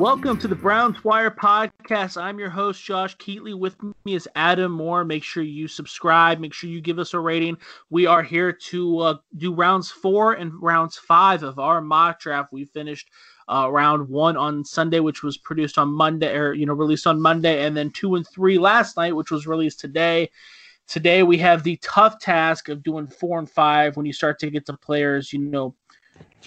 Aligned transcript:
Welcome 0.00 0.38
to 0.38 0.48
the 0.48 0.54
Browns 0.54 1.04
Wire 1.04 1.30
podcast. 1.30 2.16
I'm 2.16 2.38
your 2.38 2.48
host, 2.48 2.82
Josh 2.82 3.14
Keatley. 3.18 3.54
With 3.54 3.76
me 3.82 4.14
is 4.14 4.26
Adam 4.34 4.72
Moore. 4.72 5.04
Make 5.04 5.22
sure 5.22 5.42
you 5.42 5.68
subscribe. 5.68 6.40
Make 6.40 6.54
sure 6.54 6.70
you 6.70 6.80
give 6.80 6.98
us 6.98 7.12
a 7.12 7.18
rating. 7.18 7.58
We 7.90 8.06
are 8.06 8.22
here 8.22 8.50
to 8.50 8.98
uh, 9.00 9.14
do 9.36 9.52
rounds 9.52 9.90
four 9.90 10.32
and 10.32 10.54
rounds 10.62 10.96
five 10.96 11.42
of 11.42 11.58
our 11.58 11.82
mock 11.82 12.18
draft. 12.18 12.50
We 12.50 12.64
finished 12.64 13.10
uh, 13.46 13.68
round 13.70 14.08
one 14.08 14.38
on 14.38 14.64
Sunday, 14.64 15.00
which 15.00 15.22
was 15.22 15.36
produced 15.36 15.76
on 15.76 15.90
Monday, 15.90 16.34
or 16.34 16.54
you 16.54 16.64
know, 16.64 16.72
released 16.72 17.06
on 17.06 17.20
Monday, 17.20 17.66
and 17.66 17.76
then 17.76 17.90
two 17.90 18.14
and 18.14 18.26
three 18.26 18.56
last 18.56 18.96
night, 18.96 19.14
which 19.14 19.30
was 19.30 19.46
released 19.46 19.80
today. 19.80 20.30
Today 20.88 21.22
we 21.24 21.36
have 21.36 21.62
the 21.62 21.76
tough 21.82 22.18
task 22.18 22.70
of 22.70 22.82
doing 22.82 23.06
four 23.06 23.38
and 23.38 23.50
five. 23.50 23.98
When 23.98 24.06
you 24.06 24.14
start 24.14 24.38
to 24.38 24.50
get 24.50 24.64
to 24.64 24.78
players, 24.78 25.30
you 25.30 25.40
know, 25.40 25.74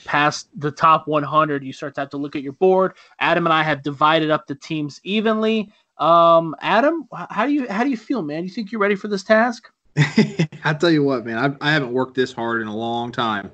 past 0.06 0.50
the 0.56 0.72
top 0.72 1.08
100, 1.08 1.64
you 1.64 1.74
start 1.74 1.96
to 1.96 2.02
have 2.02 2.10
to 2.12 2.18
look 2.18 2.36
at 2.36 2.44
your 2.44 2.54
board. 2.54 2.94
Adam 3.20 3.46
and 3.46 3.54
I 3.54 3.64
have 3.64 3.84
divided 3.84 4.32
up 4.32 4.48
the 4.48 4.56
teams 4.56 5.00
evenly. 5.04 5.72
Um, 5.98 6.56
Adam, 6.62 7.08
how 7.30 7.46
do 7.46 7.54
you 7.54 7.68
how 7.70 7.84
do 7.84 7.90
you 7.90 7.98
feel, 7.98 8.22
man? 8.22 8.44
You 8.44 8.50
think 8.50 8.72
you're 8.72 8.82
ready 8.82 8.96
for 8.96 9.08
this 9.08 9.24
task? 9.24 9.72
I 9.98 10.76
tell 10.80 10.90
you 10.90 11.04
what, 11.04 11.26
man, 11.26 11.38
I, 11.38 11.70
I 11.70 11.72
haven't 11.72 11.94
worked 11.94 12.16
this 12.16 12.34
hard 12.34 12.62
in 12.62 12.68
a 12.68 12.76
long 12.76 13.12
time. 13.12 13.52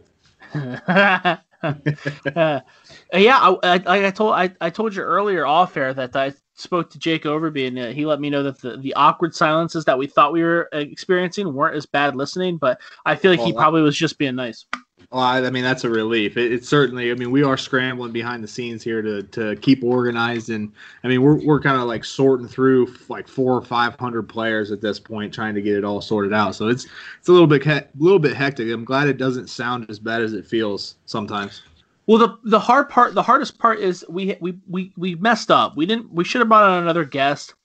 uh, 0.53 1.35
yeah, 2.33 2.61
I, 3.13 3.57
I, 3.63 4.07
I, 4.07 4.11
told 4.11 4.33
I, 4.33 4.51
I 4.61 4.69
told 4.69 4.95
you 4.95 5.03
earlier 5.03 5.45
off 5.45 5.75
air 5.75 5.93
that 5.93 6.15
I 6.15 6.33
spoke 6.55 6.89
to 6.91 6.99
Jake 6.99 7.23
Overby 7.23 7.67
and 7.67 7.79
uh, 7.79 7.87
he 7.87 8.05
let 8.05 8.19
me 8.19 8.29
know 8.29 8.43
that 8.43 8.59
the, 8.59 8.77
the 8.77 8.93
awkward 8.93 9.35
silences 9.35 9.85
that 9.85 9.97
we 9.97 10.07
thought 10.07 10.33
we 10.33 10.43
were 10.43 10.69
experiencing 10.71 11.53
weren't 11.53 11.75
as 11.75 11.85
bad 11.85 12.15
listening, 12.15 12.57
but 12.57 12.79
I 13.05 13.15
feel 13.15 13.31
like 13.31 13.39
well, 13.39 13.47
he 13.47 13.53
probably 13.53 13.81
was 13.81 13.97
just 13.97 14.17
being 14.17 14.35
nice. 14.35 14.65
Well, 15.11 15.21
I, 15.23 15.39
I 15.39 15.49
mean 15.49 15.63
that's 15.63 15.83
a 15.83 15.89
relief. 15.89 16.37
It, 16.37 16.51
it's 16.51 16.69
certainly. 16.69 17.09
I 17.09 17.15
mean, 17.15 17.31
we 17.31 17.41
are 17.41 17.57
scrambling 17.57 18.11
behind 18.11 18.43
the 18.43 18.47
scenes 18.47 18.83
here 18.83 19.01
to 19.01 19.23
to 19.23 19.55
keep 19.55 19.83
organized, 19.83 20.49
and 20.49 20.71
I 21.03 21.07
mean 21.07 21.23
we're 21.23 21.43
we're 21.43 21.59
kind 21.59 21.81
of 21.81 21.87
like 21.87 22.05
sorting 22.05 22.47
through 22.47 22.93
like 23.07 23.27
four 23.27 23.53
or 23.53 23.61
five 23.63 23.95
hundred 23.99 24.29
players 24.29 24.71
at 24.71 24.81
this 24.81 24.99
point, 24.99 25.33
trying 25.33 25.55
to 25.55 25.61
get 25.61 25.75
it 25.75 25.83
all 25.83 26.01
sorted 26.01 26.31
out. 26.31 26.53
So 26.53 26.67
it's 26.67 26.85
it's 27.17 27.27
a 27.27 27.31
little 27.31 27.47
bit 27.47 27.65
a 27.65 27.87
little 27.97 28.19
bit 28.19 28.35
hectic. 28.35 28.69
I'm 28.71 28.85
glad 28.85 29.07
it 29.07 29.17
doesn't 29.17 29.47
sound 29.47 29.89
as 29.89 29.97
bad 29.97 30.21
as 30.21 30.33
it 30.33 30.45
feels 30.45 30.95
sometimes. 31.07 31.63
Well, 32.05 32.19
the 32.19 32.37
the 32.43 32.59
hard 32.59 32.89
part, 32.89 33.15
the 33.15 33.23
hardest 33.23 33.57
part 33.57 33.79
is 33.79 34.05
we 34.09 34.35
we 34.41 34.59
we 34.67 34.93
we 34.95 35.15
messed 35.15 35.49
up. 35.49 35.75
We 35.75 35.87
didn't. 35.87 36.13
We 36.13 36.23
should 36.23 36.41
have 36.41 36.49
brought 36.49 36.69
on 36.69 36.83
another 36.83 37.05
guest 37.05 37.55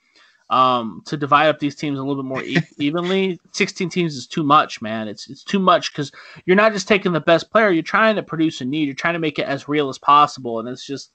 um, 0.54 1.02
to 1.06 1.16
divide 1.16 1.48
up 1.48 1.58
these 1.58 1.74
teams 1.74 1.98
a 1.98 2.02
little 2.02 2.22
bit 2.22 2.28
more 2.28 2.44
e- 2.44 2.62
evenly. 2.78 3.40
16 3.50 3.88
teams 3.88 4.14
is 4.14 4.28
too 4.28 4.44
much, 4.44 4.80
man. 4.80 5.08
It's 5.08 5.28
it's 5.28 5.42
too 5.42 5.58
much 5.58 5.92
because 5.92 6.12
you're 6.46 6.56
not 6.56 6.72
just 6.72 6.86
taking 6.86 7.12
the 7.12 7.20
best 7.20 7.50
player. 7.50 7.70
You're 7.70 7.82
trying 7.82 8.14
to 8.14 8.22
produce 8.22 8.60
a 8.60 8.64
need. 8.64 8.84
You're 8.84 8.94
trying 8.94 9.14
to 9.14 9.20
make 9.20 9.40
it 9.40 9.48
as 9.48 9.68
real 9.68 9.88
as 9.88 9.98
possible, 9.98 10.60
and 10.60 10.68
it's 10.68 10.86
just 10.86 11.10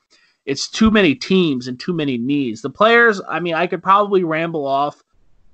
it's 0.46 0.68
too 0.68 0.92
many 0.92 1.16
teams 1.16 1.70
and 1.70 1.80
too 1.80 1.94
many 1.94 2.18
needs. 2.18 2.62
The 2.62 2.70
players, 2.70 3.22
I 3.30 3.40
mean, 3.40 3.54
I 3.54 3.66
could 3.66 3.82
probably 3.82 4.26
ramble 4.26 4.66
off, 4.66 5.02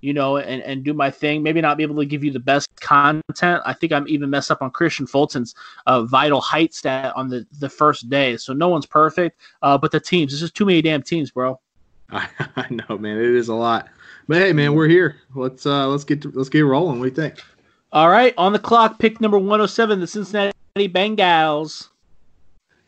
you 0.02 0.14
know, 0.14 0.38
and, 0.38 0.64
and 0.64 0.84
do 0.84 0.94
my 0.96 1.12
thing. 1.12 1.44
Maybe 1.44 1.62
not 1.62 1.78
be 1.78 1.84
able 1.84 1.98
to 1.98 2.06
give 2.06 2.24
you 2.24 2.32
the 2.32 2.40
best 2.40 2.68
content. 2.82 3.62
I 3.68 3.74
think 3.74 3.94
I'm 3.94 4.08
even 4.08 4.32
messed 4.32 4.50
up 4.50 4.64
on 4.64 4.72
Kristian 4.72 5.08
Fulton's 5.08 5.54
uh, 5.86 6.04
vital 6.06 6.42
height 6.42 6.74
stat 6.74 7.14
on 7.16 7.30
the 7.30 7.46
the 7.60 7.70
first 7.70 8.10
day. 8.10 8.36
So 8.38 8.52
no 8.52 8.68
one's 8.68 8.88
perfect, 8.88 9.40
uh, 9.62 9.78
but 9.78 9.92
the 9.92 10.00
teams. 10.00 10.34
It's 10.34 10.42
just 10.42 10.56
too 10.56 10.66
many 10.66 10.82
damn 10.82 11.04
teams, 11.04 11.30
bro. 11.30 11.60
I, 12.10 12.68
know, 12.70 12.98
man. 12.98 13.18
It 13.18 13.36
is 13.36 13.48
a 13.48 13.56
lot. 13.56 13.90
But 14.28 14.38
hey, 14.38 14.54
man, 14.54 14.74
we're 14.74 14.88
here. 14.88 15.18
Let's 15.36 15.66
uh 15.66 15.88
let's 15.88 16.04
get 16.04 16.22
to, 16.24 16.32
let's 16.34 16.50
get 16.50 16.62
rolling. 16.62 17.00
What 17.00 17.06
do 17.06 17.22
you 17.22 17.30
think? 17.30 17.44
All 17.92 18.10
right, 18.10 18.34
on 18.38 18.52
the 18.52 18.60
clock, 18.60 19.00
pick 19.00 19.22
number 19.22 19.38
107, 19.38 20.00
the 20.00 20.08
Cincinnati 20.08 20.54
Bengals. 20.76 21.90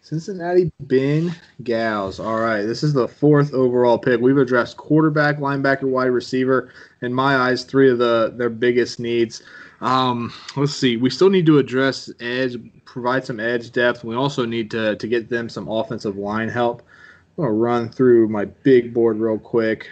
Cincinnati 0.02 0.72
Bengals. 0.86 2.24
All 2.24 2.40
right, 2.40 2.64
this 2.64 2.84
is 2.84 2.94
the 2.94 3.08
fourth 3.08 3.54
overall 3.54 3.98
pick. 3.98 4.20
We've 4.20 4.38
addressed 4.38 4.78
quarterback, 4.78 5.38
linebacker, 5.38 5.84
wide 5.84 6.06
receiver. 6.06 6.72
In 7.02 7.14
my 7.14 7.38
eyes, 7.38 7.64
three 7.64 7.90
of 7.90 7.98
the 7.98 8.34
their 8.36 8.50
biggest 8.50 9.00
needs. 9.00 9.44
Um, 9.82 10.34
let's 10.56 10.74
see. 10.74 10.98
We 10.98 11.10
still 11.10 11.30
need 11.30 11.46
to 11.46 11.60
address 11.60 12.10
edge, 12.20 12.58
provide 12.86 13.26
some 13.26 13.40
edge 13.40 13.72
depth. 13.72 14.04
We 14.04 14.16
also 14.16 14.46
need 14.46 14.72
to 14.72 14.96
to 14.96 15.08
get 15.08 15.30
them 15.30 15.50
some 15.50 15.68
offensive 15.68 16.18
line 16.18 16.50
help. 16.50 16.84
I'm 17.38 17.44
gonna 17.44 17.54
run 17.54 17.90
through 17.90 18.30
my 18.30 18.46
big 18.46 18.94
board 18.94 19.20
real 19.20 19.38
quick. 19.38 19.90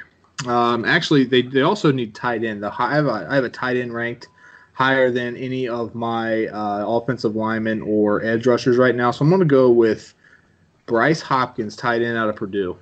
Um, 0.47 0.83
actually, 0.85 1.23
they, 1.25 1.41
they 1.43 1.61
also 1.61 1.91
need 1.91 2.13
tight 2.13 2.43
end. 2.43 2.63
The 2.63 2.73
I 2.77 2.95
have 2.95 3.05
a, 3.05 3.27
I 3.29 3.35
have 3.35 3.43
a 3.43 3.49
tight 3.49 3.77
end 3.77 3.93
ranked 3.93 4.27
higher 4.73 5.09
than 5.09 5.37
any 5.37 5.67
of 5.67 5.95
my 5.95 6.47
uh, 6.47 6.85
offensive 6.85 7.35
linemen 7.35 7.81
or 7.81 8.21
edge 8.23 8.45
rushers 8.45 8.77
right 8.77 8.95
now. 8.95 9.09
So 9.09 9.23
I'm 9.23 9.29
going 9.29 9.39
to 9.39 9.45
go 9.45 9.71
with 9.71 10.13
Bryce 10.85 11.21
Hopkins, 11.21 11.75
tight 11.77 12.01
end 12.01 12.17
out 12.17 12.27
of 12.27 12.35
Purdue. 12.35 12.77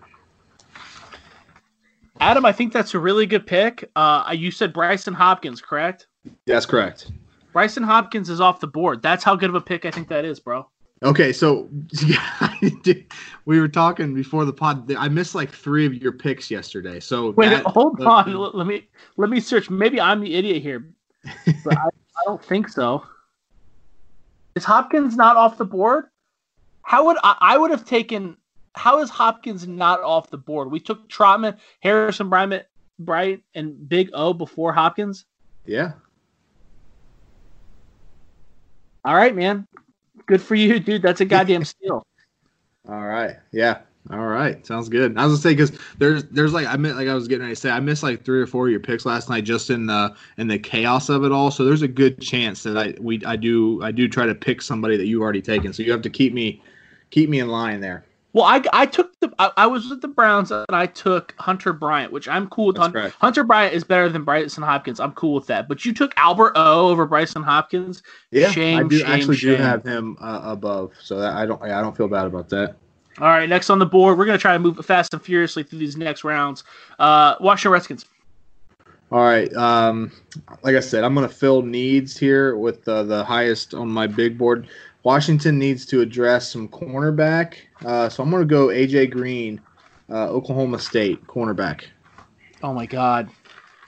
Adam, 2.20 2.46
I 2.46 2.52
think 2.52 2.74
that's 2.74 2.96
a 2.96 3.00
really 3.00 3.28
good 3.28 3.46
pick. 3.46 3.90
Uh, 3.96 4.34
you 4.36 4.50
said 4.50 4.74
Brycen 4.74 5.14
Hopkins, 5.14 5.62
correct? 5.62 6.08
That's 6.48 6.66
correct. 6.66 7.12
Brycen 7.54 7.84
Hopkins 7.86 8.30
is 8.30 8.42
off 8.42 8.60
the 8.60 8.68
board. 8.68 9.04
That's 9.04 9.24
how 9.24 9.36
good 9.36 9.50
of 9.50 9.56
a 9.56 9.62
pick 9.62 9.86
I 9.86 9.92
think 9.92 10.08
that 10.08 10.26
is, 10.26 10.40
bro. 10.40 10.68
Okay, 11.04 11.34
so 11.34 11.70
we 13.46 13.60
were 13.60 13.68
talking 13.68 14.14
before 14.14 14.46
the 14.46 14.54
pod. 14.54 14.92
I 14.94 15.10
missed 15.10 15.36
like 15.36 15.52
three 15.52 15.86
of 15.86 15.94
your 15.96 16.14
picks 16.14 16.50
yesterday. 16.50 17.02
So 17.02 17.32
wait, 17.32 17.50
that, 17.50 17.66
hold 17.66 18.00
uh, 18.00 18.10
on. 18.10 18.34
Let 18.54 18.66
me 18.66 18.88
let 19.18 19.30
me 19.30 19.42
search. 19.42 19.70
Maybe 19.70 20.00
I'm 20.00 20.22
the 20.22 20.34
idiot 20.34 20.62
here, 20.62 20.88
but 21.66 21.78
I, 21.78 21.86
I, 21.88 22.24
don't 22.26 22.44
think 22.44 22.70
so. 22.70 23.06
Is 24.56 24.64
Hopkins 24.64 25.18
not 25.18 25.36
off 25.36 25.58
the 25.58 25.66
board? 25.66 26.06
How 26.84 27.06
would 27.06 27.18
I, 27.22 27.36
I 27.40 27.58
would 27.58 27.72
have 27.72 27.84
taken? 27.84 28.38
How 28.76 29.02
is 29.02 29.10
Hopkins 29.10 29.68
not 29.68 30.02
off 30.02 30.30
the 30.30 30.38
board? 30.38 30.72
We 30.72 30.80
took 30.80 31.10
Trotman, 31.10 31.58
Harrison 31.82 32.30
Bryant, 32.30 32.66
Bright, 32.98 33.44
and 33.56 33.90
Big 33.90 34.10
O 34.14 34.34
before 34.34 34.72
Hopkins. 34.72 35.26
Yeah. 35.66 35.94
All 39.04 39.16
right, 39.16 39.36
man. 39.36 39.68
Good 40.26 40.42
for 40.42 40.56
you, 40.56 40.80
dude. 40.80 41.02
That's 41.02 41.22
a 41.22 41.26
goddamn 41.26 41.64
steal. 41.66 42.06
All 42.88 43.04
right. 43.04 43.38
Yeah. 43.52 43.80
All 44.12 44.26
right. 44.28 44.66
Sounds 44.66 44.90
good. 44.90 45.18
I 45.18 45.26
was 45.26 45.34
gonna 45.34 45.42
say 45.42 45.54
because 45.54 45.80
there's 45.98 46.26
there's 46.26 46.52
like 46.52 46.68
I 46.68 46.76
meant 46.76 46.98
like 46.98 47.08
I 47.08 47.14
was 47.14 47.28
getting 47.30 47.44
ready 47.44 47.56
to 47.56 47.60
say 47.60 47.70
I 47.70 47.80
missed 47.80 48.04
like 48.04 48.26
three 48.26 48.42
or 48.42 48.48
four 48.48 48.66
of 48.68 48.72
your 48.72 48.82
picks 48.82 49.06
last 49.06 49.30
night 49.30 49.46
just 49.46 49.70
in 49.70 49.86
the 49.86 50.14
in 50.38 50.48
the 50.48 50.60
chaos 50.60 51.08
of 51.08 51.24
it 51.24 51.32
all. 51.32 51.52
So 51.52 51.64
there's 51.64 51.84
a 51.84 51.88
good 51.88 52.20
chance 52.20 52.64
that 52.64 52.78
I 52.78 52.94
we 53.00 53.24
I 53.26 53.38
do 53.38 53.82
I 53.82 53.92
do 53.92 54.10
try 54.10 54.26
to 54.26 54.36
pick 54.36 54.62
somebody 54.62 54.98
that 54.98 55.06
you've 55.06 55.22
already 55.22 55.42
taken. 55.42 55.72
So 55.72 55.84
you 55.84 55.92
have 55.94 56.02
to 56.02 56.10
keep 56.10 56.34
me 56.34 56.62
keep 57.12 57.30
me 57.30 57.40
in 57.40 57.48
line 57.48 57.80
there. 57.80 58.04
Well, 58.34 58.46
I, 58.46 58.64
I 58.74 58.88
took 58.88 59.18
the 59.20 59.32
I, 59.38 59.52
I, 59.58 59.68
was 59.68 59.88
with 59.88 60.02
the 60.02 60.08
Browns 60.08 60.52
and 60.52 60.66
I 60.70 60.88
took 60.88 61.36
Hunter 61.38 61.72
Bryant, 61.72 62.12
which 62.12 62.28
I'm 62.28 62.48
cool 62.48 62.68
with. 62.68 62.78
Hunter, 62.78 63.14
Hunter 63.22 63.44
Bryant 63.44 63.76
is 63.76 63.84
better 63.84 64.10
than 64.10 64.26
Brycen 64.26 64.64
Hopkins. 64.64 65.00
I'm 65.00 65.12
cool 65.12 65.36
with 65.36 65.46
that. 65.48 65.68
But 65.68 65.86
you 65.86 65.94
took 65.94 66.14
Albert 66.18 66.54
O 66.56 66.90
over 66.90 67.08
Brycen 67.08 67.44
Hopkins. 67.44 68.02
Yeah, 68.32 68.50
shame, 68.50 68.80
I 68.80 68.84
do 68.90 68.98
shame, 68.98 69.08
actually 69.08 69.38
shame. 69.38 69.58
do 69.58 69.62
have 69.62 69.84
him 69.84 70.18
uh, 70.20 70.42
above, 70.44 70.94
so 71.00 71.20
that 71.20 71.34
I 71.34 71.46
don't 71.46 71.62
I 71.62 71.80
don't 71.80 71.96
feel 71.96 72.08
bad 72.08 72.26
about 72.26 72.50
that. 72.50 72.76
All 73.20 73.28
right, 73.28 73.48
next 73.48 73.70
on 73.70 73.78
the 73.78 73.86
board, 73.86 74.18
we're 74.18 74.26
gonna 74.26 74.40
try 74.40 74.54
to 74.54 74.60
move 74.60 74.84
fast 74.84 75.14
and 75.14 75.22
furiously 75.22 75.62
through 75.62 75.80
these 75.80 75.96
next 75.96 76.24
rounds. 76.24 76.64
Uh, 76.98 77.36
Washington 77.40 77.72
Redskins. 77.74 78.06
All 79.12 79.20
right. 79.20 79.54
Um, 79.54 80.12
like 80.64 80.76
I 80.76 80.80
said, 80.80 81.04
I'm 81.04 81.14
going 81.14 81.28
to 81.28 81.34
fill 81.34 81.62
needs 81.62 82.18
here 82.18 82.58
with 82.58 82.88
uh, 82.88 83.04
the 83.04 83.24
highest 83.24 83.76
on 83.76 83.88
my 83.88 84.08
big 84.08 84.40
board. 84.40 84.68
Washington 85.04 85.60
needs 85.60 85.86
to 85.88 86.02
address 86.02 86.50
some 86.50 86.68
cornerback. 86.68 87.56
Uh, 87.86 88.10
so 88.10 88.24
I'm 88.24 88.30
going 88.30 88.42
to 88.42 88.48
go 88.48 88.68
AJ 88.68 89.12
Green, 89.12 89.62
uh, 90.10 90.30
Oklahoma 90.30 90.80
State 90.80 91.26
cornerback. 91.28 91.84
Oh 92.62 92.74
my 92.74 92.86
God, 92.86 93.30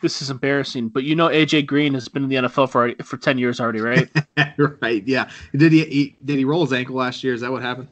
this 0.02 0.22
is 0.22 0.30
embarrassing. 0.30 0.90
But 0.90 1.04
you 1.04 1.16
know 1.16 1.30
AJ 1.30 1.66
Green 1.68 1.94
has 1.94 2.10
been 2.10 2.24
in 2.24 2.30
the 2.30 2.36
NFL 2.36 2.70
for 2.70 2.94
for 3.04 3.18
ten 3.18 3.38
years 3.38 3.62
already, 3.62 3.80
right? 3.80 4.10
right. 4.82 5.08
Yeah. 5.08 5.30
Did 5.56 5.72
he, 5.72 5.86
he, 5.86 6.16
did 6.26 6.38
he 6.38 6.46
roll 6.46 6.66
his 6.66 6.74
ankle 6.74 6.96
last 6.96 7.24
year? 7.24 7.34
Is 7.34 7.42
that 7.42 7.52
what 7.52 7.62
happened? 7.62 7.88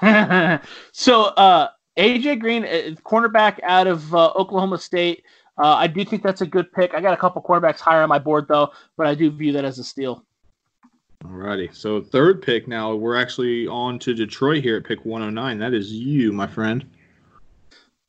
so 0.92 1.24
uh, 1.24 1.68
AJ 1.98 2.38
Green, 2.38 2.64
uh, 2.64 2.94
cornerback 3.04 3.58
out 3.64 3.88
of 3.88 4.14
uh, 4.14 4.30
Oklahoma 4.36 4.78
State. 4.78 5.24
Uh, 5.58 5.74
I 5.74 5.88
do 5.88 6.04
think 6.04 6.22
that's 6.22 6.40
a 6.40 6.46
good 6.46 6.72
pick. 6.72 6.94
I 6.94 7.00
got 7.00 7.12
a 7.12 7.16
couple 7.16 7.42
quarterbacks 7.42 7.80
higher 7.80 8.02
on 8.02 8.08
my 8.08 8.18
board 8.18 8.46
though, 8.48 8.70
but 8.96 9.06
I 9.06 9.14
do 9.14 9.30
view 9.30 9.52
that 9.52 9.64
as 9.64 9.78
a 9.78 9.84
steal. 9.84 10.24
Alrighty. 11.24 11.74
So 11.74 12.00
third 12.00 12.42
pick 12.42 12.66
now. 12.66 12.94
We're 12.94 13.16
actually 13.16 13.66
on 13.66 13.98
to 14.00 14.14
Detroit 14.14 14.62
here 14.62 14.76
at 14.76 14.84
pick 14.84 15.04
109. 15.04 15.58
That 15.58 15.74
is 15.74 15.92
you, 15.92 16.32
my 16.32 16.46
friend. 16.46 16.84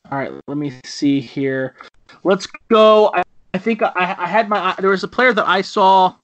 All 0.09 0.17
right. 0.17 0.31
Let 0.47 0.57
me 0.57 0.73
see 0.85 1.19
here. 1.19 1.75
Let's 2.23 2.47
go. 2.69 3.11
I, 3.13 3.23
I 3.53 3.57
think 3.57 3.81
I, 3.81 4.15
I 4.17 4.27
had 4.27 4.49
my. 4.49 4.75
There 4.79 4.89
was 4.89 5.03
a 5.03 5.07
player 5.07 5.33
that 5.33 5.47
I 5.47 5.61
saw. 5.61 6.15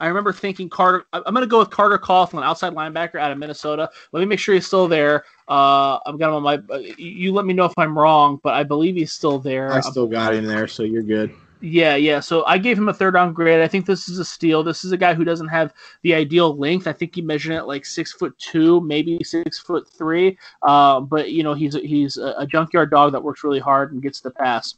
I 0.00 0.08
remember 0.08 0.32
thinking 0.32 0.68
Carter. 0.68 1.06
I'm 1.12 1.22
going 1.22 1.42
to 1.42 1.46
go 1.46 1.60
with 1.60 1.70
Carter 1.70 1.98
Coughlin, 1.98 2.42
outside 2.42 2.74
linebacker 2.74 3.16
out 3.16 3.30
of 3.30 3.38
Minnesota. 3.38 3.88
Let 4.12 4.20
me 4.20 4.26
make 4.26 4.38
sure 4.38 4.54
he's 4.54 4.66
still 4.66 4.88
there. 4.88 5.24
Uh, 5.48 5.98
I've 6.04 6.18
got 6.18 6.28
him 6.28 6.34
on 6.34 6.42
my. 6.42 6.60
You 6.98 7.32
let 7.32 7.46
me 7.46 7.54
know 7.54 7.64
if 7.64 7.72
I'm 7.78 7.96
wrong, 7.96 8.40
but 8.42 8.54
I 8.54 8.64
believe 8.64 8.96
he's 8.96 9.12
still 9.12 9.38
there. 9.38 9.72
I 9.72 9.80
still 9.80 10.06
got 10.06 10.34
him 10.34 10.44
there, 10.44 10.68
so 10.68 10.82
you're 10.82 11.02
good. 11.02 11.34
Yeah, 11.64 11.96
yeah. 11.96 12.20
So 12.20 12.44
I 12.44 12.58
gave 12.58 12.76
him 12.76 12.90
a 12.90 12.92
third 12.92 13.14
round 13.14 13.34
grade. 13.34 13.62
I 13.62 13.68
think 13.68 13.86
this 13.86 14.06
is 14.06 14.18
a 14.18 14.24
steal. 14.24 14.62
This 14.62 14.84
is 14.84 14.92
a 14.92 14.98
guy 14.98 15.14
who 15.14 15.24
doesn't 15.24 15.48
have 15.48 15.72
the 16.02 16.12
ideal 16.12 16.54
length. 16.54 16.86
I 16.86 16.92
think 16.92 17.14
he 17.14 17.22
measured 17.22 17.52
it 17.52 17.64
like 17.64 17.86
six 17.86 18.12
foot 18.12 18.38
two, 18.38 18.82
maybe 18.82 19.18
six 19.24 19.58
foot 19.58 19.88
three. 19.88 20.36
Uh, 20.60 21.00
but 21.00 21.32
you 21.32 21.42
know, 21.42 21.54
he's 21.54 21.74
a, 21.74 21.80
he's 21.80 22.18
a 22.18 22.46
junkyard 22.46 22.90
dog 22.90 23.12
that 23.12 23.22
works 23.22 23.42
really 23.42 23.60
hard 23.60 23.92
and 23.92 24.02
gets 24.02 24.20
the 24.20 24.30
pass. 24.30 24.74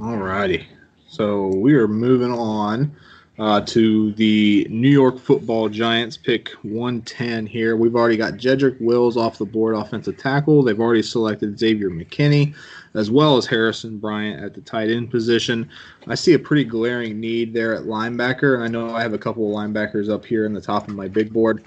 All 0.00 0.16
righty. 0.16 0.66
So 1.06 1.46
we 1.46 1.74
are 1.74 1.86
moving 1.86 2.32
on 2.32 2.96
uh, 3.38 3.60
to 3.62 4.12
the 4.12 4.66
New 4.70 4.90
York 4.90 5.18
Football 5.18 5.68
Giants, 5.68 6.16
pick 6.16 6.50
110 6.62 7.46
here. 7.46 7.76
We've 7.76 7.96
already 7.96 8.16
got 8.16 8.34
Jedrick 8.34 8.80
Wills 8.80 9.16
off 9.16 9.38
the 9.38 9.46
board, 9.46 9.74
offensive 9.74 10.18
tackle. 10.18 10.62
They've 10.62 10.78
already 10.78 11.02
selected 11.02 11.58
Xavier 11.58 11.90
McKinney 11.90 12.54
as 12.94 13.10
well 13.10 13.36
as 13.36 13.46
Harrison 13.46 13.98
Bryant 13.98 14.42
at 14.42 14.54
the 14.54 14.60
tight 14.60 14.90
end 14.90 15.10
position. 15.10 15.68
I 16.06 16.14
see 16.14 16.34
a 16.34 16.38
pretty 16.38 16.64
glaring 16.64 17.20
need 17.20 17.54
there 17.54 17.74
at 17.74 17.84
linebacker, 17.84 18.54
and 18.54 18.64
I 18.64 18.68
know 18.68 18.94
I 18.94 19.02
have 19.02 19.14
a 19.14 19.18
couple 19.18 19.48
of 19.48 19.54
linebackers 19.56 20.10
up 20.10 20.24
here 20.24 20.44
in 20.44 20.52
the 20.52 20.60
top 20.60 20.88
of 20.88 20.94
my 20.94 21.08
big 21.08 21.32
board. 21.32 21.64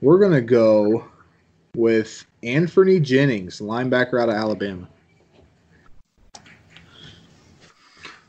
We're 0.00 0.18
going 0.18 0.32
to 0.32 0.40
go 0.40 1.06
with 1.76 2.24
Anfernee 2.42 3.02
Jennings, 3.02 3.60
linebacker 3.60 4.20
out 4.20 4.28
of 4.28 4.34
Alabama. 4.34 4.88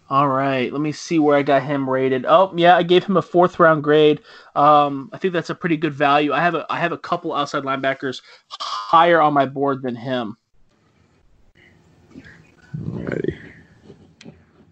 All 0.07 0.27
right, 0.27 0.71
let 0.71 0.81
me 0.81 0.91
see 0.91 1.17
where 1.17 1.35
I 1.35 1.41
got 1.41 1.63
him 1.63 1.89
rated. 1.89 2.25
Oh, 2.27 2.53
yeah, 2.55 2.77
I 2.77 2.83
gave 2.83 3.03
him 3.03 3.17
a 3.17 3.23
fourth 3.23 3.59
round 3.59 3.83
grade. 3.83 4.21
Um, 4.55 5.09
I 5.11 5.17
think 5.17 5.33
that's 5.33 5.49
a 5.49 5.55
pretty 5.55 5.77
good 5.77 5.95
value. 5.95 6.31
I 6.31 6.41
have 6.41 6.53
a 6.53 6.65
I 6.69 6.77
have 6.77 6.91
a 6.91 6.97
couple 6.97 7.33
outside 7.33 7.63
linebackers 7.63 8.21
higher 8.49 9.19
on 9.19 9.33
my 9.33 9.47
board 9.47 9.81
than 9.81 9.95
him. 9.95 10.37
Alrighty. 12.83 13.35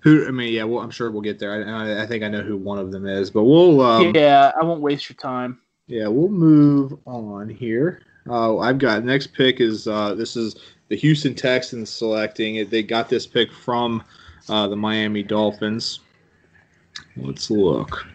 Who? 0.01 0.27
I 0.27 0.31
mean, 0.31 0.53
yeah. 0.53 0.65
Well, 0.65 0.83
I'm 0.83 0.91
sure 0.91 1.09
we'll 1.09 1.21
get 1.21 1.39
there. 1.39 1.67
I, 1.67 2.03
I 2.03 2.05
think 2.05 2.23
I 2.23 2.27
know 2.27 2.41
who 2.41 2.55
one 2.55 2.77
of 2.77 2.91
them 2.91 3.07
is, 3.07 3.31
but 3.31 3.43
we'll. 3.43 3.81
Um, 3.81 4.13
yeah, 4.13 4.51
I 4.59 4.63
won't 4.63 4.81
waste 4.81 5.09
your 5.09 5.15
time. 5.15 5.59
Yeah, 5.87 6.07
we'll 6.07 6.29
move 6.29 6.97
on 7.05 7.49
here. 7.49 8.03
Uh, 8.29 8.59
I've 8.59 8.77
got 8.77 9.03
next 9.03 9.33
pick 9.33 9.59
is 9.61 9.87
uh, 9.87 10.13
this 10.13 10.35
is 10.35 10.57
the 10.89 10.95
Houston 10.95 11.33
Texans 11.33 11.89
selecting. 11.89 12.69
They 12.69 12.83
got 12.83 13.09
this 13.09 13.25
pick 13.25 13.51
from 13.51 14.03
uh, 14.49 14.67
the 14.67 14.75
Miami 14.75 15.23
Dolphins. 15.23 15.99
Let's 17.17 17.49
look. 17.49 18.05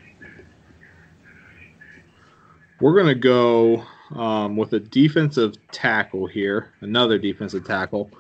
We're 2.81 2.97
gonna 2.97 3.15
go 3.15 3.85
um, 4.11 4.57
with 4.57 4.73
a 4.73 4.81
defensive 4.81 5.55
tackle 5.73 6.27
here, 6.27 6.73
another 6.81 7.19
defensive 7.19 7.67
tackle. 7.67 8.11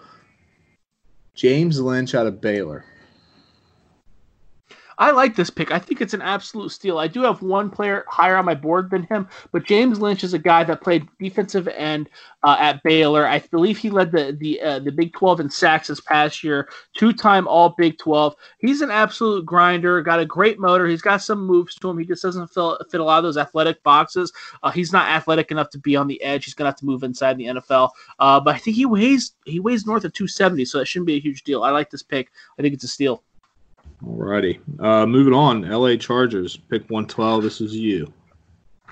James 1.34 1.80
Lynch 1.80 2.14
out 2.14 2.26
of 2.26 2.40
Baylor. 2.40 2.84
I 5.00 5.12
like 5.12 5.36
this 5.36 5.48
pick. 5.48 5.70
I 5.70 5.78
think 5.78 6.00
it's 6.00 6.12
an 6.12 6.22
absolute 6.22 6.70
steal. 6.70 6.98
I 6.98 7.06
do 7.06 7.22
have 7.22 7.40
one 7.40 7.70
player 7.70 8.04
higher 8.08 8.36
on 8.36 8.44
my 8.44 8.54
board 8.54 8.90
than 8.90 9.04
him, 9.04 9.28
but 9.52 9.64
James 9.64 10.00
Lynch 10.00 10.24
is 10.24 10.34
a 10.34 10.40
guy 10.40 10.64
that 10.64 10.80
played 10.80 11.06
defensive 11.20 11.68
end 11.68 12.08
uh, 12.42 12.56
at 12.58 12.82
Baylor. 12.82 13.24
I 13.24 13.38
believe 13.38 13.78
he 13.78 13.90
led 13.90 14.10
the 14.10 14.36
the 14.38 14.60
uh, 14.60 14.78
the 14.80 14.90
Big 14.90 15.12
12 15.12 15.40
in 15.40 15.50
sacks 15.50 15.86
this 15.86 16.00
past 16.00 16.42
year, 16.42 16.68
two 16.96 17.12
time 17.12 17.46
All 17.46 17.76
Big 17.78 17.96
12. 17.98 18.34
He's 18.58 18.80
an 18.80 18.90
absolute 18.90 19.46
grinder. 19.46 20.02
Got 20.02 20.18
a 20.18 20.26
great 20.26 20.58
motor. 20.58 20.88
He's 20.88 21.02
got 21.02 21.22
some 21.22 21.46
moves 21.46 21.76
to 21.76 21.88
him. 21.88 21.98
He 21.98 22.04
just 22.04 22.22
doesn't 22.22 22.48
fit, 22.48 22.76
fit 22.90 23.00
a 23.00 23.04
lot 23.04 23.18
of 23.18 23.24
those 23.24 23.36
athletic 23.36 23.80
boxes. 23.84 24.32
Uh, 24.64 24.72
he's 24.72 24.92
not 24.92 25.08
athletic 25.08 25.52
enough 25.52 25.70
to 25.70 25.78
be 25.78 25.94
on 25.94 26.08
the 26.08 26.20
edge. 26.24 26.44
He's 26.44 26.54
gonna 26.54 26.70
have 26.70 26.78
to 26.78 26.86
move 26.86 27.04
inside 27.04 27.38
the 27.38 27.46
NFL. 27.46 27.90
Uh, 28.18 28.40
but 28.40 28.56
I 28.56 28.58
think 28.58 28.76
he 28.76 28.84
weighs 28.84 29.36
he 29.44 29.60
weighs 29.60 29.86
north 29.86 30.04
of 30.04 30.12
270, 30.12 30.64
so 30.64 30.78
that 30.78 30.86
shouldn't 30.86 31.06
be 31.06 31.16
a 31.16 31.20
huge 31.20 31.44
deal. 31.44 31.62
I 31.62 31.70
like 31.70 31.88
this 31.88 32.02
pick. 32.02 32.32
I 32.58 32.62
think 32.62 32.74
it's 32.74 32.84
a 32.84 32.88
steal. 32.88 33.22
Alrighty. 34.04 34.60
Uh, 34.80 35.06
moving 35.06 35.34
on. 35.34 35.62
LA 35.62 35.96
Chargers, 35.96 36.56
pick 36.56 36.82
112. 36.88 37.42
This 37.42 37.60
is 37.60 37.74
you. 37.74 38.12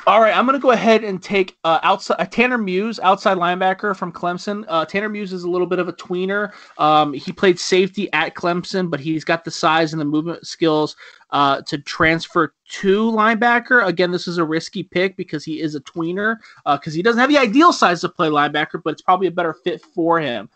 All 0.06 0.20
right, 0.20 0.36
I'm 0.36 0.44
going 0.44 0.58
to 0.58 0.62
go 0.62 0.72
ahead 0.72 1.02
and 1.04 1.22
take 1.22 1.56
uh, 1.64 1.80
outside 1.82 2.16
uh, 2.20 2.26
Tanner 2.26 2.58
Muse, 2.58 3.00
outside 3.00 3.38
linebacker 3.38 3.96
from 3.96 4.12
Clemson. 4.12 4.64
Uh, 4.68 4.84
Tanner 4.84 5.08
Muse 5.08 5.32
is 5.32 5.44
a 5.44 5.50
little 5.50 5.66
bit 5.66 5.78
of 5.78 5.88
a 5.88 5.92
tweener. 5.94 6.52
Um, 6.78 7.12
he 7.12 7.32
played 7.32 7.58
safety 7.58 8.12
at 8.12 8.34
Clemson, 8.34 8.90
but 8.90 9.00
he's 9.00 9.24
got 9.24 9.44
the 9.44 9.50
size 9.50 9.92
and 9.92 10.00
the 10.00 10.04
movement 10.04 10.46
skills 10.46 10.96
uh, 11.30 11.62
to 11.62 11.78
transfer 11.78 12.54
to 12.68 13.10
linebacker. 13.10 13.86
Again, 13.86 14.12
this 14.12 14.28
is 14.28 14.38
a 14.38 14.44
risky 14.44 14.82
pick 14.82 15.16
because 15.16 15.44
he 15.44 15.60
is 15.60 15.74
a 15.74 15.80
tweener 15.80 16.36
because 16.64 16.92
uh, 16.92 16.96
he 16.96 17.02
doesn't 17.02 17.20
have 17.20 17.30
the 17.30 17.38
ideal 17.38 17.72
size 17.72 18.02
to 18.02 18.08
play 18.08 18.28
linebacker, 18.28 18.80
but 18.84 18.92
it's 18.92 19.02
probably 19.02 19.26
a 19.26 19.32
better 19.32 19.54
fit 19.54 19.82
for 19.82 20.20
him. 20.20 20.48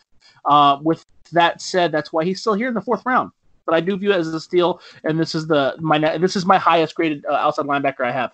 Uh, 0.44 0.78
with 0.82 1.04
that 1.32 1.60
said, 1.60 1.90
that's 1.90 2.12
why 2.12 2.24
he's 2.24 2.40
still 2.40 2.54
here 2.54 2.68
in 2.68 2.74
the 2.74 2.80
fourth 2.80 3.02
round 3.06 3.32
but 3.70 3.76
I 3.76 3.80
do 3.80 3.96
view 3.96 4.10
it 4.10 4.16
as 4.16 4.26
a 4.28 4.40
steal, 4.40 4.80
and 5.04 5.18
this 5.18 5.34
is 5.34 5.46
the 5.46 5.76
my 5.78 6.18
this 6.18 6.34
is 6.34 6.44
my 6.44 6.58
highest 6.58 6.96
graded 6.96 7.24
uh, 7.26 7.34
outside 7.34 7.66
linebacker 7.66 8.04
I 8.04 8.10
have. 8.10 8.32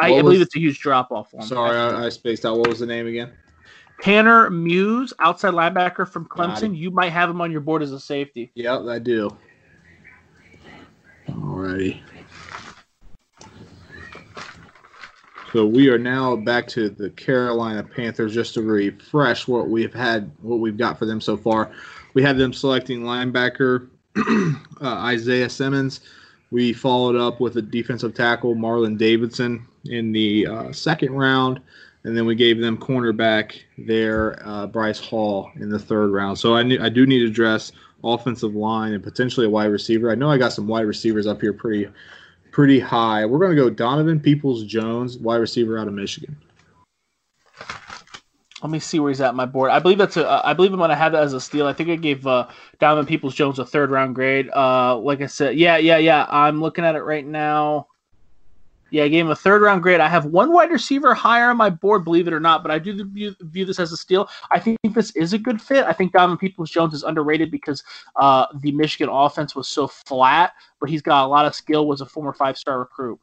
I, 0.00 0.14
I 0.14 0.22
believe 0.22 0.40
it's 0.40 0.54
a 0.54 0.60
huge 0.60 0.78
drop 0.78 1.10
off. 1.10 1.34
Sorry, 1.40 1.76
I, 1.76 2.06
I, 2.06 2.08
spaced 2.10 2.46
out. 2.46 2.56
What 2.58 2.68
was 2.68 2.78
the 2.78 2.86
name 2.86 3.08
again? 3.08 3.32
Tanner 4.00 4.48
Muse, 4.50 5.12
outside 5.18 5.52
linebacker 5.52 6.08
from 6.08 6.26
Clemson. 6.26 6.76
You 6.76 6.90
might 6.92 7.10
have 7.10 7.28
him 7.28 7.40
on 7.40 7.50
your 7.50 7.60
board 7.60 7.82
as 7.82 7.92
a 7.92 8.00
safety. 8.00 8.52
Yep, 8.54 8.82
I 8.88 8.98
do. 9.00 9.36
Alrighty. 11.28 12.00
So 15.52 15.66
we 15.66 15.90
are 15.90 15.98
now 15.98 16.36
back 16.36 16.66
to 16.68 16.88
the 16.88 17.10
Carolina 17.10 17.82
Panthers 17.82 18.32
just 18.32 18.54
to 18.54 18.62
refresh 18.62 19.46
what 19.46 19.68
we've 19.68 19.92
had, 19.92 20.30
what 20.40 20.60
we've 20.60 20.78
got 20.78 20.98
for 20.98 21.04
them 21.04 21.20
so 21.20 21.36
far. 21.36 21.70
We 22.14 22.22
have 22.22 22.38
them 22.38 22.52
selecting 22.52 23.02
linebacker 23.02 23.88
uh, 24.28 24.54
Isaiah 24.80 25.48
Simmons. 25.48 26.00
We 26.50 26.72
followed 26.72 27.16
up 27.16 27.40
with 27.40 27.56
a 27.56 27.62
defensive 27.62 28.14
tackle, 28.14 28.54
Marlon 28.54 28.98
Davidson, 28.98 29.66
in 29.86 30.12
the 30.12 30.46
uh, 30.46 30.72
second 30.72 31.12
round. 31.14 31.60
And 32.04 32.16
then 32.16 32.26
we 32.26 32.34
gave 32.34 32.58
them 32.58 32.76
cornerback 32.76 33.60
there, 33.78 34.38
uh, 34.46 34.66
Bryce 34.66 34.98
Hall, 34.98 35.50
in 35.56 35.70
the 35.70 35.78
third 35.78 36.10
round. 36.10 36.38
So 36.38 36.54
I, 36.54 36.60
I 36.60 36.88
do 36.88 37.06
need 37.06 37.20
to 37.20 37.26
address 37.26 37.72
offensive 38.04 38.54
line 38.54 38.92
and 38.92 39.02
potentially 39.02 39.46
a 39.46 39.50
wide 39.50 39.66
receiver. 39.66 40.10
I 40.10 40.14
know 40.14 40.30
I 40.30 40.36
got 40.36 40.52
some 40.52 40.66
wide 40.66 40.86
receivers 40.86 41.26
up 41.26 41.40
here 41.40 41.52
pretty 41.52 41.88
pretty 42.50 42.78
high. 42.78 43.24
We're 43.24 43.38
going 43.38 43.56
to 43.56 43.56
go 43.56 43.70
Donovan 43.70 44.20
Peoples 44.20 44.64
Jones, 44.64 45.16
wide 45.16 45.36
receiver 45.36 45.78
out 45.78 45.88
of 45.88 45.94
Michigan. 45.94 46.36
Let 48.62 48.70
me 48.70 48.78
see 48.78 49.00
where 49.00 49.10
he's 49.10 49.20
at 49.20 49.34
my 49.34 49.44
board. 49.44 49.72
I 49.72 49.80
believe 49.80 49.98
that's 49.98 50.16
a. 50.16 50.28
Uh, 50.28 50.40
I 50.44 50.52
believe 50.52 50.72
I'm 50.72 50.78
gonna 50.78 50.94
have 50.94 51.12
that 51.12 51.22
as 51.24 51.32
a 51.32 51.40
steal. 51.40 51.66
I 51.66 51.72
think 51.72 51.90
I 51.90 51.96
gave 51.96 52.24
uh, 52.26 52.46
Diamond 52.78 53.08
Peoples 53.08 53.34
Jones 53.34 53.58
a 53.58 53.66
third 53.66 53.90
round 53.90 54.14
grade. 54.14 54.50
Uh, 54.54 54.96
like 54.98 55.20
I 55.20 55.26
said, 55.26 55.56
yeah, 55.58 55.78
yeah, 55.78 55.96
yeah. 55.96 56.26
I'm 56.28 56.60
looking 56.60 56.84
at 56.84 56.94
it 56.94 57.02
right 57.02 57.26
now. 57.26 57.88
Yeah, 58.92 59.04
I 59.04 59.08
gave 59.08 59.24
him 59.24 59.30
a 59.30 59.36
third 59.36 59.62
round 59.62 59.82
grade. 59.82 60.00
I 60.00 60.08
have 60.08 60.26
one 60.26 60.52
wide 60.52 60.70
receiver 60.70 61.14
higher 61.14 61.48
on 61.48 61.56
my 61.56 61.70
board, 61.70 62.04
believe 62.04 62.28
it 62.28 62.34
or 62.34 62.40
not, 62.40 62.62
but 62.62 62.70
I 62.70 62.78
do 62.78 63.04
view, 63.04 63.34
view 63.40 63.64
this 63.64 63.80
as 63.80 63.90
a 63.90 63.96
steal. 63.96 64.28
I 64.50 64.60
think 64.60 64.78
this 64.90 65.16
is 65.16 65.32
a 65.32 65.38
good 65.38 65.60
fit. 65.60 65.84
I 65.84 65.94
think 65.94 66.12
Diamond 66.12 66.38
Peoples 66.38 66.70
Jones 66.70 66.92
is 66.92 67.02
underrated 67.02 67.50
because 67.50 67.82
uh, 68.20 68.46
the 68.60 68.70
Michigan 68.70 69.08
offense 69.10 69.56
was 69.56 69.66
so 69.66 69.88
flat, 69.88 70.52
but 70.78 70.90
he's 70.90 71.00
got 71.00 71.24
a 71.24 71.26
lot 71.26 71.46
of 71.46 71.54
skill. 71.54 71.88
Was 71.88 72.02
a 72.02 72.06
former 72.06 72.34
five 72.34 72.58
star 72.58 72.78
recruit. 72.78 73.18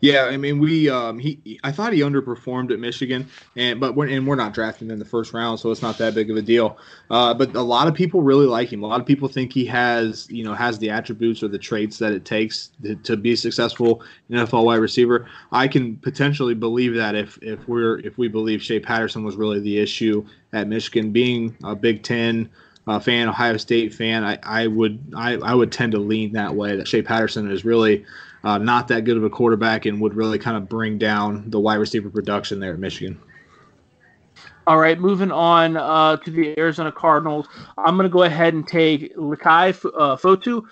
Yeah, 0.00 0.24
I 0.24 0.36
mean, 0.36 0.58
we 0.58 0.90
um, 0.90 1.18
he 1.18 1.58
I 1.64 1.72
thought 1.72 1.92
he 1.92 2.00
underperformed 2.00 2.70
at 2.70 2.78
Michigan, 2.78 3.26
and 3.56 3.80
but 3.80 3.94
we're 3.94 4.08
and 4.08 4.26
we're 4.26 4.36
not 4.36 4.52
drafting 4.52 4.90
in 4.90 4.98
the 4.98 5.04
first 5.04 5.32
round, 5.32 5.58
so 5.58 5.70
it's 5.70 5.82
not 5.82 5.98
that 5.98 6.14
big 6.14 6.30
of 6.30 6.36
a 6.36 6.42
deal. 6.42 6.78
Uh, 7.10 7.32
but 7.32 7.54
a 7.54 7.62
lot 7.62 7.88
of 7.88 7.94
people 7.94 8.22
really 8.22 8.46
like 8.46 8.72
him. 8.72 8.82
A 8.82 8.86
lot 8.86 9.00
of 9.00 9.06
people 9.06 9.28
think 9.28 9.52
he 9.52 9.64
has 9.66 10.28
you 10.30 10.44
know 10.44 10.54
has 10.54 10.78
the 10.78 10.90
attributes 10.90 11.42
or 11.42 11.48
the 11.48 11.58
traits 11.58 11.98
that 11.98 12.12
it 12.12 12.24
takes 12.24 12.70
to, 12.82 12.94
to 12.96 13.16
be 13.16 13.34
successful 13.36 14.02
NFL 14.30 14.64
wide 14.64 14.76
receiver. 14.76 15.28
I 15.52 15.68
can 15.68 15.96
potentially 15.96 16.54
believe 16.54 16.94
that 16.94 17.14
if 17.14 17.38
if 17.42 17.66
we're 17.66 18.00
if 18.00 18.18
we 18.18 18.28
believe 18.28 18.62
Shea 18.62 18.80
Patterson 18.80 19.24
was 19.24 19.36
really 19.36 19.60
the 19.60 19.78
issue 19.78 20.24
at 20.52 20.68
Michigan, 20.68 21.12
being 21.12 21.56
a 21.64 21.74
Big 21.74 22.02
Ten. 22.02 22.50
Uh, 22.88 23.00
fan, 23.00 23.28
Ohio 23.28 23.56
State 23.56 23.92
fan, 23.92 24.22
I, 24.22 24.38
I 24.44 24.68
would 24.68 25.12
I, 25.16 25.32
I 25.38 25.54
would 25.54 25.72
tend 25.72 25.90
to 25.90 25.98
lean 25.98 26.34
that 26.34 26.54
way. 26.54 26.76
That 26.76 26.86
Shea 26.86 27.02
Patterson 27.02 27.50
is 27.50 27.64
really 27.64 28.06
uh, 28.46 28.58
not 28.58 28.86
that 28.86 29.04
good 29.04 29.16
of 29.16 29.24
a 29.24 29.30
quarterback 29.30 29.86
and 29.86 30.00
would 30.00 30.14
really 30.14 30.38
kind 30.38 30.56
of 30.56 30.68
bring 30.68 30.98
down 30.98 31.50
the 31.50 31.58
wide 31.58 31.80
receiver 31.80 32.08
production 32.08 32.60
there 32.60 32.72
at 32.74 32.78
Michigan. 32.78 33.20
All 34.68 34.78
right, 34.78 34.98
moving 35.00 35.32
on 35.32 35.76
uh, 35.76 36.16
to 36.18 36.30
the 36.30 36.56
Arizona 36.56 36.92
Cardinals. 36.92 37.48
I'm 37.76 37.96
going 37.96 38.08
to 38.08 38.12
go 38.12 38.22
ahead 38.22 38.54
and 38.54 38.66
take 38.66 39.16
Leki 39.16 39.74
uh, 39.84 40.16
Fotu. 40.16 40.62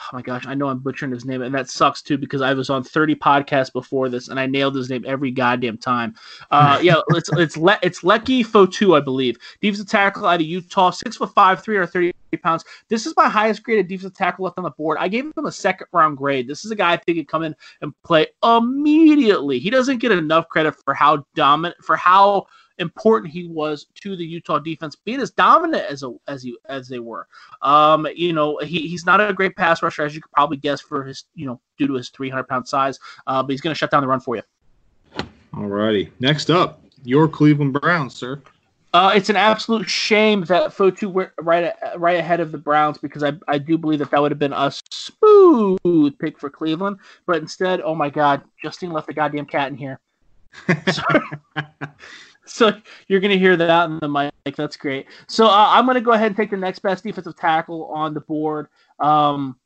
Oh 0.00 0.16
my 0.16 0.22
gosh, 0.22 0.46
I 0.46 0.54
know 0.54 0.68
I'm 0.68 0.78
butchering 0.78 1.10
his 1.10 1.24
name, 1.24 1.42
and 1.42 1.54
that 1.54 1.68
sucks 1.68 2.02
too 2.02 2.18
because 2.18 2.40
I 2.40 2.54
was 2.54 2.70
on 2.70 2.84
30 2.84 3.16
podcasts 3.16 3.72
before 3.72 4.08
this, 4.08 4.28
and 4.28 4.38
I 4.38 4.46
nailed 4.46 4.76
his 4.76 4.90
name 4.90 5.04
every 5.06 5.30
goddamn 5.30 5.78
time. 5.78 6.14
Uh, 6.50 6.78
yeah, 6.82 7.00
it's 7.10 7.30
it's 7.32 7.56
Le- 7.56 7.78
it's 7.82 8.00
Leki 8.00 8.46
Fotu, 8.46 8.96
I 8.96 9.00
believe. 9.00 9.36
Defensive 9.60 9.88
tackle 9.88 10.26
out 10.26 10.40
of 10.40 10.46
Utah, 10.46 10.90
six 10.90 11.16
foot 11.16 11.34
five, 11.34 11.62
330 11.62 12.12
pounds. 12.42 12.64
This 12.88 13.06
is 13.06 13.14
my 13.16 13.28
highest 13.28 13.62
graded 13.62 13.88
defensive 13.88 14.14
tackle 14.14 14.44
left 14.44 14.58
on 14.58 14.64
the 14.64 14.70
board. 14.70 14.98
I 15.00 15.08
gave 15.08 15.24
him 15.24 15.46
a 15.46 15.52
second 15.52 15.88
round 15.92 16.16
grade. 16.16 16.46
This 16.46 16.64
is 16.64 16.70
a 16.70 16.76
guy 16.76 16.92
I 16.92 16.96
think 16.96 17.18
could 17.18 17.28
come 17.28 17.42
in 17.42 17.56
and 17.80 17.92
play 18.04 18.28
immediately. 18.44 19.58
He 19.58 19.70
doesn't 19.70 19.98
get 19.98 20.12
enough 20.12 20.48
credit 20.48 20.74
for 20.84 20.94
how 20.94 21.24
dominant, 21.34 21.82
for 21.82 21.96
how 21.96 22.46
important 22.78 23.32
he 23.32 23.46
was 23.46 23.86
to 24.02 24.16
the 24.16 24.24
Utah 24.24 24.58
defense, 24.58 24.96
being 24.96 25.20
as 25.20 25.30
dominant 25.30 25.84
as 25.84 26.02
a, 26.02 26.14
as 26.26 26.42
he 26.42 26.56
as 26.66 26.88
they 26.88 26.98
were. 26.98 27.26
Um, 27.62 28.06
you 28.14 28.32
know, 28.32 28.58
he, 28.58 28.88
he's 28.88 29.06
not 29.06 29.20
a 29.20 29.32
great 29.32 29.56
pass 29.56 29.82
rusher, 29.82 30.04
as 30.04 30.14
you 30.14 30.20
could 30.20 30.32
probably 30.32 30.56
guess 30.56 30.80
for 30.80 31.04
his, 31.04 31.24
you 31.34 31.46
know, 31.46 31.60
due 31.78 31.86
to 31.86 31.94
his 31.94 32.10
300 32.10 32.44
pound 32.44 32.66
size. 32.66 32.98
Uh, 33.26 33.42
but 33.42 33.50
he's 33.50 33.60
going 33.60 33.74
to 33.74 33.78
shut 33.78 33.90
down 33.90 34.02
the 34.02 34.08
run 34.08 34.20
for 34.20 34.36
you. 34.36 34.42
All 35.56 35.66
righty. 35.66 36.12
Next 36.20 36.50
up, 36.50 36.80
your 37.04 37.28
Cleveland 37.28 37.72
Browns, 37.72 38.14
sir. 38.14 38.40
Uh, 38.94 39.12
it's 39.14 39.28
an 39.28 39.36
absolute 39.36 39.88
shame 39.88 40.42
that 40.44 40.70
Fotu 40.70 41.12
went 41.12 41.30
right 41.42 41.74
right 41.96 42.16
ahead 42.16 42.40
of 42.40 42.52
the 42.52 42.58
Browns 42.58 42.96
because 42.96 43.22
I, 43.22 43.32
I 43.46 43.58
do 43.58 43.76
believe 43.76 43.98
that 43.98 44.10
that 44.10 44.20
would 44.20 44.30
have 44.30 44.38
been 44.38 44.54
a 44.54 44.72
smooth 44.90 46.18
pick 46.18 46.38
for 46.38 46.48
Cleveland. 46.48 46.98
But 47.26 47.36
instead, 47.36 47.82
oh 47.82 47.94
my 47.94 48.08
God, 48.08 48.42
Justine 48.62 48.92
left 48.92 49.06
the 49.06 49.12
goddamn 49.12 49.44
cat 49.44 49.68
in 49.68 49.76
here. 49.76 50.00
so, 50.90 51.02
so 52.48 52.72
you're 53.06 53.20
going 53.20 53.30
to 53.30 53.38
hear 53.38 53.56
that 53.56 53.70
on 53.70 53.98
the 54.00 54.08
mic. 54.08 54.32
That's 54.56 54.76
great. 54.76 55.06
So 55.26 55.46
uh, 55.46 55.66
I'm 55.68 55.84
going 55.84 55.96
to 55.96 56.00
go 56.00 56.12
ahead 56.12 56.28
and 56.28 56.36
take 56.36 56.50
the 56.50 56.56
next 56.56 56.80
best 56.80 57.04
defensive 57.04 57.36
tackle 57.36 57.86
on 57.86 58.14
the 58.14 58.20
board. 58.20 58.68
Um, 58.98 59.56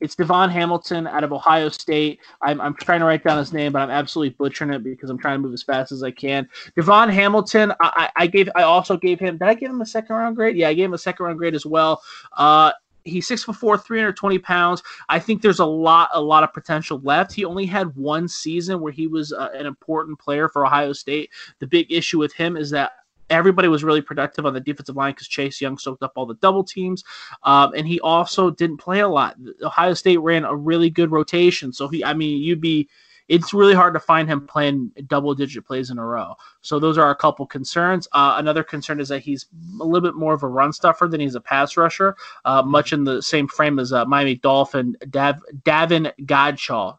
it's 0.00 0.14
Devon 0.14 0.48
Hamilton 0.48 1.06
out 1.06 1.24
of 1.24 1.32
Ohio 1.32 1.68
State. 1.68 2.20
I'm, 2.40 2.60
I'm 2.60 2.74
trying 2.74 3.00
to 3.00 3.06
write 3.06 3.22
down 3.22 3.36
his 3.36 3.52
name, 3.52 3.72
but 3.72 3.82
I'm 3.82 3.90
absolutely 3.90 4.34
butchering 4.38 4.72
it 4.72 4.82
because 4.82 5.10
I'm 5.10 5.18
trying 5.18 5.36
to 5.36 5.42
move 5.42 5.52
as 5.52 5.62
fast 5.62 5.92
as 5.92 6.02
I 6.02 6.10
can. 6.10 6.48
Devon 6.74 7.10
Hamilton, 7.10 7.72
I, 7.80 8.08
I 8.16 8.26
gave, 8.26 8.48
I 8.54 8.62
also 8.62 8.96
gave 8.96 9.20
him. 9.20 9.36
Did 9.36 9.48
I 9.48 9.54
give 9.54 9.70
him 9.70 9.82
a 9.82 9.86
second 9.86 10.16
round 10.16 10.36
grade? 10.36 10.56
Yeah, 10.56 10.68
I 10.68 10.74
gave 10.74 10.86
him 10.86 10.94
a 10.94 10.98
second 10.98 11.26
round 11.26 11.38
grade 11.38 11.54
as 11.54 11.66
well. 11.66 12.02
Uh, 12.34 12.72
he's 13.04 13.26
six 13.26 13.44
foot 13.44 13.56
four, 13.56 13.78
320 13.78 14.38
pounds. 14.38 14.82
I 15.08 15.18
think 15.18 15.42
there's 15.42 15.60
a 15.60 15.64
lot, 15.64 16.10
a 16.12 16.20
lot 16.20 16.44
of 16.44 16.52
potential 16.52 17.00
left. 17.02 17.32
He 17.32 17.44
only 17.44 17.66
had 17.66 17.94
one 17.96 18.28
season 18.28 18.80
where 18.80 18.92
he 18.92 19.06
was 19.06 19.32
uh, 19.32 19.48
an 19.54 19.66
important 19.66 20.18
player 20.18 20.48
for 20.48 20.66
Ohio 20.66 20.92
State. 20.92 21.30
The 21.58 21.66
big 21.66 21.90
issue 21.90 22.18
with 22.18 22.32
him 22.32 22.56
is 22.56 22.70
that 22.70 22.92
everybody 23.30 23.68
was 23.68 23.84
really 23.84 24.02
productive 24.02 24.44
on 24.44 24.52
the 24.52 24.60
defensive 24.60 24.96
line 24.96 25.12
because 25.12 25.28
Chase 25.28 25.60
Young 25.60 25.78
soaked 25.78 26.02
up 26.02 26.12
all 26.16 26.26
the 26.26 26.34
double 26.34 26.64
teams, 26.64 27.04
um, 27.44 27.72
and 27.74 27.86
he 27.86 28.00
also 28.00 28.50
didn't 28.50 28.78
play 28.78 29.00
a 29.00 29.08
lot. 29.08 29.36
Ohio 29.62 29.94
State 29.94 30.18
ran 30.18 30.44
a 30.44 30.54
really 30.54 30.90
good 30.90 31.10
rotation, 31.10 31.72
so 31.72 31.88
he, 31.88 32.04
I 32.04 32.12
mean, 32.12 32.42
you'd 32.42 32.60
be. 32.60 32.88
It's 33.30 33.54
really 33.54 33.74
hard 33.74 33.94
to 33.94 34.00
find 34.00 34.28
him 34.28 34.44
playing 34.44 34.90
double 35.06 35.36
digit 35.36 35.64
plays 35.64 35.90
in 35.90 35.98
a 35.98 36.04
row. 36.04 36.34
So 36.62 36.80
those 36.80 36.98
are 36.98 37.10
a 37.10 37.14
couple 37.14 37.46
concerns. 37.46 38.08
Uh, 38.10 38.34
another 38.38 38.64
concern 38.64 38.98
is 38.98 39.08
that 39.10 39.20
he's 39.20 39.46
a 39.80 39.84
little 39.84 40.00
bit 40.00 40.16
more 40.16 40.34
of 40.34 40.42
a 40.42 40.48
run 40.48 40.72
stuffer 40.72 41.06
than 41.06 41.20
he's 41.20 41.36
a 41.36 41.40
pass 41.40 41.76
rusher, 41.76 42.16
uh, 42.44 42.60
much 42.62 42.92
in 42.92 43.04
the 43.04 43.22
same 43.22 43.46
frame 43.46 43.78
as 43.78 43.92
uh, 43.92 44.04
Miami 44.04 44.34
Dolphin 44.34 44.96
Dav- 45.10 45.44
Davon 45.62 46.10
Godchaux. 46.22 46.98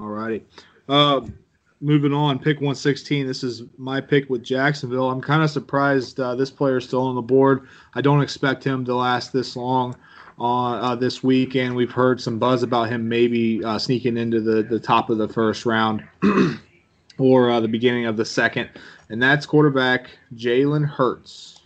All 0.00 0.06
righty. 0.06 0.44
Um, 0.90 1.38
moving 1.80 2.12
on, 2.12 2.38
pick 2.38 2.58
116. 2.58 3.26
This 3.26 3.42
is 3.42 3.62
my 3.78 4.02
pick 4.02 4.28
with 4.28 4.42
Jacksonville. 4.42 5.10
I'm 5.10 5.22
kind 5.22 5.42
of 5.42 5.48
surprised 5.48 6.20
uh, 6.20 6.34
this 6.34 6.50
player 6.50 6.76
is 6.76 6.84
still 6.84 7.06
on 7.06 7.14
the 7.14 7.22
board. 7.22 7.68
I 7.94 8.02
don't 8.02 8.20
expect 8.20 8.62
him 8.62 8.84
to 8.84 8.94
last 8.94 9.32
this 9.32 9.56
long 9.56 9.96
on 10.38 10.82
uh, 10.82 10.94
this 10.94 11.22
weekend. 11.22 11.74
We've 11.74 11.90
heard 11.90 12.20
some 12.20 12.38
buzz 12.38 12.62
about 12.62 12.88
him 12.88 13.08
maybe 13.08 13.62
uh, 13.64 13.78
sneaking 13.78 14.16
into 14.16 14.40
the, 14.40 14.62
the 14.62 14.80
top 14.80 15.10
of 15.10 15.18
the 15.18 15.28
first 15.28 15.66
round 15.66 16.04
or 17.18 17.50
uh, 17.50 17.60
the 17.60 17.68
beginning 17.68 18.06
of 18.06 18.16
the 18.16 18.24
second, 18.24 18.70
and 19.08 19.22
that's 19.22 19.46
quarterback 19.46 20.10
Jalen 20.34 20.86
Hurts. 20.86 21.60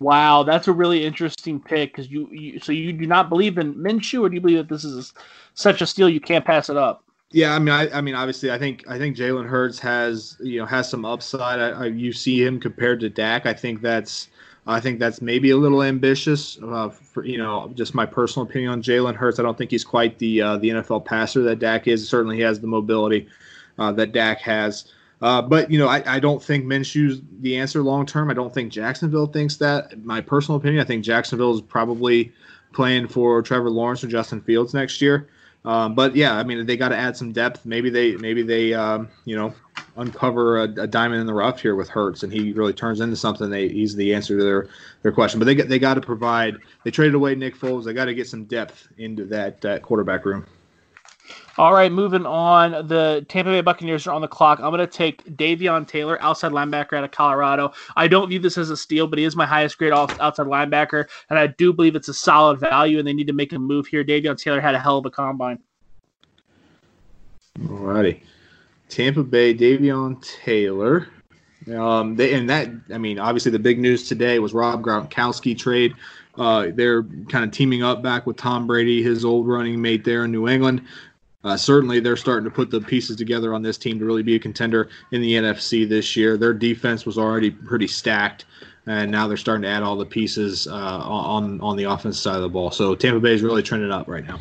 Wow, 0.00 0.44
that's 0.44 0.68
a 0.68 0.72
really 0.72 1.04
interesting 1.04 1.60
pick 1.60 1.92
because 1.92 2.08
you, 2.08 2.28
you, 2.30 2.60
so 2.60 2.70
you 2.70 2.92
do 2.92 3.06
not 3.06 3.28
believe 3.28 3.58
in 3.58 3.74
Minshew, 3.74 4.20
or 4.20 4.28
do 4.28 4.36
you 4.36 4.40
believe 4.40 4.58
that 4.58 4.68
this 4.68 4.84
is 4.84 5.12
such 5.54 5.82
a 5.82 5.86
steal 5.86 6.08
you 6.08 6.20
can't 6.20 6.44
pass 6.44 6.70
it 6.70 6.76
up? 6.76 7.02
Yeah, 7.30 7.54
I 7.54 7.58
mean, 7.58 7.74
I, 7.74 7.90
I 7.90 8.00
mean, 8.00 8.14
obviously, 8.14 8.50
I 8.50 8.58
think 8.58 8.84
I 8.88 8.96
think 8.96 9.16
Jalen 9.16 9.46
Hurts 9.46 9.78
has 9.80 10.36
you 10.40 10.60
know 10.60 10.66
has 10.66 10.88
some 10.88 11.04
upside. 11.04 11.60
I, 11.60 11.70
I, 11.70 11.86
you 11.86 12.12
see 12.12 12.42
him 12.42 12.58
compared 12.60 13.00
to 13.00 13.10
Dak. 13.10 13.44
I 13.44 13.52
think 13.52 13.82
that's 13.82 14.28
I 14.68 14.80
think 14.80 14.98
that's 14.98 15.22
maybe 15.22 15.50
a 15.50 15.56
little 15.56 15.82
ambitious. 15.82 16.58
Uh, 16.62 16.90
for 16.90 17.24
you 17.24 17.38
know, 17.38 17.72
just 17.74 17.94
my 17.94 18.04
personal 18.04 18.46
opinion 18.46 18.70
on 18.70 18.82
Jalen 18.82 19.14
Hurts. 19.14 19.38
I 19.38 19.42
don't 19.42 19.56
think 19.56 19.70
he's 19.70 19.84
quite 19.84 20.18
the 20.18 20.42
uh, 20.42 20.56
the 20.58 20.68
NFL 20.68 21.06
passer 21.06 21.42
that 21.44 21.58
Dak 21.58 21.88
is. 21.88 22.06
Certainly, 22.06 22.36
he 22.36 22.42
has 22.42 22.60
the 22.60 22.66
mobility 22.66 23.26
uh, 23.78 23.92
that 23.92 24.12
Dak 24.12 24.40
has. 24.40 24.92
Uh, 25.22 25.40
but 25.42 25.70
you 25.70 25.78
know, 25.78 25.88
I, 25.88 26.16
I 26.16 26.20
don't 26.20 26.42
think 26.42 26.66
Minshew's 26.66 27.22
the 27.40 27.56
answer 27.56 27.82
long 27.82 28.04
term. 28.04 28.30
I 28.30 28.34
don't 28.34 28.52
think 28.52 28.70
Jacksonville 28.70 29.26
thinks 29.26 29.56
that. 29.56 30.04
My 30.04 30.20
personal 30.20 30.58
opinion, 30.58 30.82
I 30.82 30.84
think 30.84 31.02
Jacksonville 31.02 31.54
is 31.54 31.62
probably 31.62 32.30
playing 32.72 33.08
for 33.08 33.40
Trevor 33.40 33.70
Lawrence 33.70 34.04
or 34.04 34.08
Justin 34.08 34.42
Fields 34.42 34.74
next 34.74 35.00
year. 35.00 35.28
Um, 35.64 35.94
but 35.94 36.14
yeah, 36.16 36.36
I 36.36 36.44
mean, 36.44 36.64
they 36.66 36.76
got 36.76 36.90
to 36.90 36.96
add 36.96 37.16
some 37.16 37.32
depth. 37.32 37.66
Maybe 37.66 37.90
they, 37.90 38.16
maybe 38.16 38.42
they, 38.42 38.74
um, 38.74 39.08
you 39.24 39.36
know, 39.36 39.52
uncover 39.96 40.58
a, 40.58 40.62
a, 40.62 40.86
diamond 40.86 41.20
in 41.20 41.26
the 41.26 41.34
rough 41.34 41.60
here 41.60 41.74
with 41.74 41.88
Hurts, 41.88 42.22
and 42.22 42.32
he 42.32 42.52
really 42.52 42.72
turns 42.72 43.00
into 43.00 43.16
something. 43.16 43.50
They, 43.50 43.68
he's 43.68 43.94
the 43.96 44.14
answer 44.14 44.38
to 44.38 44.42
their 44.42 44.68
their 45.02 45.12
question. 45.12 45.38
But 45.38 45.46
they 45.46 45.54
got 45.54 45.68
they 45.68 45.78
got 45.78 45.94
to 45.94 46.00
provide. 46.00 46.58
They 46.84 46.90
traded 46.90 47.14
away 47.14 47.34
Nick 47.34 47.56
Foles. 47.56 47.84
They 47.84 47.92
got 47.92 48.06
to 48.06 48.14
get 48.14 48.28
some 48.28 48.44
depth 48.44 48.88
into 48.98 49.24
that 49.26 49.60
that 49.62 49.82
quarterback 49.82 50.24
room. 50.24 50.46
All 51.58 51.72
right, 51.72 51.90
moving 51.90 52.24
on. 52.24 52.86
The 52.86 53.26
Tampa 53.28 53.50
Bay 53.50 53.60
Buccaneers 53.60 54.06
are 54.06 54.12
on 54.12 54.20
the 54.20 54.28
clock. 54.28 54.60
I'm 54.60 54.70
going 54.70 54.78
to 54.78 54.86
take 54.86 55.24
Davion 55.36 55.88
Taylor, 55.88 56.16
outside 56.22 56.52
linebacker 56.52 56.96
out 56.96 57.02
of 57.02 57.10
Colorado. 57.10 57.72
I 57.96 58.06
don't 58.06 58.28
view 58.28 58.38
this 58.38 58.56
as 58.56 58.70
a 58.70 58.76
steal, 58.76 59.08
but 59.08 59.18
he 59.18 59.24
is 59.24 59.34
my 59.34 59.44
highest 59.44 59.76
grade 59.76 59.92
outside 59.92 60.46
linebacker, 60.46 61.06
and 61.30 61.38
I 61.38 61.48
do 61.48 61.72
believe 61.72 61.96
it's 61.96 62.06
a 62.06 62.14
solid 62.14 62.60
value, 62.60 63.00
and 63.00 63.08
they 63.08 63.12
need 63.12 63.26
to 63.26 63.32
make 63.32 63.52
a 63.52 63.58
move 63.58 63.88
here. 63.88 64.04
Davion 64.04 64.38
Taylor 64.40 64.60
had 64.60 64.76
a 64.76 64.78
hell 64.78 64.98
of 64.98 65.06
a 65.06 65.10
combine. 65.10 65.58
All 67.68 67.78
righty. 67.78 68.22
Tampa 68.88 69.24
Bay, 69.24 69.52
Davion 69.52 70.24
Taylor. 70.44 71.08
Um, 71.74 72.14
they, 72.14 72.34
and 72.34 72.48
that, 72.48 72.68
I 72.94 72.98
mean, 72.98 73.18
obviously 73.18 73.50
the 73.50 73.58
big 73.58 73.80
news 73.80 74.08
today 74.08 74.38
was 74.38 74.54
Rob 74.54 74.80
Gronkowski 74.80 75.58
trade. 75.58 75.92
Uh, 76.36 76.68
they're 76.72 77.02
kind 77.02 77.44
of 77.44 77.50
teaming 77.50 77.82
up 77.82 78.00
back 78.00 78.24
with 78.28 78.36
Tom 78.36 78.68
Brady, 78.68 79.02
his 79.02 79.24
old 79.24 79.48
running 79.48 79.82
mate 79.82 80.04
there 80.04 80.24
in 80.24 80.30
New 80.30 80.46
England 80.46 80.82
uh, 81.48 81.56
certainly 81.56 82.00
they're 82.00 82.16
starting 82.16 82.44
to 82.44 82.50
put 82.50 82.70
the 82.70 82.80
pieces 82.80 83.16
together 83.16 83.54
on 83.54 83.62
this 83.62 83.78
team 83.78 83.98
to 83.98 84.04
really 84.04 84.22
be 84.22 84.34
a 84.34 84.38
contender 84.38 84.88
in 85.12 85.20
the 85.20 85.32
NFC 85.32 85.88
this 85.88 86.16
year. 86.16 86.36
Their 86.36 86.52
defense 86.52 87.06
was 87.06 87.18
already 87.18 87.50
pretty 87.50 87.86
stacked, 87.86 88.44
and 88.86 89.10
now 89.10 89.26
they're 89.26 89.36
starting 89.36 89.62
to 89.62 89.68
add 89.68 89.82
all 89.82 89.96
the 89.96 90.06
pieces 90.06 90.66
uh, 90.66 90.72
on 90.72 91.60
on 91.60 91.76
the 91.76 91.84
offense 91.84 92.18
side 92.18 92.36
of 92.36 92.42
the 92.42 92.48
ball. 92.48 92.70
So 92.70 92.94
Tampa 92.94 93.20
Bay 93.20 93.34
is 93.34 93.42
really 93.42 93.62
trending 93.62 93.90
up 93.90 94.08
right 94.08 94.26
now. 94.26 94.38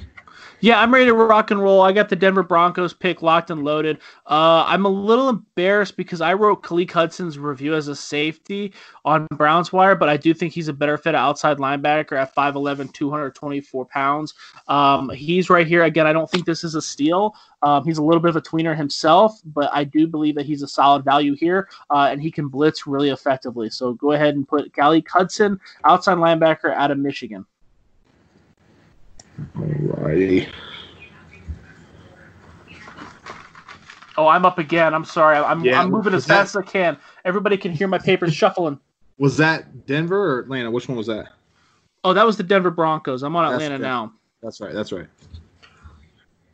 Yeah, 0.60 0.80
I'm 0.80 0.92
ready 0.92 1.06
to 1.06 1.14
rock 1.14 1.52
and 1.52 1.62
roll. 1.62 1.82
I 1.82 1.92
got 1.92 2.10
the 2.10 2.16
Denver 2.16 2.42
Broncos 2.42 2.92
pick 2.92 3.22
locked 3.22 3.52
and 3.52 3.64
loaded. 3.64 4.00
Uh, 4.26 4.64
I'm 4.66 4.86
a 4.86 4.90
little 4.90 5.30
embarrassed 5.30 5.96
because 5.96 6.20
I 6.20 6.34
wrote 6.34 6.64
Khaleke 6.64 6.90
Hudson's 6.90 7.38
review 7.38 7.76
as 7.76 7.90
a 7.90 7.96
safety 7.96 8.74
on 9.06 9.28
Browns 9.34 9.72
Wire, 9.72 9.96
but 9.96 10.10
I 10.10 10.18
do 10.18 10.34
think 10.34 10.54
he's 10.54 10.68
a 10.68 10.74
better 10.74 10.98
fit 10.98 11.14
outside 11.14 11.58
linebacker 11.58 12.14
at 12.14 12.34
5'11, 12.34 12.92
224 12.92 13.86
pounds. 13.86 14.34
Um, 14.68 15.12
he's 15.12 15.52
right 15.52 15.68
here. 15.68 15.84
Again, 15.84 16.08
I 16.08 16.14
don't 16.14 16.30
think 16.30 16.46
this 16.48 16.64
is 16.64 16.74
a 16.74 16.82
steal. 16.82 17.36
Um, 17.62 17.86
he's 17.86 18.00
a 18.00 18.04
little 18.04 18.22
bit 18.22 18.30
of 18.30 18.36
a 18.36 18.42
tweener 18.42 18.76
himself, 18.76 19.40
but 19.46 19.70
I 19.72 19.84
do 19.84 20.08
believe 20.08 20.34
that 20.36 20.48
he's 20.48 20.64
a 20.64 20.68
solid 20.68 21.06
value 21.06 21.36
here, 21.36 21.70
uh, 21.92 22.10
and 22.12 22.20
he 22.20 22.32
can 22.32 22.48
blitz 22.48 22.88
really 22.88 23.10
effectively. 23.10 23.70
So 23.70 23.94
go 23.94 24.14
ahead 24.14 24.34
and 24.34 24.48
put 24.48 24.72
Khaleke 24.74 25.08
Hudson, 25.08 25.60
outside 25.84 26.18
linebacker 26.18 26.74
out 26.74 26.90
of 26.90 26.98
Michigan. 26.98 27.46
Alrighty. 29.56 30.50
Oh, 34.18 34.28
I'm 34.28 34.46
up 34.46 34.58
again. 34.58 34.94
I'm 34.94 35.06
sorry. 35.06 35.38
I'm, 35.38 35.64
yeah, 35.64 35.80
I'm 35.80 35.92
moving 35.92 36.14
as 36.14 36.26
fast 36.26 36.56
as 36.56 36.56
I 36.56 36.62
can. 36.64 36.98
Everybody 37.24 37.56
can 37.58 37.72
hear 37.72 37.88
my 37.88 38.00
papers 38.00 38.34
shuffling. 38.34 38.80
Was 39.20 39.38
that 39.38 39.86
Denver 39.86 40.36
or 40.36 40.40
Atlanta? 40.40 40.72
Which 40.72 40.88
one 40.88 40.98
was 40.98 41.08
that? 41.08 41.28
Oh, 42.04 42.14
that 42.14 42.26
was 42.26 42.38
the 42.38 42.44
Denver 42.44 42.72
Broncos. 42.72 43.22
I'm 43.24 43.36
on 43.36 43.52
Atlanta 43.52 43.78
now. 43.78 44.14
That's 44.42 44.60
right. 44.60 44.74
That's 44.74 44.92
right. 44.92 45.08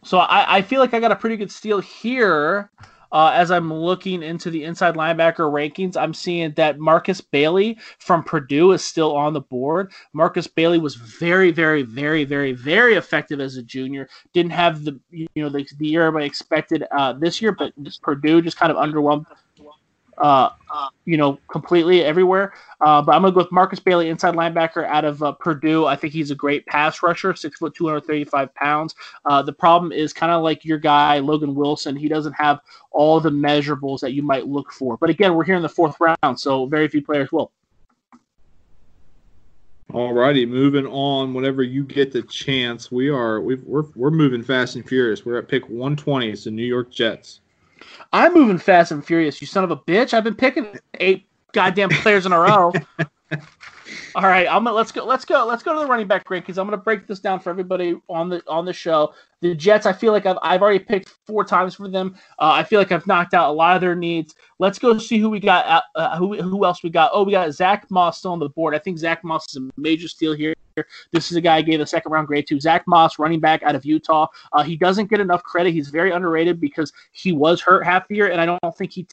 So 0.03 0.17
I, 0.17 0.57
I 0.57 0.61
feel 0.61 0.79
like 0.81 0.93
I 0.93 0.99
got 0.99 1.11
a 1.11 1.15
pretty 1.15 1.37
good 1.37 1.51
steal 1.51 1.79
here. 1.79 2.69
Uh, 3.13 3.31
as 3.35 3.51
I'm 3.51 3.71
looking 3.71 4.23
into 4.23 4.49
the 4.49 4.63
inside 4.63 4.95
linebacker 4.95 5.49
rankings, 5.51 5.95
I'm 5.95 6.15
seeing 6.15 6.51
that 6.53 6.79
Markus 6.79 7.21
Bailey 7.21 7.77
from 7.99 8.23
Purdue 8.23 8.71
is 8.71 8.83
still 8.83 9.15
on 9.15 9.33
the 9.33 9.41
board. 9.41 9.91
Markus 10.13 10.47
Bailey 10.47 10.79
was 10.79 10.95
very, 10.95 11.51
very, 11.51 11.83
very, 11.83 12.25
very, 12.25 12.53
very 12.53 12.95
effective 12.95 13.39
as 13.39 13.55
a 13.55 13.61
junior. 13.61 14.09
Didn't 14.33 14.51
have 14.53 14.83
the 14.83 14.99
you 15.11 15.27
know 15.35 15.49
the, 15.49 15.65
the 15.77 15.87
year 15.87 16.07
everybody 16.07 16.25
expected 16.25 16.85
uh, 16.91 17.13
this 17.13 17.39
year, 17.39 17.51
but 17.51 17.71
Purdue 18.01 18.41
just 18.41 18.57
kind 18.57 18.71
of 18.71 18.77
underwhelmed. 18.77 19.25
Uh, 20.17 20.49
you 21.05 21.17
know, 21.17 21.39
completely 21.51 22.03
everywhere. 22.03 22.53
Uh, 22.81 23.01
but 23.01 23.13
I'm 23.13 23.21
gonna 23.21 23.33
go 23.33 23.39
with 23.39 23.51
Markus 23.51 23.79
Bailey, 23.79 24.09
inside 24.09 24.35
linebacker 24.35 24.85
out 24.85 25.05
of 25.05 25.21
uh, 25.21 25.31
Purdue. 25.33 25.85
I 25.85 25.95
think 25.95 26.13
he's 26.13 26.31
a 26.31 26.35
great 26.35 26.65
pass 26.65 27.01
rusher, 27.03 27.35
six 27.35 27.59
foot, 27.59 27.75
235 27.75 28.53
pounds. 28.55 28.95
Uh, 29.25 29.41
the 29.41 29.53
problem 29.53 29.91
is 29.91 30.13
kind 30.13 30.31
of 30.31 30.43
like 30.43 30.65
your 30.65 30.77
guy 30.77 31.19
Logan 31.19 31.55
Wilson. 31.55 31.95
He 31.95 32.07
doesn't 32.07 32.33
have 32.33 32.59
all 32.91 33.19
the 33.19 33.29
measurables 33.29 33.99
that 34.01 34.13
you 34.13 34.23
might 34.23 34.47
look 34.47 34.71
for. 34.71 34.97
But 34.97 35.09
again, 35.09 35.35
we're 35.35 35.43
here 35.43 35.55
in 35.55 35.61
the 35.61 35.69
fourth 35.69 35.97
round, 35.99 36.39
so 36.39 36.65
very 36.65 36.87
few 36.87 37.01
players 37.01 37.31
will. 37.31 37.51
All 39.93 40.11
righty, 40.11 40.45
moving 40.45 40.87
on. 40.87 41.35
Whenever 41.35 41.61
you 41.61 41.83
get 41.83 42.11
the 42.11 42.23
chance, 42.23 42.91
we 42.91 43.09
are 43.09 43.41
we 43.41 43.55
we're 43.55 43.85
we're 43.95 44.09
moving 44.09 44.41
fast 44.41 44.75
and 44.75 44.87
furious. 44.87 45.23
We're 45.23 45.37
at 45.37 45.47
pick 45.47 45.69
120. 45.69 46.31
It's 46.31 46.45
the 46.45 46.51
New 46.51 46.65
York 46.65 46.89
Jets. 46.89 47.41
I'm 48.11 48.33
moving 48.33 48.57
fast 48.57 48.91
and 48.91 49.05
furious. 49.05 49.41
You 49.41 49.47
son 49.47 49.63
of 49.63 49.71
a 49.71 49.77
bitch! 49.77 50.13
I've 50.13 50.23
been 50.23 50.35
picking 50.35 50.77
eight 50.95 51.27
goddamn 51.53 51.89
players 51.89 52.25
in 52.25 52.31
a 52.31 52.39
row. 52.39 52.73
All 54.15 54.23
right, 54.23 54.47
I'm 54.47 54.63
gonna 54.63 54.73
let's 54.73 54.91
go. 54.91 55.05
Let's 55.05 55.25
go. 55.25 55.45
Let's 55.45 55.63
go 55.63 55.73
to 55.73 55.79
the 55.79 55.87
running 55.87 56.07
back 56.07 56.27
rankings. 56.27 56.57
I'm 56.57 56.67
gonna 56.67 56.77
break 56.77 57.07
this 57.07 57.19
down 57.19 57.39
for 57.39 57.49
everybody 57.49 57.95
on 58.09 58.29
the 58.29 58.43
on 58.47 58.65
the 58.65 58.73
show. 58.73 59.13
The 59.41 59.55
Jets, 59.55 59.85
I 59.85 59.93
feel 59.93 60.13
like 60.13 60.25
I've, 60.25 60.37
I've 60.41 60.61
already 60.61 60.79
picked 60.79 61.09
four 61.25 61.43
times 61.43 61.75
for 61.75 61.89
them. 61.89 62.15
Uh, 62.39 62.51
I 62.51 62.63
feel 62.63 62.79
like 62.79 62.91
I've 62.91 63.07
knocked 63.07 63.33
out 63.33 63.49
a 63.49 63.53
lot 63.53 63.75
of 63.75 63.81
their 63.81 63.95
needs. 63.95 64.35
Let's 64.59 64.79
go 64.79 64.97
see 64.97 65.17
who 65.17 65.29
we 65.29 65.39
got. 65.39 65.83
Uh 65.95 66.17
who 66.17 66.41
who 66.41 66.63
else 66.63 66.83
we 66.83 66.89
got? 66.89 67.11
Oh, 67.13 67.23
we 67.23 67.31
got 67.31 67.51
Zack 67.53 67.89
Moss 67.89 68.19
still 68.19 68.31
on 68.31 68.39
the 68.39 68.49
board. 68.49 68.75
I 68.75 68.79
think 68.79 68.97
Zack 68.99 69.23
Moss 69.23 69.45
is 69.49 69.57
a 69.57 69.69
major 69.79 70.07
steal 70.07 70.33
here. 70.33 70.53
This 71.11 71.31
is 71.31 71.37
a 71.37 71.41
guy 71.41 71.57
I 71.57 71.61
gave 71.61 71.79
a 71.79 71.87
second 71.87 72.11
round 72.11 72.27
grade 72.27 72.47
to. 72.47 72.59
Zack 72.59 72.83
Moss, 72.87 73.19
running 73.19 73.39
back 73.39 73.63
out 73.63 73.75
of 73.75 73.85
Utah. 73.85 74.27
Uh, 74.51 74.63
he 74.63 74.75
doesn't 74.75 75.09
get 75.09 75.19
enough 75.19 75.43
credit. 75.43 75.73
He's 75.73 75.89
very 75.89 76.11
underrated 76.11 76.59
because 76.59 76.91
he 77.11 77.31
was 77.31 77.61
hurt 77.61 77.85
half 77.85 78.07
the 78.07 78.15
year, 78.15 78.31
and 78.31 78.39
I 78.39 78.45
don't 78.45 78.77
think 78.77 78.91
he 78.91 79.07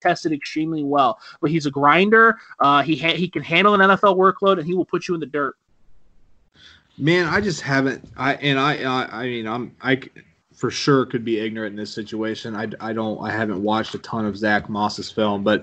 tested 0.00 0.32
extremely 0.32 0.84
well. 0.84 1.18
But 1.40 1.50
he's 1.50 1.66
a 1.66 1.70
grinder. 1.70 2.38
Uh, 2.60 2.82
he 2.82 2.96
ha- 2.96 3.16
he 3.16 3.28
can 3.28 3.42
handle 3.42 3.74
an 3.74 3.80
NFL 3.80 4.16
workload, 4.16 4.58
and 4.58 4.66
he 4.66 4.74
will 4.74 4.84
put 4.84 5.08
you 5.08 5.14
in 5.14 5.20
the 5.20 5.26
dirt. 5.26 5.56
Man, 6.96 7.26
I 7.26 7.40
just 7.40 7.60
haven't. 7.60 8.08
I 8.16 8.34
and 8.34 8.58
I 8.58 8.82
I, 8.82 9.22
I 9.22 9.26
mean 9.26 9.48
I'm 9.48 9.74
I 9.82 10.00
for 10.54 10.70
sure 10.70 11.04
could 11.04 11.24
be 11.24 11.40
ignorant 11.40 11.72
in 11.72 11.76
this 11.76 11.92
situation. 11.92 12.54
I, 12.54 12.68
I 12.80 12.92
don't 12.92 13.20
I 13.20 13.32
haven't 13.32 13.62
watched 13.62 13.94
a 13.94 13.98
ton 13.98 14.26
of 14.26 14.36
Zack 14.36 14.68
Moss's 14.68 15.10
film, 15.10 15.42
but 15.42 15.62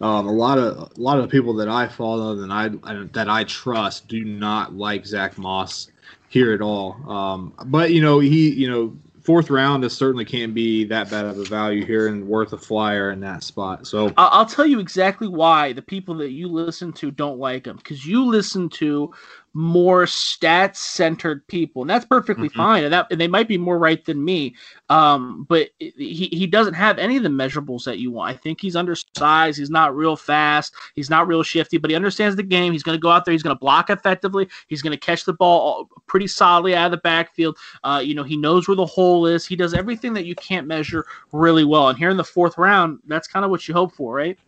um, 0.00 0.26
a 0.26 0.32
lot 0.32 0.58
of 0.58 0.92
a 0.96 1.00
lot 1.00 1.18
of 1.18 1.30
people 1.30 1.54
that 1.54 1.68
I 1.68 1.88
follow 1.88 2.40
and 2.42 2.52
I 2.52 2.68
that 3.12 3.28
I 3.28 3.44
trust 3.44 4.08
do 4.08 4.24
not 4.24 4.74
like 4.74 5.06
Zack 5.06 5.38
Moss 5.38 5.90
here 6.28 6.52
at 6.52 6.60
all. 6.60 6.96
Um, 7.10 7.52
but 7.66 7.92
you 7.92 8.00
know 8.00 8.18
he 8.18 8.50
you 8.50 8.70
know 8.70 8.96
fourth 9.22 9.50
round, 9.50 9.84
this 9.84 9.96
certainly 9.96 10.24
can't 10.24 10.52
be 10.52 10.84
that 10.84 11.10
bad 11.10 11.24
of 11.24 11.38
a 11.38 11.44
value 11.44 11.84
here 11.84 12.08
and 12.08 12.26
worth 12.26 12.52
a 12.52 12.58
flyer 12.58 13.10
in 13.12 13.20
that 13.20 13.42
spot. 13.42 13.86
So 13.86 14.12
I'll 14.16 14.46
tell 14.46 14.66
you 14.66 14.80
exactly 14.80 15.28
why 15.28 15.72
the 15.72 15.82
people 15.82 16.14
that 16.16 16.32
you 16.32 16.48
listen 16.48 16.92
to 16.94 17.10
don't 17.10 17.38
like 17.38 17.66
him 17.66 17.76
because 17.76 18.06
you 18.06 18.24
listen 18.24 18.68
to 18.70 19.12
more 19.54 20.04
stats 20.04 20.76
centered 20.76 21.46
people, 21.46 21.82
and 21.82 21.90
that's 21.90 22.06
perfectly 22.06 22.48
mm-hmm. 22.48 22.58
fine. 22.58 22.84
And 22.84 22.92
that 22.92 23.06
and 23.10 23.20
they 23.20 23.28
might 23.28 23.48
be 23.48 23.58
more 23.58 23.78
right 23.78 24.02
than 24.04 24.24
me. 24.24 24.54
Um, 24.88 25.46
but 25.48 25.70
he 25.78 26.28
he 26.32 26.46
doesn't 26.46 26.74
have 26.74 26.98
any 26.98 27.16
of 27.16 27.22
the 27.22 27.28
measurables 27.28 27.84
that 27.84 27.98
you 27.98 28.10
want. 28.10 28.34
I 28.34 28.36
think 28.36 28.60
he's 28.60 28.76
undersized. 28.76 29.58
He's 29.58 29.70
not 29.70 29.94
real 29.94 30.16
fast. 30.16 30.74
He's 30.94 31.10
not 31.10 31.26
real 31.26 31.42
shifty, 31.42 31.78
but 31.78 31.90
he 31.90 31.96
understands 31.96 32.36
the 32.36 32.42
game. 32.42 32.72
He's 32.72 32.82
going 32.82 32.96
to 32.96 33.02
go 33.02 33.10
out 33.10 33.24
there. 33.24 33.32
He's 33.32 33.42
going 33.42 33.56
to 33.56 33.60
block 33.60 33.90
effectively. 33.90 34.48
He's 34.68 34.82
going 34.82 34.92
to 34.92 34.98
catch 34.98 35.24
the 35.24 35.34
ball 35.34 35.88
pretty 36.06 36.26
solidly 36.26 36.74
out 36.74 36.86
of 36.86 36.92
the 36.92 36.98
backfield. 36.98 37.56
Uh, 37.84 38.02
you 38.04 38.14
know, 38.14 38.22
he 38.24 38.36
knows 38.36 38.68
where 38.68 38.76
the 38.76 38.86
hole 38.86 39.26
is. 39.26 39.46
He 39.46 39.56
does 39.56 39.74
everything 39.74 40.14
that 40.14 40.24
you 40.24 40.34
can't 40.34 40.66
measure 40.66 41.04
really 41.32 41.64
well. 41.64 41.88
And 41.88 41.98
here 41.98 42.10
in 42.10 42.16
the 42.16 42.24
fourth 42.24 42.58
round, 42.58 43.00
that's 43.06 43.28
kind 43.28 43.44
of 43.44 43.50
what 43.50 43.68
you 43.68 43.74
hope 43.74 43.94
for, 43.94 44.14
right? 44.14 44.38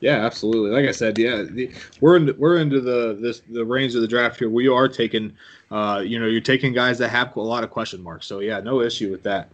Yeah, 0.00 0.24
absolutely. 0.24 0.70
Like 0.70 0.88
I 0.88 0.92
said, 0.92 1.18
yeah, 1.18 1.42
the, 1.42 1.70
we're 2.00 2.16
in, 2.16 2.34
we're 2.36 2.58
into 2.58 2.80
the 2.80 3.16
this 3.18 3.40
the 3.48 3.64
range 3.64 3.94
of 3.94 4.02
the 4.02 4.08
draft 4.08 4.38
here. 4.38 4.50
We 4.50 4.68
are 4.68 4.88
taking, 4.88 5.32
uh, 5.70 6.02
you 6.04 6.18
know, 6.18 6.26
you're 6.26 6.40
taking 6.40 6.72
guys 6.72 6.98
that 6.98 7.08
have 7.08 7.34
a 7.36 7.40
lot 7.40 7.64
of 7.64 7.70
question 7.70 8.02
marks. 8.02 8.26
So 8.26 8.40
yeah, 8.40 8.60
no 8.60 8.80
issue 8.80 9.10
with 9.10 9.22
that. 9.22 9.48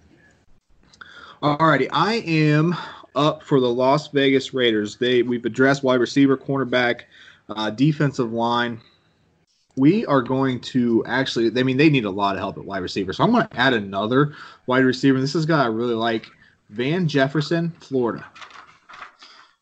Alrighty, 1.43 1.89
I 1.93 2.15
am 2.27 2.75
up 3.15 3.43
for 3.43 3.61
the 3.61 3.69
Las 3.69 4.09
Vegas 4.09 4.53
Raiders. 4.53 4.97
They 4.97 5.23
we've 5.23 5.45
addressed 5.45 5.83
wide 5.83 6.01
receiver, 6.01 6.37
cornerback, 6.37 7.03
uh, 7.49 7.71
defensive 7.71 8.33
line. 8.33 8.81
We 9.77 10.05
are 10.07 10.21
going 10.21 10.61
to 10.61 11.05
actually. 11.07 11.59
I 11.59 11.63
mean, 11.63 11.77
they 11.77 11.91
need 11.91 12.05
a 12.05 12.11
lot 12.11 12.35
of 12.35 12.41
help 12.41 12.59
at 12.59 12.65
wide 12.65 12.83
receiver, 12.83 13.13
so 13.13 13.25
I'm 13.25 13.31
going 13.31 13.47
to 13.47 13.57
add 13.57 13.73
another 13.73 14.35
wide 14.67 14.85
receiver. 14.85 15.21
This 15.21 15.35
is 15.35 15.45
a 15.45 15.49
guy 15.49 15.63
I 15.63 15.69
really 15.69 15.95
like, 15.95 16.27
Van 16.71 17.07
Jefferson, 17.07 17.71
Florida. 17.81 18.27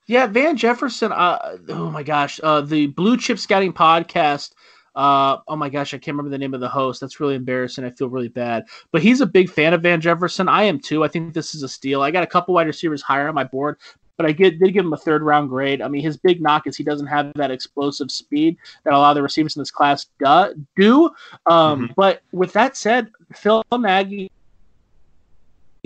Yeah, 0.08 0.26
Van 0.26 0.56
Jefferson. 0.56 1.12
Uh, 1.12 1.58
oh 1.68 1.90
my 1.90 2.02
gosh, 2.02 2.40
uh, 2.42 2.62
the 2.62 2.86
Blue 2.86 3.18
Chip 3.18 3.38
Scouting 3.38 3.74
podcast. 3.74 4.52
Uh, 4.96 5.36
oh 5.46 5.54
my 5.54 5.68
gosh, 5.68 5.92
I 5.92 5.98
can't 5.98 6.16
remember 6.16 6.30
the 6.30 6.38
name 6.38 6.54
of 6.54 6.60
the 6.60 6.68
host. 6.68 6.98
That's 6.98 7.20
really 7.20 7.34
embarrassing. 7.34 7.84
I 7.84 7.90
feel 7.90 8.08
really 8.08 8.28
bad. 8.28 8.64
But 8.90 9.02
he's 9.02 9.20
a 9.20 9.26
big 9.26 9.50
fan 9.50 9.74
of 9.74 9.82
Van 9.82 10.00
Jefferson. 10.00 10.48
I 10.48 10.62
am 10.62 10.80
too. 10.80 11.04
I 11.04 11.08
think 11.08 11.34
this 11.34 11.54
is 11.54 11.62
a 11.62 11.68
steal. 11.68 12.00
I 12.00 12.10
got 12.10 12.24
a 12.24 12.26
couple 12.26 12.54
wide 12.54 12.66
receivers 12.66 13.02
higher 13.02 13.28
on 13.28 13.34
my 13.34 13.44
board, 13.44 13.76
but 14.16 14.24
I 14.24 14.32
get, 14.32 14.58
did 14.58 14.72
give 14.72 14.86
him 14.86 14.94
a 14.94 14.96
third 14.96 15.22
round 15.22 15.50
grade. 15.50 15.82
I 15.82 15.88
mean, 15.88 16.02
his 16.02 16.16
big 16.16 16.40
knock 16.40 16.66
is 16.66 16.74
he 16.74 16.84
doesn't 16.84 17.06
have 17.06 17.30
that 17.34 17.50
explosive 17.50 18.10
speed 18.10 18.56
that 18.84 18.94
a 18.94 18.98
lot 18.98 19.10
of 19.10 19.16
the 19.16 19.22
receivers 19.22 19.56
in 19.56 19.60
this 19.60 19.70
class 19.70 20.06
do. 20.18 20.54
do. 20.74 21.04
Um, 21.44 21.82
mm-hmm. 21.82 21.92
But 21.96 22.22
with 22.32 22.54
that 22.54 22.78
said, 22.78 23.10
Phil 23.34 23.62
Nagy 23.70 24.30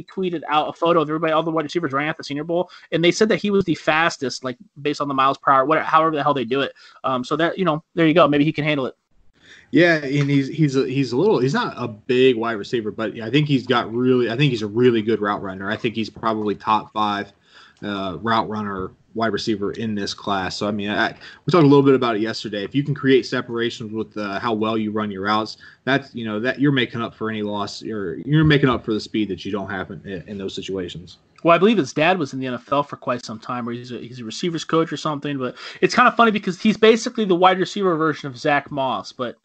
tweeted 0.00 0.42
out 0.48 0.68
a 0.68 0.72
photo 0.72 1.00
of 1.00 1.09
everybody, 1.09 1.33
all 1.33 1.42
the 1.42 1.50
wide 1.50 1.64
receivers 1.64 1.92
running 1.92 2.09
at 2.09 2.16
the 2.16 2.24
Senior 2.24 2.44
Bowl, 2.44 2.70
and 2.90 3.05
they 3.05 3.12
said 3.12 3.28
that 3.28 3.37
he 3.37 3.50
was 3.50 3.64
the 3.64 3.74
fastest, 3.74 4.44
like 4.44 4.57
based 4.81 5.00
on 5.00 5.09
the 5.09 5.14
miles 5.14 5.38
per 5.38 5.50
hour, 5.50 5.64
whatever, 5.64 5.87
however 5.87 6.16
the 6.16 6.22
hell 6.22 6.35
they 6.35 6.44
do 6.44 6.61
it. 6.61 6.72
Um, 7.05 7.24
so 7.24 7.37
that 7.37 7.59
you 7.59 7.64
know, 7.64 7.83
there 7.94 8.07
you 8.07 8.14
go. 8.14 8.26
Maybe 8.26 8.44
he 8.44 8.52
can 8.52 8.64
handle 8.64 8.87
it. 8.87 8.96
Yeah, 9.70 9.96
and 9.96 10.31
he's 10.31 10.48
he's 10.48 10.76
a, 10.76 10.87
he's 10.87 11.12
a 11.12 11.16
little 11.16 11.38
he's 11.38 11.55
not 11.55 11.74
a 11.76 11.88
big 11.88 12.37
wide 12.37 12.52
receiver, 12.52 12.90
but 12.90 13.18
I 13.20 13.31
think 13.31 13.48
he's 13.48 13.66
got 13.66 13.92
really 13.92 14.31
I 14.31 14.37
think 14.37 14.50
he's 14.50 14.62
a 14.62 14.66
really 14.66 15.02
good 15.02 15.20
route 15.20 15.42
runner. 15.42 15.70
I 15.70 15.76
think 15.76 15.94
he's 15.94 16.11
probably 16.11 16.55
top 16.55 16.92
five 16.92 17.33
uh, 17.83 18.18
route 18.20 18.48
runner 18.48 18.92
wide 19.14 19.33
receiver 19.33 19.72
in 19.72 19.94
this 19.94 20.14
class. 20.14 20.57
So 20.57 20.66
I 20.66 20.70
mean, 20.70 20.90
I, 20.90 21.12
we 21.44 21.51
talked 21.51 21.64
a 21.64 21.66
little 21.66 21.83
bit 21.83 21.94
about 21.94 22.16
it 22.16 22.22
yesterday. 22.22 22.64
If 22.64 22.75
you 22.75 22.83
can 22.83 22.94
create 22.94 23.27
separations 23.27 23.92
with 23.92 24.16
uh, 24.16 24.38
how 24.40 24.55
well 24.55 24.77
you 24.77 24.90
run 24.90 25.11
your 25.11 25.22
routes, 25.22 25.57
that's 25.85 26.14
you 26.14 26.25
know 26.25 26.40
that 26.40 26.61
you're 26.61 26.72
making 26.72 27.01
up 27.01 27.14
for 27.14 27.31
any 27.31 27.42
loss. 27.42 27.83
You're 27.83 28.16
you're 28.18 28.44
making 28.44 28.68
up 28.68 28.85
for 28.85 28.92
the 28.92 29.01
speed 29.01 29.29
that 29.29 29.44
you 29.44 29.53
don't 29.53 29.70
have 29.70 29.90
in, 29.90 30.25
in 30.27 30.38
those 30.38 30.55
situations. 30.55 31.18
Well, 31.42 31.55
I 31.55 31.59
believe 31.59 31.79
his 31.79 31.92
dad 31.92 32.18
was 32.18 32.33
in 32.33 32.38
the 32.38 32.46
NFL 32.46 32.87
for 32.87 32.96
quite 32.96 33.25
some 33.25 33.40
time, 33.40 33.66
where 33.66 33.75
he's 33.75 33.90
a, 33.90 33.98
he's 33.98 34.20
a 34.20 34.25
receivers 34.25 34.64
coach 34.64 34.92
or 34.92 34.96
something. 34.96 35.38
But 35.38 35.57
it's 35.81 35.94
kind 35.94 36.07
of 36.07 36.14
funny 36.14 36.31
because 36.31 36.61
he's 36.61 36.77
basically 36.77 37.25
the 37.25 37.35
wide 37.35 37.59
receiver 37.59 37.96
version 37.96 38.29
of 38.29 38.38
Zack 38.38 38.70
Moss. 38.70 39.11
But 39.12 39.37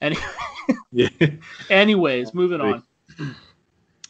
anyway, 0.00 0.22
yeah. 0.92 1.08
anyways, 1.70 2.32
moving 2.32 2.60
on 2.60 2.82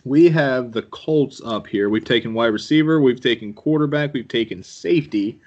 we 0.06 0.28
have 0.28 0.70
the 0.70 0.82
Colts 0.82 1.42
up 1.44 1.66
here. 1.66 1.90
We've 1.90 2.04
taken 2.04 2.32
wide 2.32 2.46
receiver, 2.46 3.00
we've 3.00 3.20
taken 3.20 3.52
quarterback, 3.52 4.12
we've 4.14 4.28
taken 4.28 4.62
safety. 4.62 5.40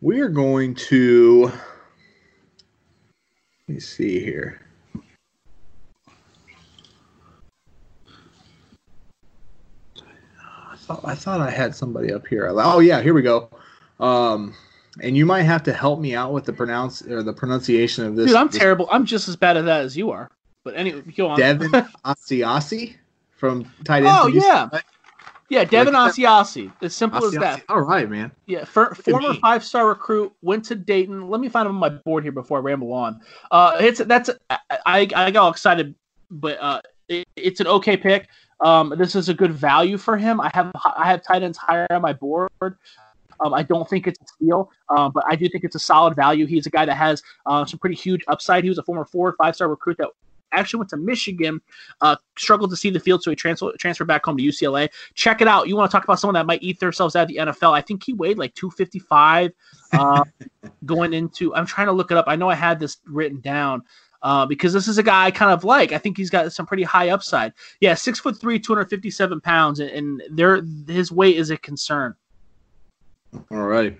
We 0.00 0.20
are 0.20 0.28
going 0.28 0.76
to 0.76 1.50
let 3.66 3.74
me 3.74 3.80
see 3.80 4.20
here. 4.20 4.60
I 10.40 10.76
thought 10.76 11.00
I 11.04 11.14
thought 11.16 11.40
I 11.40 11.50
had 11.50 11.74
somebody 11.74 12.12
up 12.12 12.28
here. 12.28 12.48
Oh 12.54 12.78
yeah, 12.78 13.02
here 13.02 13.12
we 13.12 13.22
go. 13.22 13.50
Um, 13.98 14.54
and 15.02 15.16
you 15.16 15.26
might 15.26 15.42
have 15.42 15.64
to 15.64 15.72
help 15.72 15.98
me 15.98 16.14
out 16.14 16.32
with 16.32 16.44
the 16.44 16.52
pronounce 16.52 17.02
or 17.02 17.24
the 17.24 17.32
pronunciation 17.32 18.06
of 18.06 18.14
this. 18.14 18.28
Dude, 18.28 18.36
I'm 18.36 18.46
this, 18.46 18.58
terrible. 18.58 18.86
I'm 18.88 19.04
just 19.04 19.26
as 19.26 19.34
bad 19.34 19.56
at 19.56 19.64
that 19.64 19.80
as 19.80 19.96
you 19.96 20.12
are. 20.12 20.30
But 20.62 20.76
anyway, 20.76 21.02
go 21.16 21.30
on. 21.30 21.38
Devin 21.40 21.70
Asiasi 22.04 22.94
from 23.38 23.64
tight 23.84 24.04
end. 24.04 24.08
Oh 24.08 24.26
yeah, 24.26 24.68
yeah, 25.48 25.64
Devin 25.64 25.94
like, 25.94 26.12
Asiasi. 26.12 26.70
As 26.82 26.94
simple 26.94 27.20
Asiasi. 27.20 27.26
as 27.26 27.34
that. 27.34 27.64
All 27.68 27.80
right, 27.80 28.08
man. 28.08 28.30
Yeah, 28.46 28.64
for, 28.64 28.94
former 28.94 29.34
five 29.34 29.64
star 29.64 29.88
recruit 29.88 30.32
went 30.42 30.64
to 30.66 30.74
Dayton. 30.74 31.28
Let 31.28 31.40
me 31.40 31.48
find 31.48 31.66
him 31.66 31.74
on 31.74 31.80
my 31.80 31.88
board 31.88 32.22
here 32.22 32.32
before 32.32 32.58
I 32.58 32.60
ramble 32.60 32.92
on. 32.92 33.20
Uh, 33.50 33.76
it's 33.80 34.00
that's 34.00 34.30
I 34.50 35.08
I 35.14 35.30
got 35.30 35.36
all 35.36 35.50
excited, 35.50 35.94
but 36.30 36.58
uh, 36.60 36.82
it, 37.08 37.26
it's 37.36 37.60
an 37.60 37.66
okay 37.66 37.96
pick. 37.96 38.28
Um, 38.60 38.92
this 38.98 39.14
is 39.14 39.28
a 39.28 39.34
good 39.34 39.52
value 39.52 39.96
for 39.96 40.16
him. 40.16 40.40
I 40.40 40.50
have 40.52 40.70
I 40.96 41.06
have 41.06 41.22
tight 41.22 41.42
ends 41.42 41.56
higher 41.56 41.86
on 41.90 42.02
my 42.02 42.12
board. 42.12 42.50
Um, 43.40 43.54
I 43.54 43.62
don't 43.62 43.88
think 43.88 44.08
it's 44.08 44.20
a 44.20 44.26
steal, 44.26 44.70
um, 44.88 45.12
but 45.12 45.24
I 45.28 45.36
do 45.36 45.48
think 45.48 45.62
it's 45.62 45.76
a 45.76 45.80
solid 45.80 46.16
value. 46.16 46.44
He's 46.44 46.66
a 46.66 46.70
guy 46.70 46.84
that 46.84 46.96
has 46.96 47.22
uh, 47.46 47.64
some 47.64 47.78
pretty 47.78 47.94
huge 47.94 48.22
upside. 48.26 48.64
He 48.64 48.68
was 48.68 48.78
a 48.78 48.82
former 48.82 49.04
four 49.04 49.28
or 49.28 49.36
five 49.38 49.54
star 49.54 49.68
recruit 49.68 49.96
that 49.98 50.08
actually 50.52 50.78
went 50.78 50.90
to 50.90 50.96
Michigan, 50.96 51.60
uh, 52.00 52.16
struggled 52.36 52.70
to 52.70 52.76
see 52.76 52.90
the 52.90 53.00
field, 53.00 53.22
so 53.22 53.30
he 53.30 53.36
transfer, 53.36 53.72
transferred 53.78 54.06
back 54.06 54.24
home 54.24 54.36
to 54.36 54.42
UCLA. 54.42 54.88
Check 55.14 55.40
it 55.40 55.48
out. 55.48 55.68
You 55.68 55.76
want 55.76 55.90
to 55.90 55.94
talk 55.94 56.04
about 56.04 56.20
someone 56.20 56.34
that 56.34 56.46
might 56.46 56.62
eat 56.62 56.80
themselves 56.80 57.16
out 57.16 57.22
of 57.22 57.28
the 57.28 57.36
NFL? 57.36 57.72
I 57.72 57.80
think 57.80 58.04
he 58.04 58.12
weighed 58.12 58.38
like 58.38 58.54
255 58.54 59.52
uh, 59.92 60.24
going 60.84 61.12
into. 61.12 61.54
I'm 61.54 61.66
trying 61.66 61.86
to 61.86 61.92
look 61.92 62.10
it 62.10 62.16
up. 62.16 62.26
I 62.28 62.36
know 62.36 62.48
I 62.48 62.54
had 62.54 62.80
this 62.80 62.98
written 63.06 63.40
down. 63.40 63.82
Uh, 64.20 64.44
because 64.44 64.72
this 64.72 64.88
is 64.88 64.98
a 64.98 65.02
guy 65.04 65.26
I 65.26 65.30
kind 65.30 65.52
of 65.52 65.62
like. 65.62 65.92
I 65.92 65.98
think 65.98 66.16
he's 66.16 66.28
got 66.28 66.52
some 66.52 66.66
pretty 66.66 66.82
high 66.82 67.10
upside. 67.10 67.52
Yeah, 67.80 67.94
six 67.94 68.18
foot 68.18 68.36
three, 68.36 68.58
257 68.58 69.40
pounds, 69.42 69.78
and, 69.78 69.90
and 69.90 70.22
there 70.36 70.60
his 70.88 71.12
weight 71.12 71.36
is 71.36 71.50
a 71.50 71.56
concern. 71.56 72.16
All 73.52 73.62
right. 73.62 73.96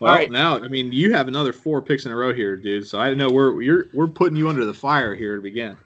Well, 0.00 0.12
All 0.12 0.18
right. 0.18 0.30
now 0.30 0.56
I 0.56 0.68
mean 0.68 0.92
you 0.92 1.12
have 1.12 1.28
another 1.28 1.52
four 1.52 1.82
picks 1.82 2.06
in 2.06 2.12
a 2.12 2.16
row 2.16 2.32
here, 2.34 2.56
dude. 2.56 2.86
So 2.86 2.98
I 2.98 3.14
know 3.14 3.30
we're 3.30 3.62
you're 3.62 3.86
we're 3.92 4.08
putting 4.08 4.36
you 4.36 4.48
under 4.48 4.64
the 4.64 4.74
fire 4.74 5.14
here 5.14 5.36
to 5.36 5.42
begin. 5.42 5.76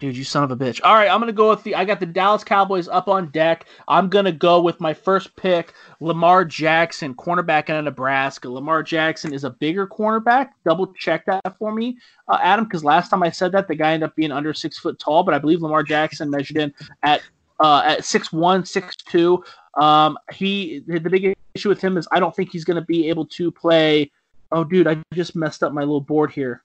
Dude, 0.00 0.16
you 0.16 0.22
son 0.22 0.44
of 0.44 0.52
a 0.52 0.56
bitch. 0.56 0.80
All 0.84 0.94
right, 0.94 1.08
I'm 1.10 1.18
gonna 1.18 1.32
go 1.32 1.50
with 1.50 1.64
the. 1.64 1.74
I 1.74 1.84
got 1.84 1.98
the 1.98 2.06
Dallas 2.06 2.44
Cowboys 2.44 2.86
up 2.86 3.08
on 3.08 3.30
deck. 3.30 3.66
I'm 3.88 4.08
gonna 4.08 4.30
go 4.30 4.60
with 4.62 4.80
my 4.80 4.94
first 4.94 5.34
pick, 5.34 5.74
Lamar 5.98 6.44
Jackson, 6.44 7.14
cornerback 7.14 7.68
out 7.68 7.80
of 7.80 7.84
Nebraska. 7.84 8.48
Lamar 8.48 8.84
Jackson 8.84 9.34
is 9.34 9.42
a 9.42 9.50
bigger 9.50 9.88
cornerback. 9.88 10.50
Double 10.64 10.92
check 10.94 11.26
that 11.26 11.58
for 11.58 11.74
me, 11.74 11.98
uh, 12.28 12.38
Adam, 12.40 12.64
because 12.64 12.84
last 12.84 13.08
time 13.08 13.24
I 13.24 13.30
said 13.30 13.50
that, 13.52 13.66
the 13.66 13.74
guy 13.74 13.92
ended 13.94 14.08
up 14.08 14.14
being 14.14 14.30
under 14.30 14.54
six 14.54 14.78
foot 14.78 15.00
tall. 15.00 15.24
But 15.24 15.34
I 15.34 15.40
believe 15.40 15.62
Lamar 15.62 15.82
Jackson 15.82 16.30
measured 16.30 16.58
in 16.58 16.72
at 17.02 17.22
uh, 17.60 17.82
at 17.84 18.04
six 18.04 18.32
one, 18.32 18.64
six 18.64 18.96
two. 18.96 19.44
Um, 19.80 20.18
he 20.32 20.82
the 20.86 21.00
big 21.00 21.36
issue 21.54 21.68
with 21.68 21.80
him 21.80 21.96
is 21.96 22.08
I 22.12 22.20
don't 22.20 22.34
think 22.34 22.50
he's 22.50 22.64
gonna 22.64 22.84
be 22.84 23.08
able 23.08 23.26
to 23.26 23.50
play. 23.50 24.10
Oh, 24.50 24.64
dude, 24.64 24.86
I 24.86 24.96
just 25.12 25.36
messed 25.36 25.62
up 25.62 25.72
my 25.72 25.82
little 25.82 26.00
board 26.00 26.30
here. 26.30 26.62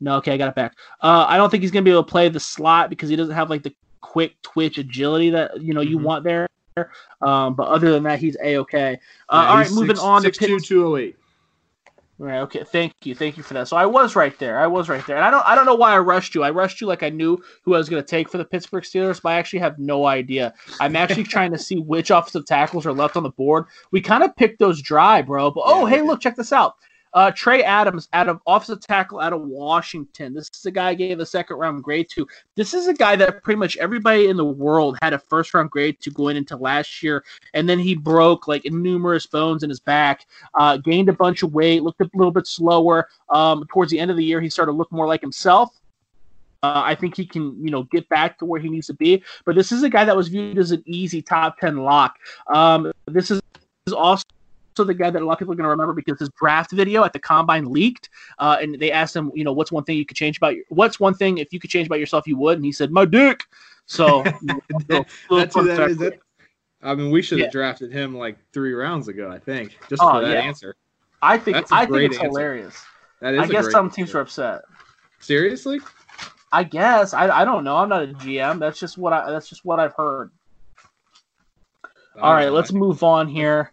No, 0.00 0.16
okay, 0.16 0.32
I 0.32 0.36
got 0.36 0.48
it 0.48 0.54
back. 0.54 0.76
Uh, 1.00 1.26
I 1.28 1.36
don't 1.36 1.50
think 1.50 1.62
he's 1.62 1.70
gonna 1.70 1.82
be 1.82 1.90
able 1.90 2.04
to 2.04 2.10
play 2.10 2.28
the 2.28 2.40
slot 2.40 2.90
because 2.90 3.08
he 3.08 3.16
doesn't 3.16 3.34
have 3.34 3.50
like 3.50 3.62
the 3.62 3.74
quick 4.00 4.40
twitch 4.42 4.78
agility 4.78 5.30
that 5.30 5.60
you 5.60 5.74
know 5.74 5.80
you 5.80 5.96
mm-hmm. 5.96 6.06
want 6.06 6.24
there. 6.24 6.48
Um, 7.22 7.54
but 7.54 7.68
other 7.68 7.92
than 7.92 8.02
that, 8.02 8.18
he's 8.18 8.36
a 8.42 8.58
okay. 8.58 8.98
Uh, 9.28 9.42
yeah, 9.42 9.48
all 9.48 9.56
right, 9.56 9.70
moving 9.70 9.96
six, 9.96 10.00
on 10.00 10.22
six 10.22 10.38
to 10.38 10.46
two 10.46 10.60
two 10.60 10.96
eight. 10.96 11.16
Right. 12.16 12.40
Okay. 12.40 12.62
Thank 12.62 12.94
you. 13.02 13.14
Thank 13.14 13.36
you 13.36 13.42
for 13.42 13.54
that. 13.54 13.66
So 13.66 13.76
I 13.76 13.86
was 13.86 14.14
right 14.14 14.38
there. 14.38 14.60
I 14.60 14.68
was 14.68 14.88
right 14.88 15.04
there, 15.04 15.16
and 15.16 15.24
I 15.24 15.30
don't. 15.30 15.44
I 15.46 15.56
don't 15.56 15.66
know 15.66 15.74
why 15.74 15.92
I 15.92 15.98
rushed 15.98 16.34
you. 16.34 16.44
I 16.44 16.50
rushed 16.50 16.80
you 16.80 16.86
like 16.86 17.02
I 17.02 17.08
knew 17.08 17.42
who 17.62 17.74
I 17.74 17.78
was 17.78 17.88
going 17.88 18.02
to 18.02 18.08
take 18.08 18.28
for 18.28 18.38
the 18.38 18.44
Pittsburgh 18.44 18.84
Steelers, 18.84 19.20
but 19.20 19.30
I 19.30 19.34
actually 19.36 19.58
have 19.60 19.80
no 19.80 20.06
idea. 20.06 20.54
I'm 20.80 20.94
actually 20.94 21.24
trying 21.24 21.50
to 21.50 21.58
see 21.58 21.76
which 21.76 22.10
offensive 22.10 22.46
tackles 22.46 22.86
are 22.86 22.92
left 22.92 23.16
on 23.16 23.24
the 23.24 23.30
board. 23.30 23.64
We 23.90 24.00
kind 24.00 24.22
of 24.22 24.36
picked 24.36 24.60
those 24.60 24.80
dry, 24.80 25.22
bro. 25.22 25.50
But 25.50 25.64
oh, 25.66 25.86
yeah, 25.86 25.96
hey, 25.96 26.02
look, 26.02 26.20
check 26.20 26.36
this 26.36 26.52
out. 26.52 26.74
Uh, 27.14 27.30
Trey 27.30 27.62
Adams 27.62 28.08
out 28.12 28.28
of 28.28 28.40
offensive 28.46 28.80
tackle 28.80 29.20
out 29.20 29.32
of 29.32 29.40
Washington. 29.40 30.34
This 30.34 30.50
is 30.52 30.66
a 30.66 30.70
guy 30.70 30.88
I 30.88 30.94
gave 30.94 31.20
a 31.20 31.26
second 31.26 31.56
round 31.56 31.82
grade 31.82 32.08
to. 32.10 32.26
This 32.56 32.74
is 32.74 32.88
a 32.88 32.94
guy 32.94 33.14
that 33.16 33.42
pretty 33.44 33.58
much 33.58 33.76
everybody 33.76 34.26
in 34.26 34.36
the 34.36 34.44
world 34.44 34.98
had 35.00 35.12
a 35.12 35.18
first 35.18 35.54
round 35.54 35.70
grade 35.70 36.00
to 36.00 36.10
going 36.10 36.36
into 36.36 36.56
last 36.56 37.02
year, 37.02 37.24
and 37.54 37.68
then 37.68 37.78
he 37.78 37.94
broke 37.94 38.48
like 38.48 38.64
numerous 38.64 39.26
bones 39.26 39.62
in 39.62 39.70
his 39.70 39.80
back, 39.80 40.26
uh, 40.54 40.76
gained 40.76 41.08
a 41.08 41.12
bunch 41.12 41.42
of 41.44 41.54
weight, 41.54 41.82
looked 41.82 42.00
a 42.00 42.10
little 42.14 42.32
bit 42.32 42.46
slower. 42.46 43.08
Um, 43.30 43.64
towards 43.68 43.90
the 43.90 43.98
end 43.98 44.10
of 44.10 44.16
the 44.16 44.24
year, 44.24 44.40
he 44.40 44.50
started 44.50 44.72
to 44.72 44.76
look 44.76 44.90
more 44.90 45.06
like 45.06 45.20
himself. 45.20 45.80
Uh, 46.64 46.82
I 46.84 46.94
think 46.94 47.14
he 47.14 47.26
can, 47.26 47.62
you 47.62 47.70
know, 47.70 47.82
get 47.84 48.08
back 48.08 48.38
to 48.38 48.46
where 48.46 48.58
he 48.58 48.70
needs 48.70 48.86
to 48.86 48.94
be. 48.94 49.22
But 49.44 49.54
this 49.54 49.70
is 49.70 49.82
a 49.82 49.88
guy 49.88 50.04
that 50.04 50.16
was 50.16 50.28
viewed 50.28 50.58
as 50.58 50.72
an 50.72 50.82
easy 50.86 51.20
top 51.20 51.58
ten 51.58 51.76
lock. 51.76 52.16
Um, 52.52 52.90
this 53.06 53.30
is 53.30 53.40
also 53.92 54.24
also 54.78 54.86
the 54.86 54.94
guy 54.94 55.10
that 55.10 55.22
a 55.22 55.24
lot 55.24 55.34
of 55.34 55.38
people 55.38 55.52
are 55.52 55.56
going 55.56 55.64
to 55.64 55.70
remember 55.70 55.92
because 55.92 56.18
his 56.18 56.30
draft 56.30 56.72
video 56.72 57.04
at 57.04 57.12
the 57.12 57.18
combine 57.18 57.70
leaked, 57.70 58.10
uh, 58.38 58.58
and 58.60 58.78
they 58.78 58.90
asked 58.90 59.14
him, 59.14 59.30
you 59.34 59.44
know, 59.44 59.52
what's 59.52 59.72
one 59.72 59.84
thing 59.84 59.96
you 59.96 60.04
could 60.04 60.16
change 60.16 60.36
about 60.36 60.54
your, 60.54 60.64
what's 60.68 61.00
one 61.00 61.14
thing 61.14 61.38
if 61.38 61.52
you 61.52 61.60
could 61.60 61.70
change 61.70 61.86
about 61.86 62.00
yourself 62.00 62.26
you 62.26 62.36
would, 62.36 62.58
and 62.58 62.64
he 62.64 62.72
said, 62.72 62.90
my 62.90 63.04
dick. 63.04 63.44
So 63.86 64.22
that's 64.88 65.54
that 65.54 65.86
is. 65.90 65.98
That, 65.98 66.18
I 66.82 66.94
mean, 66.94 67.10
we 67.10 67.22
should 67.22 67.38
have 67.38 67.46
yeah. 67.46 67.52
drafted 67.52 67.92
him 67.92 68.16
like 68.16 68.36
three 68.52 68.72
rounds 68.72 69.08
ago, 69.08 69.30
I 69.30 69.38
think, 69.38 69.78
just 69.88 70.02
oh, 70.02 70.12
for 70.12 70.20
that 70.26 70.32
yeah. 70.32 70.40
answer. 70.40 70.76
I 71.22 71.38
think 71.38 71.56
I 71.72 71.86
think 71.86 72.12
it's 72.12 72.16
answer. 72.16 72.28
hilarious. 72.28 72.82
That 73.20 73.34
is. 73.34 73.40
I 73.40 73.46
guess 73.46 73.70
some 73.70 73.86
answer. 73.86 73.96
teams 73.96 74.14
are 74.14 74.20
upset. 74.20 74.62
Seriously? 75.20 75.80
I 76.52 76.62
guess 76.62 77.14
I, 77.14 77.28
I 77.28 77.44
don't 77.44 77.64
know. 77.64 77.76
I'm 77.76 77.88
not 77.88 78.02
a 78.04 78.06
GM. 78.06 78.58
That's 78.58 78.78
just 78.78 78.98
what 78.98 79.12
I 79.12 79.30
that's 79.30 79.48
just 79.48 79.64
what 79.64 79.80
I've 79.80 79.94
heard. 79.94 80.30
All 82.20 82.32
right, 82.32 82.48
let's 82.48 82.72
move 82.72 83.02
on 83.02 83.28
here. 83.28 83.72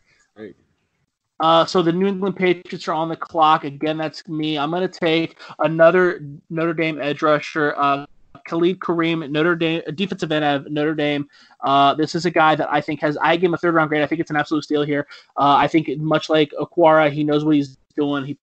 Uh, 1.41 1.65
so 1.65 1.81
the 1.81 1.91
New 1.91 2.05
England 2.05 2.35
Patriots 2.35 2.87
are 2.87 2.93
on 2.93 3.09
the 3.09 3.15
clock 3.15 3.63
again. 3.63 3.97
That's 3.97 4.27
me. 4.27 4.59
I'm 4.59 4.69
going 4.69 4.87
to 4.87 4.99
take 4.99 5.39
another 5.59 6.23
Notre 6.51 6.73
Dame 6.73 7.01
edge 7.01 7.23
rusher, 7.23 7.73
uh, 7.75 8.05
Khalid 8.47 8.79
Kareem, 8.79 9.27
Notre 9.29 9.55
Dame 9.55 9.81
defensive 9.95 10.31
end 10.31 10.45
of 10.45 10.71
Notre 10.71 10.93
Dame. 10.93 11.27
Uh, 11.61 11.95
this 11.95 12.13
is 12.13 12.25
a 12.25 12.31
guy 12.31 12.53
that 12.53 12.71
I 12.71 12.79
think 12.79 13.01
has. 13.01 13.17
I 13.17 13.35
give 13.37 13.49
him 13.49 13.55
a 13.55 13.57
third 13.57 13.73
round 13.73 13.89
grade. 13.89 14.03
I 14.03 14.05
think 14.05 14.21
it's 14.21 14.29
an 14.29 14.37
absolute 14.37 14.63
steal 14.63 14.83
here. 14.83 15.07
Uh, 15.35 15.55
I 15.55 15.67
think 15.67 15.89
much 15.97 16.29
like 16.29 16.51
Okwara, 16.59 17.11
he 17.11 17.23
knows 17.23 17.43
what 17.43 17.55
he's 17.55 17.75
doing. 17.95 18.23
He 18.23 18.37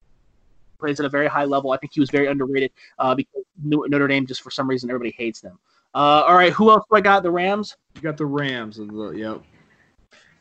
plays 0.80 0.98
at 0.98 1.06
a 1.06 1.08
very 1.08 1.28
high 1.28 1.44
level. 1.44 1.70
I 1.70 1.76
think 1.76 1.92
he 1.92 2.00
was 2.00 2.10
very 2.10 2.26
underrated 2.26 2.72
uh, 2.98 3.14
because 3.14 3.44
Notre 3.62 4.08
Dame 4.08 4.26
just 4.26 4.42
for 4.42 4.50
some 4.50 4.68
reason 4.68 4.90
everybody 4.90 5.14
hates 5.16 5.40
them. 5.40 5.56
Uh, 5.94 6.24
all 6.26 6.34
right, 6.34 6.52
who 6.52 6.70
else 6.70 6.84
do 6.90 6.96
I 6.96 7.00
got? 7.00 7.22
The 7.22 7.30
Rams. 7.30 7.76
You 7.94 8.02
got 8.02 8.16
the 8.16 8.26
Rams. 8.26 8.78
Yep. 8.78 9.42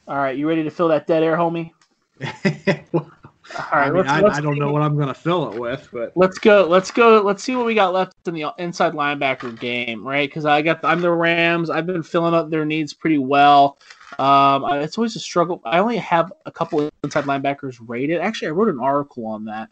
All 0.08 0.18
right, 0.18 0.38
you 0.38 0.48
ready 0.48 0.64
to 0.64 0.72
fill 0.72 0.88
that 0.88 1.06
dead 1.06 1.22
air, 1.22 1.36
homie? 1.36 1.72
well, 2.92 3.12
all 3.56 3.80
right, 3.80 3.88
I, 3.88 3.92
mean, 3.92 4.08
I, 4.08 4.22
I, 4.22 4.42
don't 4.42 4.60
know 4.60 4.72
what 4.72 4.82
I'm 4.82 4.96
going 4.96 5.08
to 5.08 5.14
fill 5.14 5.52
it 5.52 5.60
with, 5.60 5.88
but 5.92 6.12
let's 6.16 6.38
go. 6.38 6.68
Let's 6.68 6.92
go. 6.92 7.22
Let's 7.22 7.44
see 7.44 7.56
what 7.56 7.66
we 7.66 7.76
got 7.76 7.94
left 7.94 8.14
in 8.26 8.34
the 8.34 8.52
inside 8.58 8.94
linebacker 8.94 9.58
game, 9.58 10.06
right? 10.06 10.30
Because 10.30 10.46
I 10.46 10.62
got 10.62 10.84
I'm 10.84 11.02
the 11.02 11.12
Rams. 11.12 11.70
I've 11.70 11.86
been 11.86 12.04
filling 12.04 12.34
up 12.34 12.50
their 12.50 12.66
needs 12.66 12.94
pretty 12.94 13.18
well. 13.18 13.78
Um, 14.20 14.66
it's 14.82 14.98
always 14.98 15.16
a 15.16 15.20
struggle. 15.20 15.62
I 15.66 15.80
only 15.80 15.98
have 15.98 16.32
a 16.46 16.52
couple 16.52 16.90
inside 17.04 17.26
linebackers 17.26 17.78
rated. 17.86 18.20
Actually, 18.20 18.50
I 18.50 18.52
wrote 18.52 18.70
an 18.70 18.80
article 18.80 19.26
on 19.26 19.46
that. 19.46 19.70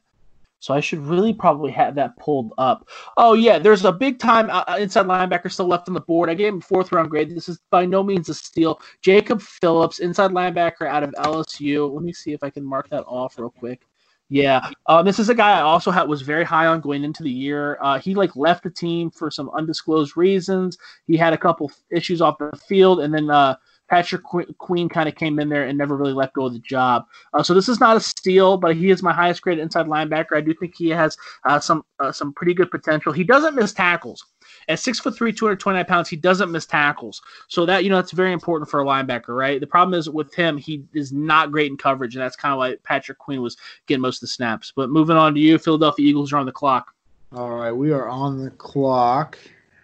So 0.66 0.74
I 0.74 0.80
should 0.80 0.98
really 0.98 1.32
probably 1.32 1.72
have 1.74 1.94
that 1.94 2.18
pulled 2.18 2.52
up. 2.58 2.90
Oh 3.18 3.34
yeah, 3.34 3.60
there's 3.60 3.86
a 3.86 3.92
big 3.92 4.18
time 4.18 4.50
uh, 4.50 4.64
uh, 4.68 4.78
inside 4.80 5.06
linebacker 5.06 5.52
still 5.52 5.68
left 5.68 5.88
on 5.90 5.94
the 5.94 6.00
board. 6.00 6.28
I 6.28 6.34
gave 6.34 6.52
him 6.52 6.60
fourth 6.60 6.92
round 6.92 7.12
grade. 7.12 7.30
This 7.30 7.48
is 7.48 7.60
by 7.70 7.86
no 7.86 8.02
means 8.02 8.30
a 8.30 8.34
steal. 8.34 8.82
Jacob 9.04 9.44
Phillips, 9.44 10.00
inside 10.00 10.32
linebacker 10.32 10.88
out 10.88 11.04
of 11.04 11.12
LSU. 11.20 11.94
Let 11.94 12.04
me 12.04 12.14
see 12.14 12.34
if 12.34 12.42
I 12.42 12.50
can 12.50 12.66
mark 12.66 12.90
that 12.90 13.04
off 13.04 13.38
real 13.38 13.52
quick. 13.52 13.84
Yeah, 14.30 14.72
uh, 14.88 15.04
this 15.04 15.20
is 15.20 15.30
a 15.30 15.36
guy 15.36 15.52
I 15.52 15.62
also 15.62 15.92
had 15.92 16.08
was 16.08 16.24
very 16.24 16.44
high 16.44 16.66
on 16.66 16.82
going 16.82 17.04
into 17.04 17.22
the 17.22 17.30
year. 17.30 17.78
Uh, 17.80 18.00
he 18.00 18.16
like 18.16 18.36
left 18.36 18.64
the 18.64 18.72
team 18.72 19.12
for 19.12 19.30
some 19.30 19.52
undisclosed 19.52 20.18
reasons. 20.18 20.80
He 21.06 21.16
had 21.16 21.34
a 21.34 21.38
couple 21.38 21.72
issues 21.92 22.22
off 22.22 22.40
the 22.40 22.52
field, 22.68 23.02
and 23.02 23.14
then 23.14 23.30
uh, 23.30 23.56
Patrick 23.90 24.24
Queen 24.24 24.90
kind 24.90 25.08
of 25.08 25.16
came 25.16 25.40
in 25.40 25.50
there 25.50 25.66
and 25.66 25.78
never 25.78 25.96
really 25.96 26.14
let 26.14 26.34
go 26.34 26.46
of 26.46 26.54
the 26.54 26.60
job. 26.60 27.06
Uh, 27.34 27.44
so 27.44 27.54
this 27.54 27.70
is 27.70 27.80
not 27.80 27.96
a 27.96 28.00
steal, 28.00 28.58
but 28.58 28.76
he 28.76 28.90
is 28.90 29.04
my 29.04 29.14
highest 29.14 29.42
grade 29.42 29.60
inside 29.60 29.86
linebacker. 29.86 30.36
I 30.36 30.42
do 30.42 30.54
think 30.54 30.76
he 30.76 30.90
has 30.90 31.18
uh, 31.46 31.60
some 31.60 31.86
uh, 32.00 32.12
some 32.12 32.34
pretty 32.34 32.54
good 32.54 32.72
potential. 32.72 33.14
He 33.14 33.24
doesn't 33.24 33.56
miss 33.56 33.74
tackles. 33.74 34.26
At 34.68 34.80
six 34.80 35.00
foot 35.00 35.16
three, 35.16 35.32
229 35.32 35.86
pounds, 35.86 36.10
he 36.10 36.16
doesn't 36.16 36.52
miss 36.52 36.66
tackles. 36.66 37.22
So 37.48 37.66
that 37.66 37.84
you 37.84 37.90
know 37.90 37.98
that's 37.98 38.12
very 38.12 38.34
important 38.34 38.70
for 38.70 38.82
a 38.82 38.86
linebacker, 38.86 39.38
right? 39.38 39.60
The 39.60 39.68
problem 39.68 39.98
is 39.98 40.10
with 40.10 40.34
him, 40.34 40.58
he 40.58 40.84
is 40.94 41.12
not 41.12 41.52
great 41.52 41.70
in 41.70 41.78
coverage, 41.78 42.16
and 42.16 42.24
that's 42.24 42.36
kind 42.36 42.54
of 42.54 42.58
why 42.58 42.76
Patrick 42.84 43.20
Queen 43.20 43.42
was 43.42 43.58
getting 43.86 44.02
most 44.02 44.18
of 44.18 44.22
the 44.22 44.28
snaps. 44.28 44.74
But 44.76 44.90
moving 44.90 45.18
on 45.18 45.34
to 45.36 45.40
you, 45.40 45.58
Philadelphia 45.58 46.08
Eagles 46.08 46.34
are 46.34 46.38
on 46.38 46.46
the 46.46 46.52
clock. 46.52 46.94
All 47.36 47.52
right, 47.52 47.72
we 47.72 47.92
are 47.92 48.08
on 48.08 48.44
the 48.44 48.52
clock, 48.52 49.38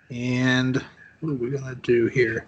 and 0.09 0.83
what 1.19 1.33
are 1.33 1.35
we 1.35 1.51
gonna 1.51 1.75
do 1.75 2.07
here? 2.07 2.47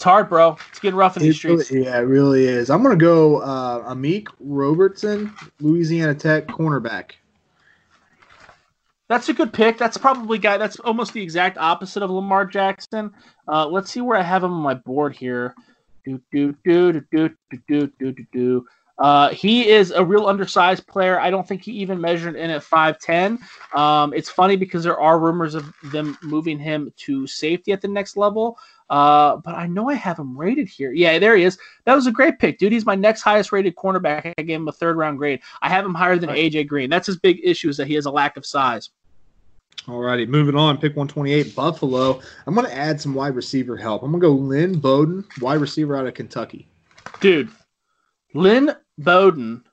It's 0.00 0.04
hard, 0.06 0.30
bro. 0.30 0.56
It's 0.70 0.78
getting 0.78 0.96
rough 0.96 1.18
in 1.18 1.22
these 1.22 1.36
streets. 1.36 1.70
Really, 1.70 1.84
yeah, 1.84 1.98
it 1.98 2.04
really 2.04 2.46
is. 2.46 2.70
I'm 2.70 2.82
gonna 2.82 2.96
go 2.96 3.40
uh, 3.40 3.92
Amik 3.92 4.28
Robertson, 4.40 5.30
Louisiana 5.60 6.14
Tech 6.14 6.46
cornerback. 6.46 7.10
That's 9.08 9.28
a 9.28 9.34
good 9.34 9.52
pick. 9.52 9.76
That's 9.76 9.98
probably 9.98 10.38
guy. 10.38 10.56
That's 10.56 10.80
almost 10.80 11.12
the 11.12 11.22
exact 11.22 11.58
opposite 11.58 12.02
of 12.02 12.08
Lamar 12.08 12.46
Jackson. 12.46 13.12
Uh, 13.46 13.66
let's 13.66 13.90
see 13.90 14.00
where 14.00 14.16
I 14.16 14.22
have 14.22 14.42
him 14.42 14.54
on 14.54 14.62
my 14.62 14.72
board 14.72 15.14
here. 15.14 15.54
Do 16.06 16.18
do 16.32 16.56
do 16.64 16.92
do 16.92 17.02
do 17.12 17.30
do 17.68 17.92
do 17.98 18.12
do 18.12 18.26
do. 18.32 18.66
Uh, 19.00 19.30
he 19.30 19.68
is 19.68 19.90
a 19.90 20.04
real 20.04 20.26
undersized 20.26 20.86
player. 20.86 21.18
I 21.18 21.30
don't 21.30 21.48
think 21.48 21.62
he 21.62 21.72
even 21.72 22.00
measured 22.00 22.36
in 22.36 22.50
at 22.50 22.62
5'10. 22.62 23.38
Um, 23.74 24.12
it's 24.12 24.28
funny 24.28 24.56
because 24.56 24.84
there 24.84 25.00
are 25.00 25.18
rumors 25.18 25.54
of 25.54 25.72
them 25.84 26.18
moving 26.22 26.58
him 26.58 26.92
to 26.98 27.26
safety 27.26 27.72
at 27.72 27.80
the 27.80 27.88
next 27.88 28.18
level. 28.18 28.58
Uh, 28.90 29.36
but 29.36 29.54
I 29.54 29.66
know 29.68 29.88
I 29.88 29.94
have 29.94 30.18
him 30.18 30.36
rated 30.36 30.68
here. 30.68 30.92
Yeah, 30.92 31.18
there 31.18 31.36
he 31.36 31.44
is. 31.44 31.56
That 31.84 31.94
was 31.94 32.08
a 32.08 32.12
great 32.12 32.38
pick, 32.38 32.58
dude. 32.58 32.72
He's 32.72 32.84
my 32.84 32.96
next 32.96 33.22
highest 33.22 33.52
rated 33.52 33.76
cornerback. 33.76 34.34
I 34.36 34.42
gave 34.42 34.60
him 34.60 34.68
a 34.68 34.72
third 34.72 34.96
round 34.96 35.16
grade. 35.16 35.40
I 35.62 35.70
have 35.70 35.84
him 35.84 35.94
higher 35.94 36.18
than 36.18 36.28
right. 36.28 36.52
AJ 36.52 36.66
Green. 36.66 36.90
That's 36.90 37.06
his 37.06 37.16
big 37.16 37.40
issue 37.42 37.68
is 37.68 37.76
that 37.78 37.86
he 37.86 37.94
has 37.94 38.06
a 38.06 38.10
lack 38.10 38.36
of 38.36 38.44
size. 38.44 38.90
All 39.88 40.00
righty, 40.00 40.26
moving 40.26 40.56
on. 40.56 40.76
Pick 40.76 40.96
128, 40.96 41.54
Buffalo. 41.54 42.20
I'm 42.46 42.54
going 42.54 42.66
to 42.66 42.76
add 42.76 43.00
some 43.00 43.14
wide 43.14 43.34
receiver 43.34 43.76
help. 43.76 44.02
I'm 44.02 44.10
going 44.10 44.20
to 44.20 44.26
go 44.26 44.34
Lynn 44.34 44.78
Bowden, 44.78 45.24
wide 45.40 45.60
receiver 45.60 45.96
out 45.96 46.06
of 46.06 46.14
Kentucky. 46.14 46.68
Dude, 47.20 47.48
Lynn 48.34 48.74
Bowden 49.04 49.64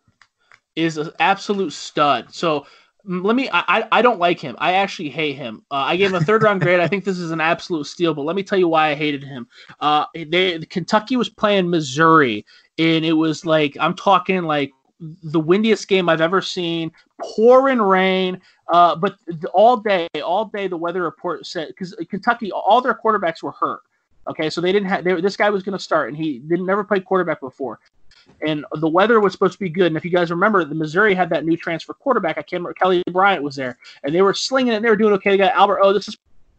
is 0.76 0.98
an 0.98 1.12
absolute 1.20 1.74
stud. 1.74 2.34
So 2.34 2.66
let 3.08 3.36
me. 3.36 3.50
I 3.52 3.88
I 3.92 4.02
don't 4.02 4.20
like 4.20 4.40
him. 4.40 4.56
I 4.60 4.74
actually 4.74 5.10
hate 5.10 5.36
him. 5.36 5.63
Uh, 5.72 5.76
I 5.76 5.96
gave 5.96 6.10
him 6.10 6.16
a 6.16 6.24
third 6.24 6.44
round 6.44 6.62
grade. 6.62 6.80
I 6.80 6.88
think 6.88 7.06
this 7.06 7.20
is 7.20 7.32
an 7.32 7.42
absolute 7.42 7.86
steal. 7.86 8.13
But 8.13 8.24
let 8.24 8.36
me 8.36 8.44
tell 8.44 8.60
you 8.60 8.68
why 8.68 8.90
I 8.90 8.96
hated 8.96 9.24
him. 9.24 9.48
Uh, 9.80 10.06
they 10.13 10.60
Kentucky 10.70 11.16
was 11.16 11.30
playing 11.30 11.70
Missouri, 11.70 12.46
and 12.78 13.06
it 13.06 13.13
was 13.13 13.46
like 13.46 13.78
I'm 13.80 13.96
talking 13.96 14.44
like 14.44 14.72
the 15.00 15.40
windiest 15.40 15.88
game 15.88 16.10
I've 16.10 16.22
ever 16.22 16.42
seen. 16.42 16.92
Pouring 17.22 17.82
rain. 17.82 18.42
Uh, 18.72 18.96
but 18.96 19.18
all 19.54 19.78
day, 19.78 20.08
all 20.24 20.46
day, 20.46 20.68
the 20.68 20.78
weather 20.78 21.04
report 21.04 21.46
said 21.46 21.70
because 21.70 21.96
Kentucky, 22.10 22.52
all 22.52 22.82
their 22.82 22.94
quarterbacks 22.94 23.42
were 23.42 23.54
hurt. 23.54 23.82
Okay, 24.28 24.50
so 24.50 24.60
they 24.60 24.74
didn't 24.74 24.90
have. 24.90 25.04
This 25.06 25.38
guy 25.38 25.50
was 25.50 25.63
going 25.63 25.78
to 25.78 25.84
start, 25.84 26.10
and 26.10 26.18
he 26.18 26.40
didn't 26.40 26.66
never 26.66 26.84
play 26.84 27.00
quarterback 27.00 27.40
before. 27.40 27.80
And 28.46 28.66
the 28.80 28.88
weather 28.88 29.20
was 29.20 29.34
supposed 29.34 29.54
to 29.54 29.60
be 29.60 29.70
good. 29.70 29.88
And 29.88 29.98
if 29.98 30.06
you 30.06 30.12
guys 30.12 30.30
remember, 30.30 30.63
the 30.63 30.76
Missouri 30.76 31.16
had 31.16 31.30
that 31.30 31.46
new 31.46 31.58
transfer 31.58 31.94
quarterback. 31.94 32.38
I 32.38 32.42
can't 32.42 32.62
remember. 32.62 32.74
Kelly 32.74 33.04
Bryant 33.12 33.44
was 33.44 33.56
there, 33.56 33.78
and 34.04 34.13
they 34.13 34.22
were 34.22 34.34
slinging 34.34 34.74
it. 34.74 34.78
and 34.78 34.86
They 34.86 34.90
were 34.90 34.96
doing 34.96 35.13
okay. 35.13 35.32
They 35.32 35.38
got 35.38 35.54
Albert. 35.54 35.80
Oh, 35.82 35.94
this 35.94 36.08
is 36.08 36.18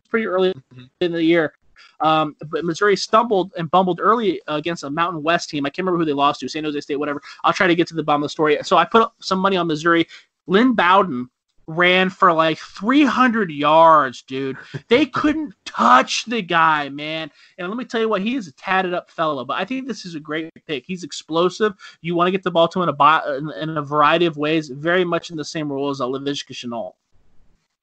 pretty 0.09 0.27
early 0.27 0.53
mm-hmm. 0.53 0.85
in 1.01 1.13
the 1.13 1.23
year. 1.23 1.55
Um, 2.01 2.37
but 2.47 2.65
Missouri 2.65 2.97
stumbled 2.97 3.53
and 3.57 3.71
bumbled 3.71 4.01
early 4.01 4.41
against 4.47 4.85
a 4.85 4.91
Mountain 4.91 5.23
West 5.23 5.51
team. 5.51 5.67
I 5.67 5.71
can't 5.71 5.85
remember 5.85 5.99
who 5.99 6.05
they 6.05 6.13
lost 6.13 6.41
to, 6.41 6.49
San 6.49 6.65
Jose 6.65 6.81
State, 6.81 6.97
whatever. 6.97 7.21
I'll 7.45 7.53
try 7.53 7.67
to 7.67 7.75
get 7.75 7.89
to 7.89 7.95
the 7.95 8.03
bottom 8.03 8.23
of 8.23 8.27
the 8.27 8.31
story. 8.31 8.59
So 8.63 8.77
I 8.77 8.85
put 8.85 9.11
some 9.21 9.39
money 9.39 9.57
on 9.57 9.67
Missouri. 9.67 10.07
Lynn 10.47 10.75
Bowden 10.75 11.29
ran 11.69 12.09
for 12.11 12.33
like 12.33 12.59
300 12.59 13.53
yards, 13.53 14.23
dude. 14.23 14.57
They 14.89 15.07
couldn't 15.21 15.55
touch 15.65 16.25
the 16.25 16.43
guy, 16.43 16.89
man. 16.89 17.31
And 17.59 17.69
let 17.69 17.77
me 17.77 17.85
tell 17.85 18.01
you 18.01 18.09
what, 18.09 18.23
he 18.23 18.35
is 18.35 18.49
a 18.49 18.53
tatted 18.53 18.95
up 18.95 19.11
fellow, 19.11 19.45
but 19.45 19.59
I 19.59 19.65
think 19.65 19.87
this 19.87 20.05
is 20.05 20.15
a 20.17 20.21
great 20.21 20.51
pick. 20.67 20.85
He's 20.87 21.05
explosive. 21.05 21.75
You 22.01 22.15
want 22.15 22.27
to 22.27 22.33
get 22.33 22.43
the 22.43 22.51
ball 22.51 22.69
to 22.69 22.83
him 22.83 22.89
in 22.89 22.95
a, 22.99 23.63
in 23.63 23.77
a 23.77 23.83
variety 23.83 24.27
of 24.27 24.37
ways, 24.37 24.69
very 24.71 25.05
much 25.05 25.31
in 25.31 25.37
the 25.37 25.45
same 25.45 25.71
role 25.71 25.91
as 25.91 26.01
Laviska 26.01 26.53
Shenault. 26.53 26.95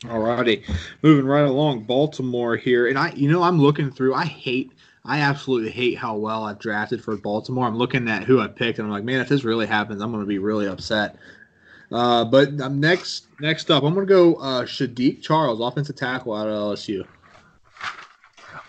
Alrighty, 0.03 0.63
moving 1.03 1.25
right 1.25 1.45
along, 1.45 1.83
Baltimore 1.83 2.57
here, 2.57 2.87
and 2.87 2.99
I, 2.99 3.11
you 3.11 3.31
know, 3.31 3.41
I'm 3.43 3.61
looking 3.61 3.89
through. 3.89 4.13
I 4.13 4.25
hate, 4.25 4.71
I 5.05 5.21
absolutely 5.21 5.71
hate 5.71 5.97
how 5.97 6.17
well 6.17 6.43
I've 6.43 6.59
drafted 6.59 7.01
for 7.01 7.15
Baltimore. 7.15 7.65
I'm 7.65 7.77
looking 7.77 8.09
at 8.09 8.23
who 8.23 8.41
I 8.41 8.47
picked, 8.47 8.77
and 8.77 8.87
I'm 8.87 8.91
like, 8.91 9.05
man, 9.05 9.21
if 9.21 9.29
this 9.29 9.45
really 9.45 9.65
happens, 9.65 10.01
I'm 10.01 10.11
going 10.11 10.23
to 10.23 10.27
be 10.27 10.37
really 10.37 10.67
upset. 10.67 11.15
Uh, 11.91 12.25
but 12.25 12.53
next, 12.53 13.27
next 13.39 13.69
up, 13.71 13.83
I'm 13.83 13.93
to 13.95 14.05
go 14.05 14.35
uh, 14.35 14.63
Saahdiq 14.63 15.21
Charles, 15.21 15.59
offensive 15.61 15.95
tackle 15.95 16.33
out 16.33 16.47
of 16.47 16.53
LSU. 16.53 17.05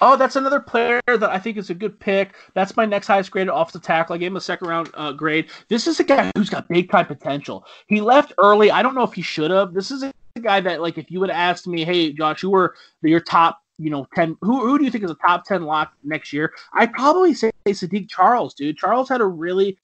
Oh, 0.00 0.16
that's 0.16 0.36
another 0.36 0.60
player 0.60 1.00
that 1.06 1.22
I 1.22 1.38
think 1.38 1.56
is 1.56 1.70
a 1.70 1.74
good 1.74 1.98
pick. 1.98 2.34
That's 2.54 2.76
my 2.76 2.84
next 2.84 3.06
highest 3.06 3.30
graded 3.30 3.52
offensive 3.52 3.82
tackle. 3.82 4.14
I 4.14 4.18
gave 4.18 4.30
him 4.30 4.36
a 4.36 4.40
second 4.40 4.68
round 4.68 4.90
uh, 4.94 5.12
grade. 5.12 5.48
This 5.68 5.86
is 5.86 6.00
a 6.00 6.04
guy 6.04 6.30
who's 6.36 6.50
got 6.50 6.68
big 6.68 6.90
time 6.90 7.06
potential. 7.06 7.64
He 7.86 8.00
left 8.00 8.34
early. 8.38 8.70
I 8.70 8.82
don't 8.82 8.94
know 8.94 9.04
if 9.04 9.14
he 9.14 9.22
should 9.22 9.50
have. 9.50 9.72
This 9.72 9.90
is 9.90 10.02
a 10.02 10.12
guy 10.40 10.60
that, 10.60 10.82
like, 10.82 10.98
if 10.98 11.10
you 11.10 11.20
would 11.20 11.30
asked 11.30 11.66
me, 11.66 11.84
hey, 11.84 12.12
Josh, 12.12 12.42
who 12.42 12.50
were 12.50 12.74
your 13.02 13.20
top, 13.20 13.62
you 13.78 13.88
know, 13.88 14.06
10, 14.14 14.36
who, 14.42 14.60
who 14.66 14.78
do 14.78 14.84
you 14.84 14.90
think 14.90 15.04
is 15.04 15.10
a 15.10 15.14
top 15.14 15.44
10 15.46 15.62
lock 15.62 15.92
next 16.04 16.30
year? 16.30 16.52
I'd 16.74 16.92
probably 16.92 17.32
say 17.32 17.50
Saahdiq 17.66 18.08
Charles, 18.10 18.52
dude. 18.52 18.76
Charles 18.76 19.08
had 19.08 19.22
a 19.22 19.26
really 19.26 19.78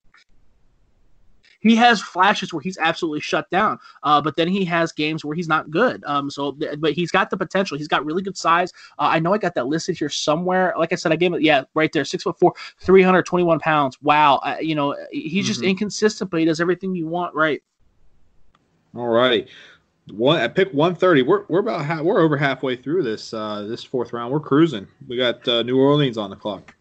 he 1.62 1.76
has 1.76 2.02
flashes 2.02 2.52
where 2.52 2.60
he's 2.60 2.76
absolutely 2.78 3.20
shut 3.20 3.48
down, 3.50 3.78
uh, 4.02 4.20
but 4.20 4.36
then 4.36 4.48
he 4.48 4.64
has 4.64 4.92
games 4.92 5.24
where 5.24 5.34
he's 5.34 5.48
not 5.48 5.70
good. 5.70 6.02
Um, 6.04 6.30
so, 6.30 6.56
but 6.78 6.92
he's 6.92 7.10
got 7.10 7.30
the 7.30 7.36
potential. 7.36 7.78
He's 7.78 7.88
got 7.88 8.04
really 8.04 8.22
good 8.22 8.36
size. 8.36 8.72
Uh, 8.98 9.08
I 9.12 9.20
know 9.20 9.32
I 9.32 9.38
got 9.38 9.54
that 9.54 9.68
listed 9.68 9.96
here 9.96 10.08
somewhere. 10.08 10.74
Like 10.76 10.92
I 10.92 10.96
said, 10.96 11.12
I 11.12 11.16
gave 11.16 11.32
it, 11.32 11.42
yeah, 11.42 11.64
right 11.74 11.92
there, 11.92 12.04
six 12.04 12.24
foot 12.24 12.38
four, 12.38 12.54
321 12.80 13.60
pounds. 13.60 14.00
Wow. 14.02 14.36
Uh, 14.36 14.56
you 14.60 14.74
know, 14.74 14.96
he's 15.12 15.32
mm-hmm. 15.32 15.46
just 15.46 15.62
inconsistent, 15.62 16.30
but 16.30 16.40
he 16.40 16.46
does 16.46 16.60
everything 16.60 16.94
you 16.94 17.06
want 17.06 17.34
right. 17.34 17.62
All 18.94 19.08
right. 19.08 19.48
One 20.10 20.40
at 20.40 20.56
pick 20.56 20.72
130. 20.72 21.22
We're 21.22 21.44
we're 21.48 21.60
about 21.60 21.84
half, 21.84 22.00
we're 22.00 22.20
over 22.20 22.36
halfway 22.36 22.74
through 22.74 23.04
this 23.04 23.32
uh 23.32 23.62
this 23.62 23.84
fourth 23.84 24.12
round. 24.12 24.32
We're 24.32 24.40
cruising. 24.40 24.86
We 25.06 25.16
got 25.16 25.46
uh, 25.46 25.62
New 25.62 25.78
Orleans 25.78 26.18
on 26.18 26.28
the 26.28 26.36
clock. 26.36 26.74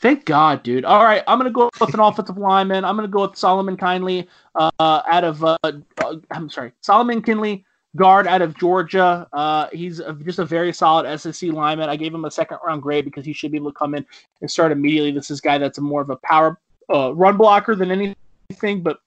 Thank 0.00 0.24
God, 0.26 0.62
dude. 0.62 0.84
All 0.84 1.02
right, 1.02 1.24
I'm 1.26 1.38
gonna 1.38 1.50
go 1.50 1.70
with 1.80 1.92
an 1.92 2.00
offensive 2.00 2.38
lineman. 2.38 2.84
I'm 2.84 2.94
gonna 2.94 3.08
go 3.08 3.22
with 3.22 3.36
Solomon 3.36 3.76
Kindley 3.76 4.28
uh, 4.54 4.70
out 4.78 5.24
of. 5.24 5.42
Uh, 5.42 5.58
uh, 5.64 6.16
I'm 6.30 6.48
sorry, 6.48 6.72
Solomon 6.82 7.20
Kindley, 7.20 7.64
guard 7.96 8.28
out 8.28 8.40
of 8.40 8.56
Georgia. 8.56 9.26
Uh, 9.32 9.68
he's 9.72 9.98
a, 9.98 10.12
just 10.14 10.38
a 10.38 10.44
very 10.44 10.72
solid 10.72 11.18
SEC 11.18 11.50
lineman. 11.50 11.88
I 11.88 11.96
gave 11.96 12.14
him 12.14 12.24
a 12.24 12.30
second 12.30 12.58
round 12.64 12.82
grade 12.82 13.04
because 13.04 13.26
he 13.26 13.32
should 13.32 13.50
be 13.50 13.56
able 13.56 13.72
to 13.72 13.78
come 13.78 13.96
in 13.96 14.06
and 14.40 14.48
start 14.48 14.70
immediately. 14.70 15.10
This 15.10 15.32
is 15.32 15.40
a 15.40 15.42
guy 15.42 15.58
that's 15.58 15.80
more 15.80 16.00
of 16.00 16.10
a 16.10 16.16
power 16.16 16.60
uh, 16.94 17.12
run 17.14 17.36
blocker 17.36 17.74
than 17.74 17.90
anything, 17.90 18.82
but 18.82 19.00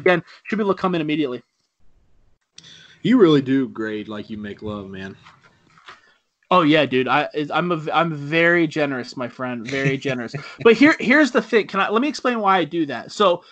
again, 0.00 0.22
should 0.44 0.56
be 0.56 0.62
able 0.62 0.74
to 0.74 0.80
come 0.80 0.96
in 0.96 1.00
immediately. 1.00 1.42
You 3.02 3.18
really 3.18 3.42
do 3.42 3.68
grade 3.68 4.08
like 4.08 4.28
you 4.30 4.36
make 4.36 4.62
love, 4.62 4.90
man. 4.90 5.16
Oh 6.50 6.62
yeah, 6.62 6.86
dude. 6.86 7.08
I 7.08 7.28
I'm 7.50 7.72
a, 7.72 7.92
I'm 7.92 8.14
very 8.14 8.66
generous, 8.66 9.16
my 9.16 9.28
friend. 9.28 9.66
Very 9.66 9.98
generous. 9.98 10.34
but 10.62 10.74
here 10.74 10.96
here's 10.98 11.30
the 11.30 11.42
thing. 11.42 11.66
Can 11.66 11.80
I 11.80 11.90
let 11.90 12.00
me 12.00 12.08
explain 12.08 12.40
why 12.40 12.58
I 12.58 12.64
do 12.64 12.86
that? 12.86 13.12
So 13.12 13.44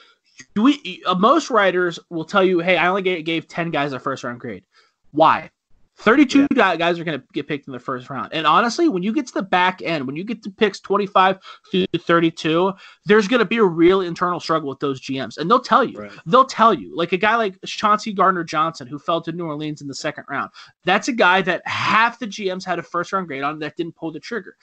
we 0.54 1.02
uh, 1.06 1.14
most 1.14 1.50
writers 1.50 1.98
will 2.10 2.24
tell 2.24 2.42
you, 2.42 2.60
hey, 2.60 2.76
I 2.76 2.88
only 2.88 3.02
gave, 3.02 3.24
gave 3.24 3.48
ten 3.48 3.70
guys 3.70 3.92
a 3.92 4.00
first 4.00 4.24
round 4.24 4.40
grade. 4.40 4.64
Why? 5.12 5.50
32 5.98 6.46
yeah. 6.54 6.76
guys 6.76 6.98
are 6.98 7.04
going 7.04 7.18
to 7.18 7.26
get 7.32 7.48
picked 7.48 7.66
in 7.66 7.72
the 7.72 7.78
first 7.78 8.10
round. 8.10 8.32
And 8.32 8.46
honestly, 8.46 8.88
when 8.88 9.02
you 9.02 9.12
get 9.12 9.26
to 9.28 9.34
the 9.34 9.42
back 9.42 9.80
end, 9.82 10.06
when 10.06 10.14
you 10.14 10.24
get 10.24 10.42
to 10.42 10.50
picks 10.50 10.78
25 10.80 11.38
to 11.72 11.86
32, 11.98 12.72
there's 13.06 13.26
going 13.26 13.38
to 13.38 13.46
be 13.46 13.56
a 13.56 13.64
real 13.64 14.02
internal 14.02 14.38
struggle 14.38 14.68
with 14.68 14.80
those 14.80 15.00
GMs. 15.00 15.38
And 15.38 15.50
they'll 15.50 15.60
tell 15.60 15.84
you, 15.84 15.98
right. 15.98 16.12
they'll 16.26 16.44
tell 16.44 16.74
you, 16.74 16.94
like 16.94 17.12
a 17.12 17.16
guy 17.16 17.36
like 17.36 17.58
Chauncey 17.64 18.12
Gardner 18.12 18.44
Johnson, 18.44 18.86
who 18.86 18.98
fell 18.98 19.20
to 19.22 19.32
New 19.32 19.46
Orleans 19.46 19.80
in 19.80 19.88
the 19.88 19.94
second 19.94 20.24
round. 20.28 20.50
That's 20.84 21.08
a 21.08 21.12
guy 21.12 21.40
that 21.42 21.66
half 21.66 22.18
the 22.18 22.26
GMs 22.26 22.64
had 22.64 22.78
a 22.78 22.82
first 22.82 23.12
round 23.12 23.26
grade 23.26 23.42
on 23.42 23.58
that 23.60 23.76
didn't 23.76 23.96
pull 23.96 24.12
the 24.12 24.20
trigger. 24.20 24.56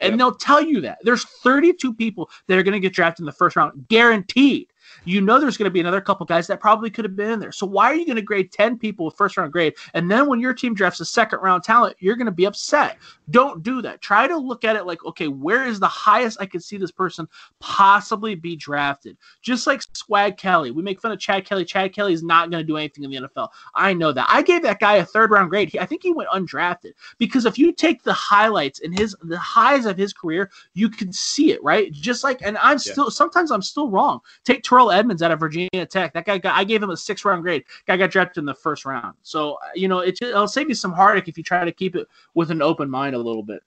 And 0.00 0.12
yep. 0.12 0.18
they'll 0.18 0.34
tell 0.34 0.60
you 0.60 0.80
that. 0.82 0.98
There's 1.02 1.24
32 1.24 1.94
people 1.94 2.30
that 2.46 2.58
are 2.58 2.62
going 2.62 2.74
to 2.74 2.80
get 2.80 2.92
drafted 2.92 3.22
in 3.22 3.26
the 3.26 3.32
first 3.32 3.56
round, 3.56 3.88
guaranteed 3.88 4.68
you 5.04 5.20
know 5.20 5.38
there's 5.38 5.56
going 5.56 5.66
to 5.66 5.70
be 5.70 5.80
another 5.80 6.00
couple 6.00 6.26
guys 6.26 6.46
that 6.46 6.60
probably 6.60 6.90
could 6.90 7.04
have 7.04 7.16
been 7.16 7.32
in 7.32 7.40
there. 7.40 7.52
So 7.52 7.66
why 7.66 7.86
are 7.86 7.94
you 7.94 8.06
going 8.06 8.16
to 8.16 8.22
grade 8.22 8.52
10 8.52 8.78
people 8.78 9.06
with 9.06 9.16
first 9.16 9.36
round 9.36 9.52
grade? 9.52 9.74
And 9.94 10.10
then 10.10 10.28
when 10.28 10.40
your 10.40 10.54
team 10.54 10.74
drafts 10.74 11.00
a 11.00 11.04
second 11.04 11.40
round 11.40 11.64
talent, 11.64 11.96
you're 11.98 12.16
going 12.16 12.26
to 12.26 12.32
be 12.32 12.46
upset. 12.46 12.98
Don't 13.30 13.62
do 13.62 13.82
that. 13.82 14.00
Try 14.00 14.28
to 14.28 14.36
look 14.36 14.64
at 14.64 14.76
it 14.76 14.86
like, 14.86 15.04
okay, 15.04 15.28
where 15.28 15.66
is 15.66 15.80
the 15.80 15.88
highest 15.88 16.38
I 16.40 16.46
could 16.46 16.62
see 16.62 16.76
this 16.76 16.92
person 16.92 17.28
possibly 17.60 18.34
be 18.34 18.56
drafted? 18.56 19.16
Just 19.42 19.66
like 19.66 19.82
Swag 19.94 20.36
Kelly. 20.36 20.70
We 20.70 20.82
make 20.82 21.00
fun 21.00 21.12
of 21.12 21.18
Chad 21.18 21.44
Kelly. 21.44 21.64
Chad 21.64 21.92
Kelly 21.92 22.12
is 22.12 22.22
not 22.22 22.50
going 22.50 22.62
to 22.62 22.66
do 22.66 22.76
anything 22.76 23.04
in 23.04 23.10
the 23.10 23.28
NFL. 23.28 23.48
I 23.74 23.92
know 23.92 24.12
that. 24.12 24.26
I 24.28 24.42
gave 24.42 24.62
that 24.62 24.80
guy 24.80 24.96
a 24.96 25.04
third 25.04 25.30
round 25.30 25.50
grade. 25.50 25.70
He, 25.70 25.78
I 25.80 25.86
think 25.86 26.02
he 26.02 26.12
went 26.12 26.30
undrafted 26.30 26.92
because 27.18 27.46
if 27.46 27.58
you 27.58 27.72
take 27.72 28.02
the 28.02 28.12
highlights 28.12 28.80
and 28.80 28.96
his 28.96 29.16
the 29.22 29.38
highs 29.38 29.86
of 29.86 29.96
his 29.96 30.12
career, 30.12 30.50
you 30.74 30.88
can 30.88 31.12
see 31.12 31.52
it, 31.52 31.62
right? 31.62 31.92
Just 31.92 32.24
like, 32.24 32.40
and 32.42 32.56
I'm 32.58 32.78
still 32.78 33.10
sometimes 33.10 33.50
I'm 33.50 33.62
still 33.62 33.90
wrong. 33.90 34.20
Take 34.44 34.62
Terrell 34.62 34.85
Edmunds 34.90 35.22
out 35.22 35.30
of 35.30 35.40
Virginia 35.40 35.86
Tech. 35.86 36.12
That 36.12 36.24
guy 36.24 36.38
got, 36.38 36.56
I 36.56 36.64
gave 36.64 36.82
him 36.82 36.90
a 36.90 36.96
six 36.96 37.24
round 37.24 37.42
grade. 37.42 37.64
Guy 37.86 37.96
got 37.96 38.10
drafted 38.10 38.42
in 38.42 38.46
the 38.46 38.54
first 38.54 38.84
round. 38.84 39.14
So, 39.22 39.58
you 39.74 39.88
know, 39.88 40.00
it, 40.00 40.20
it'll 40.22 40.48
save 40.48 40.68
you 40.68 40.74
some 40.74 40.92
heartache 40.92 41.28
if 41.28 41.36
you 41.36 41.44
try 41.44 41.64
to 41.64 41.72
keep 41.72 41.96
it 41.96 42.06
with 42.34 42.50
an 42.50 42.62
open 42.62 42.88
mind 42.90 43.14
a 43.14 43.18
little 43.18 43.42
bit. 43.42 43.62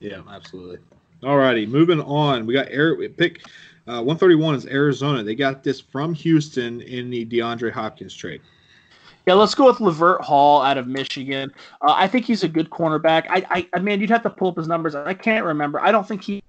Yeah, 0.00 0.20
absolutely. 0.28 0.78
All 1.22 1.38
righty, 1.38 1.64
moving 1.64 2.00
on. 2.00 2.44
We 2.44 2.52
got 2.52 2.68
Eric 2.70 3.16
pick 3.16 3.40
uh, 3.86 4.00
131 4.00 4.54
is 4.54 4.66
Arizona. 4.66 5.22
They 5.22 5.34
got 5.34 5.62
this 5.62 5.78
from 5.78 6.14
Houston 6.14 6.80
in 6.80 7.10
the 7.10 7.26
DeAndre 7.26 7.70
Hopkins 7.70 8.14
trade. 8.14 8.40
Yeah, 9.26 9.34
let's 9.34 9.54
go 9.54 9.66
with 9.66 9.78
Lavert 9.78 10.24
Hill 10.26 10.62
out 10.62 10.76
of 10.78 10.86
Michigan. 10.86 11.50
Uh, 11.80 11.94
I 11.96 12.06
think 12.06 12.26
he's 12.26 12.44
a 12.44 12.48
good 12.48 12.70
cornerback. 12.70 13.26
I, 13.28 13.66
I, 13.72 13.78
man, 13.78 14.00
you'd 14.00 14.10
have 14.10 14.22
to 14.22 14.30
pull 14.30 14.48
up 14.48 14.56
his 14.56 14.68
numbers. 14.68 14.94
I 14.94 15.14
can't 15.14 15.44
remember. 15.46 15.80
I 15.80 15.92
don't 15.92 16.06
think 16.06 16.22
he 16.22 16.42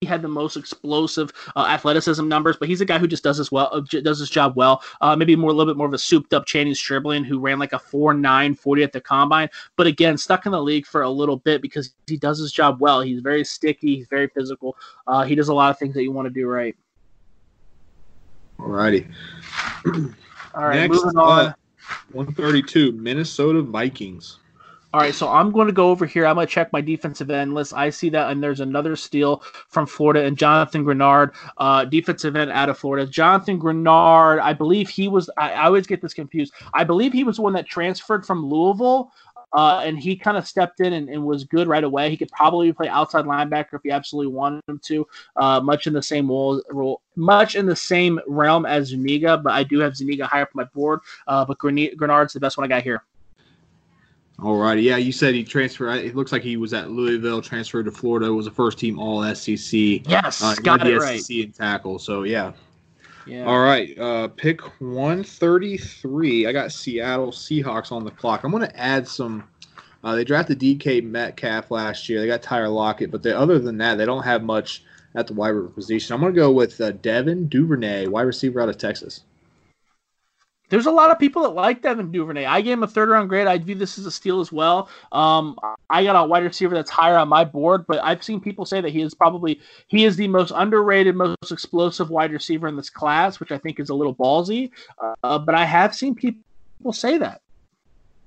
he 0.00 0.06
had 0.06 0.22
the 0.22 0.28
most 0.28 0.56
explosive 0.56 1.32
uh, 1.56 1.66
athleticism 1.68 2.26
numbers, 2.26 2.56
but 2.56 2.68
he's 2.68 2.80
a 2.80 2.84
guy 2.84 2.98
who 2.98 3.08
just 3.08 3.24
does 3.24 3.38
his 3.38 3.50
well, 3.50 3.68
uh, 3.72 3.80
does 3.80 4.18
his 4.18 4.30
job 4.30 4.54
well. 4.56 4.82
Uh, 5.00 5.16
maybe 5.16 5.34
more 5.34 5.50
a 5.50 5.52
little 5.52 5.72
bit 5.72 5.76
more 5.76 5.86
of 5.86 5.94
a 5.94 5.98
souped 5.98 6.32
up 6.32 6.46
Channing 6.46 6.74
Stribling 6.74 7.24
who 7.24 7.38
ran 7.38 7.58
like 7.58 7.72
a 7.72 7.78
4.9 7.78 8.58
40 8.58 8.82
at 8.82 8.92
the 8.92 9.00
combine, 9.00 9.48
but 9.76 9.86
again 9.86 10.16
stuck 10.16 10.46
in 10.46 10.52
the 10.52 10.62
league 10.62 10.86
for 10.86 11.02
a 11.02 11.10
little 11.10 11.36
bit 11.36 11.62
because 11.62 11.94
he 12.06 12.16
does 12.16 12.38
his 12.38 12.52
job 12.52 12.80
well. 12.80 13.00
He's 13.00 13.20
very 13.20 13.44
sticky, 13.44 13.96
he's 13.96 14.08
very 14.08 14.28
physical. 14.28 14.76
Uh, 15.06 15.24
he 15.24 15.34
does 15.34 15.48
a 15.48 15.54
lot 15.54 15.70
of 15.70 15.78
things 15.78 15.94
that 15.94 16.02
you 16.02 16.12
want 16.12 16.26
to 16.26 16.34
do 16.34 16.46
right. 16.46 16.76
Alrighty. 18.58 19.10
All 20.54 20.64
right, 20.64 20.74
Next, 20.74 21.04
moving 21.04 21.18
on. 21.18 21.46
Uh, 21.46 21.52
132 22.12 22.92
Minnesota 22.92 23.62
Vikings. 23.62 24.38
All 24.94 25.02
right, 25.02 25.14
so 25.14 25.28
I'm 25.28 25.52
going 25.52 25.66
to 25.66 25.72
go 25.72 25.90
over 25.90 26.06
here. 26.06 26.24
I'm 26.24 26.36
going 26.36 26.46
to 26.46 26.52
check 26.52 26.72
my 26.72 26.80
defensive 26.80 27.30
end 27.30 27.52
list. 27.52 27.74
I 27.74 27.90
see 27.90 28.08
that, 28.08 28.30
and 28.30 28.42
there's 28.42 28.60
another 28.60 28.96
steal 28.96 29.42
from 29.68 29.86
Florida 29.86 30.24
and 30.24 30.38
Jonathan 30.38 30.82
Greenard, 30.82 31.34
uh, 31.58 31.84
defensive 31.84 32.36
end 32.36 32.50
out 32.50 32.70
of 32.70 32.78
Florida. 32.78 33.06
Jonathan 33.06 33.60
Greenard, 33.60 34.40
I 34.40 34.54
believe 34.54 34.88
he 34.88 35.06
was. 35.06 35.28
I, 35.36 35.52
I 35.52 35.66
always 35.66 35.86
get 35.86 36.00
this 36.00 36.14
confused. 36.14 36.54
I 36.72 36.84
believe 36.84 37.12
he 37.12 37.22
was 37.22 37.36
the 37.36 37.42
one 37.42 37.52
that 37.52 37.66
transferred 37.66 38.24
from 38.24 38.46
Louisville, 38.46 39.12
uh, 39.52 39.82
and 39.84 39.98
he 39.98 40.16
kind 40.16 40.38
of 40.38 40.48
stepped 40.48 40.80
in 40.80 40.94
and, 40.94 41.10
and, 41.10 41.22
was 41.22 41.44
good 41.44 41.68
right 41.68 41.84
away. 41.84 42.08
He 42.08 42.16
could 42.16 42.30
probably 42.30 42.72
play 42.72 42.88
outside 42.88 43.26
linebacker 43.26 43.74
if 43.74 43.82
he 43.84 43.90
absolutely 43.90 44.32
wanted 44.32 44.62
him 44.66 44.80
to. 44.84 45.06
Uh, 45.36 45.60
much 45.60 45.86
in 45.86 45.92
the 45.92 46.02
same 46.02 46.28
role, 46.28 47.02
much 47.14 47.56
in 47.56 47.66
the 47.66 47.76
same 47.76 48.18
realm 48.26 48.64
as 48.64 48.88
Zuniga, 48.88 49.36
but 49.36 49.52
I 49.52 49.64
do 49.64 49.80
have 49.80 49.98
Zuniga 49.98 50.24
higher 50.24 50.44
up 50.44 50.48
on 50.54 50.64
my 50.64 50.64
board. 50.64 51.00
Uh, 51.26 51.44
but 51.44 51.58
Greenard's 51.58 52.32
the 52.32 52.40
best 52.40 52.56
one 52.56 52.64
I 52.64 52.68
got 52.68 52.82
here. 52.82 53.02
All 54.40 54.56
righty. 54.56 54.82
Yeah, 54.82 54.98
you 54.98 55.10
said 55.10 55.34
he 55.34 55.42
transferred. 55.42 55.96
It 55.96 56.14
looks 56.14 56.30
like 56.30 56.42
he 56.42 56.56
was 56.56 56.72
at 56.72 56.90
Louisville, 56.90 57.42
transferred 57.42 57.86
to 57.86 57.90
Florida, 57.90 58.32
was 58.32 58.46
a 58.46 58.52
first 58.52 58.78
team 58.78 58.98
All 58.98 59.22
SEC. 59.34 59.58
Yes, 59.72 60.42
uh, 60.42 60.54
got 60.62 60.86
it 60.86 60.98
right. 60.98 61.20
SEC 61.20 61.36
in 61.36 61.52
tackle. 61.52 61.98
So 61.98 62.22
yeah. 62.22 62.52
Yeah. 63.26 63.44
All 63.44 63.60
right. 63.60 63.98
Uh, 63.98 64.28
pick 64.28 64.60
133. 64.80 66.46
I 66.46 66.52
got 66.52 66.72
Seattle 66.72 67.30
Seahawks 67.30 67.92
on 67.92 68.04
the 68.04 68.10
clock. 68.10 68.42
I'm 68.44 68.50
going 68.50 68.66
to 68.66 68.80
add 68.80 69.06
some. 69.06 69.44
Uh, 70.02 70.14
they 70.14 70.24
drafted 70.24 70.60
DK 70.60 71.04
Metcalf 71.04 71.70
last 71.70 72.08
year. 72.08 72.20
They 72.20 72.26
got 72.26 72.40
Tyler 72.40 72.68
Lockett, 72.68 73.10
but 73.10 73.22
they, 73.22 73.32
other 73.32 73.58
than 73.58 73.76
that, 73.78 73.98
they 73.98 74.06
don't 74.06 74.22
have 74.22 74.44
much 74.44 74.82
at 75.14 75.26
the 75.26 75.34
wide 75.34 75.48
receiver 75.48 75.74
position. 75.74 76.14
I'm 76.14 76.20
going 76.20 76.32
to 76.32 76.40
go 76.40 76.52
with 76.52 76.80
uh, 76.80 76.92
Devin 76.92 77.48
Duvernay, 77.48 78.06
wide 78.06 78.22
receiver 78.22 78.60
out 78.60 78.68
of 78.68 78.78
Texas. 78.78 79.24
There's 80.68 80.86
a 80.86 80.90
lot 80.90 81.10
of 81.10 81.18
people 81.18 81.42
that 81.42 81.50
like 81.50 81.82
Devin 81.82 82.12
Duvernay. 82.12 82.44
I 82.44 82.60
gave 82.60 82.74
him 82.74 82.82
a 82.82 82.86
third 82.86 83.08
round 83.08 83.28
grade. 83.28 83.46
I 83.46 83.58
view 83.58 83.74
this 83.74 83.98
as 83.98 84.06
a 84.06 84.10
steal 84.10 84.40
as 84.40 84.52
well. 84.52 84.88
Um, 85.12 85.58
I 85.88 86.04
got 86.04 86.16
a 86.16 86.26
wide 86.26 86.44
receiver 86.44 86.74
that's 86.74 86.90
higher 86.90 87.16
on 87.16 87.28
my 87.28 87.44
board, 87.44 87.86
but 87.86 88.02
I've 88.02 88.22
seen 88.22 88.40
people 88.40 88.66
say 88.66 88.80
that 88.80 88.90
he 88.90 89.00
is 89.00 89.14
probably 89.14 89.60
he 89.86 90.04
is 90.04 90.16
the 90.16 90.28
most 90.28 90.52
underrated, 90.54 91.16
most 91.16 91.50
explosive 91.50 92.10
wide 92.10 92.32
receiver 92.32 92.68
in 92.68 92.76
this 92.76 92.90
class, 92.90 93.40
which 93.40 93.52
I 93.52 93.58
think 93.58 93.80
is 93.80 93.88
a 93.88 93.94
little 93.94 94.14
ballsy. 94.14 94.70
Uh, 95.22 95.38
but 95.38 95.54
I 95.54 95.64
have 95.64 95.94
seen 95.94 96.14
people 96.14 96.92
say 96.92 97.18
that. 97.18 97.40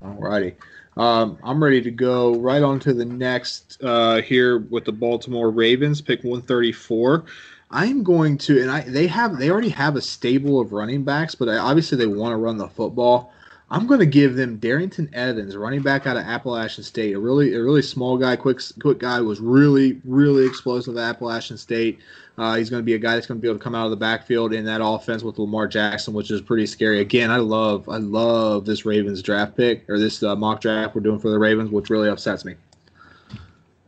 Alrighty. 0.04 0.56
Um, 0.98 1.38
I'm 1.44 1.64
ready 1.64 1.82
to 1.82 1.92
go 1.92 2.36
right 2.36 2.62
on 2.62 2.80
to 2.82 2.94
the 2.94 3.06
next 3.06 3.82
uh, 3.82 4.22
here 4.22 4.60
with 4.60 4.84
the 4.84 4.92
Baltimore 4.92 5.50
Ravens, 5.50 6.02
pick 6.02 6.24
134. 6.24 7.26
I'm 7.72 8.04
going 8.04 8.38
to, 8.40 8.62
and 8.62 8.70
I 8.70 8.82
they 8.82 9.08
have 9.08 9.38
they 9.38 9.50
already 9.50 9.70
have 9.70 9.96
a 9.96 10.02
stable 10.02 10.60
of 10.60 10.74
running 10.74 11.04
backs, 11.04 11.36
but 11.36 11.48
obviously 11.48 11.98
they 11.98 12.06
want 12.06 12.34
to 12.34 12.38
run 12.38 12.58
the 12.58 12.68
football. 12.68 13.34
I'm 13.70 13.88
going 13.88 14.02
to 14.02 14.06
give 14.06 14.36
them 14.36 14.60
Darrynton 14.60 15.14
Evans, 15.14 15.56
running 15.56 15.82
back 15.82 16.06
out 16.06 16.18
of 16.18 16.24
Appalachian 16.24 16.84
State, 16.84 17.16
a 17.16 17.20
really 17.20 17.54
a 17.54 17.64
really 17.64 17.82
small 17.82 18.18
guy, 18.18 18.36
quick 18.36 18.60
quick 18.82 19.00
guy, 19.00 19.22
was 19.22 19.40
really 19.40 20.02
really 20.04 20.46
explosive 20.46 20.98
at 20.98 21.10
Appalachian 21.10 21.58
State. 21.58 22.00
Uh, 22.38 22.56
he's 22.56 22.70
going 22.70 22.82
to 22.82 22.86
be 22.86 22.96
a 22.96 23.00
guy 23.00 23.16
that's 23.16 23.28
going 23.28 23.40
to 23.40 23.42
be 23.42 23.48
able 23.48 23.58
to 23.58 23.64
come 23.64 23.76
out 23.76 23.86
of 23.86 23.92
the 23.92 23.98
backfield 23.98 24.52
in 24.52 24.66
that 24.66 24.82
offense 24.84 25.24
with 25.24 25.38
Lamar 25.40 25.68
Jackson, 25.68 26.14
which 26.14 26.32
is 26.32 26.42
pretty 26.42 26.66
scary. 26.66 27.00
Again, 27.00 27.32
I 27.32 27.38
love 27.38 27.88
I 27.88 27.98
love 27.98 28.66
this 28.66 28.86
Ravens 28.86 29.22
draft 29.22 29.56
pick 29.56 29.90
or 29.90 29.98
this 29.98 30.22
uh, 30.22 30.36
mock 30.36 30.60
draft 30.60 30.94
we're 30.94 31.02
doing 31.02 31.20
for 31.20 31.30
the 31.30 31.40
Ravens, 31.40 31.72
which 31.72 31.90
really 31.90 32.10
upsets 32.10 32.44
me. 32.44 32.56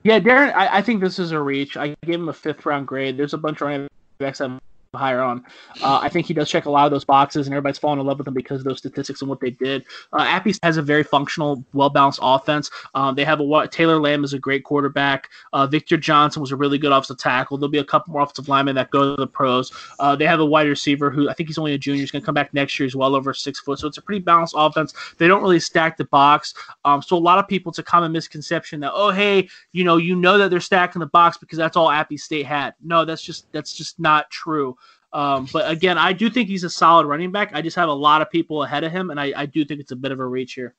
Yeah, 0.03 0.19
Darren, 0.19 0.53
I, 0.53 0.77
I, 0.79 0.81
think 0.81 1.01
this 1.01 1.17
is 1.17 1.31
a 1.31 1.39
reach. 1.39 1.77
I 1.77 1.95
gave 2.05 2.15
him 2.15 2.27
a 2.27 2.33
fifth 2.33 2.65
round 2.65 2.87
grade. 2.87 3.15
There's 3.15 3.33
a 3.33 3.37
bunch 3.37 3.61
of 3.61 3.67
running 3.67 3.87
backs 4.17 4.41
I'm 4.41 4.59
higher 4.95 5.21
on. 5.21 5.43
Uh, 5.81 5.99
I 6.01 6.09
think 6.09 6.27
he 6.27 6.33
does 6.33 6.49
check 6.49 6.65
a 6.65 6.69
lot 6.69 6.85
of 6.85 6.91
those 6.91 7.03
boxes, 7.03 7.47
and 7.47 7.53
everybody's 7.53 7.79
falling 7.79 7.99
in 7.99 8.05
love 8.05 8.19
with 8.19 8.27
him 8.27 8.33
because 8.33 8.59
of 8.59 8.65
those 8.65 8.77
statistics 8.77 9.21
and 9.21 9.29
what 9.29 9.39
they 9.39 9.49
did. 9.49 9.85
Uh, 10.11 10.21
Appy 10.21 10.53
has 10.63 10.77
a 10.77 10.81
very 10.81 11.03
functional, 11.03 11.63
well 11.73 11.89
balanced 11.89 12.19
offense. 12.21 12.69
Um, 12.93 13.15
they 13.15 13.25
have 13.25 13.39
a 13.39 13.67
Taylor 13.67 13.99
Lamb 13.99 14.23
is 14.23 14.33
a 14.33 14.39
great 14.39 14.63
quarterback. 14.63 15.29
Uh, 15.51 15.67
Victor 15.67 15.97
Johnson 15.97 16.41
was 16.41 16.51
a 16.51 16.55
really 16.55 16.77
good 16.77 16.91
offensive 16.91 17.17
tackle. 17.17 17.57
There'll 17.57 17.71
be 17.71 17.79
a 17.79 17.83
couple 17.83 18.13
more 18.13 18.21
offensive 18.21 18.47
linemen 18.47 18.75
that 18.75 18.91
go 18.91 19.15
to 19.15 19.19
the 19.19 19.27
pros. 19.27 19.71
Uh, 19.99 20.15
they 20.15 20.25
have 20.25 20.39
a 20.39 20.45
wide 20.45 20.67
receiver 20.67 21.09
who 21.09 21.29
I 21.29 21.33
think 21.33 21.49
he's 21.49 21.57
only 21.57 21.73
a 21.73 21.77
junior. 21.77 22.01
He's 22.01 22.11
going 22.11 22.21
to 22.21 22.25
come 22.25 22.35
back 22.35 22.53
next 22.53 22.79
year. 22.79 22.85
He's 22.85 22.95
well 22.95 23.15
over 23.15 23.33
six 23.33 23.59
foot, 23.59 23.79
so 23.79 23.87
it's 23.87 23.97
a 23.97 24.01
pretty 24.01 24.21
balanced 24.21 24.53
offense. 24.57 24.93
They 25.17 25.27
don't 25.27 25.41
really 25.41 25.59
stack 25.59 25.97
the 25.97 26.05
box. 26.05 26.53
Um, 26.85 27.01
so 27.01 27.17
a 27.17 27.19
lot 27.19 27.39
of 27.39 27.47
people, 27.47 27.71
it's 27.71 27.79
a 27.79 27.83
common 27.83 28.11
misconception 28.11 28.79
that 28.81 28.91
oh 28.93 29.09
hey, 29.09 29.49
you 29.71 29.83
know 29.83 29.97
you 29.97 30.15
know 30.15 30.37
that 30.37 30.51
they're 30.51 30.59
stacking 30.59 30.99
the 30.99 31.07
box 31.07 31.37
because 31.37 31.57
that's 31.57 31.75
all 31.75 31.89
Appy 31.89 32.17
State 32.17 32.45
had. 32.45 32.75
No, 32.83 33.05
that's 33.05 33.23
just 33.23 33.51
that's 33.51 33.73
just 33.73 33.99
not 33.99 34.29
true. 34.29 34.77
Um, 35.13 35.47
but 35.53 35.69
again, 35.69 35.97
I 35.97 36.11
do 36.11 36.29
think 36.29 36.49
he's 36.49 36.63
a 36.63 36.69
solid 36.69 37.05
running 37.05 37.31
back. 37.31 37.51
I 37.53 37.61
just 37.61 37.75
have 37.75 37.89
a 37.89 37.93
lot 37.93 38.21
of 38.21 38.31
people 38.31 38.63
ahead 38.63 38.83
of 38.83 38.91
him, 38.91 39.11
and 39.11 39.19
I, 39.19 39.31
I 39.35 39.45
do 39.45 39.63
think 39.63 39.79
it's 39.79 39.91
a 39.91 39.95
bit 39.95 40.11
of 40.11 40.19
a 40.19 40.25
reach 40.25 40.53
here. 40.53 40.73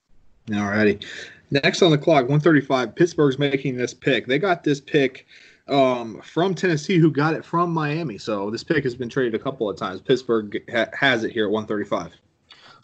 Alrighty. 0.49 1.05
Next 1.51 1.83
on 1.83 1.90
the 1.90 1.99
clock, 1.99 2.23
135. 2.23 2.94
Pittsburgh's 2.94 3.38
making 3.38 3.77
this 3.77 3.94
pick. 3.94 4.27
They 4.27 4.38
got 4.38 4.64
this 4.64 4.81
pick 4.81 5.27
um, 5.68 6.20
from 6.23 6.55
Tennessee, 6.55 6.99
who 6.99 7.11
got 7.11 7.35
it 7.35 7.44
from 7.44 7.73
Miami. 7.73 8.18
So 8.18 8.51
this 8.51 8.64
pick 8.64 8.85
has 8.85 8.94
been 8.94 9.09
traded 9.09 9.35
a 9.35 9.38
couple 9.38 9.70
of 9.70 9.77
times. 9.77 10.01
Pittsburgh 10.01 10.62
ha- 10.70 10.88
has 10.92 11.25
it 11.25 11.33
here 11.33 11.47
at 11.47 11.51
135. 11.51 12.12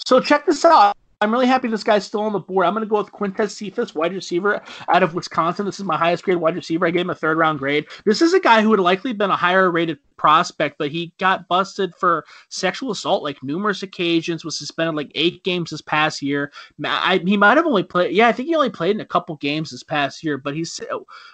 So 0.07 0.21
check 0.21 0.47
this 0.47 0.65
out. 0.65 0.97
I'm 1.23 1.31
really 1.31 1.47
happy 1.47 1.69
this 1.69 1.85
guy's 1.85 2.07
still 2.07 2.23
on 2.23 2.33
the 2.33 2.39
board. 2.39 2.65
I'm 2.65 2.73
going 2.73 2.83
to 2.83 2.89
go 2.89 2.97
with 2.97 3.13
Quintez 3.13 3.51
Cephus, 3.51 3.95
wide 3.95 4.15
receiver 4.15 4.63
out 4.89 5.03
of 5.03 5.13
Wisconsin. 5.13 5.67
This 5.67 5.79
is 5.79 5.85
my 5.85 5.99
highest 5.99 6.25
grade 6.25 6.39
wide 6.39 6.55
receiver. 6.55 6.87
I 6.87 6.91
gave 6.91 7.03
him 7.03 7.11
a 7.11 7.15
third 7.15 7.37
round 7.37 7.59
grade. 7.59 7.85
This 8.07 8.23
is 8.23 8.33
a 8.33 8.41
guy 8.41 8.63
who 8.63 8.71
would 8.71 8.81
likely 8.81 9.13
been 9.13 9.31
a 9.31 9.37
higher 9.37 9.71
rated 9.71 9.99
prospect, 10.17 10.79
but 10.79 10.91
he 10.91 11.13
got 11.19 11.47
busted 11.47 11.95
for 11.95 12.25
sexual 12.49 12.91
assault 12.91 13.23
like 13.23 13.43
numerous 13.43 13.83
occasions. 13.83 14.47
Was 14.47 14.57
suspended 14.57 14.95
like 14.95 15.13
eight 15.15 15.45
games 15.45 15.69
this 15.69 15.83
past 15.83 16.23
year. 16.23 16.53
I, 16.83 17.21
he 17.23 17.37
might 17.37 17.59
have 17.59 17.67
only 17.67 17.83
played. 17.83 18.15
Yeah, 18.15 18.29
I 18.29 18.33
think 18.33 18.49
he 18.49 18.55
only 18.55 18.71
played 18.71 18.97
in 18.97 19.03
a 19.03 19.07
couple 19.07 19.37
games 19.37 19.73
this 19.73 19.83
past 19.83 20.25
year. 20.25 20.39
But 20.39 20.55
he's 20.57 20.81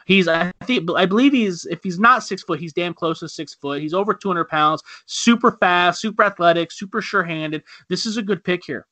he's 0.07 0.27
I 0.27 0.51
think 0.65 0.91
I 0.97 1.07
believe 1.07 1.33
he's 1.33 1.65
if 1.67 1.85
he's 1.85 2.01
not 2.01 2.25
six 2.25 2.43
foot, 2.43 2.59
he's 2.59 2.73
damn 2.73 2.93
close 2.93 3.21
to 3.21 3.29
six 3.29 3.55
foot. 3.55 3.81
He's 3.81 3.95
over 3.95 4.15
200 4.15 4.47
pounds. 4.47 4.83
Super 5.07 5.53
fast, 5.61 6.01
super 6.01 6.25
athletic, 6.25 6.73
super 6.73 7.01
sure 7.01 7.23
handed. 7.23 7.63
This 7.89 8.05
is 8.05 8.17
a 8.17 8.23
good 8.23 8.43
pick 8.43 8.65
here. 8.65 8.85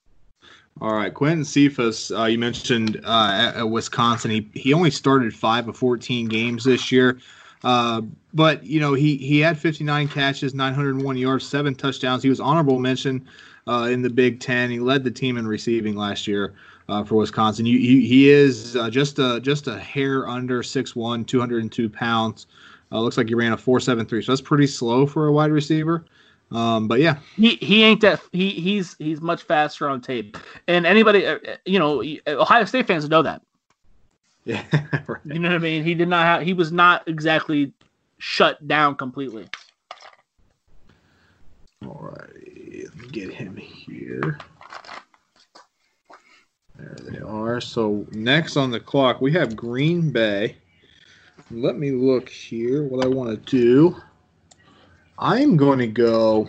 All 0.81 0.93
right, 0.93 1.15
Quentin 1.15 1.45
Cephus, 1.45 2.11
uh, 2.11 2.25
you 2.25 2.37
mentioned 2.37 3.01
uh, 3.05 3.31
at, 3.33 3.57
at, 3.57 3.71
Wisconsin. 3.71 4.31
He 4.33 4.51
he 4.55 4.75
only 4.75 4.91
started 4.91 5.33
five 5.33 5.69
of 5.69 5.77
14 5.77 6.27
games 6.27 6.65
this 6.65 6.91
year, 6.91 7.21
uh, 7.63 8.03
but 8.33 8.65
you 8.65 8.81
know 8.81 8.93
he 8.93 9.17
he 9.17 9.39
had 9.39 9.57
59 9.57 10.09
catches, 10.09 10.53
901 10.53 11.17
yards, 11.17 11.47
seven 11.47 11.77
touchdowns. 11.77 12.25
He 12.25 12.29
was 12.29 12.41
honorable 12.41 12.81
mention 12.81 13.25
uh, 13.69 13.89
in 13.93 14.03
the 14.03 14.11
Big 14.11 14.41
Ten. 14.41 14.69
He 14.69 14.81
led 14.81 15.05
the 15.05 15.13
team 15.13 15.37
in 15.37 15.47
receiving 15.47 15.95
last 15.95 16.27
year 16.27 16.55
uh, 16.89 17.05
for 17.05 17.15
Wisconsin. 17.15 17.67
You, 17.67 17.79
he, 17.79 18.05
he 18.05 18.29
is 18.29 18.75
uh, 18.75 18.91
just 18.91 19.21
a 19.21 19.39
just 19.41 19.69
a 19.69 19.79
hair 19.79 20.27
under 20.27 20.61
6'1", 20.61 21.25
202 21.25 21.89
pounds. 21.89 22.49
looks 22.91 23.17
like 23.17 23.29
he 23.29 23.35
ran 23.35 23.53
a 23.53 23.57
4.73, 23.57 24.25
so 24.25 24.33
that's 24.33 24.41
pretty 24.41 24.67
slow 24.67 25.07
for 25.07 25.29
a 25.29 25.33
wide 25.33 25.53
receiver. 25.53 26.05
Um, 26.51 26.89
but 26.89 27.01
yeah, 27.01 27.19
he 27.37 27.57
he 27.57 27.83
ain't 27.83 28.01
that 28.03 28.21
he 28.33 28.51
he's 28.51 28.95
he's 28.99 29.21
much 29.21 29.43
faster 29.43 29.89
on 29.89 30.01
tape, 30.01 30.37
and 30.69 30.87
anybody 30.87 31.27
uh, 31.27 31.39
you 31.65 31.79
know 31.79 32.03
Ohio 32.29 32.65
State 32.65 32.87
fans 32.87 33.09
know 33.09 33.23
that. 33.23 33.43
Yeah, 34.47 34.63
right. 35.07 35.23
you 35.25 35.39
know 35.39 35.49
what 35.49 35.55
I 35.55 35.59
mean. 35.59 35.85
He 35.85 35.95
did 35.95 36.07
not 36.07 36.27
have 36.27 36.43
he 36.43 36.53
was 36.53 36.71
not 36.71 37.09
exactly 37.09 37.73
shut 38.19 38.69
down 38.69 38.95
completely. 38.95 39.47
All 41.87 42.13
right, 42.13 42.85
let 42.85 42.95
me 42.95 43.09
get 43.09 43.33
him 43.33 43.57
here. 43.57 44.39
There 46.77 46.97
they 47.09 47.21
are. 47.21 47.59
So 47.63 48.07
next 48.13 48.59
on 48.59 48.71
the 48.71 48.81
clock 48.81 49.23
we 49.23 49.33
have 49.33 49.57
Green 49.57 50.11
Bay. 50.11 50.57
Let 51.51 51.79
me 51.79 51.91
look 51.93 52.29
here. 52.29 52.83
What 52.83 53.05
I 53.05 53.09
want 53.09 53.31
to 53.31 53.51
do. 53.51 53.97
I'm 55.19 55.57
going 55.57 55.79
to 55.79 55.87
go 55.87 56.49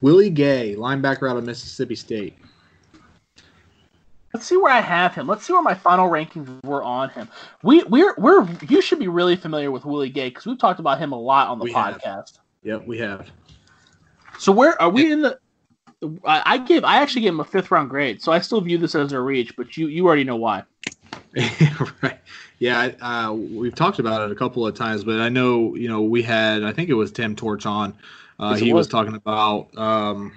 Willie 0.00 0.30
Gay, 0.30 0.74
linebacker 0.76 1.30
out 1.30 1.36
of 1.36 1.44
Mississippi 1.44 1.94
State. 1.94 2.36
Let's 4.34 4.46
see 4.46 4.56
where 4.56 4.72
I 4.72 4.80
have 4.80 5.14
him. 5.14 5.26
Let's 5.26 5.46
see 5.46 5.52
where 5.52 5.62
my 5.62 5.74
final 5.74 6.08
rankings 6.08 6.62
were 6.62 6.82
on 6.82 7.08
him. 7.10 7.28
We 7.62 7.82
we're 7.84 8.14
we're 8.18 8.46
you 8.68 8.82
should 8.82 8.98
be 8.98 9.08
really 9.08 9.36
familiar 9.36 9.70
with 9.70 9.84
Willie 9.84 10.10
Gay 10.10 10.28
because 10.28 10.44
we've 10.44 10.58
talked 10.58 10.80
about 10.80 10.98
him 10.98 11.12
a 11.12 11.18
lot 11.18 11.48
on 11.48 11.58
the 11.58 11.64
we 11.64 11.72
podcast. 11.72 12.02
Have. 12.04 12.26
Yep, 12.62 12.86
we 12.86 12.98
have. 12.98 13.30
So 14.38 14.52
where 14.52 14.80
are 14.80 14.90
we 14.90 15.10
in 15.10 15.22
the? 15.22 15.38
I, 16.24 16.42
I 16.44 16.58
gave 16.58 16.84
I 16.84 17.00
actually 17.00 17.22
gave 17.22 17.32
him 17.32 17.40
a 17.40 17.44
fifth 17.44 17.70
round 17.70 17.88
grade, 17.88 18.22
so 18.22 18.30
I 18.30 18.40
still 18.40 18.60
view 18.60 18.76
this 18.76 18.94
as 18.94 19.12
a 19.12 19.20
reach, 19.20 19.56
but 19.56 19.76
you 19.76 19.88
you 19.88 20.06
already 20.06 20.24
know 20.24 20.36
why. 20.36 20.62
right. 22.02 22.18
Yeah, 22.58 22.90
uh, 23.00 23.32
we've 23.32 23.74
talked 23.74 23.98
about 23.98 24.22
it 24.22 24.32
a 24.32 24.34
couple 24.34 24.66
of 24.66 24.74
times, 24.74 25.04
but 25.04 25.20
I 25.20 25.28
know 25.28 25.74
you 25.74 25.88
know 25.88 26.02
we 26.02 26.22
had 26.22 26.64
I 26.64 26.72
think 26.72 26.88
it 26.88 26.94
was 26.94 27.12
Tim 27.12 27.36
Torch 27.36 27.66
on. 27.66 27.94
Uh, 28.38 28.54
he 28.54 28.72
was. 28.72 28.86
was. 28.86 28.88
talking 28.88 29.14
about 29.14 29.76
um, 29.78 30.36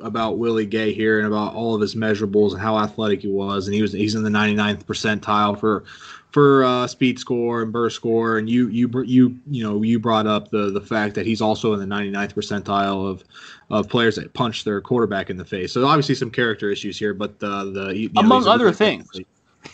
about 0.00 0.38
Willie 0.38 0.66
Gay 0.66 0.92
here 0.92 1.18
and 1.18 1.26
about 1.26 1.54
all 1.54 1.74
of 1.74 1.80
his 1.80 1.94
measurables 1.94 2.52
and 2.52 2.60
how 2.60 2.78
athletic 2.78 3.22
he 3.22 3.28
was, 3.28 3.66
and 3.66 3.74
he 3.74 3.82
was 3.82 3.92
he's 3.92 4.14
in 4.14 4.22
the 4.22 4.30
99th 4.30 4.84
percentile 4.84 5.58
for 5.58 5.84
for 6.30 6.64
uh, 6.64 6.86
speed 6.86 7.18
score 7.18 7.62
and 7.62 7.72
burst 7.72 7.96
score, 7.96 8.38
and 8.38 8.48
you 8.48 8.68
you 8.68 8.88
you 9.04 9.38
you 9.46 9.62
know 9.62 9.82
you 9.82 9.98
brought 9.98 10.26
up 10.26 10.50
the 10.50 10.70
the 10.70 10.80
fact 10.80 11.14
that 11.14 11.26
he's 11.26 11.40
also 11.40 11.74
in 11.74 11.80
the 11.80 11.94
99th 11.94 12.34
percentile 12.34 13.10
of 13.10 13.24
of 13.70 13.88
players 13.88 14.16
that 14.16 14.32
punch 14.32 14.64
their 14.64 14.80
quarterback 14.80 15.28
in 15.28 15.36
the 15.36 15.44
face. 15.44 15.72
So 15.72 15.86
obviously 15.86 16.14
some 16.14 16.30
character 16.30 16.70
issues 16.70 16.98
here, 16.98 17.12
but 17.12 17.32
uh, 17.42 17.64
the 17.64 18.10
know, 18.14 18.20
among 18.20 18.46
other 18.46 18.72
things. 18.72 19.08
did, 19.10 19.26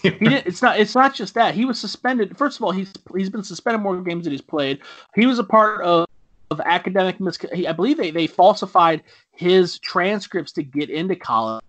it's 0.20 0.60
not 0.60 0.78
it's 0.78 0.94
not 0.94 1.14
just 1.14 1.32
that 1.32 1.54
he 1.54 1.64
was 1.64 1.80
suspended. 1.80 2.36
First 2.36 2.58
of 2.58 2.64
all, 2.64 2.72
he's 2.72 2.92
he's 3.16 3.30
been 3.30 3.42
suspended 3.42 3.80
more 3.80 4.00
games 4.02 4.24
than 4.24 4.32
he's 4.32 4.42
played. 4.42 4.80
He 5.14 5.24
was 5.24 5.38
a 5.38 5.44
part 5.44 5.80
of, 5.82 6.06
of 6.50 6.60
academic 6.60 7.20
mis. 7.20 7.38
I 7.66 7.72
believe 7.72 7.96
they, 7.96 8.10
they 8.10 8.26
falsified 8.26 9.02
his 9.32 9.78
transcripts 9.78 10.52
to 10.52 10.62
get 10.62 10.90
into 10.90 11.16
college. 11.16 11.62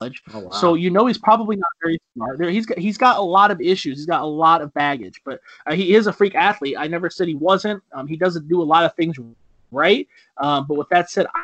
Oh, 0.00 0.38
wow. 0.38 0.50
So 0.50 0.74
you 0.74 0.90
know 0.90 1.06
he's 1.06 1.18
probably 1.18 1.56
not 1.56 1.70
very 1.82 1.98
smart. 2.14 2.38
There, 2.38 2.50
he's 2.50 2.66
got 2.66 2.78
he's 2.78 2.98
got 2.98 3.18
a 3.18 3.22
lot 3.22 3.50
of 3.50 3.60
issues. 3.60 3.98
He's 3.98 4.06
got 4.06 4.22
a 4.22 4.26
lot 4.26 4.62
of 4.62 4.72
baggage, 4.74 5.20
but 5.24 5.40
uh, 5.66 5.74
he 5.74 5.96
is 5.96 6.06
a 6.06 6.12
freak 6.12 6.36
athlete. 6.36 6.76
I 6.78 6.86
never 6.86 7.10
said 7.10 7.26
he 7.26 7.34
wasn't. 7.34 7.82
Um, 7.92 8.06
he 8.06 8.16
doesn't 8.16 8.46
do 8.46 8.62
a 8.62 8.64
lot 8.64 8.84
of 8.84 8.94
things 8.94 9.16
right. 9.72 10.06
Um, 10.36 10.66
but 10.68 10.76
with 10.76 10.88
that 10.90 11.10
said, 11.10 11.26
I, 11.34 11.42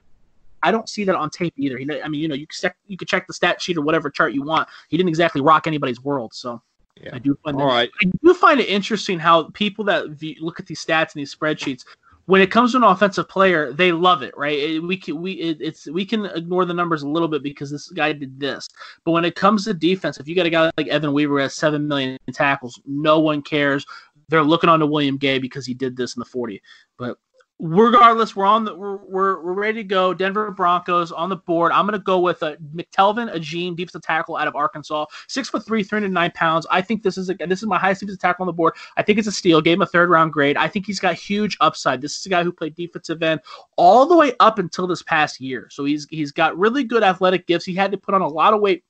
I 0.62 0.70
don't 0.70 0.88
see 0.88 1.04
that 1.04 1.14
on 1.14 1.30
tape 1.30 1.54
either. 1.56 1.78
He, 1.78 1.86
I 2.02 2.08
mean, 2.08 2.20
you 2.20 2.28
know, 2.28 2.34
you 2.34 2.46
can 2.46 2.56
check, 2.58 2.76
you 2.86 2.96
can 2.96 3.06
check 3.06 3.26
the 3.26 3.34
stat 3.34 3.60
sheet 3.60 3.76
or 3.76 3.82
whatever 3.82 4.10
chart 4.10 4.32
you 4.32 4.42
want. 4.42 4.68
He 4.88 4.96
didn't 4.96 5.08
exactly 5.08 5.40
rock 5.40 5.66
anybody's 5.66 6.02
world. 6.02 6.34
So 6.34 6.62
yeah. 7.00 7.10
I 7.14 7.18
do 7.18 7.36
find 7.44 7.56
All 7.56 7.68
that, 7.68 7.74
right. 7.74 7.90
I 8.02 8.10
do 8.22 8.34
find 8.34 8.60
it 8.60 8.68
interesting 8.68 9.18
how 9.18 9.50
people 9.50 9.84
that 9.86 10.10
view, 10.10 10.36
look 10.40 10.60
at 10.60 10.66
these 10.66 10.84
stats 10.84 11.14
and 11.14 11.20
these 11.20 11.34
spreadsheets, 11.34 11.84
when 12.26 12.42
it 12.42 12.50
comes 12.50 12.72
to 12.72 12.76
an 12.76 12.82
offensive 12.82 13.26
player, 13.26 13.72
they 13.72 13.90
love 13.90 14.22
it, 14.22 14.36
right? 14.36 14.58
It, 14.58 14.80
we 14.80 14.98
can 14.98 15.22
we 15.22 15.32
it, 15.32 15.58
it's 15.62 15.86
we 15.86 16.04
can 16.04 16.26
ignore 16.26 16.66
the 16.66 16.74
numbers 16.74 17.02
a 17.02 17.08
little 17.08 17.28
bit 17.28 17.42
because 17.42 17.70
this 17.70 17.88
guy 17.88 18.12
did 18.12 18.38
this, 18.38 18.68
but 19.04 19.12
when 19.12 19.24
it 19.24 19.34
comes 19.34 19.64
to 19.64 19.72
defense, 19.72 20.18
if 20.18 20.28
you 20.28 20.34
got 20.34 20.44
a 20.44 20.50
guy 20.50 20.70
like 20.76 20.88
Evan 20.88 21.14
Weaver 21.14 21.36
who 21.36 21.42
has 21.42 21.54
seven 21.54 21.88
million 21.88 22.18
tackles, 22.34 22.78
no 22.84 23.18
one 23.18 23.40
cares 23.40 23.86
they're 24.28 24.42
looking 24.42 24.70
on 24.70 24.80
to 24.80 24.86
William 24.86 25.16
Gay 25.16 25.38
because 25.38 25.66
he 25.66 25.74
did 25.74 25.96
this 25.96 26.16
in 26.16 26.20
the 26.20 26.26
40. 26.26 26.62
But 26.98 27.18
regardless, 27.58 28.36
we're 28.36 28.46
on 28.46 28.64
the 28.64 28.74
we're, 28.74 28.96
we're, 28.96 29.42
we're 29.42 29.52
ready 29.52 29.82
to 29.82 29.84
go. 29.84 30.14
Denver 30.14 30.50
Broncos 30.50 31.12
on 31.12 31.28
the 31.28 31.36
board. 31.36 31.72
I'm 31.72 31.86
gonna 31.86 31.98
go 31.98 32.20
with 32.20 32.42
a 32.42 32.56
McTelvin 32.74 33.34
Agim 33.34 33.74
defensive 33.74 34.02
tackle 34.02 34.36
out 34.36 34.48
of 34.48 34.56
Arkansas, 34.56 35.06
six 35.26 35.48
foot 35.48 35.64
three, 35.66 35.82
309 35.82 36.30
pounds. 36.34 36.66
I 36.70 36.82
think 36.82 37.02
this 37.02 37.18
is 37.18 37.30
a 37.30 37.34
this 37.34 37.62
is 37.62 37.66
my 37.66 37.78
highest 37.78 38.00
defensive 38.00 38.20
tackle 38.20 38.44
on 38.44 38.46
the 38.46 38.52
board. 38.52 38.74
I 38.96 39.02
think 39.02 39.18
it's 39.18 39.28
a 39.28 39.32
steal. 39.32 39.60
Gave 39.60 39.78
him 39.78 39.82
a 39.82 39.86
third 39.86 40.10
round 40.10 40.32
grade. 40.32 40.56
I 40.56 40.68
think 40.68 40.86
he's 40.86 41.00
got 41.00 41.14
huge 41.14 41.56
upside. 41.60 42.00
This 42.00 42.18
is 42.18 42.26
a 42.26 42.28
guy 42.28 42.44
who 42.44 42.52
played 42.52 42.74
defensive 42.74 43.22
end 43.22 43.40
all 43.76 44.06
the 44.06 44.16
way 44.16 44.32
up 44.40 44.58
until 44.58 44.86
this 44.86 45.02
past 45.02 45.40
year. 45.40 45.68
So 45.70 45.84
he's 45.84 46.06
he's 46.10 46.32
got 46.32 46.56
really 46.56 46.84
good 46.84 47.02
athletic 47.02 47.46
gifts. 47.46 47.64
He 47.64 47.74
had 47.74 47.90
to 47.92 47.98
put 47.98 48.14
on 48.14 48.22
a 48.22 48.28
lot 48.28 48.54
of 48.54 48.60
weight 48.60 48.84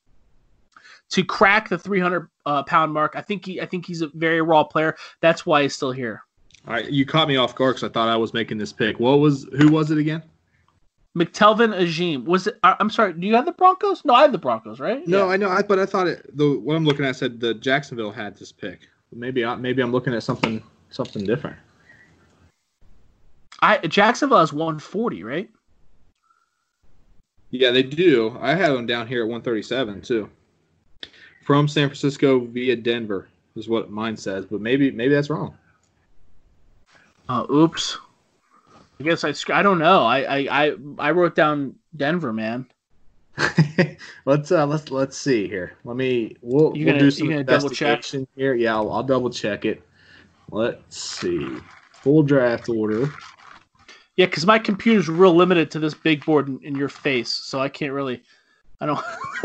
to 1.11 1.25
crack 1.25 1.71
the 1.71 1.79
300 1.79 2.29
uh, 2.45 2.63
pound 2.65 2.93
mark. 2.93 3.15
I 3.17 3.23
think 3.23 3.47
he 3.47 3.61
I 3.61 3.67
think 3.67 3.87
he's 3.87 4.03
a 4.03 4.09
very 4.09 4.43
raw 4.43 4.65
player. 4.65 4.97
That's 5.21 5.47
why 5.47 5.63
he's 5.63 5.75
still 5.75 5.93
here. 5.93 6.23
All 6.69 6.75
right, 6.75 6.91
you 6.91 7.07
caught 7.07 7.29
me 7.29 7.37
off 7.37 7.55
guard 7.55 7.77
because 7.77 7.89
I 7.89 7.93
thought 7.93 8.11
I 8.11 8.17
was 8.17 8.35
making 8.35 8.59
this 8.59 8.75
pick. 8.75 9.01
What 9.01 9.21
was 9.21 9.47
who 9.57 9.69
was 9.69 9.91
it 9.91 9.97
again? 9.97 10.23
McTelvin 11.17 11.75
Agim. 11.75 12.27
Was 12.27 12.47
it? 12.47 12.59
I'm 12.63 12.91
sorry. 12.91 13.15
Do 13.15 13.27
you 13.27 13.35
have 13.37 13.47
the 13.47 13.53
Broncos? 13.53 14.05
No, 14.05 14.13
I 14.13 14.21
have 14.21 14.33
the 14.33 14.39
Broncos, 14.39 14.79
right? 14.79 15.07
No, 15.09 15.27
yeah. 15.27 15.33
I 15.33 15.37
know. 15.39 15.49
I, 15.49 15.63
but 15.63 15.79
I 15.79 15.87
thought 15.87 16.07
it. 16.07 16.37
The 16.37 16.59
what 16.59 16.77
I'm 16.77 16.85
looking 16.85 17.07
at 17.07 17.17
said 17.17 17.41
the 17.41 17.55
Jacksonville 17.55 18.13
had 18.13 18.37
this 18.37 18.53
pick. 18.53 18.81
Maybe 19.15 19.47
I, 19.47 19.55
maybe 19.57 19.81
I'm 19.81 19.93
looking 19.93 20.13
at 20.13 20.23
something 20.23 20.63
something 20.91 21.25
different. 21.25 21.57
I 23.63 23.79
Jacksonville 23.79 24.41
has 24.41 24.53
140, 24.53 25.25
right? 25.25 25.49
Yeah, 27.49 27.71
they 27.71 27.83
do. 27.83 28.37
I 28.43 28.55
have 28.55 28.75
them 28.75 28.85
down 28.85 29.07
here 29.07 29.23
at 29.23 29.29
137 29.29 30.03
too. 30.03 30.29
From 31.45 31.67
San 31.67 31.89
Francisco 31.89 32.41
via 32.41 32.77
Denver 32.77 33.29
is 33.57 33.71
what 33.71 33.91
mine 33.91 34.19
says, 34.19 34.45
but 34.45 34.61
maybe 34.61 34.91
maybe 34.91 35.15
that's 35.15 35.31
wrong. 35.31 35.57
Uh, 37.29 37.47
oops. 37.51 37.99
I 39.01 39.05
guess 39.05 39.25
I 39.25 39.33
I 39.53 39.63
don't 39.63 39.79
know. 39.79 40.03
I 40.05 40.21
I 40.21 40.65
I, 40.65 40.77
I 40.99 41.11
wrote 41.13 41.35
down 41.35 41.75
Denver, 41.97 42.33
man. 42.33 42.67
let's 44.25 44.51
uh 44.51 44.67
let's 44.67 44.91
let's 44.91 45.17
see 45.17 45.47
here. 45.47 45.77
Let 45.85 45.97
me 45.97 46.37
we'll, 46.43 46.77
you 46.77 46.85
we'll 46.85 46.95
gonna, 46.95 47.05
do 47.05 47.11
some 47.11 47.31
investigation 47.31 48.27
here. 48.35 48.55
Yeah, 48.55 48.75
I'll, 48.75 48.91
I'll 48.91 49.03
double 49.05 49.31
check 49.31 49.65
it. 49.65 49.83
Let's 50.51 50.99
see. 50.99 51.59
Full 51.93 52.23
draft 52.23 52.69
order. 52.69 53.13
Yeah, 54.17 54.27
because 54.27 54.47
my 54.47 54.59
computer's 54.59 55.09
real 55.09 55.35
limited 55.35 55.71
to 55.73 55.79
this 55.79 55.95
big 55.95 56.25
board 56.25 56.49
in, 56.49 56.59
in 56.65 56.75
your 56.75 56.89
face, 56.89 57.31
so 57.31 57.61
I 57.61 57.69
can't 57.69 57.93
really. 57.93 58.23
I 58.81 58.87
don't. 58.87 59.05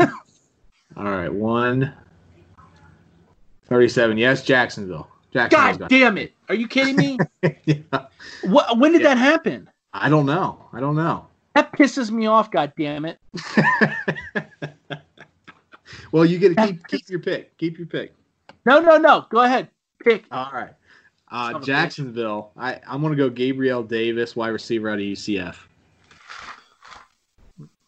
All 0.96 1.04
right, 1.04 1.32
one 1.32 1.94
thirty-seven. 3.66 4.18
Yes, 4.18 4.42
Jacksonville. 4.42 5.08
God 5.34 5.88
damn 5.88 6.16
it! 6.16 6.32
Are 6.48 6.54
you 6.54 6.68
kidding 6.68 6.96
me? 6.96 7.18
yeah. 7.64 8.06
What? 8.44 8.78
When 8.78 8.92
did 8.92 9.02
yeah. 9.02 9.14
that 9.14 9.18
happen? 9.18 9.68
I 9.92 10.08
don't 10.08 10.26
know. 10.26 10.64
I 10.72 10.80
don't 10.80 10.94
know. 10.94 11.26
That 11.54 11.72
pisses 11.72 12.10
me 12.10 12.26
off. 12.26 12.50
God 12.50 12.72
damn 12.78 13.04
it! 13.04 13.18
well, 16.12 16.24
you 16.24 16.38
get 16.38 16.56
to 16.56 16.66
keep 16.66 16.86
keep 16.86 17.08
your 17.08 17.20
pick. 17.20 17.56
Keep 17.58 17.78
your 17.78 17.86
pick. 17.86 18.14
No, 18.64 18.80
no, 18.80 18.96
no. 18.96 19.26
Go 19.30 19.40
ahead. 19.40 19.68
Pick. 20.02 20.24
All 20.30 20.50
right. 20.52 20.72
Uh, 21.30 21.58
Jacksonville. 21.60 22.52
I 22.56 22.80
I'm 22.86 23.02
gonna 23.02 23.16
go 23.16 23.28
Gabriel 23.28 23.82
Davis, 23.82 24.36
wide 24.36 24.48
receiver 24.48 24.88
out 24.88 24.98
of 24.98 25.04
UCF. 25.04 25.56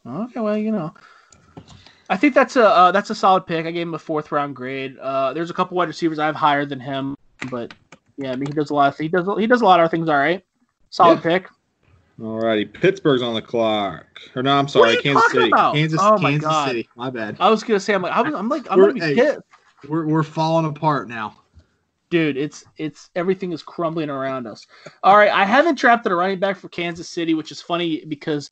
Okay, 0.05 0.41
well, 0.41 0.57
you 0.57 0.71
know, 0.71 0.95
I 2.09 2.17
think 2.17 2.35
that's 2.35 2.57
a 2.57 2.69
uh, 2.69 2.93
that's 2.93 3.11
a 3.11 3.15
solid 3.15 3.47
pick. 3.47 3.67
I 3.67 3.71
gave 3.71 3.87
him 3.87 3.95
a 3.95 3.99
fourth 3.99 4.31
round 4.31 4.55
grade. 4.55 4.97
Uh, 4.99 5.33
there's 5.33 5.51
a 5.51 5.55
couple 5.55 5.77
wide 5.77 5.89
receivers 5.89 6.19
I 6.19 6.27
have 6.27 6.37
higher 6.37 6.65
than 6.65 6.79
him. 6.79 7.16
But 7.47 7.75
yeah, 8.17 8.33
I 8.33 8.37
mean 8.37 8.47
he 8.47 8.53
does 8.53 8.71
a 8.71 8.75
lot. 8.75 8.93
Of, 8.93 8.99
he 8.99 9.09
does 9.09 9.27
he 9.39 9.47
does 9.47 9.61
a 9.61 9.65
lot 9.65 9.81
of 9.81 9.91
things. 9.91 10.09
All 10.09 10.17
right, 10.17 10.45
solid 10.91 11.17
yeah. 11.17 11.39
pick. 11.39 11.49
Alrighty, 12.21 12.73
Pittsburgh's 12.73 13.21
on 13.21 13.35
the 13.35 13.43
clock. 13.43 14.07
Or 14.35 14.43
no, 14.43 14.57
I'm 14.57 14.69
sorry, 14.69 14.97
Kansas 15.03 15.31
City. 15.33 15.49
About? 15.49 15.75
Kansas, 15.75 16.01
oh 16.03 16.17
my 16.19 16.31
Kansas 16.31 16.49
God. 16.49 16.69
City. 16.69 16.89
My 16.97 17.11
bad. 17.11 17.37
I 17.41 17.51
was 17.51 17.63
gonna 17.63 17.79
say 17.79 17.95
I'm 17.95 18.03
like 18.03 18.17
I'm, 18.17 18.35
I'm 18.35 18.49
like 18.49 18.67
I'm 18.71 18.79
we're, 18.79 18.93
gonna 18.93 19.07
be 19.07 19.15
hey, 19.15 19.37
We're 19.87 20.07
we're 20.07 20.23
falling 20.23 20.65
apart 20.65 21.09
now. 21.09 21.37
Dude, 22.09 22.37
it's 22.37 22.65
it's 22.79 23.11
everything 23.17 23.53
is 23.53 23.63
crumbling 23.63 24.09
around 24.09 24.47
us. 24.47 24.67
All 25.03 25.17
right, 25.17 25.31
I 25.31 25.45
haven't 25.45 25.79
drafted 25.79 26.13
a 26.13 26.15
running 26.15 26.39
back 26.39 26.57
for 26.57 26.69
Kansas 26.71 27.09
City, 27.09 27.35
which 27.35 27.53
is 27.53 27.61
funny 27.61 28.05
because 28.07 28.51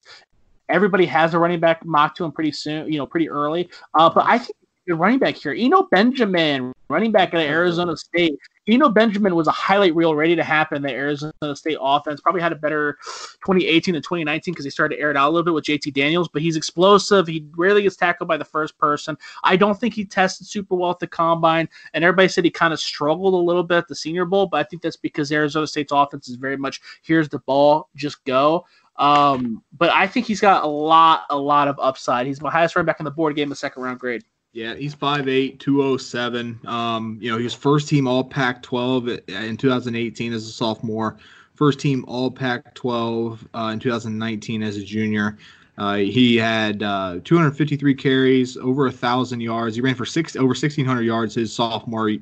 everybody 0.69 1.07
has 1.07 1.35
a 1.35 1.39
running 1.39 1.61
back 1.61 1.85
mocked 1.85 2.19
to 2.19 2.25
him 2.25 2.33
pretty 2.33 2.53
soon, 2.53 2.91
you 2.93 2.99
know, 2.99 3.07
pretty 3.07 3.31
early. 3.31 3.71
Uh, 3.95 4.11
but 4.11 4.25
I 4.27 4.39
think 4.39 4.57
the 4.87 4.95
running 4.95 5.19
back 5.19 5.37
here, 5.37 5.55
Eno 5.57 5.85
Benjamin, 5.91 6.73
running 6.89 7.13
back 7.13 7.33
at 7.33 7.41
Arizona 7.41 7.97
State, 7.97 8.39
Eno 8.67 8.89
Benjamin 8.89 9.35
was 9.35 9.47
a 9.47 9.53
highlight 9.53 9.95
reel 9.95 10.15
ready 10.15 10.35
to 10.37 10.45
happen. 10.45 10.83
The 10.83 10.91
Arizona 10.91 11.33
State 11.55 11.77
offense 11.81 12.21
probably 12.21 12.41
had 12.41 12.53
a 12.53 12.57
better 12.57 12.97
2018 13.45 13.95
than 13.95 14.03
2019 14.03 14.55
because 14.55 14.65
they 14.65 14.71
started 14.71 14.97
to 14.97 15.03
air 15.03 15.11
it 15.11 15.17
out 15.17 15.29
a 15.29 15.31
little 15.31 15.45
bit 15.45 15.55
with 15.55 15.65
JT 15.65 15.93
Daniels, 15.93 16.29
but 16.29 16.43
he's 16.43 16.57
explosive. 16.57 17.27
He 17.27 17.47
rarely 17.57 17.83
gets 17.83 17.97
tackled 17.97 18.29
by 18.29 18.37
the 18.37 18.45
first 18.45 18.79
person. 18.79 19.19
I 19.43 19.57
don't 19.57 19.79
think 19.79 19.95
he 19.95 20.05
tested 20.05 20.47
super 20.47 20.75
well 20.75 20.91
at 20.91 20.99
the 20.99 21.07
combine, 21.07 21.69
and 21.93 22.03
everybody 22.03 22.29
said 22.29 22.45
he 22.45 22.51
kind 22.51 22.73
of 22.73 22.81
struggled 22.81 23.35
a 23.35 23.37
little 23.37 23.62
bit 23.62 23.79
at 23.79 23.89
the 23.89 23.95
Senior 23.95 24.25
Bowl, 24.25 24.47
but 24.47 24.59
I 24.59 24.62
think 24.65 24.83
that's 24.83 24.97
because 24.97 25.31
Arizona 25.31 25.67
State's 25.67 25.93
offense 25.93 26.29
is 26.29 26.37
very 26.37 26.57
much 26.57 26.81
here's 27.03 27.29
the 27.29 27.41
ball, 27.41 27.91
just 27.97 28.25
go. 28.25 28.65
Um, 28.97 29.62
but 29.77 29.91
I 29.91 30.07
think 30.07 30.27
he's 30.27 30.41
got 30.41 30.65
a 30.65 30.69
lot, 30.69 31.25
a 31.31 31.37
lot 31.37 31.69
of 31.69 31.79
upside. 31.81 32.27
He's 32.27 32.41
my 32.41 32.51
highest 32.51 32.77
running 32.77 32.87
back 32.87 33.01
in 33.01 33.05
the 33.05 33.11
board 33.11 33.35
game, 33.37 33.51
a 33.53 33.57
second 33.57 33.83
round 33.83 33.99
grade. 33.99 34.25
Yeah, 34.55 34.77
he's 34.77 34.95
5'8", 34.95 35.59
207. 35.59 36.61
Um, 36.65 37.19
you 37.21 37.29
know, 37.29 37.37
he 37.37 37.43
was 37.43 37.55
first 37.55 37.89
team 37.89 38.07
All 38.07 38.23
Pac-12 38.23 39.29
in 39.29 39.57
2018 39.57 40.33
as 40.33 40.47
a 40.47 40.53
sophomore, 40.53 41.17
first 41.55 41.81
team 41.81 42.05
All 42.07 42.31
Pac-12 42.31 43.39
uh, 43.53 43.71
in 43.73 43.81
2019 43.81 44.63
as 44.63 44.77
a 44.77 44.85
junior. 44.85 45.37
Uh, 45.77 45.97
he 45.97 46.37
had 46.37 46.85
uh, 46.85 47.19
253 47.25 47.97
carries, 47.97 48.57
over 48.59 48.87
a 48.87 48.93
thousand 48.93 49.41
yards. 49.41 49.75
He 49.75 49.83
ran 49.83 49.97
for 49.97 50.07
six 50.07 50.37
over 50.37 50.47
1,600 50.47 51.03
yards 51.03 51.35
his 51.35 51.53
sophomore 51.53 52.13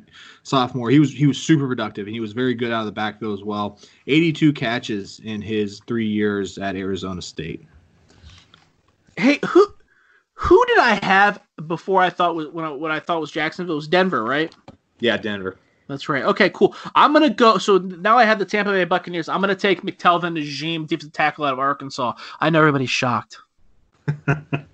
sophomore. 0.42 0.88
He 0.88 0.98
was 0.98 1.12
he 1.12 1.26
was 1.26 1.36
super 1.36 1.68
productive 1.68 2.06
and 2.06 2.14
he 2.14 2.20
was 2.20 2.32
very 2.32 2.54
good 2.54 2.72
out 2.72 2.80
of 2.80 2.86
the 2.86 2.92
backfield 2.92 3.38
as 3.38 3.44
well. 3.44 3.78
82 4.06 4.54
catches 4.54 5.20
in 5.20 5.42
his 5.42 5.82
three 5.86 6.08
years 6.08 6.56
at 6.56 6.76
Arizona 6.76 7.20
State. 7.20 7.66
Hey, 9.18 9.38
who 9.46 9.66
who 10.42 10.66
did 10.66 10.78
I 10.78 10.98
have 11.04 11.40
before 11.68 12.02
I 12.02 12.10
thought 12.10 12.34
was 12.34 12.48
when 12.48 12.64
I, 12.64 12.70
what 12.70 12.90
I 12.90 12.98
thought 12.98 13.20
was 13.20 13.30
Jacksonville? 13.30 13.74
It 13.74 13.76
was 13.76 13.88
Denver, 13.88 14.24
right? 14.24 14.52
Yeah, 14.98 15.16
Denver. 15.16 15.56
That's 15.86 16.08
right. 16.08 16.24
Okay, 16.24 16.50
cool. 16.50 16.74
I'm 16.96 17.12
gonna 17.12 17.30
go. 17.30 17.58
So 17.58 17.78
now 17.78 18.18
I 18.18 18.24
have 18.24 18.40
the 18.40 18.44
Tampa 18.44 18.72
Bay 18.72 18.84
Buccaneers. 18.84 19.28
I'm 19.28 19.40
gonna 19.40 19.54
take 19.54 19.82
McTelvin 19.82 20.36
Agim, 20.40 20.86
defensive 20.86 21.12
tackle 21.12 21.44
out 21.44 21.52
of 21.52 21.60
Arkansas. 21.60 22.14
I 22.40 22.50
know 22.50 22.58
everybody's 22.58 22.90
shocked. 22.90 23.38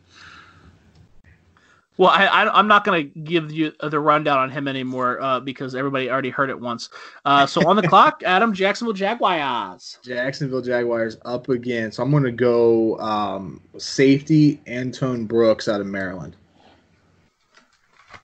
Well, 1.98 2.10
I, 2.10 2.26
I, 2.26 2.58
am 2.58 2.68
not 2.68 2.84
going 2.84 3.12
to 3.12 3.20
give 3.20 3.50
you 3.50 3.72
the 3.82 3.98
rundown 3.98 4.38
on 4.38 4.50
him 4.50 4.68
anymore 4.68 5.20
uh, 5.20 5.40
because 5.40 5.74
everybody 5.74 6.08
already 6.08 6.30
heard 6.30 6.48
it 6.48 6.58
once. 6.58 6.90
Uh, 7.24 7.44
so 7.44 7.68
on 7.68 7.74
the 7.74 7.82
clock, 7.88 8.22
Adam, 8.24 8.54
Jacksonville 8.54 8.94
Jaguars. 8.94 9.98
Jacksonville 10.04 10.62
Jaguars 10.62 11.16
up 11.24 11.48
again. 11.48 11.90
So 11.90 12.04
I'm 12.04 12.12
going 12.12 12.22
to 12.22 12.30
go 12.30 12.96
um, 13.00 13.60
safety 13.78 14.60
Antoine 14.68 15.26
Brooks 15.26 15.66
out 15.66 15.80
of 15.80 15.88
Maryland. 15.88 16.36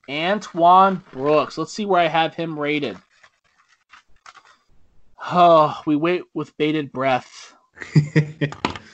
Antoine 0.09 1.03
Brooks. 1.11 1.57
Let's 1.57 1.73
see 1.73 1.85
where 1.85 1.99
I 2.01 2.07
have 2.07 2.33
him 2.33 2.57
rated. 2.57 2.97
Oh, 5.31 5.81
we 5.85 5.97
wait 5.97 6.23
with 6.33 6.55
bated 6.57 6.93
breath. 6.93 7.53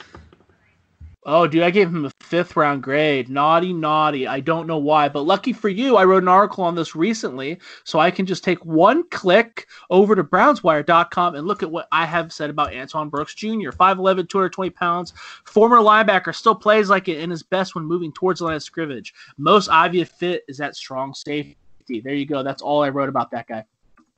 Oh, 1.24 1.46
dude, 1.46 1.62
I 1.62 1.70
gave 1.70 1.88
him 1.88 2.06
a 2.06 2.12
fifth 2.20 2.56
round 2.56 2.82
grade. 2.82 3.30
Naughty, 3.30 3.74
naughty. 3.74 4.26
I 4.26 4.40
don't 4.40 4.66
know 4.66 4.80
why, 4.80 5.08
but 5.08 5.22
lucky 5.22 5.54
for 5.54 5.70
you, 5.70 5.96
I 5.96 6.04
wrote 6.04 6.24
an 6.24 6.28
article 6.28 6.64
on 6.64 6.74
this 6.74 6.96
recently, 6.96 7.60
so 7.84 8.00
I 8.00 8.10
can 8.10 8.26
just 8.26 8.44
take 8.44 8.66
one 8.66 9.08
click 9.10 9.68
over 9.92 10.16
to 10.16 10.24
brownswire.com 10.24 11.36
and 11.36 11.46
look 11.46 11.62
at 11.62 11.70
what 11.70 11.88
I 11.92 12.08
have 12.08 12.34
said 12.34 12.50
about 12.50 12.74
Antoine 12.74 13.10
Brooks 13.10 13.36
Jr. 13.36 13.70
5'11, 13.70 14.30
220 14.30 14.72
pounds, 14.72 15.14
former 15.46 15.78
linebacker, 15.78 16.34
still 16.34 16.56
plays 16.56 16.90
like 16.90 17.08
it 17.08 17.20
in 17.20 17.30
his 17.30 17.44
best 17.44 17.76
when 17.76 17.86
moving 17.86 18.12
towards 18.12 18.40
the 18.40 18.46
line 18.46 18.56
of 18.56 18.64
scrimmage. 18.64 19.14
Most 19.38 19.70
obvious 19.70 20.10
fit 20.10 20.44
is 20.48 20.58
that 20.58 20.76
strong 20.76 21.14
safety. 21.14 21.56
There 21.88 22.16
you 22.16 22.26
go. 22.26 22.42
That's 22.42 22.64
all 22.64 22.82
I 22.82 22.90
wrote 22.90 23.10
about 23.10 23.30
that 23.32 23.48
guy. 23.48 23.66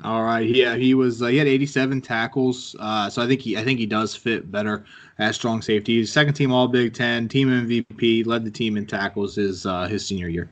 All 0.03 0.23
right. 0.23 0.47
Yeah, 0.47 0.75
he 0.75 0.93
was. 0.93 1.21
Uh, 1.21 1.27
he 1.27 1.37
had 1.37 1.47
87 1.47 2.01
tackles. 2.01 2.75
Uh, 2.79 3.09
so 3.09 3.21
I 3.21 3.27
think 3.27 3.41
he. 3.41 3.57
I 3.57 3.63
think 3.63 3.79
he 3.79 3.85
does 3.85 4.15
fit 4.15 4.51
better 4.51 4.83
as 5.17 5.35
strong 5.35 5.61
safety. 5.61 5.97
He's 5.97 6.11
second 6.11 6.33
team 6.33 6.51
All 6.51 6.67
Big 6.67 6.93
Ten, 6.93 7.27
team 7.27 7.49
MVP, 7.49 8.25
led 8.25 8.43
the 8.43 8.51
team 8.51 8.75
in 8.75 8.85
tackles 8.85 9.35
his 9.35 9.65
uh, 9.65 9.87
his 9.87 10.05
senior 10.05 10.27
year. 10.27 10.49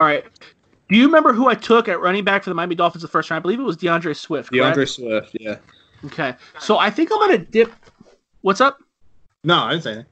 All 0.00 0.06
right. 0.06 0.24
Do 0.88 0.96
you 0.96 1.06
remember 1.06 1.32
who 1.32 1.48
I 1.48 1.54
took 1.54 1.88
at 1.88 2.00
running 2.00 2.24
back 2.24 2.42
for 2.42 2.50
the 2.50 2.54
Miami 2.54 2.74
Dolphins 2.74 3.02
the 3.02 3.08
first 3.08 3.30
round? 3.30 3.40
I 3.40 3.42
believe 3.42 3.60
it 3.60 3.64
was 3.64 3.76
D'Andre 3.76 4.12
Swift. 4.12 4.50
Correct? 4.50 4.62
D'Andre 4.64 4.84
Swift. 4.86 5.36
Yeah. 5.38 5.56
Okay. 6.04 6.34
So 6.58 6.78
I 6.78 6.90
think 6.90 7.10
I'm 7.12 7.20
gonna 7.20 7.38
dip. 7.38 7.72
What's 8.42 8.60
up? 8.60 8.78
No, 9.44 9.56
I 9.58 9.70
didn't 9.70 9.84
say 9.84 9.90
anything. 9.92 10.09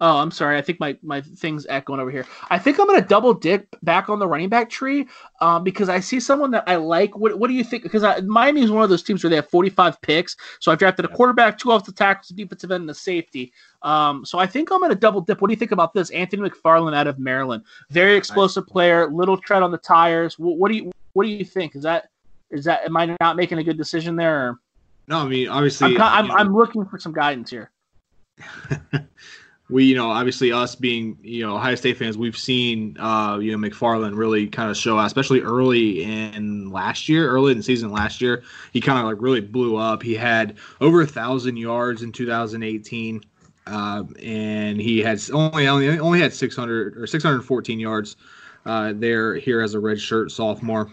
Oh, 0.00 0.18
I'm 0.18 0.30
sorry. 0.30 0.56
I 0.56 0.62
think 0.62 0.78
my 0.78 0.96
my 1.02 1.20
thing's 1.20 1.66
echoing 1.68 1.98
over 1.98 2.10
here. 2.10 2.24
I 2.50 2.58
think 2.58 2.78
I'm 2.78 2.86
gonna 2.86 3.00
double 3.00 3.34
dip 3.34 3.74
back 3.82 4.08
on 4.08 4.20
the 4.20 4.28
running 4.28 4.48
back 4.48 4.70
tree, 4.70 5.08
um, 5.40 5.64
because 5.64 5.88
I 5.88 5.98
see 5.98 6.20
someone 6.20 6.52
that 6.52 6.62
I 6.68 6.76
like. 6.76 7.16
What 7.16 7.38
What 7.38 7.48
do 7.48 7.54
you 7.54 7.64
think? 7.64 7.82
Because 7.82 8.04
I, 8.04 8.20
Miami 8.20 8.62
is 8.62 8.70
one 8.70 8.84
of 8.84 8.90
those 8.90 9.02
teams 9.02 9.24
where 9.24 9.30
they 9.30 9.36
have 9.36 9.50
45 9.50 10.00
picks, 10.00 10.36
so 10.60 10.70
I've 10.70 10.78
drafted 10.78 11.04
a 11.04 11.08
quarterback, 11.08 11.58
two 11.58 11.72
off 11.72 11.84
the 11.84 11.90
tackles, 11.90 12.30
a 12.30 12.34
defensive 12.34 12.70
end, 12.70 12.82
and 12.82 12.90
a 12.90 12.94
safety. 12.94 13.52
Um, 13.82 14.24
so 14.24 14.38
I 14.38 14.46
think 14.46 14.70
I'm 14.70 14.80
gonna 14.80 14.94
double 14.94 15.20
dip. 15.20 15.40
What 15.40 15.48
do 15.48 15.52
you 15.52 15.58
think 15.58 15.72
about 15.72 15.94
this? 15.94 16.10
Anthony 16.10 16.48
McFarland 16.48 16.94
out 16.94 17.08
of 17.08 17.18
Maryland, 17.18 17.64
very 17.90 18.16
explosive 18.16 18.68
player, 18.68 19.10
little 19.10 19.36
tread 19.36 19.64
on 19.64 19.72
the 19.72 19.78
tires. 19.78 20.38
What, 20.38 20.58
what 20.58 20.70
do 20.70 20.76
you 20.76 20.92
What 21.14 21.24
do 21.24 21.30
you 21.30 21.44
think? 21.44 21.74
Is 21.74 21.82
that 21.82 22.10
is 22.50 22.64
that 22.66 22.84
am 22.84 22.96
I 22.96 23.16
not 23.20 23.34
making 23.34 23.58
a 23.58 23.64
good 23.64 23.76
decision 23.76 24.14
there? 24.14 24.48
Or? 24.48 24.58
No, 25.08 25.18
I 25.18 25.26
mean 25.26 25.48
obviously 25.48 25.96
I'm, 25.96 26.00
I'm, 26.00 26.30
I'm 26.30 26.54
looking 26.54 26.84
for 26.84 26.98
some 27.00 27.12
guidance 27.12 27.50
here. 27.50 27.72
we, 29.70 29.84
you 29.84 29.94
know, 29.94 30.10
obviously 30.10 30.50
us 30.50 30.74
being, 30.74 31.18
you 31.22 31.46
know, 31.46 31.56
Ohio 31.56 31.74
State 31.74 31.98
fans, 31.98 32.16
we've 32.16 32.36
seen, 32.36 32.96
uh, 32.98 33.38
you 33.40 33.56
know, 33.56 33.68
McFarland 33.68 34.16
really 34.16 34.46
kind 34.46 34.70
of 34.70 34.76
show 34.76 34.98
out, 34.98 35.06
especially 35.06 35.42
early 35.42 36.02
in 36.02 36.70
last 36.70 37.08
year, 37.08 37.28
early 37.28 37.52
in 37.52 37.58
the 37.58 37.62
season 37.62 37.90
last 37.90 38.20
year. 38.20 38.42
He 38.72 38.80
kind 38.80 38.98
of 38.98 39.04
like 39.04 39.16
really 39.20 39.42
blew 39.42 39.76
up. 39.76 40.02
He 40.02 40.14
had 40.14 40.56
over 40.80 41.02
a 41.02 41.06
thousand 41.06 41.58
yards 41.58 42.02
in 42.02 42.12
2018, 42.12 43.22
uh, 43.66 44.04
and 44.22 44.80
he 44.80 45.00
had 45.00 45.20
only 45.32 45.68
only 45.68 45.98
only 45.98 46.20
had 46.20 46.32
600 46.32 46.96
or 46.96 47.06
614 47.06 47.78
yards 47.78 48.16
uh, 48.64 48.94
there 48.96 49.34
here 49.34 49.60
as 49.60 49.74
a 49.74 49.78
redshirt 49.78 50.30
sophomore. 50.30 50.90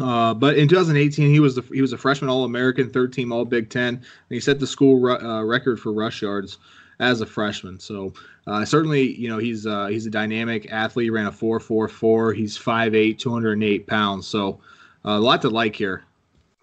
Uh, 0.00 0.34
but 0.34 0.58
in 0.58 0.66
2018, 0.66 1.30
he 1.30 1.38
was 1.38 1.54
the 1.54 1.62
he 1.72 1.80
was 1.80 1.92
a 1.92 1.98
freshman 1.98 2.28
All 2.28 2.42
American, 2.42 2.90
third 2.90 3.12
team 3.12 3.30
All 3.30 3.44
Big 3.44 3.70
Ten, 3.70 3.94
and 3.94 4.04
he 4.30 4.40
set 4.40 4.58
the 4.58 4.66
school 4.66 4.98
ru- 4.98 5.20
uh, 5.20 5.44
record 5.44 5.78
for 5.78 5.92
rush 5.92 6.22
yards 6.22 6.58
as 7.00 7.20
a 7.20 7.26
freshman. 7.26 7.80
So 7.80 8.12
uh, 8.46 8.64
certainly, 8.64 9.14
you 9.18 9.28
know, 9.28 9.38
he's 9.38 9.66
uh, 9.66 9.86
he's 9.86 10.06
a 10.06 10.10
dynamic 10.10 10.70
athlete. 10.70 11.04
He 11.04 11.10
ran 11.10 11.26
a 11.26 11.32
4.44. 11.32 12.36
He's 12.36 12.58
5'8", 12.58 13.18
208 13.18 13.86
pounds. 13.86 14.26
So 14.26 14.60
uh, 15.04 15.10
a 15.10 15.20
lot 15.20 15.42
to 15.42 15.50
like 15.50 15.76
here. 15.76 16.04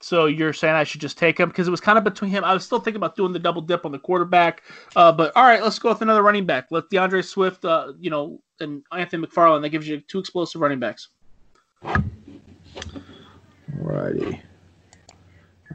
So 0.03 0.25
you're 0.25 0.53
saying 0.53 0.73
I 0.73 0.83
should 0.83 0.99
just 0.99 1.17
take 1.17 1.39
him 1.39 1.49
because 1.49 1.67
it 1.67 1.71
was 1.71 1.79
kind 1.79 1.97
of 1.97 2.03
between 2.03 2.31
him. 2.31 2.43
I 2.43 2.53
was 2.53 2.65
still 2.65 2.79
thinking 2.79 2.97
about 2.97 3.15
doing 3.15 3.33
the 3.33 3.39
double 3.39 3.61
dip 3.61 3.85
on 3.85 3.91
the 3.91 3.99
quarterback, 3.99 4.63
uh, 4.95 5.11
but 5.11 5.31
all 5.35 5.43
right, 5.43 5.61
let's 5.61 5.77
go 5.77 5.89
with 5.89 6.01
another 6.01 6.23
running 6.23 6.47
back. 6.47 6.67
Let 6.71 6.89
D'Andre 6.89 7.21
Swift, 7.21 7.63
uh, 7.65 7.93
you 7.99 8.09
know, 8.09 8.41
and 8.59 8.81
Anthony 8.91 9.27
McFarland. 9.27 9.61
That 9.61 9.69
gives 9.69 9.87
you 9.87 10.01
two 10.01 10.17
explosive 10.17 10.59
running 10.59 10.79
backs. 10.79 11.09
Alrighty. 13.77 14.41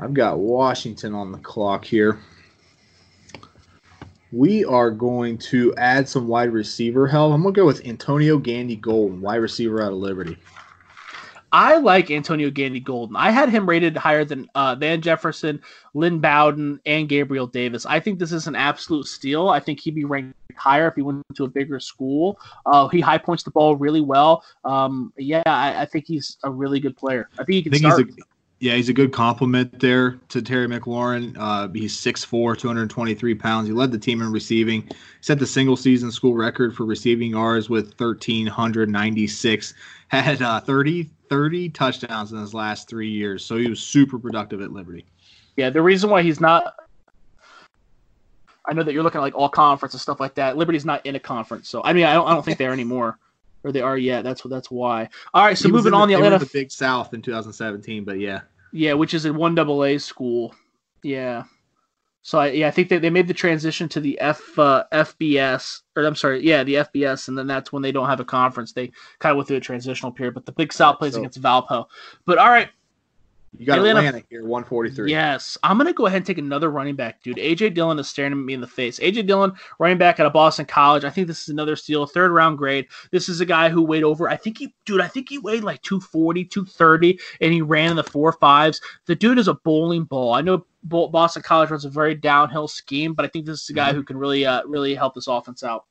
I've 0.00 0.12
got 0.12 0.38
Washington 0.40 1.14
on 1.14 1.30
the 1.32 1.38
clock 1.38 1.84
here. 1.84 2.18
We 4.36 4.66
are 4.66 4.90
going 4.90 5.38
to 5.38 5.74
add 5.76 6.06
some 6.06 6.28
wide 6.28 6.52
receiver 6.52 7.06
help. 7.06 7.32
I'm 7.32 7.40
going 7.40 7.54
to 7.54 7.58
go 7.58 7.64
with 7.64 7.86
Antonio 7.86 8.36
Gandy 8.36 8.76
Golden, 8.76 9.22
wide 9.22 9.36
receiver 9.36 9.80
out 9.80 9.92
of 9.92 9.98
Liberty. 9.98 10.36
I 11.52 11.78
like 11.78 12.10
Antonio 12.10 12.50
Gandy 12.50 12.80
Golden. 12.80 13.16
I 13.16 13.30
had 13.30 13.48
him 13.48 13.66
rated 13.66 13.96
higher 13.96 14.26
than 14.26 14.46
uh, 14.54 14.74
Van 14.74 15.00
Jefferson, 15.00 15.62
Lynn 15.94 16.18
Bowden, 16.18 16.78
and 16.84 17.08
Gabriel 17.08 17.46
Davis. 17.46 17.86
I 17.86 17.98
think 17.98 18.18
this 18.18 18.30
is 18.30 18.46
an 18.46 18.54
absolute 18.54 19.06
steal. 19.06 19.48
I 19.48 19.58
think 19.58 19.80
he'd 19.80 19.94
be 19.94 20.04
ranked 20.04 20.36
higher 20.54 20.88
if 20.88 20.96
he 20.96 21.00
went 21.02 21.22
to 21.34 21.44
a 21.44 21.48
bigger 21.48 21.80
school. 21.80 22.38
Uh, 22.66 22.88
he 22.88 23.00
high 23.00 23.16
points 23.16 23.42
the 23.42 23.50
ball 23.50 23.74
really 23.76 24.02
well. 24.02 24.44
Um, 24.66 25.14
yeah, 25.16 25.42
I, 25.46 25.80
I, 25.80 25.86
think 25.86 26.06
he's 26.06 26.36
a 26.44 26.50
really 26.50 26.78
good 26.78 26.96
player. 26.98 27.30
I 27.38 27.44
think 27.44 27.54
he 27.54 27.62
can 27.62 27.72
I 27.72 27.78
think 27.78 27.92
start. 27.92 28.06
He's 28.06 28.18
a, 28.18 28.35
yeah, 28.58 28.74
he's 28.74 28.88
a 28.88 28.94
good 28.94 29.12
compliment 29.12 29.78
there 29.80 30.18
to 30.30 30.40
Terry 30.40 30.66
McLaurin. 30.66 31.36
Uh, 31.38 31.68
he's 31.68 31.94
6'4", 31.96 32.56
223 32.56 33.34
pounds. 33.34 33.68
He 33.68 33.74
led 33.74 33.92
the 33.92 33.98
team 33.98 34.22
in 34.22 34.32
receiving. 34.32 34.88
Set 35.20 35.38
the 35.38 35.46
single 35.46 35.76
season 35.76 36.10
school 36.10 36.34
record 36.34 36.74
for 36.74 36.84
receiving 36.84 37.32
yards 37.32 37.68
with 37.68 37.98
1,396. 38.00 39.74
Had 40.08 40.40
uh, 40.40 40.60
30, 40.60 41.10
30 41.28 41.68
touchdowns 41.70 42.32
in 42.32 42.38
his 42.38 42.54
last 42.54 42.88
three 42.88 43.10
years. 43.10 43.44
So 43.44 43.56
he 43.56 43.68
was 43.68 43.80
super 43.80 44.18
productive 44.18 44.62
at 44.62 44.72
Liberty. 44.72 45.04
Yeah, 45.56 45.70
the 45.70 45.82
reason 45.82 46.08
why 46.08 46.22
he's 46.22 46.40
not 46.40 46.74
I 48.66 48.72
know 48.72 48.82
that 48.82 48.92
you're 48.92 49.02
looking 49.02 49.18
at 49.18 49.22
like 49.22 49.34
all 49.34 49.48
conference 49.48 49.94
and 49.94 50.00
stuff 50.00 50.18
like 50.18 50.34
that. 50.34 50.56
Liberty's 50.56 50.84
not 50.84 51.04
in 51.06 51.14
a 51.14 51.20
conference, 51.20 51.68
so 51.68 51.82
I 51.84 51.92
mean 51.92 52.04
I 52.04 52.14
don't 52.14 52.26
I 52.26 52.34
don't 52.34 52.44
think 52.44 52.58
they 52.58 52.66
are 52.66 52.72
anymore, 52.72 53.18
or 53.66 53.72
they 53.72 53.82
are 53.82 53.98
yet. 53.98 54.22
That's 54.22 54.44
what 54.44 54.50
that's 54.50 54.70
why. 54.70 55.08
All 55.34 55.44
right, 55.44 55.58
so 55.58 55.68
moving 55.68 55.92
on, 55.92 56.08
the, 56.08 56.14
the 56.14 56.18
Atlanta 56.18 56.44
the 56.44 56.50
Big 56.52 56.70
South 56.70 57.12
in 57.12 57.20
2017, 57.20 58.04
but 58.04 58.20
yeah, 58.20 58.42
yeah, 58.72 58.92
which 58.92 59.12
is 59.12 59.24
a 59.24 59.32
one 59.32 59.54
double 59.54 59.84
A 59.84 59.98
school. 59.98 60.54
Yeah, 61.02 61.44
so 62.26 62.40
I, 62.40 62.48
yeah, 62.48 62.66
I 62.66 62.72
think 62.72 62.88
they, 62.88 62.98
they 62.98 63.10
made 63.10 63.28
the 63.28 63.34
transition 63.34 63.88
to 63.90 64.00
the 64.00 64.18
F 64.18 64.58
uh, 64.58 64.82
FBS 64.92 65.82
or 65.96 66.04
I'm 66.04 66.14
sorry, 66.14 66.44
yeah, 66.44 66.64
the 66.64 66.74
FBS, 66.74 67.28
and 67.28 67.38
then 67.38 67.46
that's 67.46 67.72
when 67.72 67.82
they 67.82 67.92
don't 67.92 68.08
have 68.08 68.18
a 68.18 68.24
conference. 68.24 68.72
They 68.72 68.90
kind 69.20 69.30
of 69.30 69.36
went 69.36 69.48
through 69.48 69.58
a 69.58 69.60
transitional 69.60 70.10
period, 70.10 70.34
but 70.34 70.44
the 70.44 70.50
Big 70.50 70.72
South 70.72 70.98
plays 70.98 71.14
so, 71.14 71.20
against 71.20 71.40
Valpo. 71.40 71.86
But 72.26 72.38
all 72.38 72.48
right, 72.48 72.68
you 73.58 73.66
got 73.66 73.78
Atlanta, 73.78 74.00
Atlanta 74.00 74.24
here, 74.28 74.42
143. 74.42 75.10
Yes. 75.10 75.56
I'm 75.62 75.78
going 75.78 75.86
to 75.86 75.92
go 75.92 76.06
ahead 76.06 76.18
and 76.18 76.26
take 76.26 76.38
another 76.38 76.70
running 76.70 76.96
back, 76.96 77.22
dude. 77.22 77.38
A.J. 77.38 77.70
Dillon 77.70 77.98
is 77.98 78.08
staring 78.08 78.32
at 78.32 78.38
me 78.38 78.54
in 78.54 78.60
the 78.60 78.66
face. 78.66 78.98
A.J. 79.00 79.22
Dillon, 79.22 79.52
running 79.78 79.98
back 79.98 80.20
out 80.20 80.26
of 80.26 80.32
Boston 80.32 80.66
College. 80.66 81.04
I 81.04 81.10
think 81.10 81.26
this 81.26 81.42
is 81.42 81.48
another 81.48 81.76
steal, 81.76 82.06
third 82.06 82.32
round 82.32 82.58
grade. 82.58 82.86
This 83.12 83.28
is 83.28 83.40
a 83.40 83.46
guy 83.46 83.68
who 83.68 83.82
weighed 83.82 84.04
over, 84.04 84.28
I 84.28 84.36
think 84.36 84.58
he, 84.58 84.74
dude, 84.84 85.00
I 85.00 85.08
think 85.08 85.28
he 85.28 85.38
weighed 85.38 85.64
like 85.64 85.80
240, 85.82 86.44
230, 86.44 87.18
and 87.40 87.52
he 87.52 87.62
ran 87.62 87.90
in 87.90 87.96
the 87.96 88.04
four 88.04 88.32
fives. 88.32 88.80
The 89.06 89.14
dude 89.14 89.38
is 89.38 89.48
a 89.48 89.54
bowling 89.54 90.04
ball. 90.04 90.34
I 90.34 90.42
know 90.42 90.66
Boston 90.82 91.42
College 91.42 91.70
runs 91.70 91.84
a 91.84 91.90
very 91.90 92.14
downhill 92.14 92.68
scheme, 92.68 93.14
but 93.14 93.24
I 93.24 93.28
think 93.28 93.46
this 93.46 93.62
is 93.62 93.70
a 93.70 93.72
guy 93.72 93.88
mm-hmm. 93.88 93.96
who 93.96 94.04
can 94.04 94.16
really, 94.18 94.44
uh, 94.44 94.62
really 94.66 94.94
help 94.94 95.14
this 95.14 95.28
offense 95.28 95.62
out. 95.62 95.84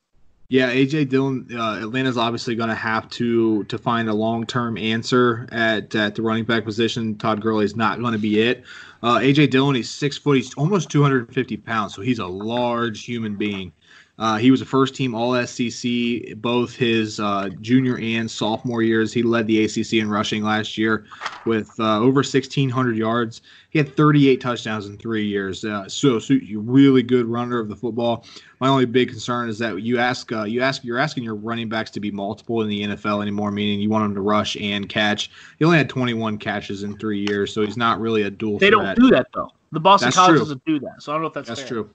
Yeah, 0.47 0.71
AJ 0.71 1.09
Dillon, 1.09 1.47
uh, 1.51 1.79
Atlanta's 1.81 2.17
obviously 2.17 2.55
going 2.55 2.69
to 2.69 2.75
have 2.75 3.09
to 3.11 3.63
to 3.63 3.77
find 3.79 4.07
a 4.09 4.13
long 4.13 4.45
term 4.45 4.77
answer 4.77 5.47
at 5.51 5.95
at 5.95 6.13
the 6.15 6.21
running 6.21 6.43
back 6.43 6.63
position. 6.63 7.17
Todd 7.17 7.41
Gurley 7.41 7.65
is 7.65 7.75
not 7.75 7.99
going 7.99 8.13
to 8.13 8.19
be 8.19 8.39
it. 8.41 8.63
Uh, 9.01 9.17
AJ 9.17 9.49
Dillon, 9.49 9.75
he's 9.75 9.89
six 9.89 10.17
foot, 10.17 10.37
he's 10.37 10.53
almost 10.53 10.89
250 10.91 11.57
pounds, 11.57 11.95
so 11.95 12.01
he's 12.01 12.19
a 12.19 12.27
large 12.27 13.05
human 13.05 13.35
being. 13.35 13.71
Uh, 14.18 14.38
he 14.38 14.49
was 14.49 14.61
a 14.61 14.66
first 14.66 14.95
team 14.95 15.13
All 15.13 15.36
SEC 15.45 16.36
both 16.38 16.74
his 16.76 17.20
uh, 17.20 17.49
junior 17.59 17.97
and 17.99 18.30
sophomore 18.32 18.82
years. 18.82 19.11
He 19.11 19.24
led 19.24 19.45
the 19.47 19.66
ACC 19.66 19.93
in 19.93 20.09
rushing 20.09 20.43
last 20.43 20.78
year 20.78 21.05
with 21.45 21.70
uh, 21.80 21.99
over 21.99 22.20
1,600 22.20 22.95
yards. 22.95 23.41
He 23.72 23.80
had 23.80 23.93
38 23.97 24.39
touchdowns 24.39 24.86
in 24.86 24.97
three 24.97 25.26
years. 25.26 25.66
Uh, 25.66 25.89
so, 25.89 26.18
so 26.18 26.36
really 26.53 27.03
good 27.03 27.26
runner 27.26 27.59
of 27.59 27.68
the 27.68 27.76
football. 27.76 28.26
My 28.61 28.70
only 28.70 28.86
big 28.86 29.09
concern 29.09 29.49
is 29.49 29.59
that 29.59 29.82
you 29.82 29.99
ask 29.99 30.32
uh, 30.32 30.43
you 30.43 30.61
ask 30.61 30.86
you're 30.86 30.97
asking 30.97 31.26
your 31.26 31.36
running 31.36 31.68
backs 31.68 31.91
to 31.91 31.99
be 31.99 32.09
multiple 32.09 32.61
in 32.61 32.70
the 32.70 32.84
NFL 32.84 33.22
anymore, 33.22 33.51
meaning 33.51 33.82
you 33.82 33.89
want 33.89 34.05
them 34.05 34.16
to 34.16 34.22
rush 34.22 34.55
and 34.55 34.88
catch. 34.88 35.30
He 35.59 35.66
only 35.66 35.78
had 35.78 35.89
21 35.89 36.38
catches 36.38 36.84
in 36.84 36.97
three 36.97 37.26
years, 37.28 37.51
so 37.53 37.63
he's 37.63 37.76
not 37.76 37.99
really 37.99 38.22
a 38.22 38.30
dual. 38.30 38.59
They 38.59 38.70
threat. 38.70 38.95
don't 38.95 39.09
do 39.09 39.13
that 39.13 39.28
though. 39.34 39.51
The 39.74 39.82
Boston 39.82 40.07
that's 40.07 40.16
College 40.16 40.30
true. 40.30 40.39
doesn't 40.39 40.66
do 40.66 40.80
that, 40.80 41.03
so 41.03 41.11
I 41.11 41.16
don't 41.16 41.24
know 41.24 41.28
if 41.28 41.34
that's 41.34 41.49
that's 41.49 41.59
fair. 41.59 41.68
true. 41.68 41.89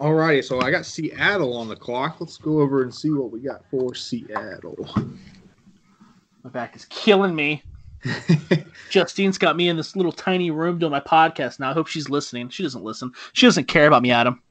All 0.00 0.14
righty, 0.14 0.40
so 0.40 0.62
I 0.62 0.70
got 0.70 0.86
Seattle 0.86 1.54
on 1.58 1.68
the 1.68 1.76
clock. 1.76 2.20
Let's 2.20 2.38
go 2.38 2.60
over 2.60 2.82
and 2.82 2.94
see 2.94 3.10
what 3.10 3.30
we 3.30 3.40
got 3.40 3.66
for 3.70 3.94
Seattle. 3.94 4.88
My 6.42 6.48
back 6.48 6.74
is 6.74 6.86
killing 6.86 7.34
me. 7.34 7.62
Justine's 8.90 9.36
got 9.36 9.58
me 9.58 9.68
in 9.68 9.76
this 9.76 9.94
little 9.94 10.10
tiny 10.10 10.50
room 10.50 10.78
doing 10.78 10.90
my 10.90 11.00
podcast 11.00 11.60
now. 11.60 11.68
I 11.68 11.74
hope 11.74 11.86
she's 11.86 12.08
listening. 12.08 12.48
She 12.48 12.62
doesn't 12.62 12.82
listen. 12.82 13.12
She 13.34 13.44
doesn't 13.44 13.68
care 13.68 13.86
about 13.86 14.00
me, 14.00 14.10
Adam. 14.10 14.42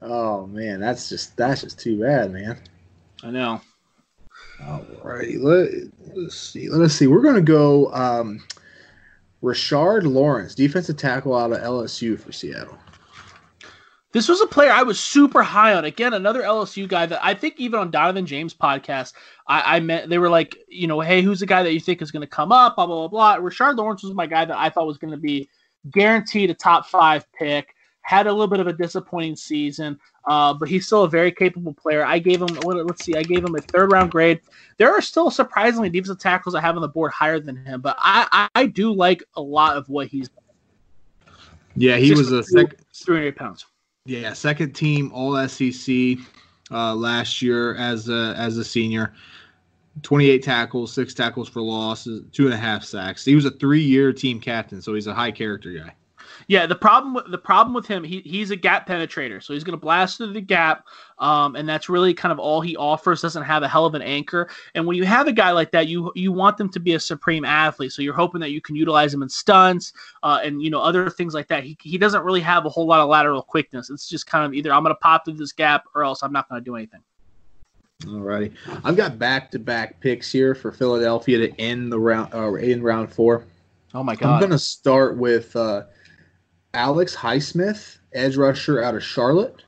Oh 0.00 0.46
man, 0.46 0.80
that's 0.80 1.10
just 1.10 1.36
that's 1.36 1.60
just 1.60 1.78
too 1.78 2.00
bad, 2.00 2.32
man. 2.32 2.58
I 3.22 3.30
know. 3.30 3.60
All 4.66 4.82
righty, 5.04 5.36
let, 5.36 5.68
us 6.26 6.34
see. 6.34 6.70
Let 6.70 6.80
us 6.80 6.94
see. 6.94 7.06
We're 7.06 7.20
gonna 7.20 7.42
go 7.42 7.92
um, 7.92 8.42
Rashard 9.42 10.04
Lawrence, 10.04 10.54
defensive 10.54 10.96
tackle 10.96 11.36
out 11.36 11.52
of 11.52 11.58
LSU 11.58 12.18
for 12.18 12.32
Seattle. 12.32 12.78
This 14.12 14.28
was 14.28 14.40
a 14.40 14.46
player 14.46 14.70
I 14.70 14.82
was 14.82 14.98
super 14.98 15.42
high 15.42 15.74
on. 15.74 15.84
Again, 15.84 16.14
another 16.14 16.42
LSU 16.42 16.88
guy 16.88 17.04
that 17.04 17.22
I 17.22 17.34
think 17.34 17.56
even 17.58 17.78
on 17.78 17.90
Donovan 17.90 18.24
James 18.24 18.54
podcast, 18.54 19.12
I, 19.46 19.76
I 19.76 19.80
met. 19.80 20.08
They 20.08 20.18
were 20.18 20.30
like, 20.30 20.56
you 20.66 20.86
know, 20.86 21.00
hey, 21.00 21.20
who's 21.20 21.40
the 21.40 21.46
guy 21.46 21.62
that 21.62 21.74
you 21.74 21.80
think 21.80 22.00
is 22.00 22.10
going 22.10 22.22
to 22.22 22.26
come 22.26 22.50
up? 22.50 22.76
Blah 22.76 22.86
blah 22.86 23.06
blah 23.06 23.36
blah. 23.36 23.44
Rashard 23.44 23.76
Lawrence 23.76 24.02
was 24.02 24.14
my 24.14 24.26
guy 24.26 24.46
that 24.46 24.56
I 24.56 24.70
thought 24.70 24.86
was 24.86 24.96
going 24.96 25.10
to 25.10 25.18
be 25.18 25.50
guaranteed 25.90 26.48
a 26.50 26.54
top 26.54 26.86
five 26.86 27.30
pick. 27.32 27.74
Had 28.00 28.26
a 28.26 28.32
little 28.32 28.48
bit 28.48 28.60
of 28.60 28.66
a 28.66 28.72
disappointing 28.72 29.36
season, 29.36 30.00
uh, 30.26 30.54
but 30.54 30.70
he's 30.70 30.86
still 30.86 31.04
a 31.04 31.08
very 31.08 31.30
capable 31.30 31.74
player. 31.74 32.02
I 32.06 32.18
gave 32.18 32.40
him 32.40 32.48
what? 32.62 32.78
Let's 32.86 33.04
see, 33.04 33.14
I 33.14 33.22
gave 33.22 33.44
him 33.44 33.54
a 33.54 33.60
third 33.60 33.92
round 33.92 34.10
grade. 34.10 34.40
There 34.78 34.90
are 34.90 35.02
still 35.02 35.30
surprisingly 35.30 35.90
defensive 35.90 36.18
tackles 36.18 36.54
I 36.54 36.62
have 36.62 36.76
on 36.76 36.80
the 36.80 36.88
board 36.88 37.12
higher 37.12 37.38
than 37.38 37.56
him, 37.56 37.82
but 37.82 37.96
I 37.98 38.26
I, 38.32 38.62
I 38.62 38.66
do 38.66 38.94
like 38.94 39.22
a 39.36 39.42
lot 39.42 39.76
of 39.76 39.86
what 39.90 40.06
he's. 40.06 40.30
Yeah, 41.76 41.96
he 41.98 42.12
was 42.12 42.32
a 42.32 42.42
second. 42.42 42.76
300 42.94 43.36
pounds. 43.36 43.66
Yeah, 44.08 44.32
second 44.32 44.72
team 44.72 45.12
All 45.12 45.46
SEC 45.46 46.16
uh, 46.70 46.94
last 46.94 47.42
year 47.42 47.74
as 47.76 48.08
a 48.08 48.34
as 48.38 48.56
a 48.56 48.64
senior. 48.64 49.12
28 50.02 50.42
tackles, 50.42 50.92
six 50.92 51.12
tackles 51.12 51.48
for 51.48 51.60
loss, 51.60 52.08
two 52.32 52.46
and 52.46 52.54
a 52.54 52.56
half 52.56 52.84
sacks. 52.84 53.24
He 53.24 53.34
was 53.34 53.44
a 53.44 53.50
three 53.50 53.82
year 53.82 54.12
team 54.12 54.40
captain, 54.40 54.80
so 54.80 54.94
he's 54.94 55.08
a 55.08 55.14
high 55.14 55.32
character 55.32 55.72
guy. 55.72 55.92
Yeah, 56.48 56.64
the 56.64 56.74
problem 56.74 57.12
with 57.12 57.30
the 57.30 57.36
problem 57.36 57.74
with 57.74 57.86
him, 57.86 58.02
he, 58.02 58.22
he's 58.22 58.50
a 58.50 58.56
gap 58.56 58.88
penetrator, 58.88 59.42
so 59.42 59.52
he's 59.52 59.64
going 59.64 59.76
to 59.76 59.80
blast 59.80 60.16
through 60.16 60.32
the 60.32 60.40
gap, 60.40 60.86
um, 61.18 61.56
and 61.56 61.68
that's 61.68 61.90
really 61.90 62.14
kind 62.14 62.32
of 62.32 62.38
all 62.38 62.62
he 62.62 62.74
offers. 62.74 63.20
Doesn't 63.20 63.42
have 63.42 63.62
a 63.62 63.68
hell 63.68 63.84
of 63.84 63.94
an 63.94 64.00
anchor, 64.00 64.48
and 64.74 64.86
when 64.86 64.96
you 64.96 65.04
have 65.04 65.28
a 65.28 65.32
guy 65.32 65.50
like 65.50 65.70
that, 65.72 65.88
you 65.88 66.10
you 66.14 66.32
want 66.32 66.56
them 66.56 66.70
to 66.70 66.80
be 66.80 66.94
a 66.94 67.00
supreme 67.00 67.44
athlete. 67.44 67.92
So 67.92 68.00
you're 68.00 68.14
hoping 68.14 68.40
that 68.40 68.50
you 68.50 68.62
can 68.62 68.76
utilize 68.76 69.12
him 69.12 69.22
in 69.22 69.28
stunts 69.28 69.92
uh, 70.22 70.40
and 70.42 70.62
you 70.62 70.70
know 70.70 70.80
other 70.80 71.10
things 71.10 71.34
like 71.34 71.48
that. 71.48 71.64
He 71.64 71.76
he 71.82 71.98
doesn't 71.98 72.24
really 72.24 72.40
have 72.40 72.64
a 72.64 72.70
whole 72.70 72.86
lot 72.86 73.00
of 73.00 73.10
lateral 73.10 73.42
quickness. 73.42 73.90
It's 73.90 74.08
just 74.08 74.26
kind 74.26 74.46
of 74.46 74.54
either 74.54 74.72
I'm 74.72 74.82
going 74.82 74.94
to 74.94 75.00
pop 75.00 75.26
through 75.26 75.34
this 75.34 75.52
gap 75.52 75.84
or 75.94 76.02
else 76.02 76.22
I'm 76.22 76.32
not 76.32 76.48
going 76.48 76.62
to 76.62 76.64
do 76.64 76.76
anything. 76.76 77.00
Alrighty, 78.04 78.54
I've 78.84 78.96
got 78.96 79.18
back-to-back 79.18 80.00
picks 80.00 80.32
here 80.32 80.54
for 80.54 80.72
Philadelphia 80.72 81.36
to 81.38 81.60
end 81.60 81.92
the 81.92 81.98
round, 81.98 82.32
uh, 82.32 82.54
in 82.54 82.82
round 82.82 83.12
four. 83.12 83.44
Oh 83.92 84.02
my 84.02 84.14
god! 84.14 84.32
I'm 84.32 84.40
going 84.40 84.50
to 84.50 84.58
start 84.58 85.18
with 85.18 85.54
uh, 85.54 85.82
Alex 86.74 87.16
Highsmith, 87.16 87.98
edge 88.12 88.36
rusher 88.36 88.82
out 88.82 88.94
of 88.94 89.02
Charlotte. 89.02 89.62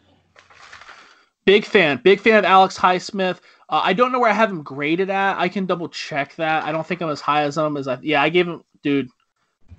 Big 1.45 1.65
fan, 1.65 2.01
big 2.03 2.21
fan 2.21 2.39
of 2.39 2.45
Alex 2.45 2.79
Highsmith. 2.79 3.41
Uh, 3.69 3.81
I 3.83 3.93
don't 3.93 4.13
know 4.13 4.21
where 4.21 4.31
I 4.31 4.35
have 4.35 4.51
him 4.51 4.63
graded 4.63 5.11
at. 5.11 5.39
I 5.39 5.49
can 5.49 5.67
double 5.67 5.89
check 5.89 6.35
that. 6.37 6.65
I 6.65 6.73
don't 6.73 6.87
think 6.87 7.01
I'm 7.01 7.09
as 7.09 7.21
high 7.21 7.43
as 7.43 7.57
him 7.57 7.77
as 7.77 7.89
I. 7.89 7.99
Yeah, 8.03 8.23
I 8.23 8.29
gave 8.29 8.47
him, 8.47 8.63
dude. 8.83 9.09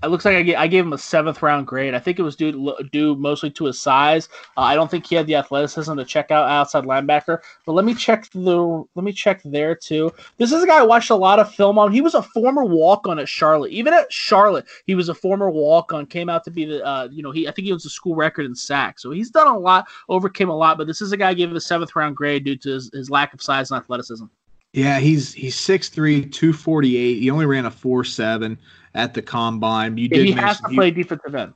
It 0.04 0.08
looks 0.08 0.26
like 0.26 0.36
I 0.36 0.41
gave, 0.41 0.56
I 0.56 0.68
gave 0.68 0.84
him 0.84 0.93
a 0.93 0.97
seventh 0.97 1.43
round 1.43 1.68
grade. 1.68 1.93
I 1.93 1.99
think 1.99 2.18
it 2.18 2.24
was 2.24 2.36
due 2.36 2.76
due 2.91 3.16
mostly 3.16 3.52
to 3.52 3.66
his 3.66 3.80
size. 3.80 4.30
Uh, 4.58 4.62
I 4.62 4.74
don't 4.74 4.89
think 4.89 5.06
he 5.06 5.16
had 5.16 5.28
the 5.28 5.36
athleticism 5.36 5.95
to 5.95 6.06
check 6.06 6.32
out 6.32 6.49
outside 6.49 6.86
linebacker. 6.86 7.39
But 7.66 7.74
let 7.74 7.86
me 7.86 7.93
check 7.93 8.28
the 8.34 8.84
let 8.95 9.04
me 9.04 9.14
check 9.14 9.41
there 9.45 9.76
too. 9.76 10.12
This 10.38 10.52
is 10.52 10.64
a 10.64 10.68
guy 10.68 10.80
I 10.80 10.84
watched 10.84 11.12
a 11.12 11.16
lot 11.16 11.39
of 11.39 11.54
film 11.54 11.78
on. 11.78 11.91
He 11.91 12.02
was 12.02 12.16
a 12.16 12.24
former 12.24 12.66
walk 12.66 13.08
on 13.08 13.20
at 13.20 13.30
Charlotte. 13.30 13.72
Even 13.72 13.93
at 13.93 14.12
Charlotte, 14.12 14.66
he 14.88 14.95
was 14.95 15.10
a 15.10 15.14
former 15.14 15.52
walk 15.52 15.93
on. 15.93 16.08
Came 16.08 16.30
out 16.30 16.43
to 16.45 16.52
be 16.52 16.66
the 16.66 16.84
uh, 16.84 17.08
you 17.12 17.22
know 17.22 17.32
he 17.32 17.47
I 17.47 17.52
think 17.52 17.68
he 17.68 17.74
was 17.74 17.86
a 17.86 17.89
school 17.89 18.16
record 18.16 18.45
in 18.45 18.56
sacks. 18.56 19.04
So 19.04 19.12
he's 19.12 19.30
done 19.30 19.47
a 19.47 19.58
lot, 19.58 19.88
overcame 20.10 20.49
a 20.49 20.58
lot. 20.58 20.80
But 20.80 20.88
this 20.88 21.02
is 21.02 21.12
a 21.12 21.18
guy 21.18 21.30
I 21.30 21.34
gave 21.36 21.52
a 21.52 21.62
seventh 21.62 21.95
round 21.95 22.16
grade 22.16 22.43
due 22.43 22.58
to 22.58 22.70
his, 22.72 22.89
his 22.91 23.10
lack 23.12 23.34
of 23.34 23.41
size 23.41 23.70
and 23.70 23.80
athleticism. 23.80 24.26
Yeah, 24.74 24.99
he's 24.99 25.34
he's 25.34 25.56
6'3", 25.56 26.32
248. 26.32 27.20
He 27.20 27.30
only 27.30 27.45
ran 27.45 27.66
a 27.66 27.72
four 27.72 28.04
seven 28.06 28.58
at 28.95 29.13
the 29.13 29.21
combine. 29.21 29.97
You 29.97 30.07
did 30.07 30.25
he 30.25 30.31
has 30.33 30.59
to 30.61 30.69
play 30.69 30.91
defensive 30.91 31.35
end. 31.35 31.53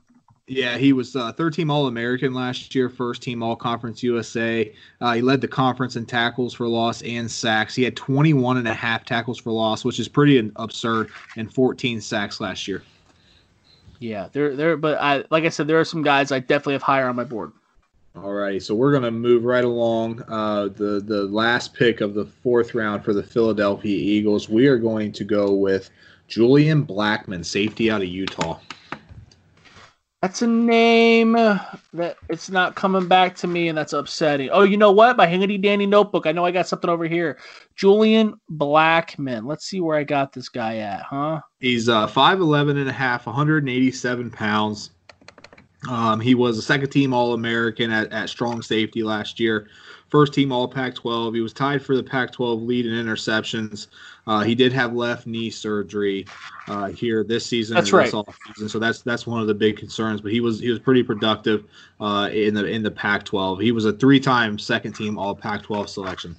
Yeah, 0.48 0.78
he 0.78 0.94
was 0.94 1.16
uh, 1.16 1.32
third 1.32 1.54
team 1.54 1.72
All 1.72 1.88
American 1.88 2.34
last 2.34 2.76
year, 2.76 2.88
first 2.88 3.24
team 3.24 3.42
All 3.42 3.56
Conference 3.56 4.04
USA. 4.04 4.72
Uh, 5.02 5.14
he 5.14 5.22
led 5.22 5.42
the 5.42 5.48
conference 5.48 5.96
in 5.96 6.06
tackles 6.06 6.54
for 6.54 6.68
loss 6.68 7.02
and 7.02 7.30
sacks. 7.30 7.74
He 7.74 7.82
had 7.84 7.96
21 7.96 8.58
and 8.58 8.68
a 8.68 8.74
half 8.74 9.06
tackles 9.06 9.40
for 9.40 9.52
loss, 9.52 9.84
which 9.84 10.00
is 10.00 10.08
pretty 10.08 10.52
absurd, 10.58 11.10
and 11.36 11.52
14 11.52 12.00
sacks 12.00 12.40
last 12.40 12.68
year. 12.68 12.84
Yeah, 14.00 14.28
there, 14.34 14.56
there. 14.56 14.78
But 14.78 15.00
I, 15.02 15.24
like 15.32 15.46
I 15.46 15.50
said, 15.50 15.68
there 15.68 15.80
are 15.80 15.86
some 15.86 16.04
guys 16.04 16.32
I 16.32 16.40
definitely 16.40 16.74
have 16.74 16.84
higher 16.84 17.10
on 17.10 17.16
my 17.16 17.24
board. 17.24 17.52
All 18.16 18.32
righty, 18.32 18.62
so 18.62 18.74
we're 18.76 18.94
gonna 18.94 19.12
move 19.12 19.44
right 19.44 19.66
along. 19.66 20.24
Uh, 20.30 20.70
the 20.70 21.02
the 21.04 21.26
last 21.26 21.74
pick 21.74 22.00
of 22.00 22.14
the 22.14 22.26
fourth 22.26 22.74
round 22.74 23.04
for 23.04 23.14
the 23.14 23.24
Philadelphia 23.24 23.98
Eagles. 23.98 24.48
We 24.48 24.68
are 24.68 24.78
going 24.78 25.12
to 25.14 25.26
go 25.26 25.54
with 25.54 25.90
Julian 26.28 26.86
Blacmon, 26.86 27.46
safety 27.46 27.92
out 27.92 28.02
of 28.02 28.08
Utah. 28.08 28.60
That's 30.22 30.42
a 30.42 30.48
name 30.48 31.34
that 31.34 32.18
it's 32.30 32.50
not 32.50 32.74
coming 32.74 33.08
back 33.08 33.36
to 33.36 33.48
me, 33.48 33.68
and 33.68 33.78
that's 33.78 33.94
upsetting. 33.94 34.50
Oh, 34.52 34.64
you 34.64 34.76
know 34.76 34.92
what? 34.92 35.18
My 35.18 35.28
handy 35.28 35.60
dandy 35.60 35.86
notebook. 35.86 36.26
I 36.26 36.32
know 36.32 36.44
I 36.44 36.50
got 36.50 36.68
something 36.68 36.90
over 36.90 37.06
here. 37.06 37.38
Julian 37.76 38.34
Blacmon. 38.52 39.46
Let's 39.46 39.66
see 39.66 39.82
where 39.82 39.98
I 39.98 40.04
got 40.04 40.34
this 40.34 40.50
guy 40.50 40.78
at, 40.78 41.04
huh? 41.04 41.42
He's 41.60 41.90
uh 41.90 42.08
5'11 42.08 42.72
and 42.72 42.90
a 42.90 42.92
half, 42.92 43.28
187 43.28 44.32
pounds. 44.32 44.90
Um, 45.88 46.20
he 46.20 46.34
was 46.34 46.58
a 46.58 46.62
second 46.64 46.90
team 46.90 47.14
All 47.14 47.34
American 47.34 47.92
at, 47.92 48.12
at 48.12 48.30
strong 48.30 48.62
safety 48.62 49.04
last 49.04 49.40
year, 49.40 49.68
first 50.10 50.34
team 50.34 50.52
All 50.52 50.68
Pac 50.68 50.96
12. 50.96 51.36
He 51.36 51.42
was 51.42 51.54
tied 51.54 51.86
for 51.86 51.96
the 51.96 52.02
Pac 52.04 52.32
12 52.32 52.64
lead 52.64 52.88
in 52.88 52.94
interceptions. 52.94 53.88
Uh, 54.28 54.44
he 54.44 54.56
did 54.56 54.74
have 54.74 54.94
left 54.94 55.28
knee 55.28 55.50
surgery 55.50 56.26
uh, 56.68 56.88
here 56.88 57.24
this 57.24 57.46
season. 57.46 57.76
That's 57.76 57.94
right. 57.94 58.12
Season, 58.56 58.70
so 58.70 58.80
that's 58.80 59.02
that's 59.02 59.28
one 59.28 59.40
of 59.40 59.48
the 59.48 59.54
big 59.54 59.78
concerns. 59.78 60.22
But 60.22 60.32
he 60.32 60.42
was 60.42 60.60
he 60.60 60.70
was 60.70 60.80
pretty 60.80 61.04
productive 61.04 61.66
uh, 62.00 62.30
in 62.32 62.54
the 62.54 62.66
in 62.66 62.82
the 62.82 62.92
Pac 62.92 63.24
12. 63.26 63.60
He 63.60 63.72
was 63.72 63.86
a 63.86 63.94
three 63.94 64.20
time 64.20 64.58
second 64.58 64.94
team 64.94 65.18
All 65.18 65.36
Pac 65.36 65.64
12 65.64 65.90
selection. 65.90 66.36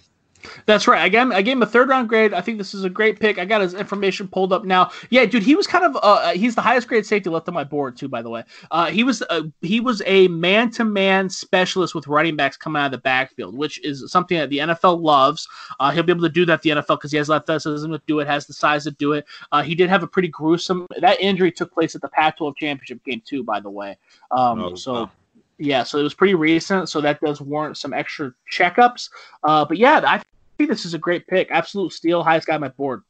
That's 0.66 0.86
right. 0.88 1.00
I 1.00 1.08
gave 1.08 1.22
him, 1.22 1.32
I 1.32 1.42
gave 1.42 1.56
him 1.56 1.62
a 1.62 1.66
third 1.66 1.88
round 1.88 2.08
grade. 2.08 2.34
I 2.34 2.40
think 2.40 2.58
this 2.58 2.74
is 2.74 2.84
a 2.84 2.90
great 2.90 3.20
pick. 3.20 3.38
I 3.38 3.44
got 3.44 3.60
his 3.60 3.74
information 3.74 4.28
pulled 4.28 4.52
up 4.52 4.64
now. 4.64 4.90
Yeah, 5.10 5.24
dude, 5.24 5.42
he 5.42 5.54
was 5.54 5.66
kind 5.66 5.84
of 5.84 5.96
uh, 5.96 5.98
uh 5.98 6.32
he's 6.32 6.54
the 6.54 6.60
highest 6.60 6.88
grade 6.88 7.06
safety 7.06 7.30
left 7.30 7.48
on 7.48 7.54
my 7.54 7.64
board 7.64 7.96
too. 7.96 8.08
By 8.08 8.22
the 8.22 8.30
way, 8.30 8.44
uh, 8.70 8.86
he 8.86 9.04
was 9.04 9.22
uh, 9.30 9.42
he 9.62 9.80
was 9.80 10.02
a 10.06 10.28
man 10.28 10.70
to 10.72 10.84
man 10.84 11.28
specialist 11.28 11.94
with 11.94 12.06
running 12.06 12.36
backs 12.36 12.56
coming 12.56 12.80
out 12.80 12.86
of 12.86 12.92
the 12.92 12.98
backfield, 12.98 13.56
which 13.56 13.82
is 13.84 14.10
something 14.10 14.38
that 14.38 14.50
the 14.50 14.58
NFL 14.58 15.00
loves. 15.00 15.48
Uh, 15.80 15.90
he'll 15.90 16.02
be 16.02 16.12
able 16.12 16.22
to 16.22 16.28
do 16.28 16.44
that 16.46 16.62
the 16.62 16.70
NFL 16.70 16.98
because 16.98 17.12
he 17.12 17.18
has 17.18 17.30
athleticism 17.30 17.90
to 17.90 18.00
do 18.06 18.20
it, 18.20 18.26
has 18.26 18.46
the 18.46 18.52
size 18.52 18.84
to 18.84 18.90
do 18.92 19.12
it. 19.12 19.26
Uh, 19.52 19.62
he 19.62 19.74
did 19.74 19.88
have 19.88 20.02
a 20.02 20.06
pretty 20.06 20.28
gruesome 20.28 20.86
that 21.00 21.20
injury 21.20 21.52
took 21.52 21.72
place 21.72 21.94
at 21.94 22.00
the 22.00 22.08
Pac-12 22.08 22.56
championship 22.56 23.04
game 23.04 23.22
too. 23.24 23.42
By 23.42 23.60
the 23.60 23.70
way, 23.70 23.96
um, 24.30 24.60
oh, 24.60 24.74
so. 24.74 24.92
Wow 24.92 25.10
yeah, 25.58 25.84
so 25.84 25.98
it 25.98 26.02
was 26.02 26.14
pretty 26.14 26.34
recent, 26.34 26.88
so 26.88 27.00
that 27.00 27.20
does 27.20 27.40
warrant 27.40 27.78
some 27.78 27.92
extra 27.94 28.32
checkups. 28.52 29.08
Uh, 29.42 29.64
but 29.64 29.78
yeah, 29.78 30.02
I 30.06 30.22
think 30.56 30.70
this 30.70 30.84
is 30.84 30.94
a 30.94 30.98
great 30.98 31.26
pick. 31.26 31.50
Absolute 31.50 31.92
steal, 31.92 32.22
highest 32.22 32.46
guy 32.46 32.54
on 32.54 32.60
my 32.60 32.68
board. 32.68 33.02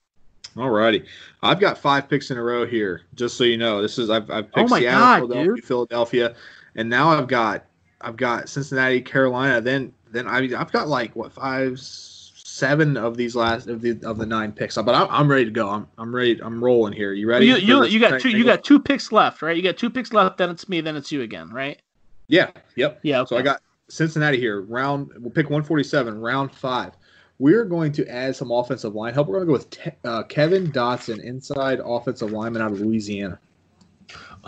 All 0.57 0.71
righty, 0.71 1.05
I've 1.43 1.61
got 1.61 1.77
five 1.77 2.09
picks 2.09 2.31
in 2.31 2.39
a 2.39 2.43
row 2.43 2.65
here. 2.65 3.03
Just 3.15 3.37
so 3.37 3.45
you 3.45 3.59
know, 3.59 3.83
this 3.83 3.99
is 3.99 4.09
I've, 4.09 4.31
I've 4.31 4.51
picked 4.53 4.71
oh 4.71 4.79
Seattle, 4.79 5.01
God, 5.01 5.19
Philadelphia, 5.19 5.55
dude. 5.55 5.65
Philadelphia, 5.65 6.35
and 6.77 6.89
now 6.89 7.11
I've 7.11 7.29
got 7.29 7.67
I've 8.01 8.17
got 8.17 8.49
Cincinnati, 8.49 9.03
Carolina. 9.03 9.61
Then 9.61 9.93
then 10.11 10.27
I 10.27 10.39
I've 10.59 10.73
got 10.73 10.89
like 10.89 11.15
what 11.15 11.33
five, 11.33 11.79
seven 11.79 12.97
of 12.97 13.19
these 13.19 13.37
last 13.37 13.69
of 13.69 13.83
the 13.83 13.99
of 14.03 14.17
the 14.17 14.25
nine 14.25 14.51
picks. 14.51 14.77
But 14.77 14.95
I'm, 14.95 15.09
I'm 15.11 15.31
ready 15.31 15.45
to 15.45 15.51
go. 15.51 15.69
I'm 15.69 15.87
I'm 15.99 16.15
ready. 16.15 16.41
I'm 16.43 16.63
rolling 16.65 16.95
here. 16.95 17.13
You 17.13 17.29
ready? 17.29 17.47
You 17.47 17.57
you, 17.57 17.85
you 17.85 18.01
got 18.01 18.21
two. 18.21 18.31
You 18.31 18.45
got 18.45 18.65
two 18.65 18.81
picks 18.81 19.13
left, 19.13 19.43
right? 19.43 19.57
You 19.57 19.63
got 19.63 19.77
two 19.77 19.91
picks 19.91 20.13
left. 20.15 20.39
Then 20.39 20.49
it's 20.49 20.69
me. 20.69 20.81
Then 20.81 20.97
it's 20.97 21.13
you 21.13 21.21
again, 21.21 21.51
right? 21.51 21.81
Yeah. 22.29 22.51
Yep. 22.77 23.01
Yeah. 23.03 23.21
Okay. 23.21 23.29
So 23.29 23.37
I 23.37 23.43
got 23.43 23.61
Cincinnati 23.89 24.39
here. 24.39 24.63
Round. 24.63 25.11
We'll 25.19 25.31
pick 25.31 25.47
147. 25.47 26.19
Round 26.19 26.51
five. 26.53 26.93
We're 27.39 27.65
going 27.65 27.93
to 27.93 28.07
add 28.09 28.35
some 28.35 28.51
offensive 28.51 28.95
line 28.95 29.15
help. 29.15 29.29
We're 29.29 29.45
going 29.45 29.47
to 29.47 29.53
go 29.53 29.59
with 29.59 29.71
te- 29.71 29.91
uh, 30.05 30.23
Kevin 30.25 30.73
Dotson, 30.73 31.23
inside 31.23 31.81
offensive 31.85 32.33
lineman 32.33 32.63
out 32.63 32.73
of 32.73 32.81
Louisiana. 32.81 33.39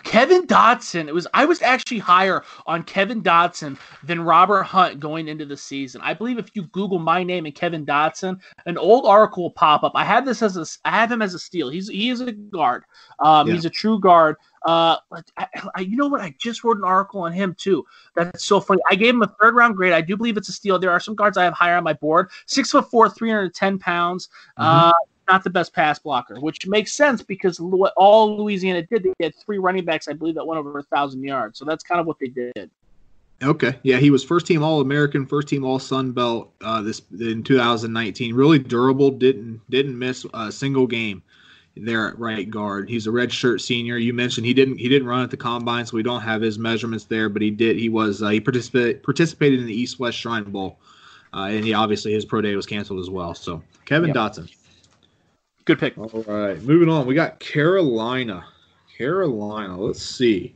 Kevin 0.05 0.47
Dotson. 0.47 1.09
It 1.09 1.15
was 1.15 1.27
I 1.35 1.45
was 1.45 1.63
actually 1.63 1.99
higher 1.99 2.45
on 2.67 2.83
Kevin 2.83 3.23
Dotson 3.23 3.79
than 4.03 4.21
Robert 4.21 4.63
Hunt 4.65 5.01
going 5.01 5.29
into 5.29 5.45
the 5.45 5.57
season. 5.57 6.01
I 6.03 6.15
believe 6.15 6.39
if 6.39 6.51
you 6.55 6.65
Google 6.65 6.99
my 6.99 7.23
name 7.23 7.47
and 7.47 7.55
Kevin 7.55 7.85
Dotson, 7.85 8.41
an 8.67 8.79
old 8.79 9.07
article 9.07 9.45
will 9.45 9.51
pop 9.51 9.83
up. 9.83 9.93
I 9.95 10.05
have 10.05 10.25
this 10.25 10.43
as 10.43 10.57
a 10.57 10.67
I 10.85 10.93
have 10.93 11.11
him 11.11 11.23
as 11.23 11.35
a 11.35 11.39
steal. 11.39 11.69
He's 11.69 11.89
he 11.89 12.11
is 12.11 12.21
a 12.21 12.33
guard. 12.33 12.85
Um, 13.19 13.49
yeah. 13.49 13.55
He's 13.55 13.65
a 13.65 13.71
true 13.71 13.99
guard. 13.99 14.37
Uh, 14.65 14.97
I, 15.37 15.47
I, 15.75 15.81
you 15.81 15.97
know 15.97 16.09
what? 16.09 16.21
I 16.21 16.35
just 16.39 16.65
wrote 16.65 16.79
an 16.79 16.85
article 16.85 17.21
on 17.21 17.33
him 17.33 17.55
too. 17.59 17.85
That's 18.15 18.45
so 18.45 18.61
funny. 18.61 18.81
I 18.91 18.95
gave 18.95 19.15
him 19.15 19.23
a 19.23 19.35
third 19.41 19.55
round 19.55 19.77
grade. 19.77 19.93
I 19.93 20.01
do 20.01 20.17
believe 20.17 20.37
it's 20.37 20.49
a 20.49 20.53
steal. 20.53 20.79
There 20.79 20.91
are 20.91 21.01
some 21.01 21.15
guards 21.15 21.37
I 21.37 21.45
have 21.45 21.55
higher 21.55 21.77
on 21.77 21.85
my 21.85 21.93
board. 21.93 22.31
Six 22.47 22.71
foot 22.71 22.91
four, 22.91 23.09
three 23.09 23.31
hundred 23.31 23.55
ten 23.55 23.79
pounds. 23.79 24.29
Mm-hmm. 24.59 24.89
Uh, 24.89 24.93
not 25.29 25.45
the 25.45 25.51
best 25.51 25.75
pass 25.75 25.99
blocker, 25.99 26.41
which 26.41 26.67
makes 26.67 26.93
sense 26.93 27.23
because 27.23 27.61
what 27.61 27.93
all 27.97 28.39
Louisiana 28.39 28.83
did, 28.83 29.03
they 29.03 29.13
had 29.25 29.35
three 29.37 29.59
running 29.59 29.85
backs, 29.85 30.09
I 30.09 30.15
believe, 30.15 30.35
that 30.37 30.47
went 30.47 30.59
over 30.59 30.79
a 30.79 30.83
thousand 30.83 31.23
yards. 31.23 31.59
So 31.59 31.67
that's 31.67 31.85
kind 31.85 32.01
of 32.01 32.07
what 32.07 32.19
they 32.19 32.29
did. 32.29 32.71
Okay, 33.43 33.79
yeah, 33.85 33.99
he 33.99 34.11
was 34.11 34.25
first 34.25 34.47
team 34.47 34.65
All 34.65 34.81
American, 34.81 35.25
first 35.25 35.47
team 35.47 35.65
All 35.65 35.79
Sun 35.79 36.11
Belt 36.11 36.53
uh, 36.61 36.83
this 36.83 37.03
in 37.21 37.45
2019. 37.45 38.35
Really 38.35 38.59
durable, 38.59 39.13
didn't 39.13 39.61
didn't 39.71 39.97
miss 39.97 40.27
a 40.35 40.51
single 40.51 40.89
game 40.89 41.23
there 41.85 42.09
at 42.09 42.19
right 42.19 42.49
guard. 42.49 42.89
He's 42.89 43.07
a 43.07 43.11
red 43.11 43.33
shirt 43.33 43.61
senior. 43.61 43.97
You 43.97 44.13
mentioned 44.13 44.47
he 44.47 44.55
didn't 44.55 44.79
he 44.79 44.89
didn't 44.89 45.09
run 45.09 45.23
at 45.23 45.31
the 45.31 45.37
combine, 45.37 45.87
so 45.87 45.97
we 45.97 46.03
don't 46.03 46.21
have 46.21 46.41
his 46.41 46.59
measurements 46.59 47.05
there, 47.05 47.29
but 47.29 47.43
he 47.43 47.51
did. 47.51 47.77
He 47.77 47.89
was 47.89 48.23
uh, 48.23 48.29
he 48.29 48.41
participated 48.41 49.03
participated 49.03 49.61
in 49.61 49.67
the 49.67 49.75
East 49.75 49.99
West 49.99 50.19
Shrine 50.19 50.45
Bowl, 50.45 50.79
uh, 51.35 51.49
and 51.51 51.65
he 51.65 51.75
obviously 51.75 52.13
his 52.13 52.25
pro 52.25 52.41
day 52.41 52.55
was 52.57 52.67
canceled 52.67 53.01
as 53.01 53.11
well. 53.11 53.35
So 53.35 53.63
Kevin 53.85 54.09
yep. 54.09 54.17
Dotson. 54.17 54.53
Good 55.65 55.79
pick. 55.79 55.99
All 55.99 56.09
right, 56.27 56.61
moving 56.63 56.89
on. 56.89 57.07
We 57.07 57.15
got 57.15 57.39
Carolina. 57.41 58.45
Carolina. 58.97 59.79
Let's 59.79 60.03
see. 60.03 60.55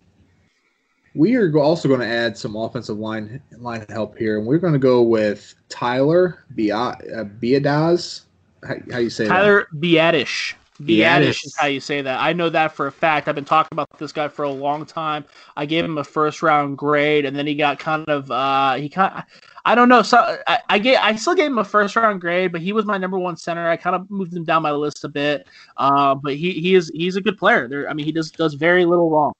We 1.14 1.36
are 1.36 1.54
also 1.58 1.88
going 1.88 2.00
to 2.00 2.06
add 2.06 2.38
some 2.38 2.56
offensive 2.56 2.98
line 2.98 3.42
line 3.58 3.84
help 3.90 4.16
here, 4.16 4.38
and 4.38 4.46
we're 4.46 4.58
going 4.58 4.72
to 4.72 4.78
go 4.78 5.02
with 5.02 5.54
Tyler 5.68 6.44
Biadasz. 6.56 8.22
How, 8.66 8.74
how 8.90 8.98
you 8.98 9.10
say 9.10 9.26
Tyler 9.26 9.68
that? 9.70 9.80
Biadasz. 9.80 10.54
Biadasz 10.86 11.44
is 11.44 11.56
how 11.56 11.66
you 11.66 11.80
say 11.80 12.02
that. 12.02 12.20
I 12.20 12.32
know 12.32 12.48
that 12.50 12.74
for 12.74 12.86
a 12.86 12.92
fact. 12.92 13.28
I've 13.28 13.34
been 13.34 13.44
talking 13.44 13.70
about 13.72 13.88
this 13.98 14.12
guy 14.12 14.28
for 14.28 14.44
a 14.44 14.50
long 14.50 14.84
time. 14.84 15.24
I 15.56 15.66
gave 15.66 15.84
him 15.84 15.98
a 15.98 16.04
first 16.04 16.42
round 16.42 16.78
grade, 16.78 17.24
and 17.24 17.36
then 17.36 17.46
he 17.46 17.54
got 17.54 17.78
kind 17.78 18.08
of 18.08 18.30
uh, 18.30 18.74
he 18.74 18.88
kind. 18.88 19.24
I 19.64 19.74
don't 19.74 19.88
know. 19.88 20.02
So 20.02 20.38
I, 20.46 20.58
I 20.68 20.78
gave 20.78 20.98
I 21.00 21.14
still 21.14 21.34
gave 21.34 21.46
him 21.46 21.58
a 21.58 21.64
first 21.64 21.94
round 21.94 22.20
grade, 22.20 22.52
but 22.52 22.60
he 22.60 22.72
was 22.72 22.84
my 22.84 22.98
number 22.98 23.18
one 23.18 23.36
center. 23.36 23.68
I 23.68 23.76
kind 23.76 23.94
of 23.94 24.10
moved 24.10 24.34
him 24.34 24.44
down 24.44 24.62
my 24.62 24.72
list 24.72 25.04
a 25.04 25.08
bit. 25.08 25.46
Uh, 25.76 26.14
but 26.14 26.34
he 26.34 26.52
he 26.52 26.74
is 26.74 26.90
he's 26.94 27.16
a 27.16 27.20
good 27.20 27.38
player. 27.38 27.68
There, 27.68 27.88
I 27.88 27.94
mean, 27.94 28.06
he 28.06 28.12
does 28.12 28.30
does 28.30 28.54
very 28.54 28.84
little 28.84 29.10
wrong. 29.10 29.32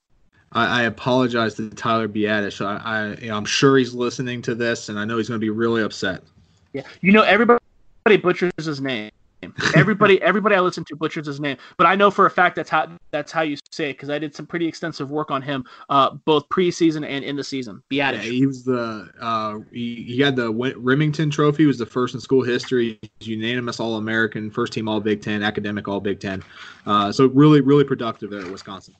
I, 0.52 0.80
I 0.80 0.82
apologize 0.82 1.54
to 1.54 1.70
Tyler 1.70 2.08
Biadasz. 2.08 2.64
I, 2.64 2.76
I 2.76 3.14
you 3.16 3.28
know, 3.28 3.36
I'm 3.36 3.44
sure 3.44 3.78
he's 3.78 3.94
listening 3.94 4.42
to 4.42 4.54
this, 4.54 4.88
and 4.88 4.98
I 4.98 5.04
know 5.04 5.16
he's 5.16 5.28
going 5.28 5.40
to 5.40 5.44
be 5.44 5.50
really 5.50 5.82
upset. 5.82 6.22
Yeah, 6.72 6.82
you 7.00 7.12
know 7.12 7.22
everybody 7.22 7.60
butchers 8.22 8.52
his 8.58 8.80
name. 8.80 9.10
Everybody, 9.74 10.20
everybody 10.22 10.54
I 10.54 10.60
listen 10.60 10.84
to 10.84 10.96
butchers 10.96 11.26
his 11.26 11.40
name, 11.40 11.56
but 11.76 11.86
I 11.86 11.94
know 11.94 12.10
for 12.10 12.26
a 12.26 12.30
fact 12.30 12.56
that's 12.56 12.70
how 12.70 12.88
that's 13.10 13.30
how 13.30 13.42
you 13.42 13.56
say 13.70 13.90
it 13.90 13.94
because 13.94 14.10
I 14.10 14.18
did 14.18 14.34
some 14.34 14.46
pretty 14.46 14.66
extensive 14.66 15.10
work 15.10 15.30
on 15.30 15.42
him, 15.42 15.64
uh, 15.90 16.10
both 16.24 16.48
preseason 16.48 17.06
and 17.06 17.24
in 17.24 17.36
the 17.36 17.44
season. 17.44 17.82
Yeah, 17.90 18.12
he 18.16 18.46
was 18.46 18.64
the 18.64 19.10
uh, 19.20 19.58
he, 19.72 20.04
he 20.04 20.20
had 20.20 20.36
the 20.36 20.52
Rimington 20.52 21.30
Trophy. 21.30 21.66
Was 21.66 21.78
the 21.78 21.86
first 21.86 22.14
in 22.14 22.20
school 22.20 22.42
history. 22.42 22.98
Unanimous 23.20 23.80
All 23.80 23.96
American, 23.96 24.50
first 24.50 24.72
team 24.72 24.88
All 24.88 25.00
Big 25.00 25.20
Ten, 25.20 25.42
academic 25.42 25.88
All 25.88 26.00
Big 26.00 26.20
Ten. 26.20 26.42
Uh, 26.86 27.12
so 27.12 27.26
really, 27.26 27.60
really 27.60 27.84
productive 27.84 28.30
there 28.30 28.40
at 28.40 28.50
Wisconsin. 28.50 28.94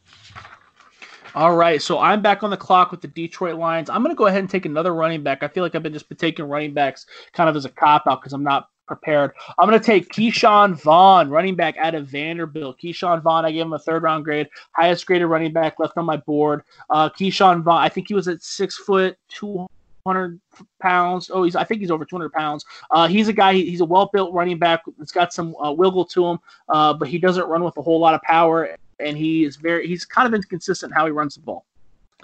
All 1.34 1.56
right, 1.56 1.80
so 1.80 1.98
I'm 1.98 2.20
back 2.20 2.42
on 2.42 2.50
the 2.50 2.58
clock 2.58 2.90
with 2.90 3.00
the 3.00 3.08
Detroit 3.08 3.56
Lions. 3.56 3.88
I'm 3.88 4.02
going 4.02 4.14
to 4.14 4.18
go 4.18 4.26
ahead 4.26 4.40
and 4.40 4.50
take 4.50 4.66
another 4.66 4.94
running 4.94 5.22
back. 5.22 5.42
I 5.42 5.48
feel 5.48 5.62
like 5.62 5.74
I've 5.74 5.82
been 5.82 5.94
just 5.94 6.06
taking 6.18 6.44
running 6.44 6.74
backs 6.74 7.06
kind 7.32 7.48
of 7.48 7.56
as 7.56 7.64
a 7.64 7.70
cop 7.70 8.06
out 8.06 8.20
because 8.20 8.34
I'm 8.34 8.42
not 8.42 8.68
prepared. 8.92 9.32
I'm 9.58 9.68
going 9.68 9.80
to 9.80 9.84
take 9.84 10.10
Ke'Shawn 10.10 10.74
Vaughn, 10.74 11.30
running 11.30 11.56
back 11.56 11.76
out 11.78 11.94
of 11.94 12.06
Vanderbilt. 12.08 12.78
Ke'Shawn 12.78 13.22
Vaughn, 13.22 13.44
I 13.44 13.50
gave 13.52 13.62
him 13.62 13.72
a 13.72 13.78
third 13.78 14.02
round 14.02 14.24
grade, 14.24 14.48
highest 14.72 15.06
graded 15.06 15.28
running 15.28 15.52
back 15.52 15.78
left 15.78 15.96
on 15.96 16.04
my 16.04 16.18
board. 16.18 16.62
Uh, 16.90 17.08
Ke'Shawn 17.08 17.62
Vaughn, 17.62 17.82
I 17.82 17.88
think 17.88 18.08
he 18.08 18.14
was 18.14 18.28
at 18.28 18.42
six 18.42 18.76
foot 18.76 19.16
two 19.28 19.66
hundred 20.06 20.40
pounds. 20.80 21.30
Oh, 21.32 21.44
he's 21.44 21.56
I 21.56 21.64
think 21.64 21.80
he's 21.80 21.90
over 21.90 22.04
200 22.04 22.32
pounds. 22.32 22.64
Uh, 22.90 23.08
he's 23.08 23.28
a 23.28 23.32
guy. 23.32 23.54
He's 23.54 23.80
a 23.80 23.84
well 23.84 24.10
built 24.12 24.34
running 24.34 24.58
back. 24.58 24.82
It's 25.00 25.12
got 25.12 25.32
some 25.32 25.56
uh, 25.56 25.72
wiggle 25.72 26.04
to 26.06 26.26
him, 26.26 26.38
uh, 26.68 26.92
but 26.92 27.08
he 27.08 27.18
doesn't 27.18 27.46
run 27.46 27.64
with 27.64 27.76
a 27.78 27.82
whole 27.82 28.00
lot 28.00 28.14
of 28.14 28.20
power, 28.22 28.76
and 29.00 29.16
he 29.16 29.44
is 29.44 29.56
very. 29.56 29.86
He's 29.86 30.04
kind 30.04 30.26
of 30.26 30.34
inconsistent 30.34 30.92
how 30.92 31.06
he 31.06 31.12
runs 31.12 31.36
the 31.36 31.40
ball. 31.40 31.64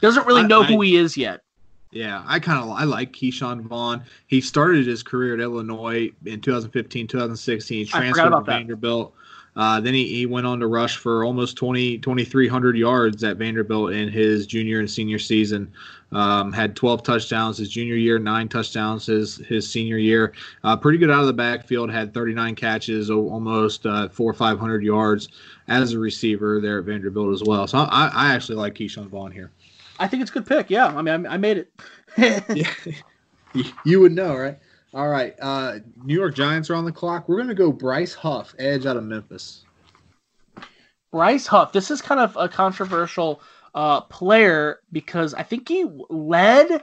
Doesn't 0.00 0.26
really 0.26 0.44
know 0.44 0.62
I, 0.62 0.64
I, 0.64 0.66
who 0.66 0.80
he 0.82 0.96
is 0.96 1.16
yet. 1.16 1.40
Yeah, 1.90 2.22
I 2.26 2.38
kind 2.38 2.62
of 2.62 2.70
I 2.70 2.84
like 2.84 3.12
Ke'Shawn 3.12 3.62
Vaughn. 3.62 4.02
He 4.26 4.40
started 4.40 4.86
his 4.86 5.02
career 5.02 5.34
at 5.34 5.40
Illinois 5.40 6.10
in 6.26 6.40
2015, 6.40 7.06
2016. 7.06 7.78
He 7.78 7.84
transferred 7.86 8.30
to 8.30 8.40
Vanderbilt. 8.42 9.14
Uh, 9.56 9.80
then 9.80 9.92
he, 9.92 10.06
he 10.06 10.24
went 10.24 10.46
on 10.46 10.60
to 10.60 10.68
rush 10.68 10.98
for 10.98 11.24
almost 11.24 11.56
20, 11.56 11.98
2,300 11.98 12.76
yards 12.76 13.24
at 13.24 13.38
Vanderbilt 13.38 13.92
in 13.92 14.08
his 14.08 14.46
junior 14.46 14.78
and 14.78 14.88
senior 14.88 15.18
season. 15.18 15.72
Um, 16.12 16.52
had 16.52 16.76
12 16.76 17.02
touchdowns 17.02 17.58
his 17.58 17.68
junior 17.68 17.96
year, 17.96 18.20
nine 18.20 18.48
touchdowns 18.48 19.06
his 19.06 19.36
his 19.38 19.68
senior 19.68 19.98
year. 19.98 20.32
Uh, 20.62 20.76
pretty 20.76 20.96
good 20.96 21.10
out 21.10 21.20
of 21.20 21.26
the 21.26 21.32
backfield. 21.32 21.90
Had 21.90 22.14
39 22.14 22.54
catches, 22.54 23.10
almost 23.10 23.84
uh, 23.84 24.08
four 24.08 24.30
or 24.30 24.34
500 24.34 24.82
yards 24.82 25.28
as 25.66 25.92
a 25.92 25.98
receiver 25.98 26.60
there 26.60 26.78
at 26.78 26.84
Vanderbilt 26.84 27.34
as 27.34 27.42
well. 27.42 27.66
So 27.66 27.78
I, 27.78 28.10
I 28.14 28.34
actually 28.34 28.56
like 28.56 28.74
Ke'Shawn 28.74 29.08
Vaughn 29.08 29.32
here. 29.32 29.50
I 29.98 30.06
think 30.06 30.22
it's 30.22 30.30
a 30.30 30.34
good 30.34 30.46
pick. 30.46 30.70
Yeah, 30.70 30.86
I 30.86 31.02
mean, 31.02 31.26
I, 31.26 31.34
I 31.34 31.36
made 31.36 31.58
it. 31.58 31.72
yeah, 32.16 33.64
you 33.84 34.00
would 34.00 34.12
know, 34.12 34.34
right? 34.34 34.58
All 34.94 35.08
right, 35.08 35.34
uh, 35.40 35.78
New 36.02 36.14
York 36.14 36.34
Giants 36.34 36.70
are 36.70 36.74
on 36.74 36.84
the 36.84 36.92
clock. 36.92 37.28
We're 37.28 37.38
gonna 37.38 37.54
go 37.54 37.70
Bryce 37.70 38.14
Huff, 38.14 38.54
edge 38.58 38.86
out 38.86 38.96
of 38.96 39.04
Memphis. 39.04 39.64
Bryce 41.10 41.46
Huff. 41.46 41.72
This 41.72 41.90
is 41.90 42.00
kind 42.02 42.20
of 42.20 42.36
a 42.36 42.48
controversial 42.48 43.42
uh, 43.74 44.00
player 44.02 44.80
because 44.92 45.34
I 45.34 45.42
think 45.42 45.68
he 45.68 45.86
led. 46.08 46.82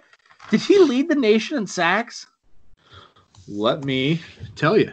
Did 0.52 0.62
he 0.62 0.80
lead 0.80 1.10
the 1.10 1.16
nation 1.16 1.58
in 1.58 1.68
sacks? 1.68 2.28
Let 3.48 3.84
me 3.84 4.22
tell 4.56 4.78
you. 4.78 4.92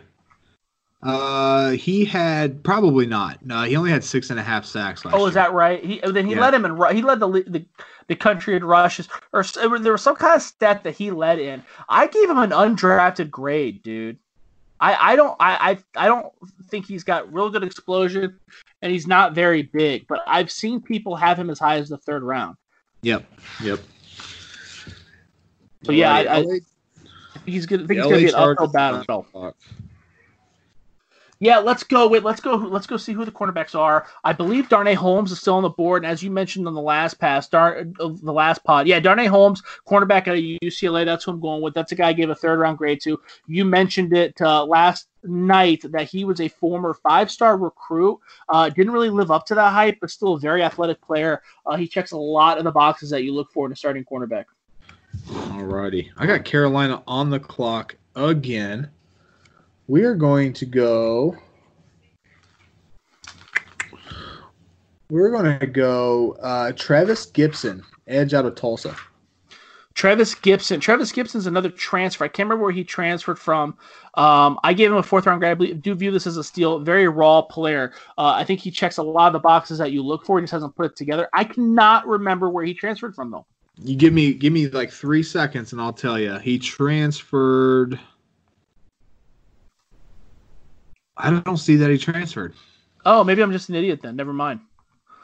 Uh, 1.03 1.71
he 1.71 2.05
had 2.05 2.63
probably 2.63 3.07
not. 3.07 3.45
No, 3.45 3.63
he 3.63 3.77
only 3.77 3.91
had 3.91 4.05
six 4.05 4.31
and 4.31 4.39
a 4.39 4.43
half 4.43 4.65
sacks 4.65 5.05
last. 5.05 5.15
Oh, 5.15 5.27
is 5.27 5.35
that 5.35 5.53
right? 5.53 5.85
He 5.85 6.01
then 6.05 6.27
he 6.27 6.35
yeah. 6.35 6.41
led 6.41 6.55
him 6.55 6.65
in. 6.65 6.95
He 6.95 7.03
led 7.03 7.19
the 7.19 7.29
the, 7.29 7.65
the 8.13 8.17
country 8.17 8.55
in 8.55 8.65
rushes, 8.65 9.09
or 9.33 9.43
there 9.79 9.93
was 9.93 10.03
some 10.03 10.17
kind 10.17 10.37
of 10.37 10.43
stat 10.43 10.85
that 10.85 10.95
he 10.95 11.11
led 11.11 11.39
in. 11.39 11.63
I 11.89 12.07
gave 12.07 12.29
him 12.29 12.39
an 12.39 12.51
undrafted 12.51 13.31
grade, 13.31 13.83
dude. 13.83 14.19
I, 14.81 15.13
I 15.13 15.17
don't 15.17 15.35
I, 15.41 15.79
I 15.97 16.05
I 16.05 16.09
don't 16.09 16.27
think 16.69 16.87
he's 16.87 17.05
got 17.05 17.33
real 17.33 17.49
good 17.49 17.63
explosion, 17.63 18.39
and 18.83 18.93
he's 18.93 19.07
not 19.07 19.35
very 19.35 19.63
big. 19.63 20.07
But 20.09 20.21
I've 20.27 20.51
seen 20.51 20.83
people 20.83 21.17
have 21.17 21.39
him 21.39 21.49
as 21.49 21.59
high 21.59 21.77
as 21.77 21.89
the 21.89 21.97
third 21.97 22.23
round. 22.23 22.57
Yep. 23.01 23.25
Yep. 23.63 23.81
So 25.85 25.93
yeah, 25.93 26.13
I, 26.13 26.39
I, 26.39 26.45
he's 27.47 27.65
gonna 27.65 27.87
think 27.87 28.01
he's 28.01 28.11
gonna 28.11 28.19
be 28.19 28.29
an 28.29 28.35
uphill 28.35 28.69
battle. 28.69 29.27
Yeah, 31.43 31.59
let's 31.59 31.83
go. 31.83 32.07
Wait, 32.07 32.23
let's 32.23 32.41
go. 32.41 32.55
Let's 32.55 32.87
go 32.87 32.97
see 32.97 33.13
who 33.13 33.25
the 33.25 33.33
cornerbacks 33.33 33.77
are. 33.77 34.07
I 34.23 34.33
believe 34.33 34.69
Darnay 34.69 34.95
Holmes 34.95 35.33
is 35.33 35.41
still 35.41 35.57
on 35.57 35.65
the 35.65 35.71
board, 35.71 36.05
and 36.05 36.13
as 36.13 36.23
you 36.23 36.31
mentioned 36.31 36.69
on 36.69 36.75
the 36.75 36.81
last 36.81 37.15
pass, 37.15 37.49
Dar- 37.49 37.81
uh, 37.99 38.11
the 38.23 38.33
last 38.33 38.63
pod, 38.63 38.87
yeah, 38.87 39.01
Darnay 39.01 39.27
Holmes, 39.27 39.61
cornerback 39.85 40.29
out 40.29 40.39
of 40.39 40.45
UCLA. 40.63 41.05
That's 41.05 41.25
who 41.25 41.33
I'm 41.33 41.41
going 41.41 41.61
with. 41.61 41.75
That's 41.75 41.91
a 41.91 41.97
guy 41.97 42.11
I 42.11 42.13
gave 42.13 42.31
a 42.31 42.35
third 42.37 42.61
round 42.61 42.79
grade 42.79 43.01
to. 43.03 43.21
You 43.49 43.65
mentioned 43.65 44.13
it 44.13 44.41
uh, 44.41 44.65
last 44.65 45.09
night 45.25 45.85
that 45.91 46.09
he 46.09 46.25
was 46.25 46.41
a 46.41 46.47
former 46.47 46.95
five 46.95 47.29
star 47.29 47.57
recruit. 47.57 48.21
Uh, 48.49 48.69
didn't 48.69 48.93
really 48.93 49.11
live 49.11 49.33
up 49.33 49.45
to 49.47 49.57
that 49.57 49.73
hype, 49.73 49.99
but 50.01 50.11
still 50.11 50.35
a 50.35 50.39
very 50.39 50.63
athletic 50.63 51.01
player. 51.03 51.43
Uh, 51.67 51.77
he 51.77 51.89
checks 51.89 52.13
a 52.13 52.17
lot 52.17 52.59
of 52.59 52.63
the 52.63 52.71
boxes 52.71 53.11
that 53.11 53.25
you 53.25 53.35
look 53.35 53.51
for 53.51 53.67
in 53.67 53.73
a 53.73 53.77
starting 53.77 54.05
cornerback. 54.05 54.45
Alrighty, 55.27 56.09
I 56.17 56.25
got 56.25 56.45
Carolina 56.45 57.03
on 57.09 57.31
the 57.31 57.41
clock 57.41 57.97
again 58.15 58.91
we 59.93 60.05
are 60.05 60.15
going 60.15 60.55
to 60.55 60.65
go. 60.65 61.37
We're 65.11 65.31
going 65.31 65.59
to 65.59 65.67
go 65.67 66.33
uh, 66.41 66.73
Trevis 66.73 67.31
Gipson, 67.31 67.83
edge 68.07 68.33
out 68.33 68.47
of 68.47 68.55
Tulsa. 68.55 68.97
Trevis 69.93 70.35
Gipson. 70.35 70.81
Trevis 70.81 71.13
Gipson's 71.13 71.47
another 71.47 71.69
transfer. 71.69 72.25
I 72.25 72.29
can't 72.29 72.47
remember 72.47 72.63
where 72.63 72.73
he 72.73 72.85
transferred 72.85 73.39
from. 73.39 73.77
Um, 74.15 74.59
I 74.65 74.73
gave 74.73 74.91
him 74.91 74.97
a 74.97 75.03
fourth 75.03 75.27
round 75.27 75.43
grade. 75.43 75.51
I 75.51 75.55
believe, 75.57 75.83
do 75.83 75.95
view 75.95 76.11
this 76.11 76.27
as 76.27 76.39
a 76.39 76.45
steal. 76.45 76.79
Very 76.79 77.07
raw 77.07 77.43
player. 77.43 77.93
Uh, 78.17 78.33
I 78.35 78.45
think 78.45 78.61
he 78.61 78.71
checks 78.71 78.97
a 78.97 79.03
lot 79.03 79.27
of 79.27 79.35
the 79.35 79.41
boxes 79.41 79.77
that 79.77 79.93
you 79.93 80.03
look 80.03 80.25
for. 80.25 80.39
He 80.39 80.45
just 80.45 80.53
hasn't 80.53 80.75
put 80.75 80.87
it 80.87 80.97
together. 80.97 81.29
I 81.35 81.45
cannot 81.45 82.07
remember 82.07 82.49
where 82.49 82.65
he 82.65 82.73
transferred 82.73 83.15
from 83.15 83.31
though. 83.31 83.45
You 83.77 83.95
give 83.95 84.15
me 84.15 84.33
give 84.33 84.55
me 84.55 84.69
like 84.69 84.91
three 84.91 85.23
seconds 85.23 85.73
and 85.73 85.83
I'll 85.83 85.93
tell 85.93 86.19
you. 86.19 86.39
He 86.39 86.59
transferred. 86.59 88.01
I 91.23 91.31
don't 91.31 91.57
see 91.57 91.77
that 91.77 91.91
he 91.91 91.99
transferred. 91.99 92.55
Oh, 93.05 93.25
maybe 93.25 93.43
I'm 93.43 93.53
just 93.53 93.69
an 93.69 93.75
idiot 93.75 94.01
then. 94.03 94.17
Never 94.17 94.33
mind. 94.33 94.61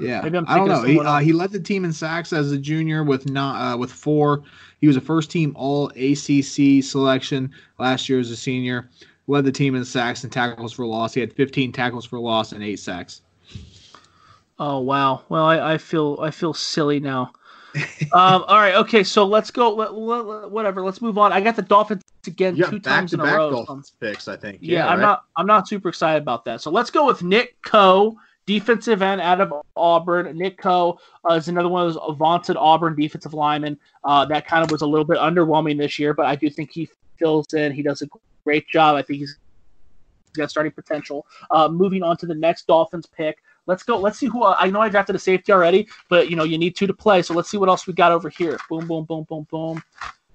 Yeah, 0.01 0.21
maybe 0.21 0.39
I'm 0.39 0.45
I 0.49 0.57
don't 0.57 0.69
know. 0.69 0.83
He, 0.83 1.01
uh, 1.01 1.19
he 1.19 1.33
led 1.33 1.51
the 1.51 1.59
team 1.59 1.85
in 1.85 1.93
sacks 1.93 2.33
as 2.33 2.53
a 2.53 2.59
junior 2.59 3.03
with 3.03 3.29
not 3.29 3.75
uh, 3.75 3.77
with 3.77 3.91
four. 3.91 4.45
He 4.81 4.87
was 4.87 4.97
a 4.97 5.01
first 5.01 5.31
team 5.31 5.53
All 5.57 5.89
ACC 5.91 6.85
selection 6.85 7.53
last 7.79 8.09
year 8.09 8.21
as 8.21 8.31
a 8.31 8.37
senior. 8.37 8.89
Led 9.27 9.45
the 9.45 9.53
team 9.53 9.75
in 9.75 9.85
sacks 9.85 10.23
and 10.23 10.33
tackles 10.33 10.73
for 10.73 10.87
loss. 10.87 11.15
He 11.15 11.21
had 11.21 11.33
15 11.33 11.73
tackles 11.73 12.07
for 12.07 12.19
loss 12.19 12.53
and 12.53 12.63
eight 12.63 12.79
sacks. 12.79 13.23
Oh 14.61 14.79
wow! 14.79 15.23
Well, 15.29 15.45
I, 15.45 15.75
I 15.75 15.79
feel 15.79 16.19
I 16.21 16.31
feel 16.31 16.55
silly 16.55 17.01
now 17.01 17.33
um, 18.13 18.45
all 18.47 18.59
right, 18.59 18.75
okay, 18.77 19.05
so 19.05 19.25
let's 19.25 19.51
go. 19.51 19.75
Let, 19.75 19.95
let, 19.95 20.51
whatever, 20.51 20.83
let's 20.83 21.03
move 21.03 21.19
on. 21.19 21.33
I 21.33 21.41
got 21.41 21.57
the 21.57 21.63
Dolphins 21.63 22.03
again 22.27 22.57
yeah, 22.57 22.67
two 22.67 22.79
times 22.79 23.13
in 23.13 23.21
a 23.21 23.25
row. 23.25 23.51
Dolphins 23.51 23.93
picks, 24.01 24.29
I 24.29 24.37
think. 24.37 24.59
Yeah, 24.61 24.79
yeah 24.79 24.87
I'm 24.89 24.99
right? 24.99 25.05
not. 25.05 25.25
I'm 25.37 25.47
not 25.47 25.69
super 25.69 25.89
excited 25.89 26.23
about 26.23 26.45
that. 26.47 26.61
So 26.61 26.71
let's 26.71 26.91
go 26.91 27.07
with 27.07 27.23
Nick 27.23 27.61
Coe, 27.63 28.17
defensive 28.47 29.03
end 29.03 29.21
out 29.21 29.41
of 29.41 29.53
Auburn. 29.77 30.37
Nick 30.37 30.59
Coe 30.59 30.99
uh, 31.29 31.35
is 31.35 31.49
another 31.49 31.69
one 31.69 31.87
of 31.87 31.95
those 31.95 32.17
vaunted 32.17 32.57
Auburn 32.57 32.97
defensive 32.97 33.35
linemen 33.35 33.79
uh, 34.05 34.25
that 34.27 34.47
kind 34.47 34.65
of 34.65 34.71
was 34.71 34.83
a 34.83 34.87
little 34.87 35.05
bit 35.05 35.19
underwhelming 35.19 35.79
this 35.79 35.99
year, 35.99 36.15
but 36.15 36.27
I 36.27 36.35
do 36.35 36.49
think 36.49 36.71
he 36.73 36.89
fills 37.19 37.53
in. 37.53 37.73
He 37.73 37.83
does 37.83 38.03
a 38.03 38.09
great 38.45 38.67
job. 38.69 38.97
I 38.97 39.03
think 39.03 39.19
he's 39.19 39.37
got 40.35 40.51
starting 40.51 40.73
potential. 40.73 41.27
Uh, 41.51 41.69
moving 41.69 42.03
on 42.03 42.17
to 42.19 42.27
the 42.27 42.35
next 42.35 42.67
Dolphins 42.67 43.07
pick. 43.07 43.39
Let's 43.69 43.83
go. 43.83 43.99
Let's 43.99 44.19
see 44.19 44.27
who. 44.27 44.43
Uh, 44.43 44.57
I 44.59 44.71
know 44.71 44.81
I 44.81 44.89
drafted 44.89 45.15
a 45.15 45.19
safety 45.19 45.53
already, 45.53 45.87
but 46.09 46.31
you 46.31 46.37
know 46.37 46.45
you 46.45 46.57
need 46.57 46.75
two 46.75 46.87
to 46.87 46.95
play. 46.95 47.21
So 47.23 47.35
let's 47.35 47.51
see 47.51 47.59
what 47.59 47.69
else 47.69 47.87
we 47.87 47.93
got 47.93 48.11
over 48.11 48.31
here. 48.31 48.59
Boom, 48.69 48.89
boom, 48.89 49.05
boom, 49.05 49.25
boom, 49.29 49.47
boom. 49.51 49.83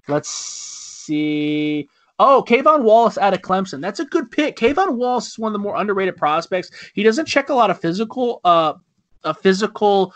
Let's 0.08 0.30
see. 0.30 1.90
Oh, 2.20 2.46
K'Von 2.48 2.84
Wallace 2.84 3.18
out 3.18 3.34
of 3.34 3.42
Clemson. 3.42 3.82
That's 3.82 4.00
a 4.00 4.06
good 4.06 4.30
pick. 4.30 4.56
K'Von 4.56 4.96
Wallace 4.96 5.30
is 5.30 5.40
one 5.40 5.50
of 5.50 5.54
the 5.54 5.60
more 5.60 5.76
underrated 5.76 6.16
prospects. 6.16 6.70
He 6.94 7.02
doesn't 7.02 7.26
check 7.26 7.50
a 7.50 7.56
lot 7.56 7.72
of 7.72 7.82
physical, 7.82 8.40
uh, 8.46 8.76
a 9.24 9.34
physical. 9.34 10.14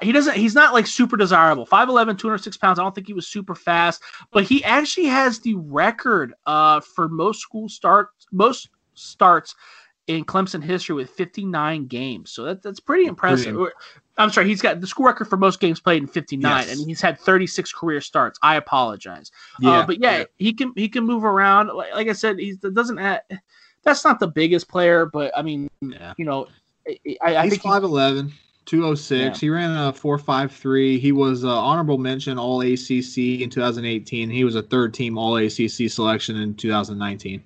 He 0.00 0.12
doesn't. 0.12 0.36
He's 0.36 0.54
not 0.54 0.72
like 0.72 0.86
super 0.86 1.16
desirable. 1.16 1.66
5'11", 1.66 2.16
206 2.16 2.56
pounds. 2.58 2.78
I 2.78 2.82
don't 2.84 2.94
think 2.94 3.08
he 3.08 3.12
was 3.12 3.26
super 3.26 3.56
fast, 3.56 4.02
but 4.30 4.44
he 4.44 4.62
actually 4.62 5.06
has 5.06 5.40
the 5.40 5.54
record 5.54 6.32
uh, 6.46 6.78
for 6.78 7.08
most 7.08 7.40
school 7.40 7.68
starts, 7.68 8.28
most 8.30 8.68
starts 8.94 9.56
in 10.06 10.24
Clemson 10.24 10.62
history 10.62 10.94
with 10.94 11.10
59 11.10 11.86
games. 11.86 12.30
So 12.30 12.44
that, 12.44 12.62
that's 12.62 12.80
pretty 12.80 13.06
impressive. 13.06 13.56
I'm 14.18 14.30
sorry, 14.30 14.48
he's 14.48 14.62
got 14.62 14.80
the 14.80 14.86
school 14.86 15.04
record 15.04 15.28
for 15.28 15.36
most 15.36 15.60
games 15.60 15.78
played 15.78 16.02
in 16.02 16.08
59, 16.08 16.50
yes. 16.50 16.70
and 16.70 16.88
he's 16.88 17.00
had 17.02 17.18
36 17.20 17.72
career 17.72 18.00
starts. 18.00 18.38
I 18.42 18.56
apologize, 18.56 19.30
uh, 19.56 19.58
yeah, 19.60 19.70
uh, 19.80 19.86
but 19.86 20.00
yeah, 20.00 20.18
yeah, 20.18 20.24
he 20.38 20.52
can 20.54 20.72
he 20.74 20.88
can 20.88 21.04
move 21.04 21.24
around. 21.24 21.68
Like, 21.68 21.92
like 21.92 22.08
I 22.08 22.14
said, 22.14 22.38
he 22.38 22.54
doesn't. 22.54 22.96
Have, 22.96 23.20
that's 23.82 24.04
not 24.04 24.18
the 24.18 24.26
biggest 24.26 24.68
player, 24.68 25.04
but 25.04 25.36
I 25.36 25.42
mean, 25.42 25.68
yeah. 25.82 26.14
you 26.16 26.24
know, 26.24 26.48
I, 26.88 27.36
I 27.36 27.42
he's 27.42 27.52
think 27.52 27.62
five 27.62 27.84
eleven. 27.84 28.32
206. 28.64 29.12
Yeah. 29.12 29.40
He 29.40 29.48
ran 29.48 29.70
a 29.70 29.92
453. 29.92 30.98
He 30.98 31.12
was 31.12 31.44
uh, 31.44 31.56
honorable 31.56 31.98
mention 31.98 32.36
All 32.36 32.62
ACC 32.62 33.40
in 33.40 33.48
2018. 33.48 34.28
He 34.28 34.42
was 34.42 34.56
a 34.56 34.62
third 34.62 34.92
team 34.92 35.16
All 35.16 35.36
ACC 35.36 35.88
selection 35.88 36.36
in 36.36 36.52
2019. 36.54 37.44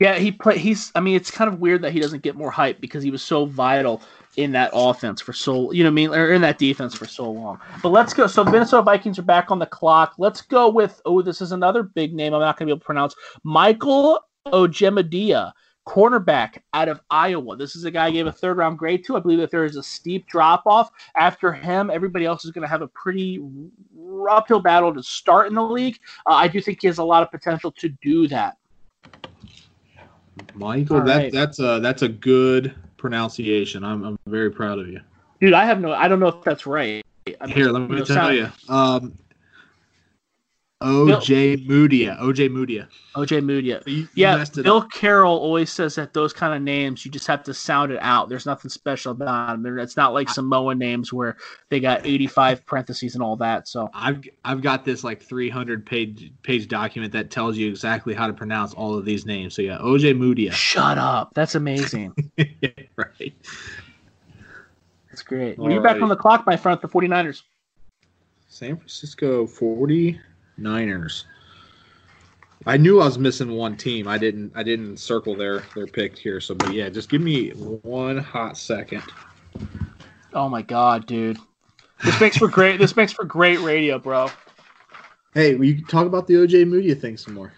Yeah, 0.00 0.18
he 0.18 0.32
play. 0.32 0.56
He's. 0.56 0.90
I 0.94 1.00
mean, 1.00 1.14
it's 1.14 1.30
kind 1.30 1.52
of 1.52 1.60
weird 1.60 1.82
that 1.82 1.92
he 1.92 2.00
doesn't 2.00 2.22
get 2.22 2.34
more 2.34 2.50
hype 2.50 2.80
because 2.80 3.02
he 3.02 3.10
was 3.10 3.22
so 3.22 3.44
vital 3.44 4.00
in 4.36 4.52
that 4.52 4.70
offense 4.72 5.20
for 5.20 5.34
so. 5.34 5.70
You 5.72 5.84
know, 5.84 5.90
I 5.90 5.92
mean, 5.92 6.08
or 6.10 6.32
in 6.32 6.40
that 6.40 6.56
defense 6.58 6.94
for 6.94 7.06
so 7.06 7.30
long. 7.30 7.60
But 7.82 7.90
let's 7.90 8.14
go. 8.14 8.26
So 8.26 8.42
Minnesota 8.42 8.82
Vikings 8.82 9.18
are 9.18 9.22
back 9.22 9.50
on 9.50 9.58
the 9.58 9.66
clock. 9.66 10.14
Let's 10.16 10.40
go 10.40 10.70
with. 10.70 11.02
Oh, 11.04 11.20
this 11.20 11.42
is 11.42 11.52
another 11.52 11.82
big 11.82 12.14
name. 12.14 12.32
I'm 12.32 12.40
not 12.40 12.58
going 12.58 12.66
to 12.66 12.72
be 12.72 12.72
able 12.72 12.80
to 12.80 12.86
pronounce. 12.86 13.14
Michael 13.44 14.18
Ojemudia 14.46 15.52
cornerback 15.86 16.58
out 16.72 16.88
of 16.88 17.00
Iowa. 17.10 17.56
This 17.56 17.76
is 17.76 17.84
a 17.84 17.90
guy 17.90 18.06
I 18.06 18.10
gave 18.10 18.26
a 18.26 18.32
third 18.32 18.56
round 18.56 18.78
grade 18.78 19.04
to. 19.04 19.18
I 19.18 19.20
believe 19.20 19.40
that 19.40 19.50
there 19.50 19.66
is 19.66 19.76
a 19.76 19.82
steep 19.82 20.26
drop 20.28 20.62
off 20.64 20.90
after 21.14 21.52
him. 21.52 21.90
Everybody 21.90 22.24
else 22.24 22.46
is 22.46 22.52
going 22.52 22.62
to 22.62 22.68
have 22.68 22.80
a 22.80 22.88
pretty 22.88 23.42
uphill 24.30 24.60
battle 24.60 24.94
to 24.94 25.02
start 25.02 25.48
in 25.48 25.54
the 25.54 25.62
league. 25.62 25.98
Uh, 26.26 26.34
I 26.34 26.48
do 26.48 26.60
think 26.60 26.78
he 26.80 26.86
has 26.86 26.98
a 26.98 27.04
lot 27.04 27.22
of 27.22 27.30
potential 27.30 27.70
to 27.72 27.90
do 28.00 28.28
that. 28.28 28.56
Michael, 30.54 30.96
All 30.96 31.02
that 31.04 31.16
right. 31.16 31.32
that's 31.32 31.58
a 31.58 31.80
that's 31.80 32.02
a 32.02 32.08
good 32.08 32.74
pronunciation. 32.96 33.84
I'm 33.84 34.04
I'm 34.04 34.18
very 34.26 34.50
proud 34.50 34.78
of 34.78 34.88
you, 34.88 35.00
dude. 35.40 35.52
I 35.52 35.64
have 35.64 35.80
no, 35.80 35.92
I 35.92 36.08
don't 36.08 36.20
know 36.20 36.28
if 36.28 36.42
that's 36.42 36.66
right. 36.66 37.04
I 37.40 37.48
Here, 37.48 37.70
let 37.70 37.88
me 37.88 37.96
tell 37.98 38.06
sound, 38.06 38.36
you. 38.36 38.50
Um, 38.68 39.18
OJ 40.82 41.66
Mudia. 41.66 42.18
OJ 42.20 42.48
Mudia. 42.48 42.88
OJ 43.14 43.42
Mudia. 43.44 43.86
You, 43.86 44.08
yeah, 44.14 44.42
Bill 44.62 44.78
up. 44.78 44.90
Carroll 44.90 45.36
always 45.36 45.70
says 45.70 45.96
that 45.96 46.14
those 46.14 46.32
kind 46.32 46.54
of 46.54 46.62
names 46.62 47.04
you 47.04 47.10
just 47.10 47.26
have 47.26 47.42
to 47.44 47.52
sound 47.52 47.92
it 47.92 47.98
out. 48.00 48.30
There's 48.30 48.46
nothing 48.46 48.70
special 48.70 49.12
about 49.12 49.62
them. 49.62 49.78
It's 49.78 49.98
not 49.98 50.14
like 50.14 50.30
Samoan 50.30 50.78
names 50.78 51.12
where 51.12 51.36
they 51.68 51.80
got 51.80 52.06
85 52.06 52.64
parentheses 52.64 53.14
and 53.14 53.22
all 53.22 53.36
that. 53.36 53.68
So 53.68 53.90
I've 53.92 54.22
I've 54.42 54.62
got 54.62 54.86
this 54.86 55.04
like 55.04 55.22
300 55.22 55.84
page 55.84 56.32
page 56.42 56.66
document 56.66 57.12
that 57.12 57.30
tells 57.30 57.58
you 57.58 57.68
exactly 57.68 58.14
how 58.14 58.26
to 58.26 58.32
pronounce 58.32 58.72
all 58.72 58.96
of 58.96 59.04
these 59.04 59.26
names. 59.26 59.54
So 59.54 59.60
yeah, 59.60 59.76
OJ 59.82 60.16
Mudia. 60.16 60.52
Shut 60.52 60.96
up. 60.96 61.32
That's 61.34 61.56
amazing. 61.56 62.14
right. 62.96 63.34
That's 65.10 65.22
great. 65.22 65.58
Well, 65.58 65.70
you're 65.70 65.82
back 65.82 66.00
on 66.00 66.08
the 66.08 66.16
clock, 66.16 66.46
my 66.46 66.56
friend, 66.56 66.78
the 66.80 66.88
49ers. 66.88 67.42
San 68.48 68.76
Francisco 68.76 69.46
40- 69.46 70.18
Niners. 70.60 71.24
I 72.66 72.76
knew 72.76 73.00
I 73.00 73.06
was 73.06 73.18
missing 73.18 73.52
one 73.52 73.76
team. 73.76 74.06
I 74.06 74.18
didn't. 74.18 74.52
I 74.54 74.62
didn't 74.62 74.98
circle 74.98 75.34
their 75.34 75.60
their 75.74 75.86
pick 75.86 76.18
here. 76.18 76.40
So, 76.40 76.54
but 76.54 76.72
yeah, 76.74 76.90
just 76.90 77.08
give 77.08 77.22
me 77.22 77.50
one 77.50 78.18
hot 78.18 78.58
second. 78.58 79.02
Oh 80.34 80.48
my 80.48 80.62
god, 80.62 81.06
dude! 81.06 81.38
This 82.04 82.20
makes 82.20 82.36
for 82.36 82.48
great. 82.48 82.78
this 82.78 82.96
makes 82.96 83.12
for 83.12 83.24
great 83.24 83.60
radio, 83.60 83.98
bro. 83.98 84.30
Hey, 85.32 85.54
we 85.54 85.74
can 85.74 85.86
talk 85.86 86.06
about 86.06 86.26
the 86.26 86.34
OJ 86.34 86.64
Mudia 86.66 87.00
thing 87.00 87.16
some 87.16 87.34
more. 87.34 87.52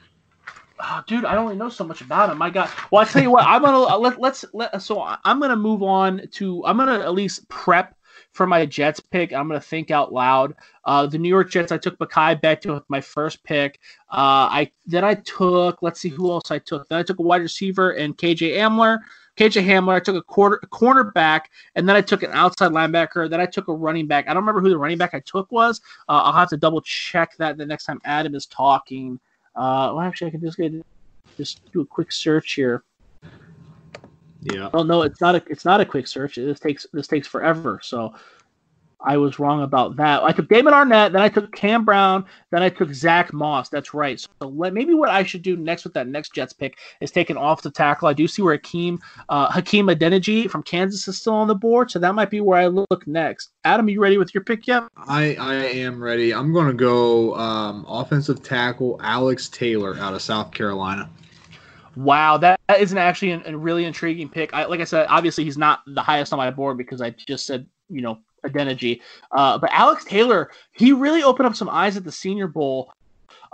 Oh, 0.84 1.02
dude, 1.06 1.24
I 1.24 1.34
don't 1.34 1.44
really 1.44 1.56
know 1.56 1.68
so 1.68 1.84
much 1.84 2.00
about 2.00 2.30
him. 2.30 2.38
My 2.38 2.50
God. 2.50 2.68
Well, 2.90 3.02
I 3.02 3.04
tell 3.04 3.22
you 3.22 3.30
what, 3.30 3.44
I'm 3.44 3.62
gonna 3.62 3.96
let 3.96 4.20
let's 4.20 4.44
let 4.52 4.80
so 4.82 5.00
I'm 5.24 5.40
gonna 5.40 5.56
move 5.56 5.82
on 5.82 6.28
to 6.32 6.64
I'm 6.64 6.76
gonna 6.76 7.00
at 7.00 7.14
least 7.14 7.48
prep 7.48 7.96
for 8.32 8.46
my 8.46 8.66
Jets 8.66 8.98
pick. 8.98 9.32
I'm 9.32 9.46
going 9.46 9.60
to 9.60 9.66
think 9.66 9.90
out 9.90 10.12
loud. 10.12 10.54
Uh, 10.84 11.06
the 11.06 11.18
New 11.18 11.28
York 11.28 11.50
Jets, 11.50 11.70
I 11.70 11.78
took 11.78 11.98
Mekhi 11.98 12.40
Becton 12.40 12.74
with 12.74 12.88
my 12.88 13.00
first 13.00 13.44
pick. 13.44 13.78
Uh, 14.10 14.48
I 14.50 14.70
then 14.86 15.04
I 15.04 15.14
took 15.14 15.80
let's 15.82 16.00
see 16.00 16.08
who 16.08 16.30
else 16.30 16.50
I 16.50 16.58
took. 16.58 16.88
Then 16.88 16.98
I 16.98 17.02
took 17.02 17.18
a 17.18 17.22
wide 17.22 17.42
receiver 17.42 17.92
and 17.92 18.16
KJ 18.16 18.56
Hamler. 18.56 18.98
KJ 19.36 19.64
Hamler. 19.64 19.94
I 19.94 20.00
took 20.00 20.16
a 20.16 20.22
quarter 20.22 20.60
a 20.62 20.66
cornerback, 20.66 21.42
and 21.76 21.88
then 21.88 21.96
I 21.96 22.00
took 22.00 22.22
an 22.22 22.30
outside 22.32 22.72
linebacker. 22.72 23.30
Then 23.30 23.40
I 23.40 23.46
took 23.46 23.68
a 23.68 23.74
running 23.74 24.06
back. 24.06 24.28
I 24.28 24.34
don't 24.34 24.42
remember 24.42 24.60
who 24.60 24.70
the 24.70 24.78
running 24.78 24.98
back 24.98 25.14
I 25.14 25.20
took 25.20 25.50
was. 25.52 25.80
Uh, 26.08 26.22
I'll 26.24 26.32
have 26.32 26.48
to 26.50 26.56
double 26.56 26.80
check 26.82 27.36
that 27.38 27.56
the 27.56 27.66
next 27.66 27.84
time 27.84 28.00
Adam 28.04 28.34
is 28.34 28.46
talking. 28.46 29.18
Uh, 29.54 29.92
well, 29.94 30.00
actually, 30.00 30.28
I 30.28 30.30
can 30.30 30.40
just 30.40 30.58
just 31.36 31.72
do 31.72 31.80
a 31.80 31.86
quick 31.86 32.12
search 32.12 32.54
here. 32.54 32.84
Yeah. 34.42 34.70
Well, 34.72 34.84
no, 34.84 35.02
it's 35.02 35.20
not 35.20 35.36
a 35.36 35.42
it's 35.48 35.64
not 35.64 35.80
a 35.80 35.84
quick 35.84 36.06
search. 36.06 36.36
This 36.36 36.58
takes 36.58 36.86
this 36.92 37.06
takes 37.06 37.28
forever. 37.28 37.80
So 37.82 38.14
I 39.04 39.16
was 39.16 39.38
wrong 39.38 39.62
about 39.62 39.96
that. 39.96 40.22
I 40.22 40.32
took 40.32 40.48
Damon 40.48 40.72
Arnette, 40.72 41.12
then 41.12 41.22
I 41.22 41.28
took 41.28 41.52
Cam 41.52 41.84
Brown, 41.84 42.24
then 42.50 42.62
I 42.62 42.68
took 42.68 42.92
Zack 42.92 43.32
Moss. 43.32 43.68
That's 43.68 43.94
right. 43.94 44.20
So 44.20 44.28
let, 44.48 44.74
maybe 44.74 44.94
what 44.94 45.10
I 45.10 45.22
should 45.22 45.42
do 45.42 45.56
next 45.56 45.84
with 45.84 45.94
that 45.94 46.06
next 46.06 46.34
Jets 46.34 46.52
pick 46.52 46.78
is 47.00 47.10
take 47.10 47.30
an 47.30 47.36
off 47.36 47.62
the 47.62 47.70
tackle. 47.70 48.08
I 48.08 48.12
do 48.12 48.28
see 48.28 48.42
where 48.42 48.54
Hakeem 48.54 49.00
uh, 49.28 49.50
Hakeem 49.50 49.86
Adeniji 49.86 50.48
from 50.50 50.62
Kansas 50.62 51.06
is 51.08 51.18
still 51.18 51.34
on 51.34 51.48
the 51.48 51.54
board, 51.54 51.90
so 51.90 51.98
that 51.98 52.14
might 52.14 52.30
be 52.30 52.40
where 52.40 52.58
I 52.58 52.66
look 52.66 53.06
next. 53.06 53.50
Adam, 53.64 53.86
are 53.86 53.90
you 53.90 54.00
ready 54.00 54.18
with 54.18 54.34
your 54.34 54.44
pick 54.44 54.66
yet? 54.66 54.84
I 54.96 55.36
I 55.36 55.54
am 55.54 56.02
ready. 56.02 56.32
I'm 56.32 56.52
going 56.52 56.68
to 56.68 56.74
go 56.74 57.34
um, 57.36 57.84
offensive 57.88 58.42
tackle 58.42 59.00
Alex 59.02 59.48
Taylor 59.48 59.96
out 59.98 60.14
of 60.14 60.22
South 60.22 60.52
Carolina. 60.52 61.10
Wow, 61.96 62.38
that 62.38 62.60
is 62.78 62.92
an 62.92 62.98
actually 62.98 63.32
a 63.32 63.56
really 63.56 63.84
intriguing 63.84 64.28
pick. 64.28 64.54
I, 64.54 64.64
like 64.64 64.80
I 64.80 64.84
said, 64.84 65.06
obviously 65.08 65.44
he's 65.44 65.58
not 65.58 65.80
the 65.86 66.02
highest 66.02 66.32
on 66.32 66.38
my 66.38 66.50
board 66.50 66.78
because 66.78 67.00
I 67.02 67.10
just 67.10 67.46
said 67.46 67.66
you 67.88 68.00
know 68.00 68.18
Adeniji. 68.44 69.00
Uh, 69.30 69.58
but 69.58 69.70
Alex 69.72 70.04
Taylor, 70.04 70.50
he 70.72 70.92
really 70.92 71.22
opened 71.22 71.46
up 71.46 71.56
some 71.56 71.68
eyes 71.68 71.96
at 71.96 72.04
the 72.04 72.12
Senior 72.12 72.48
Bowl 72.48 72.92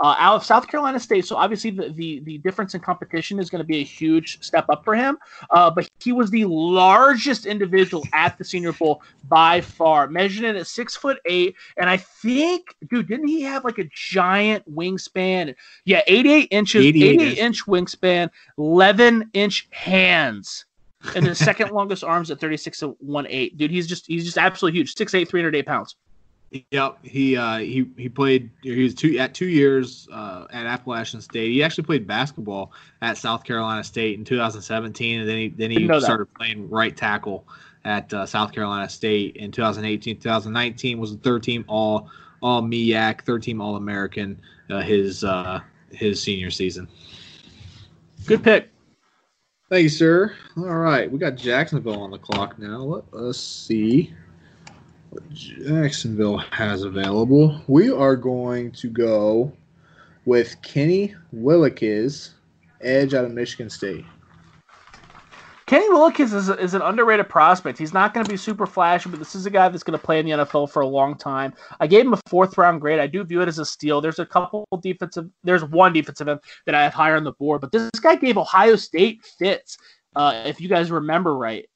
uh, 0.00 0.14
out 0.18 0.36
of 0.36 0.44
South 0.44 0.68
Carolina 0.68 1.00
State. 1.00 1.26
So 1.26 1.36
obviously 1.36 1.70
the, 1.70 1.90
the, 1.90 2.20
the 2.20 2.38
difference 2.38 2.74
in 2.74 2.80
competition 2.80 3.38
is 3.38 3.50
going 3.50 3.60
to 3.60 3.66
be 3.66 3.78
a 3.78 3.84
huge 3.84 4.42
step 4.42 4.66
up 4.68 4.84
for 4.84 4.94
him. 4.94 5.18
Uh, 5.50 5.70
but 5.70 5.88
he 6.00 6.12
was 6.12 6.30
the 6.30 6.44
largest 6.44 7.46
individual 7.46 8.04
at 8.12 8.38
the 8.38 8.44
Senior 8.44 8.72
Bowl 8.72 9.02
by 9.28 9.60
far, 9.60 10.06
measured 10.08 10.44
in 10.44 10.56
at 10.56 10.66
six 10.66 10.96
foot 10.96 11.18
eight. 11.26 11.54
And 11.76 11.90
I 11.90 11.96
think, 11.96 12.74
dude, 12.90 13.08
didn't 13.08 13.28
he 13.28 13.42
have 13.42 13.64
like 13.64 13.78
a 13.78 13.88
giant 13.92 14.64
wingspan? 14.72 15.54
Yeah, 15.84 16.02
88 16.06 16.48
inches, 16.50 16.86
88, 16.86 17.20
88 17.20 17.38
inch 17.38 17.66
wingspan, 17.66 18.30
11 18.56 19.30
inch 19.34 19.68
hands 19.70 20.64
and 21.14 21.26
the 21.26 21.34
second 21.34 21.70
longest 21.72 22.04
arms 22.04 22.30
at 22.30 22.40
36 22.40 22.80
to 22.80 22.96
18. 23.10 23.56
Dude, 23.56 23.70
he's 23.70 23.86
just 23.86 24.06
he's 24.06 24.24
just 24.24 24.38
absolutely 24.38 24.78
huge. 24.78 24.94
6'8", 24.94 25.28
308 25.28 25.66
pounds. 25.66 25.96
Yep, 26.50 26.98
he 27.02 27.36
uh, 27.36 27.58
he 27.58 27.90
he 27.98 28.08
played. 28.08 28.48
He 28.62 28.82
was 28.82 28.94
two 28.94 29.18
at 29.18 29.34
two 29.34 29.48
years 29.48 30.08
uh, 30.10 30.46
at 30.50 30.64
Appalachian 30.64 31.20
State. 31.20 31.52
He 31.52 31.62
actually 31.62 31.84
played 31.84 32.06
basketball 32.06 32.72
at 33.02 33.18
South 33.18 33.44
Carolina 33.44 33.84
State 33.84 34.18
in 34.18 34.24
2017, 34.24 35.20
and 35.20 35.28
then 35.28 35.36
he 35.36 35.48
then 35.48 35.70
he 35.70 35.84
started 36.00 36.32
playing 36.34 36.70
right 36.70 36.96
tackle 36.96 37.46
at 37.84 38.12
uh, 38.14 38.24
South 38.24 38.52
Carolina 38.52 38.88
State 38.88 39.36
in 39.36 39.50
2018. 39.52 40.20
2019 40.20 40.98
was 40.98 41.12
the 41.12 41.18
third 41.18 41.42
team 41.42 41.66
All 41.68 42.08
All 42.40 42.62
MEAC, 42.62 43.22
third 43.22 43.42
team 43.42 43.60
All 43.60 43.76
American. 43.76 44.40
Uh, 44.70 44.80
his 44.80 45.24
uh, 45.24 45.60
his 45.90 46.22
senior 46.22 46.50
season. 46.50 46.88
Good 48.24 48.42
pick. 48.42 48.70
Thank 49.68 49.82
you, 49.82 49.88
sir. 49.90 50.34
All 50.56 50.64
right, 50.64 51.12
we 51.12 51.18
got 51.18 51.34
Jacksonville 51.34 52.00
on 52.00 52.10
the 52.10 52.18
clock 52.18 52.58
now. 52.58 52.78
Let 52.78 53.12
us 53.12 53.36
see 53.38 54.14
Jacksonville 55.32 56.38
has 56.38 56.82
available. 56.82 57.60
We 57.66 57.90
are 57.90 58.16
going 58.16 58.72
to 58.72 58.88
go 58.88 59.52
with 60.24 60.60
Kenny 60.62 61.14
Willekes, 61.34 62.30
edge 62.80 63.14
out 63.14 63.24
of 63.24 63.32
Michigan 63.32 63.70
State. 63.70 64.04
Kenny 65.68 65.88
Willekes 65.90 66.32
is, 66.32 66.48
is 66.48 66.72
an 66.72 66.80
underrated 66.80 67.28
prospect. 67.28 67.78
He's 67.78 67.92
not 67.92 68.14
going 68.14 68.24
to 68.24 68.30
be 68.30 68.38
super 68.38 68.66
flashy, 68.66 69.10
but 69.10 69.18
this 69.18 69.34
is 69.34 69.44
a 69.44 69.50
guy 69.50 69.68
that's 69.68 69.82
going 69.82 69.98
to 69.98 70.04
play 70.04 70.18
in 70.18 70.24
the 70.24 70.32
NFL 70.32 70.70
for 70.70 70.80
a 70.80 70.86
long 70.86 71.14
time. 71.14 71.52
I 71.78 71.86
gave 71.86 72.06
him 72.06 72.14
a 72.14 72.20
fourth 72.26 72.56
round 72.56 72.80
grade. 72.80 72.98
I 72.98 73.06
do 73.06 73.22
view 73.22 73.42
it 73.42 73.48
as 73.48 73.58
a 73.58 73.66
steal. 73.66 74.00
There's 74.00 74.18
a 74.18 74.24
couple 74.24 74.66
defensive, 74.80 75.28
there's 75.44 75.64
one 75.64 75.92
defensive 75.92 76.26
end 76.26 76.40
that 76.64 76.74
I 76.74 76.82
have 76.82 76.94
higher 76.94 77.16
on 77.16 77.24
the 77.24 77.32
board, 77.32 77.60
but 77.60 77.70
this 77.70 77.90
guy 78.00 78.16
gave 78.16 78.38
Ohio 78.38 78.76
State 78.76 79.22
fits, 79.38 79.76
uh, 80.16 80.42
if 80.46 80.58
you 80.58 80.70
guys 80.70 80.90
remember 80.90 81.36
right. 81.36 81.68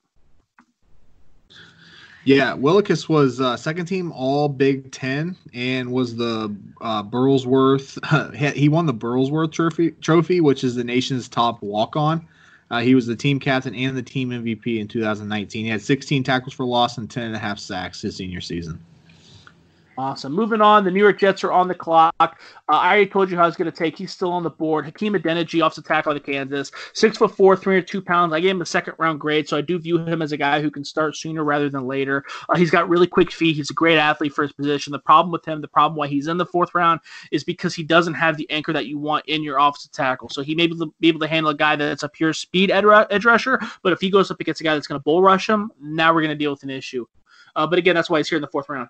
Yeah, 2.24 2.54
Willekes 2.54 3.08
was 3.08 3.40
uh, 3.40 3.56
second 3.56 3.86
team 3.86 4.12
All 4.12 4.48
Big 4.48 4.92
Ten 4.92 5.36
and 5.52 5.90
was 5.90 6.14
the 6.14 6.54
uh, 6.80 7.02
Burlsworth. 7.02 7.98
he 8.54 8.68
won 8.68 8.86
the 8.86 8.94
Burlsworth 8.94 9.50
Trophy, 9.50 9.90
trophy, 10.00 10.40
which 10.40 10.62
is 10.62 10.76
the 10.76 10.84
nation's 10.84 11.28
top 11.28 11.60
walk 11.62 11.96
on. 11.96 12.26
Uh, 12.70 12.80
he 12.80 12.94
was 12.94 13.06
the 13.06 13.16
team 13.16 13.40
captain 13.40 13.74
and 13.74 13.96
the 13.96 14.02
team 14.02 14.30
MVP 14.30 14.78
in 14.78 14.88
2019. 14.88 15.64
He 15.64 15.70
had 15.70 15.82
16 15.82 16.22
tackles 16.22 16.54
for 16.54 16.64
loss 16.64 16.96
and 16.96 17.10
10 17.10 17.24
and 17.24 17.36
a 17.36 17.38
half 17.38 17.58
sacks 17.58 18.00
his 18.00 18.16
senior 18.16 18.40
season. 18.40 18.82
Awesome. 20.03 20.32
Moving 20.32 20.61
on, 20.61 20.82
the 20.82 20.90
New 20.90 20.98
York 20.98 21.20
Jets 21.20 21.44
are 21.44 21.53
on 21.53 21.68
the 21.68 21.76
clock. 21.76 22.12
Uh, 22.18 22.32
I 22.68 22.88
already 22.88 23.07
told 23.07 23.30
you 23.30 23.36
how 23.36 23.44
I 23.44 23.46
was 23.46 23.55
going 23.55 23.70
to 23.70 23.76
take. 23.76 23.96
He's 23.96 24.11
still 24.11 24.32
on 24.32 24.42
the 24.42 24.50
board. 24.50 24.84
Hakeem 24.84 25.14
Adeniji 25.14 25.64
off 25.64 25.76
the 25.76 25.82
tackle 25.82 26.11
of 26.11 26.20
the 26.20 26.32
Kansas. 26.32 26.72
Six 26.92 27.18
foot 27.18 27.36
four, 27.36 27.55
302 27.57 28.03
pounds. 28.03 28.32
I 28.32 28.40
gave 28.40 28.50
him 28.50 28.62
a 28.62 28.66
second 28.66 28.94
round 28.98 29.20
grade, 29.20 29.48
so 29.48 29.57
I 29.57 29.61
do 29.61 29.78
view 29.78 29.98
him 29.98 30.20
as 30.20 30.32
a 30.32 30.36
guy 30.36 30.61
who 30.61 30.72
can 30.72 30.84
start 30.84 31.16
sooner 31.16 31.44
rather 31.44 31.70
than 31.70 31.86
later. 31.86 32.24
Uh, 32.48 32.57
he's 32.57 32.72
got 32.72 32.88
really 32.88 33.07
quick 33.07 33.30
feet. 33.30 33.55
He's 33.55 33.70
a 33.70 33.74
great 33.74 33.96
athlete 33.96 34.32
for 34.32 34.42
his 34.42 34.50
position. 34.50 34.90
The 34.90 34.98
problem 34.98 35.30
with 35.30 35.46
him, 35.46 35.61
the 35.61 35.68
problem 35.68 35.96
why 35.96 36.09
he's 36.09 36.26
in 36.26 36.36
the 36.36 36.46
fourth 36.46 36.74
round, 36.74 36.98
is 37.30 37.44
because 37.44 37.72
he 37.72 37.84
doesn't 37.84 38.14
have 38.14 38.36
the 38.36 38.50
anchor 38.50 38.72
that 38.72 38.86
you 38.86 38.98
want 38.98 39.24
in 39.26 39.44
your 39.44 39.59
offensive 39.59 39.92
tackle. 39.92 40.30
So 40.30 40.42
he 40.42 40.57
may 40.57 40.66
be 40.66 41.09
able 41.09 41.20
to 41.20 41.28
handle 41.28 41.50
a 41.50 41.55
guy 41.55 41.76
that's 41.76 42.03
a 42.03 42.09
pure 42.09 42.32
speed 42.32 42.72
edge 42.72 43.24
rusher, 43.24 43.61
but 43.84 43.92
if 43.92 44.00
he 44.00 44.11
goes 44.11 44.32
up 44.32 44.40
against 44.40 44.61
a 44.62 44.64
guy 44.64 44.74
that's 44.74 44.88
going 44.88 44.98
to 44.98 45.05
bull 45.05 45.22
rush 45.22 45.48
him, 45.48 45.70
now 45.80 46.12
we're 46.12 46.22
going 46.22 46.36
to 46.36 46.44
deal 46.44 46.50
with 46.50 46.64
an 46.64 46.70
issue. 46.70 47.07
Uh, 47.55 47.68
but 47.68 47.78
again, 47.78 47.94
that's 47.94 48.11
why 48.11 48.18
he's 48.18 48.28
here 48.28 48.36
in 48.38 48.42
the 48.42 48.48
fourth 48.48 48.68
round. 48.68 48.88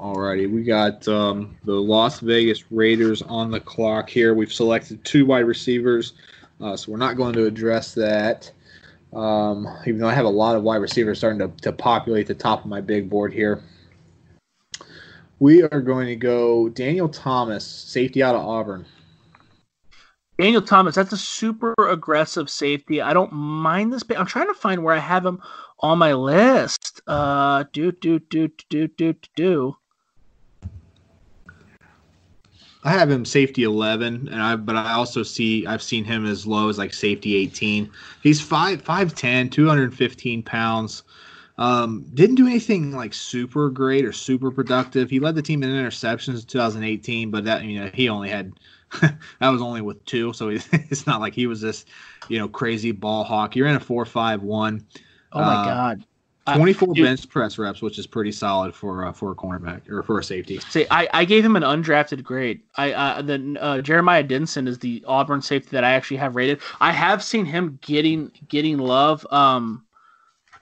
Alrighty, 0.00 0.50
we 0.50 0.62
got 0.64 1.06
um, 1.08 1.58
the 1.64 1.74
Las 1.74 2.20
Vegas 2.20 2.72
Raiders 2.72 3.20
on 3.20 3.50
the 3.50 3.60
clock 3.60 4.08
here. 4.08 4.32
We've 4.32 4.50
selected 4.50 5.04
two 5.04 5.26
wide 5.26 5.40
receivers, 5.40 6.14
uh, 6.58 6.74
so 6.74 6.90
we're 6.90 6.96
not 6.96 7.18
going 7.18 7.34
to 7.34 7.44
address 7.44 7.92
that. 7.96 8.50
Um, 9.12 9.68
even 9.86 10.00
though 10.00 10.08
I 10.08 10.14
have 10.14 10.24
a 10.24 10.30
lot 10.30 10.56
of 10.56 10.62
wide 10.62 10.76
receivers 10.76 11.18
starting 11.18 11.38
to, 11.40 11.48
to 11.64 11.72
populate 11.72 12.26
the 12.26 12.34
top 12.34 12.64
of 12.64 12.70
my 12.70 12.80
big 12.80 13.10
board 13.10 13.34
here. 13.34 13.62
We 15.38 15.64
are 15.64 15.82
going 15.82 16.06
to 16.06 16.16
go 16.16 16.70
Daniel 16.70 17.10
Thomas, 17.10 17.66
safety 17.66 18.22
out 18.22 18.34
of 18.34 18.46
Auburn. 18.46 18.86
Daniel 20.38 20.62
Thomas, 20.62 20.94
that's 20.94 21.12
a 21.12 21.18
super 21.18 21.74
aggressive 21.78 22.48
safety. 22.48 23.02
I 23.02 23.12
don't 23.12 23.32
mind 23.32 23.92
this. 23.92 24.02
I'm 24.16 24.24
trying 24.24 24.48
to 24.48 24.54
find 24.54 24.82
where 24.82 24.94
I 24.94 25.00
have 25.00 25.26
him 25.26 25.42
on 25.80 25.98
my 25.98 26.14
list. 26.14 27.02
Uh, 27.06 27.64
do 27.74 27.92
do 27.92 28.18
do 28.18 28.48
do 28.70 28.88
do 28.88 29.14
do. 29.36 29.76
I 32.82 32.92
have 32.92 33.10
him 33.10 33.24
safety 33.24 33.62
11, 33.64 34.28
and 34.28 34.42
I 34.42 34.56
but 34.56 34.76
I 34.76 34.92
also 34.92 35.22
see 35.22 35.66
I've 35.66 35.82
seen 35.82 36.04
him 36.04 36.24
as 36.24 36.46
low 36.46 36.68
as 36.68 36.78
like 36.78 36.94
safety 36.94 37.36
18. 37.36 37.90
He's 38.22 38.40
5 38.40 38.82
5'10, 38.82 39.50
215 39.50 40.42
pounds. 40.42 41.02
Um, 41.58 42.06
didn't 42.14 42.36
do 42.36 42.46
anything 42.46 42.96
like 42.96 43.12
super 43.12 43.68
great 43.68 44.06
or 44.06 44.12
super 44.12 44.50
productive. 44.50 45.10
He 45.10 45.20
led 45.20 45.34
the 45.34 45.42
team 45.42 45.62
in 45.62 45.68
interceptions 45.68 46.40
in 46.40 46.46
2018, 46.46 47.30
but 47.30 47.44
that 47.44 47.64
you 47.64 47.80
know 47.80 47.90
he 47.92 48.08
only 48.08 48.30
had 48.30 48.52
that 49.00 49.48
was 49.48 49.60
only 49.60 49.82
with 49.82 50.02
two, 50.06 50.32
so 50.32 50.48
it's 50.48 51.06
not 51.06 51.20
like 51.20 51.34
he 51.34 51.46
was 51.46 51.60
this 51.60 51.84
you 52.28 52.38
know 52.38 52.48
crazy 52.48 52.92
ball 52.92 53.24
hawk. 53.24 53.56
You're 53.56 53.66
in 53.66 53.76
a 53.76 53.80
four 53.80 54.06
five 54.06 54.42
one. 54.42 54.86
Oh 55.32 55.40
my 55.40 55.54
uh, 55.54 55.64
god! 55.64 56.04
24 56.56 56.88
uh, 56.88 56.92
bench 56.94 57.28
press 57.28 57.58
reps, 57.58 57.82
which 57.82 57.98
is 57.98 58.06
pretty 58.06 58.32
solid 58.32 58.74
for 58.74 59.06
uh, 59.06 59.12
for 59.12 59.32
a 59.32 59.34
cornerback 59.34 59.88
or 59.88 60.02
for 60.02 60.18
a 60.18 60.24
safety. 60.24 60.58
See, 60.70 60.86
I, 60.90 61.08
I 61.12 61.24
gave 61.24 61.44
him 61.44 61.56
an 61.56 61.62
undrafted 61.62 62.22
grade. 62.22 62.60
I 62.76 62.92
uh, 62.92 63.22
the 63.22 63.56
uh, 63.60 63.80
Jeremiah 63.80 64.24
Dinson 64.24 64.66
is 64.66 64.78
the 64.78 65.04
Auburn 65.06 65.42
safety 65.42 65.70
that 65.72 65.84
I 65.84 65.92
actually 65.92 66.18
have 66.18 66.36
rated. 66.36 66.60
I 66.80 66.92
have 66.92 67.22
seen 67.22 67.44
him 67.44 67.78
getting 67.82 68.32
getting 68.48 68.78
love, 68.78 69.26
um, 69.30 69.84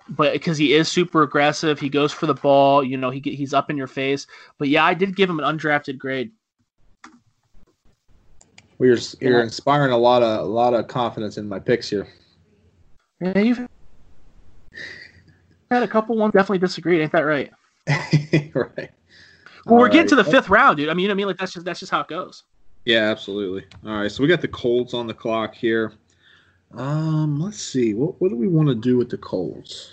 but 0.09 0.33
because 0.33 0.59
he 0.59 0.75
is 0.75 0.89
super 0.89 1.23
aggressive, 1.23 1.79
he 1.79 1.89
goes 1.89 2.13
for 2.13 2.27
the 2.27 2.35
ball. 2.35 2.83
You 2.83 2.97
know, 2.97 3.11
he 3.11 3.21
he's 3.21 3.55
up 3.55 3.71
in 3.71 3.77
your 3.77 3.87
face. 3.87 4.27
But 4.59 4.69
yeah, 4.69 4.85
I 4.85 4.95
did 4.95 5.17
give 5.17 5.29
him 5.29 5.41
an 5.41 5.59
undrafted 5.59 5.99
grade. 5.99 6.33
We're 8.79 8.99
you're 9.21 9.43
inspiring 9.43 9.93
a 9.93 9.99
lot 9.99 10.23
of 10.23 10.41
a 10.41 10.49
lot 10.49 10.73
of 10.73 10.87
confidence 10.87 11.37
in 11.37 11.49
my 11.49 11.59
picks 11.59 11.91
here. 11.91 12.09
Yeah, 13.21 13.39
you've 13.39 13.68
had 15.71 15.83
a 15.83 15.89
couple 15.89 16.17
ones 16.17 16.33
definitely 16.33 16.59
disagreed. 16.59 17.01
Ain't 17.01 17.13
that 17.13 17.21
right? 17.21 17.53
right. 18.55 18.91
Well, 19.67 19.79
we're 19.79 19.85
right. 19.85 19.93
getting 19.93 20.09
to 20.09 20.17
the 20.17 20.25
fifth 20.25 20.49
round, 20.49 20.79
dude. 20.79 20.89
I 20.89 20.95
mean, 20.95 21.03
you 21.03 21.09
know 21.09 21.13
I 21.13 21.17
mean, 21.17 21.27
like 21.27 21.39
that's 21.39 21.53
just 21.53 21.65
that's 21.65 21.81
just 21.81 21.93
how 21.93 22.01
it 22.01 22.09
goes. 22.09 22.45
Yeah, 22.85 23.11
absolutely. 23.11 23.65
All 23.85 24.01
right, 24.01 24.11
so 24.11 24.23
we 24.23 24.29
got 24.29 24.41
the 24.41 24.49
Colts 24.49 24.95
on 24.95 25.07
the 25.07 25.15
clock 25.15 25.55
here. 25.55 25.93
Um, 26.75 27.41
let's 27.41 27.61
see. 27.61 27.95
What 27.95 28.21
what 28.21 28.31
do 28.31 28.37
we 28.37 28.49
want 28.49 28.69
to 28.69 28.75
do 28.75 28.97
with 28.97 29.11
the 29.11 29.19
Colts? 29.19 29.93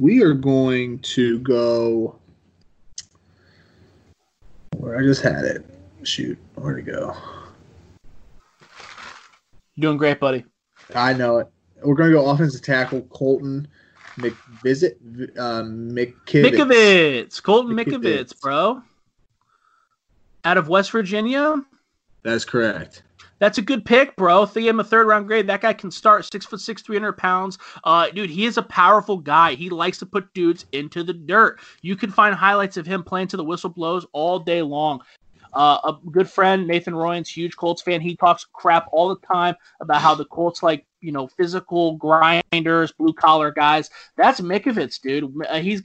We 0.00 0.22
are 0.22 0.34
going 0.34 1.00
to 1.00 1.40
go. 1.40 2.16
Where 4.76 4.96
I 4.96 5.02
just 5.02 5.22
had 5.22 5.44
it. 5.44 5.64
Shoot, 6.04 6.38
where 6.54 6.76
to 6.76 6.82
go? 6.82 7.16
You're 9.74 9.90
doing 9.90 9.98
great, 9.98 10.20
buddy. 10.20 10.44
I 10.94 11.12
know 11.12 11.38
it. 11.38 11.48
We're 11.82 11.94
going 11.94 12.10
to 12.10 12.16
go 12.16 12.28
offensive 12.28 12.62
tackle 12.62 13.02
Colton 13.02 13.68
McVisit, 14.16 15.38
um, 15.38 15.90
McKivitz. 15.90 17.42
Colton 17.42 17.76
McKivitz, 17.76 18.40
bro. 18.40 18.82
Out 20.44 20.58
of 20.58 20.68
West 20.68 20.90
Virginia. 20.90 21.62
That's 22.22 22.44
correct. 22.44 23.02
That's 23.38 23.58
a 23.58 23.62
good 23.62 23.84
pick, 23.84 24.16
bro. 24.16 24.42
If 24.42 24.52
they 24.52 24.62
give 24.62 24.70
him 24.70 24.80
a 24.80 24.84
third 24.84 25.06
round 25.06 25.28
grade, 25.28 25.46
that 25.46 25.60
guy 25.60 25.72
can 25.72 25.90
start 25.90 26.24
six 26.24 26.44
foot 26.44 26.60
six, 26.60 26.82
three 26.82 26.96
hundred 26.96 27.12
pounds. 27.12 27.58
Uh, 27.84 28.10
dude, 28.10 28.30
he 28.30 28.46
is 28.46 28.56
a 28.56 28.62
powerful 28.62 29.16
guy. 29.16 29.54
He 29.54 29.70
likes 29.70 29.98
to 29.98 30.06
put 30.06 30.32
dudes 30.34 30.66
into 30.72 31.04
the 31.04 31.12
dirt. 31.12 31.60
You 31.82 31.94
can 31.94 32.10
find 32.10 32.34
highlights 32.34 32.76
of 32.76 32.86
him 32.86 33.04
playing 33.04 33.28
to 33.28 33.36
the 33.36 33.44
whistle 33.44 33.70
blows 33.70 34.06
all 34.12 34.40
day 34.40 34.62
long. 34.62 35.00
Uh, 35.52 35.78
a 35.84 36.10
good 36.10 36.28
friend, 36.28 36.66
Nathan 36.66 36.94
Royans, 36.94 37.28
huge 37.28 37.56
Colts 37.56 37.80
fan. 37.80 38.00
He 38.00 38.16
talks 38.16 38.44
crap 38.52 38.86
all 38.92 39.08
the 39.08 39.26
time 39.26 39.54
about 39.80 40.02
how 40.02 40.14
the 40.14 40.26
Colts 40.26 40.62
like 40.62 40.84
you 41.00 41.12
know 41.12 41.26
physical 41.26 41.96
grinders, 41.96 42.92
blue 42.92 43.12
collar 43.12 43.50
guys. 43.50 43.90
That's 44.16 44.40
McKivitz, 44.40 45.00
dude. 45.00 45.32
Uh, 45.46 45.58
he's 45.58 45.82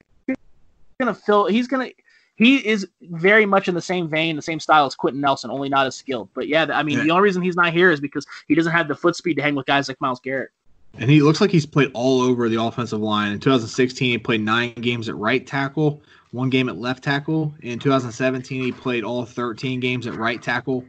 gonna 0.99 1.13
fill. 1.13 1.47
He's 1.47 1.67
gonna. 1.67 1.89
He 2.35 2.67
is 2.67 2.87
very 3.01 3.45
much 3.45 3.67
in 3.67 3.75
the 3.75 3.81
same 3.81 4.09
vein, 4.09 4.35
the 4.35 4.41
same 4.41 4.59
style 4.59 4.87
as 4.87 4.95
Quenton 4.95 5.21
Nelson, 5.21 5.51
only 5.51 5.69
not 5.69 5.85
as 5.85 5.95
skilled. 5.95 6.29
But 6.33 6.47
yeah, 6.47 6.65
I 6.73 6.81
mean, 6.81 6.97
yeah. 6.97 7.03
the 7.03 7.11
only 7.11 7.23
reason 7.23 7.43
he's 7.43 7.55
not 7.55 7.73
here 7.73 7.91
is 7.91 7.99
because 7.99 8.25
he 8.47 8.55
doesn't 8.55 8.71
have 8.71 8.87
the 8.87 8.95
foot 8.95 9.15
speed 9.15 9.35
to 9.35 9.43
hang 9.43 9.53
with 9.53 9.67
guys 9.67 9.87
like 9.87 10.01
Myles 10.01 10.19
Garrett. 10.19 10.49
And 10.97 11.09
he 11.09 11.21
looks 11.21 11.41
like 11.41 11.49
he's 11.49 11.65
played 11.65 11.89
all 11.93 12.21
over 12.21 12.49
the 12.49 12.61
offensive 12.61 12.99
line. 12.99 13.31
In 13.31 13.39
2016, 13.39 14.11
he 14.11 14.17
played 14.17 14.41
nine 14.41 14.73
games 14.75 15.09
at 15.09 15.15
right 15.15 15.45
tackle, 15.45 16.01
one 16.31 16.49
game 16.49 16.69
at 16.69 16.77
left 16.77 17.03
tackle. 17.03 17.53
In 17.61 17.79
2017, 17.79 18.61
he 18.61 18.71
played 18.71 19.03
all 19.03 19.25
13 19.25 19.79
games 19.79 20.05
at 20.05 20.15
right 20.15 20.41
tackle. 20.41 20.85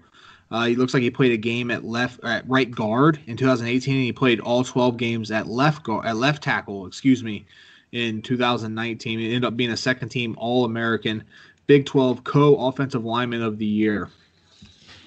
Uh, 0.51 0.66
he 0.66 0.76
looks 0.76 0.95
like 0.95 1.03
he 1.03 1.11
played 1.11 1.32
a 1.32 1.36
game 1.36 1.70
at 1.70 1.84
left 1.84 2.22
at 2.22 2.49
right 2.49 2.70
guard 2.70 3.18
in 3.26 3.36
2018, 3.36 3.95
and 3.95 4.05
he 4.05 4.12
played 4.12 4.40
all 4.40 4.62
12 4.62 4.97
games 4.97 5.30
at 5.30 5.47
left 5.47 5.82
guard 5.82 6.07
at 6.07 6.16
left 6.16 6.42
tackle. 6.42 6.86
Excuse 6.86 7.24
me, 7.24 7.45
in 7.92 8.20
2019. 8.22 9.18
He 9.18 9.26
ended 9.26 9.45
up 9.45 9.57
being 9.57 9.70
a 9.70 9.76
second 9.76 10.11
team 10.11 10.34
All 10.38 10.64
American, 10.64 11.24
Big 11.66 11.86
12 11.86 12.24
co 12.24 12.68
offensive 12.68 13.05
lineman 13.05 13.42
of 13.42 13.59
the 13.59 13.66
year. 13.66 14.11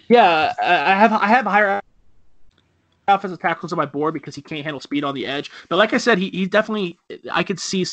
Yeah, 0.07 0.53
I 0.61 0.95
have 0.95 1.13
I 1.13 1.27
have 1.27 1.45
higher 1.45 1.81
offensive 3.07 3.39
tackles 3.39 3.71
on 3.71 3.77
my 3.77 3.85
board 3.85 4.13
because 4.13 4.35
he 4.35 4.41
can't 4.41 4.63
handle 4.63 4.79
speed 4.79 5.03
on 5.03 5.15
the 5.15 5.25
edge. 5.25 5.51
But 5.69 5.77
like 5.77 5.93
I 5.93 5.97
said, 5.97 6.17
he, 6.17 6.29
he 6.29 6.45
definitely 6.45 6.97
I 7.31 7.43
could 7.43 7.59
see 7.59 7.85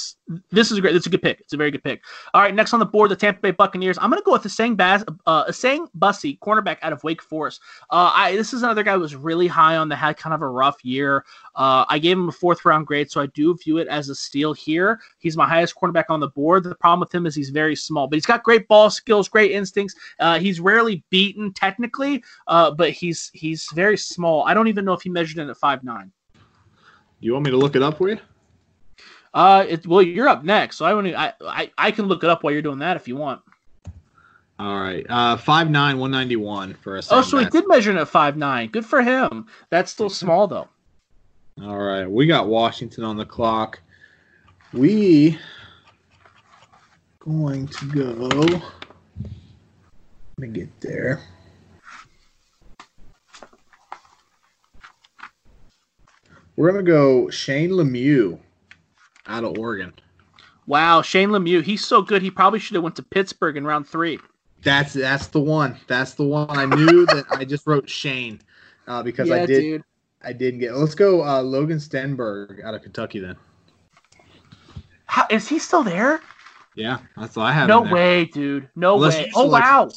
this 0.51 0.71
is 0.71 0.79
a 0.79 0.81
great. 0.81 0.97
It's 0.97 1.07
a 1.07 1.11
good 1.11 1.23
pick. 1.23 1.41
It's 1.41 1.53
a 1.53 1.57
very 1.57 1.71
good 1.71 1.85
pick. 1.85 2.03
All 2.33 2.41
right, 2.41 2.55
next 2.55 2.73
on 2.73 2.81
the 2.81 2.87
board, 2.87 3.11
the 3.11 3.17
Tampa 3.17 3.41
Bay 3.41 3.51
Buccaneers. 3.51 3.99
I'm 4.01 4.11
going 4.11 4.21
to 4.21 4.25
go 4.25 4.33
with 4.33 4.43
Essang 4.43 4.77
Baz, 4.77 5.05
uh, 5.27 5.45
Essang 5.45 5.89
Bassey, 5.99 6.39
cornerback 6.39 6.79
out 6.83 6.93
of 6.93 7.05
Wake 7.05 7.23
Forest. 7.23 7.61
Uh, 7.91 8.11
I 8.15 8.35
this 8.37 8.53
is 8.53 8.63
another 8.63 8.83
guy 8.83 8.95
who 8.95 9.01
was 9.01 9.15
really 9.15 9.47
high 9.47 9.77
on 9.77 9.89
the 9.89 9.97
had 9.97 10.17
kind 10.17 10.33
of 10.33 10.43
a 10.43 10.49
rough 10.49 10.83
year. 10.85 11.25
Uh, 11.55 11.85
I 11.89 11.99
gave 11.99 12.17
him 12.17 12.29
a 12.29 12.33
fourth 12.33 12.65
round 12.65 12.87
grade, 12.87 13.11
so 13.11 13.21
I 13.21 13.27
do 13.27 13.57
view 13.57 13.79
it 13.79 13.89
as 13.89 14.09
a 14.09 14.15
steal 14.15 14.53
here. 14.55 15.01
He's 15.19 15.37
my 15.37 15.47
highest 15.47 15.75
cornerback 15.77 16.07
on 16.09 16.21
the 16.21 16.29
board. 16.29 16.65
The 16.65 16.75
problem 16.75 17.01
with 17.01 17.15
him 17.15 17.27
is 17.27 17.35
he's 17.35 17.51
very 17.51 17.77
small, 17.77 18.07
but 18.07 18.17
he's 18.17 18.27
got 18.27 18.43
great 18.43 18.67
ball 18.67 18.91
skills, 18.91 19.29
great 19.29 19.53
instincts. 19.53 19.95
Uh, 20.19 20.39
he's 20.39 20.59
rarely 20.59 21.05
beaten 21.11 21.53
technically, 21.53 22.25
uh, 22.47 22.71
but 22.71 22.91
he's 22.91 23.31
he's 23.35 23.69
very 23.75 23.99
small. 23.99 24.45
I 24.45 24.55
don't 24.55 24.69
even 24.69 24.85
know 24.85 24.95
if 24.95 25.03
he 25.05 25.11
measured 25.11 25.39
in 25.39 25.49
at 25.49 25.57
five 25.57 25.85
nine. 25.85 26.11
You 27.21 27.33
want 27.33 27.45
me 27.45 27.53
to 27.53 27.57
look 27.57 27.77
it 27.77 27.83
up 27.83 27.99
for 27.99 28.09
you? 28.09 28.19
Uh, 29.33 29.65
it, 29.69 29.87
well, 29.87 30.03
you're 30.03 30.29
up 30.29 30.45
next, 30.45 30.77
so 30.77 30.85
I 30.85 30.95
want 30.95 31.07
to. 31.07 31.19
I, 31.19 31.33
I 31.43 31.71
I 31.79 31.91
can 31.91 32.07
look 32.07 32.25
it 32.25 32.31
up 32.31 32.43
while 32.43 32.53
you're 32.53 32.63
doing 32.63 32.79
that 32.81 32.97
if 32.97 33.07
you 33.07 33.17
want. 33.17 33.41
All 34.59 34.81
right, 34.81 35.05
uh, 35.09 35.37
five 35.37 35.71
nine, 35.71 35.99
one 35.99 36.11
ninety 36.11 36.37
one 36.37 36.75
for 36.75 36.97
us. 36.97 37.09
Oh, 37.11 37.23
so 37.23 37.39
he 37.39 37.47
did 37.47 37.67
measure 37.67 37.91
it 37.91 37.97
at 37.97 38.09
five 38.09 38.37
nine. 38.37 38.69
Good 38.69 38.87
for 38.87 39.03
him. 39.03 39.47
That's 39.71 39.91
still 39.91 40.09
small 40.09 40.47
though. 40.47 40.69
All 41.63 41.79
right, 41.79 42.11
we 42.11 42.27
got 42.27 42.49
Washington 42.49 43.05
on 43.05 43.17
the 43.17 43.27
clock. 43.27 43.81
We 44.73 45.39
going 47.19 47.69
to 47.69 47.87
go. 47.87 48.63
Let 50.37 50.39
me 50.39 50.49
get 50.49 50.81
there. 50.81 51.23
We're 56.57 56.71
gonna 56.71 56.83
go 56.83 57.31
Shane 57.31 57.71
Lemieux 57.71 58.39
out 59.27 59.45
of 59.45 59.59
Oregon. 59.59 59.93
Wow, 60.67 61.03
Shane 61.03 61.31
Lemieux, 61.31 61.63
he's 61.63 61.85
so 61.85 62.01
good. 62.01 62.23
He 62.23 62.31
probably 62.31 62.59
should 62.59 62.75
have 62.75 62.85
went 62.85 62.97
to 62.97 63.03
Pittsburgh 63.03 63.57
in 63.57 63.67
round 63.67 63.87
three. 63.87 64.19
That's 64.63 64.95
that's 64.95 65.27
the 65.29 65.41
one. 65.41 65.77
That's 65.87 66.15
the 66.15 66.25
one. 66.25 66.51
I 66.51 66.65
knew 66.65 67.07
that 67.07 67.25
I 67.31 67.45
just 67.45 67.67
wrote 67.67 67.89
Shane 67.89 68.41
uh, 68.87 69.03
because 69.03 69.29
yeah, 69.29 69.35
I 69.35 69.47
did. 69.47 69.61
Dude. 69.61 69.85
I 70.23 70.33
didn't 70.33 70.61
get. 70.61 70.75
Let's 70.75 70.95
go 70.95 71.23
uh, 71.23 71.43
Logan 71.43 71.79
Stenberg 71.79 72.65
out 72.65 72.75
of 72.75 72.83
Kentucky 72.83 73.21
then. 73.21 73.37
How, 75.05 75.27
is 75.31 75.47
he 75.47 75.59
still 75.59 75.83
there? 75.83 76.21
Yeah, 76.75 76.99
that's 77.17 77.37
all 77.37 77.45
I 77.45 77.53
have. 77.53 77.69
No 77.69 77.83
way, 77.83 78.25
dude. 78.25 78.69
No 78.75 78.95
Unless 78.95 79.17
way. 79.17 79.33
Oh 79.35 79.47
wow. 79.47 79.91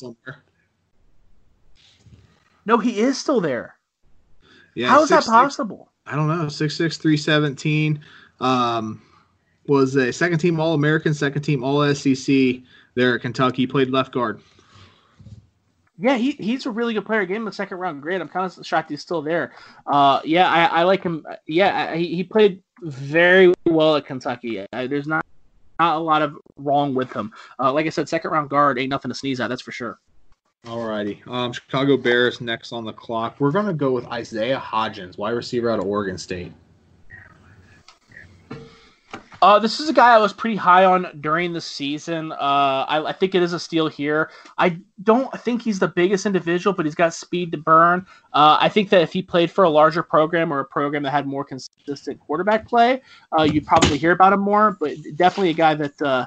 No, 2.65 2.77
he 2.77 2.99
is 2.99 3.17
still 3.17 3.39
there. 3.39 3.77
Yeah. 4.75 4.89
How 4.89 5.01
is 5.01 5.09
that 5.09 5.23
possible? 5.23 5.89
I 6.07 6.15
don't 6.15 6.27
know. 6.27 6.47
Six 6.49 6.75
six 6.75 6.97
three 6.97 7.17
seventeen. 7.17 8.01
Um, 8.39 9.01
was 9.67 9.95
a 9.95 10.13
second 10.13 10.39
team 10.39 10.59
All 10.59 10.73
American, 10.73 11.13
second 11.13 11.41
team 11.41 11.63
All 11.63 11.93
SEC 11.93 12.57
there 12.95 13.15
at 13.15 13.21
Kentucky. 13.21 13.67
Played 13.67 13.89
left 13.89 14.13
guard. 14.13 14.41
Yeah, 15.99 16.15
he, 16.15 16.31
he's 16.31 16.65
a 16.65 16.71
really 16.71 16.93
good 16.93 17.05
player. 17.05 17.25
Gave 17.25 17.37
him 17.37 17.47
a 17.47 17.51
second 17.51 17.77
round 17.77 18.01
grade. 18.01 18.21
I'm 18.21 18.29
kind 18.29 18.45
of 18.45 18.65
shocked 18.65 18.91
he's 18.91 19.01
still 19.01 19.21
there. 19.21 19.53
Uh, 19.87 20.21
yeah, 20.23 20.47
I, 20.49 20.81
I 20.81 20.83
like 20.83 21.03
him. 21.03 21.25
Yeah, 21.47 21.95
he, 21.95 22.15
he 22.15 22.23
played 22.23 22.61
very 22.81 23.53
well 23.65 23.95
at 23.95 24.05
Kentucky. 24.05 24.63
there's 24.71 25.07
not 25.07 25.25
not 25.79 25.97
a 25.97 25.99
lot 25.99 26.21
of 26.21 26.37
wrong 26.55 26.93
with 26.95 27.11
him. 27.13 27.33
Uh, 27.59 27.71
like 27.71 27.85
I 27.85 27.89
said, 27.89 28.09
second 28.09 28.31
round 28.31 28.49
guard 28.49 28.79
ain't 28.79 28.89
nothing 28.89 29.09
to 29.09 29.15
sneeze 29.15 29.39
at. 29.39 29.47
That's 29.47 29.61
for 29.61 29.71
sure. 29.71 29.99
Alrighty. 30.65 31.25
Um, 31.27 31.53
Chicago 31.53 31.95
Bears 31.95 32.41
next 32.41 32.73
on 32.73 32.83
the 32.83 32.93
clock. 32.93 33.39
We're 33.39 33.51
gonna 33.51 33.73
go 33.73 33.91
with 33.91 34.05
Isaiah 34.07 34.59
Hodgins, 34.59 35.17
wide 35.17 35.31
receiver 35.31 35.69
out 35.69 35.79
of 35.79 35.85
Oregon 35.85 36.17
State. 36.17 36.51
Uh, 39.41 39.59
this 39.59 39.79
is 39.79 39.87
a 39.87 39.93
guy 39.93 40.15
I 40.15 40.17
was 40.17 40.33
pretty 40.33 40.55
high 40.55 40.85
on 40.85 41.07
during 41.21 41.53
the 41.53 41.61
season. 41.61 42.31
Uh, 42.31 42.85
I, 42.87 43.09
I, 43.09 43.11
think 43.13 43.35
it 43.35 43.43
is 43.43 43.53
a 43.53 43.59
steal 43.59 43.87
here. 43.87 44.31
I 44.57 44.79
don't 45.03 45.31
think 45.41 45.61
he's 45.61 45.77
the 45.77 45.87
biggest 45.87 46.25
individual, 46.25 46.73
but 46.73 46.85
he's 46.85 46.95
got 46.95 47.13
speed 47.13 47.51
to 47.51 47.57
burn. 47.59 48.05
Uh, 48.33 48.57
I 48.59 48.67
think 48.67 48.89
that 48.89 49.01
if 49.03 49.13
he 49.13 49.21
played 49.21 49.51
for 49.51 49.63
a 49.63 49.69
larger 49.69 50.01
program 50.01 50.51
or 50.51 50.59
a 50.61 50.65
program 50.65 51.03
that 51.03 51.11
had 51.11 51.27
more 51.27 51.43
consistent 51.43 52.19
quarterback 52.19 52.67
play, 52.67 53.01
uh, 53.37 53.43
you'd 53.43 53.67
probably 53.67 53.99
hear 53.99 54.11
about 54.11 54.33
him 54.33 54.39
more. 54.39 54.75
But 54.79 54.95
definitely 55.15 55.51
a 55.51 55.53
guy 55.53 55.75
that 55.75 56.01
uh, 56.01 56.25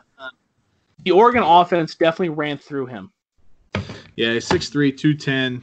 the 1.05 1.11
Oregon 1.11 1.43
offense 1.43 1.97
definitely 1.97 2.28
ran 2.28 2.59
through 2.59 2.87
him. 2.87 3.11
Yeah, 4.21 4.37
6'3", 4.37 4.95
210. 4.99 5.62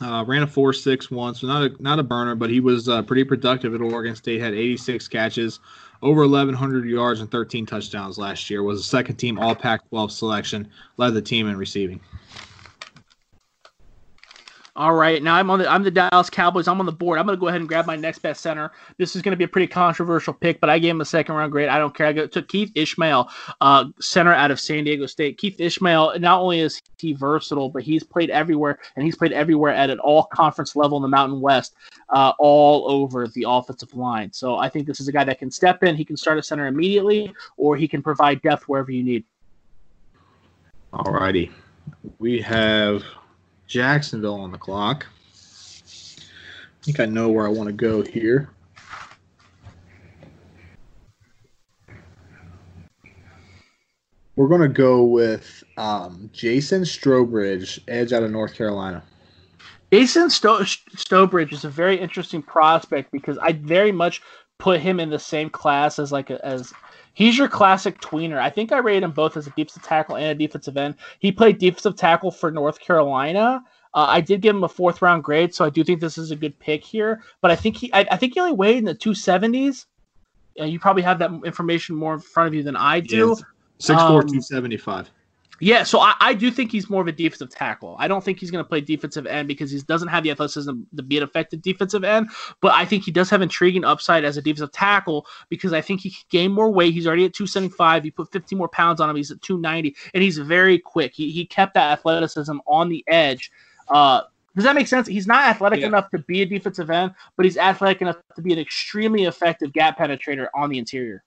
Uh, 0.00 0.24
ran 0.28 0.44
a 0.44 0.46
four 0.46 0.72
six 0.72 1.10
one, 1.10 1.34
so 1.34 1.48
not 1.48 1.62
a 1.64 1.82
not 1.82 1.98
a 1.98 2.04
burner, 2.04 2.36
but 2.36 2.50
he 2.50 2.60
was 2.60 2.88
uh, 2.88 3.02
pretty 3.02 3.24
productive 3.24 3.74
at 3.74 3.80
Oregon 3.80 4.14
State. 4.14 4.40
Had 4.40 4.54
86 4.54 5.08
catches, 5.08 5.58
over 6.00 6.20
1,100 6.20 6.88
yards 6.88 7.20
and 7.20 7.28
13 7.28 7.66
touchdowns 7.66 8.16
last 8.16 8.48
year. 8.48 8.62
Was 8.62 8.78
a 8.78 8.84
second 8.84 9.16
team 9.16 9.40
All 9.40 9.56
Pac-12 9.56 10.12
selection. 10.12 10.68
Led 10.98 11.14
the 11.14 11.20
team 11.20 11.48
in 11.48 11.56
receiving. 11.56 11.98
All 14.78 14.94
right, 14.94 15.20
now 15.20 15.34
I'm 15.34 15.50
on 15.50 15.58
the 15.58 15.68
I'm 15.68 15.82
the 15.82 15.90
Dallas 15.90 16.30
Cowboys. 16.30 16.68
I'm 16.68 16.78
on 16.78 16.86
the 16.86 16.92
board. 16.92 17.18
I'm 17.18 17.26
going 17.26 17.36
to 17.36 17.40
go 17.40 17.48
ahead 17.48 17.60
and 17.60 17.68
grab 17.68 17.84
my 17.84 17.96
next 17.96 18.20
best 18.20 18.40
center. 18.40 18.70
This 18.96 19.16
is 19.16 19.22
going 19.22 19.32
to 19.32 19.36
be 19.36 19.42
a 19.42 19.48
pretty 19.48 19.66
controversial 19.66 20.32
pick, 20.32 20.60
but 20.60 20.70
I 20.70 20.78
gave 20.78 20.92
him 20.92 21.00
a 21.00 21.04
second 21.04 21.34
round 21.34 21.50
grade. 21.50 21.68
I 21.68 21.78
don't 21.78 21.92
care. 21.92 22.06
I 22.06 22.12
go, 22.12 22.28
took 22.28 22.46
Keith 22.46 22.70
Ishmael, 22.76 23.28
uh, 23.60 23.86
center 23.98 24.32
out 24.32 24.52
of 24.52 24.60
San 24.60 24.84
Diego 24.84 25.06
State. 25.06 25.36
Keith 25.36 25.58
Ishmael 25.58 26.20
not 26.20 26.40
only 26.40 26.60
is 26.60 26.80
he 26.96 27.12
versatile, 27.12 27.68
but 27.68 27.82
he's 27.82 28.04
played 28.04 28.30
everywhere, 28.30 28.78
and 28.94 29.04
he's 29.04 29.16
played 29.16 29.32
everywhere 29.32 29.72
at 29.72 29.90
an 29.90 29.98
all 29.98 30.22
conference 30.22 30.76
level 30.76 30.96
in 30.96 31.02
the 31.02 31.08
Mountain 31.08 31.40
West, 31.40 31.74
uh, 32.10 32.34
all 32.38 32.88
over 32.88 33.26
the 33.26 33.46
offensive 33.48 33.92
line. 33.96 34.32
So 34.32 34.58
I 34.58 34.68
think 34.68 34.86
this 34.86 35.00
is 35.00 35.08
a 35.08 35.12
guy 35.12 35.24
that 35.24 35.40
can 35.40 35.50
step 35.50 35.82
in. 35.82 35.96
He 35.96 36.04
can 36.04 36.16
start 36.16 36.38
a 36.38 36.42
center 36.42 36.68
immediately, 36.68 37.34
or 37.56 37.76
he 37.76 37.88
can 37.88 38.00
provide 38.00 38.42
depth 38.42 38.68
wherever 38.68 38.92
you 38.92 39.02
need. 39.02 39.24
All 40.92 41.12
righty, 41.12 41.50
we 42.20 42.40
have 42.42 43.02
Jacksonville 43.68 44.40
on 44.40 44.50
the 44.50 44.58
clock. 44.58 45.06
I 45.06 46.84
think 46.84 47.00
I 47.00 47.04
know 47.04 47.28
where 47.28 47.46
I 47.46 47.50
want 47.50 47.68
to 47.68 47.72
go 47.72 48.02
here. 48.02 48.50
We're 54.36 54.48
going 54.48 54.62
to 54.62 54.68
go 54.68 55.04
with 55.04 55.64
um, 55.76 56.30
Jason 56.32 56.82
Strowbridge, 56.82 57.80
edge 57.88 58.12
out 58.12 58.22
of 58.22 58.30
North 58.30 58.54
Carolina. 58.54 59.02
Jason 59.92 60.30
Sto- 60.30 60.60
Strowbridge 60.60 61.52
is 61.52 61.64
a 61.64 61.68
very 61.68 61.98
interesting 61.98 62.40
prospect 62.40 63.10
because 63.10 63.36
I 63.38 63.52
very 63.52 63.92
much 63.92 64.22
put 64.58 64.80
him 64.80 65.00
in 65.00 65.10
the 65.10 65.18
same 65.18 65.50
class 65.50 65.98
as 65.98 66.12
like 66.12 66.30
a, 66.30 66.44
as 66.44 66.72
He's 67.18 67.36
your 67.36 67.48
classic 67.48 68.00
tweener. 68.00 68.38
I 68.38 68.48
think 68.48 68.70
I 68.70 68.78
rated 68.78 69.02
him 69.02 69.10
both 69.10 69.36
as 69.36 69.48
a 69.48 69.50
defensive 69.50 69.82
tackle 69.82 70.14
and 70.14 70.26
a 70.26 70.34
defensive 70.36 70.76
end. 70.76 70.94
He 71.18 71.32
played 71.32 71.58
defensive 71.58 71.96
tackle 71.96 72.30
for 72.30 72.52
North 72.52 72.78
Carolina. 72.78 73.60
Uh, 73.92 74.06
I 74.08 74.20
did 74.20 74.40
give 74.40 74.54
him 74.54 74.62
a 74.62 74.68
fourth 74.68 75.02
round 75.02 75.24
grade, 75.24 75.52
so 75.52 75.64
I 75.64 75.70
do 75.70 75.82
think 75.82 76.00
this 76.00 76.16
is 76.16 76.30
a 76.30 76.36
good 76.36 76.56
pick 76.60 76.84
here. 76.84 77.20
But 77.40 77.50
I 77.50 77.56
think 77.56 77.76
he, 77.76 77.92
I, 77.92 78.06
I 78.12 78.16
think 78.16 78.34
he 78.34 78.40
only 78.40 78.52
weighed 78.52 78.76
in 78.76 78.84
the 78.84 78.94
two 78.94 79.14
seventies. 79.14 79.86
Uh, 80.60 80.66
you 80.66 80.78
probably 80.78 81.02
have 81.02 81.18
that 81.18 81.32
information 81.44 81.96
more 81.96 82.14
in 82.14 82.20
front 82.20 82.46
of 82.46 82.54
you 82.54 82.62
than 82.62 82.76
I 82.76 83.00
do. 83.00 83.34
Six 83.80 84.00
four 84.00 84.22
two 84.22 84.40
seventy 84.40 84.76
five. 84.76 85.10
Yeah, 85.60 85.82
so 85.82 85.98
I, 85.98 86.14
I, 86.20 86.34
do 86.34 86.50
think 86.50 86.70
he's 86.70 86.88
more 86.88 87.02
of 87.02 87.08
a 87.08 87.12
defensive 87.12 87.50
tackle. 87.50 87.96
I 87.98 88.06
don't 88.06 88.22
think 88.22 88.38
he's 88.38 88.50
going 88.50 88.64
to 88.64 88.68
play 88.68 88.80
defensive 88.80 89.26
end 89.26 89.48
because 89.48 89.72
he 89.72 89.80
doesn't 89.80 90.08
have 90.08 90.22
the 90.22 90.30
athleticism 90.30 90.72
to 90.96 91.02
be 91.02 91.16
an 91.16 91.24
effective 91.24 91.62
defensive 91.62 92.04
end. 92.04 92.30
But 92.60 92.72
I 92.72 92.84
think 92.84 93.04
he 93.04 93.10
does 93.10 93.28
have 93.30 93.42
intriguing 93.42 93.84
upside 93.84 94.24
as 94.24 94.36
a 94.36 94.42
defensive 94.42 94.70
tackle 94.70 95.26
because 95.48 95.72
I 95.72 95.80
think 95.80 96.00
he 96.00 96.10
can 96.10 96.24
gain 96.30 96.52
more 96.52 96.70
weight. 96.70 96.94
He's 96.94 97.06
already 97.06 97.24
at 97.24 97.34
275. 97.34 98.04
You 98.04 98.12
put 98.12 98.30
15 98.30 98.56
more 98.56 98.68
pounds 98.68 99.00
on 99.00 99.10
him. 99.10 99.16
He's 99.16 99.32
at 99.32 99.42
290, 99.42 99.96
and 100.14 100.22
he's 100.22 100.38
very 100.38 100.78
quick. 100.78 101.12
He, 101.14 101.32
he 101.32 101.44
kept 101.44 101.74
that 101.74 101.90
athleticism 101.98 102.58
on 102.66 102.88
the 102.88 103.02
edge. 103.08 103.50
Uh, 103.88 104.22
does 104.54 104.64
that 104.64 104.74
make 104.74 104.86
sense? 104.86 105.06
He's 105.06 105.26
not 105.26 105.44
athletic 105.44 105.80
yeah. 105.80 105.86
enough 105.86 106.10
to 106.10 106.18
be 106.18 106.42
a 106.42 106.46
defensive 106.46 106.90
end, 106.90 107.14
but 107.36 107.44
he's 107.44 107.56
athletic 107.56 108.02
enough 108.02 108.16
to 108.36 108.42
be 108.42 108.52
an 108.52 108.58
extremely 108.58 109.24
effective 109.24 109.72
gap 109.72 109.98
penetrator 109.98 110.48
on 110.54 110.70
the 110.70 110.78
interior. 110.78 111.24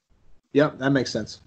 Yep, 0.54 0.80
that 0.80 0.92
makes 0.92 1.12
sense. 1.12 1.42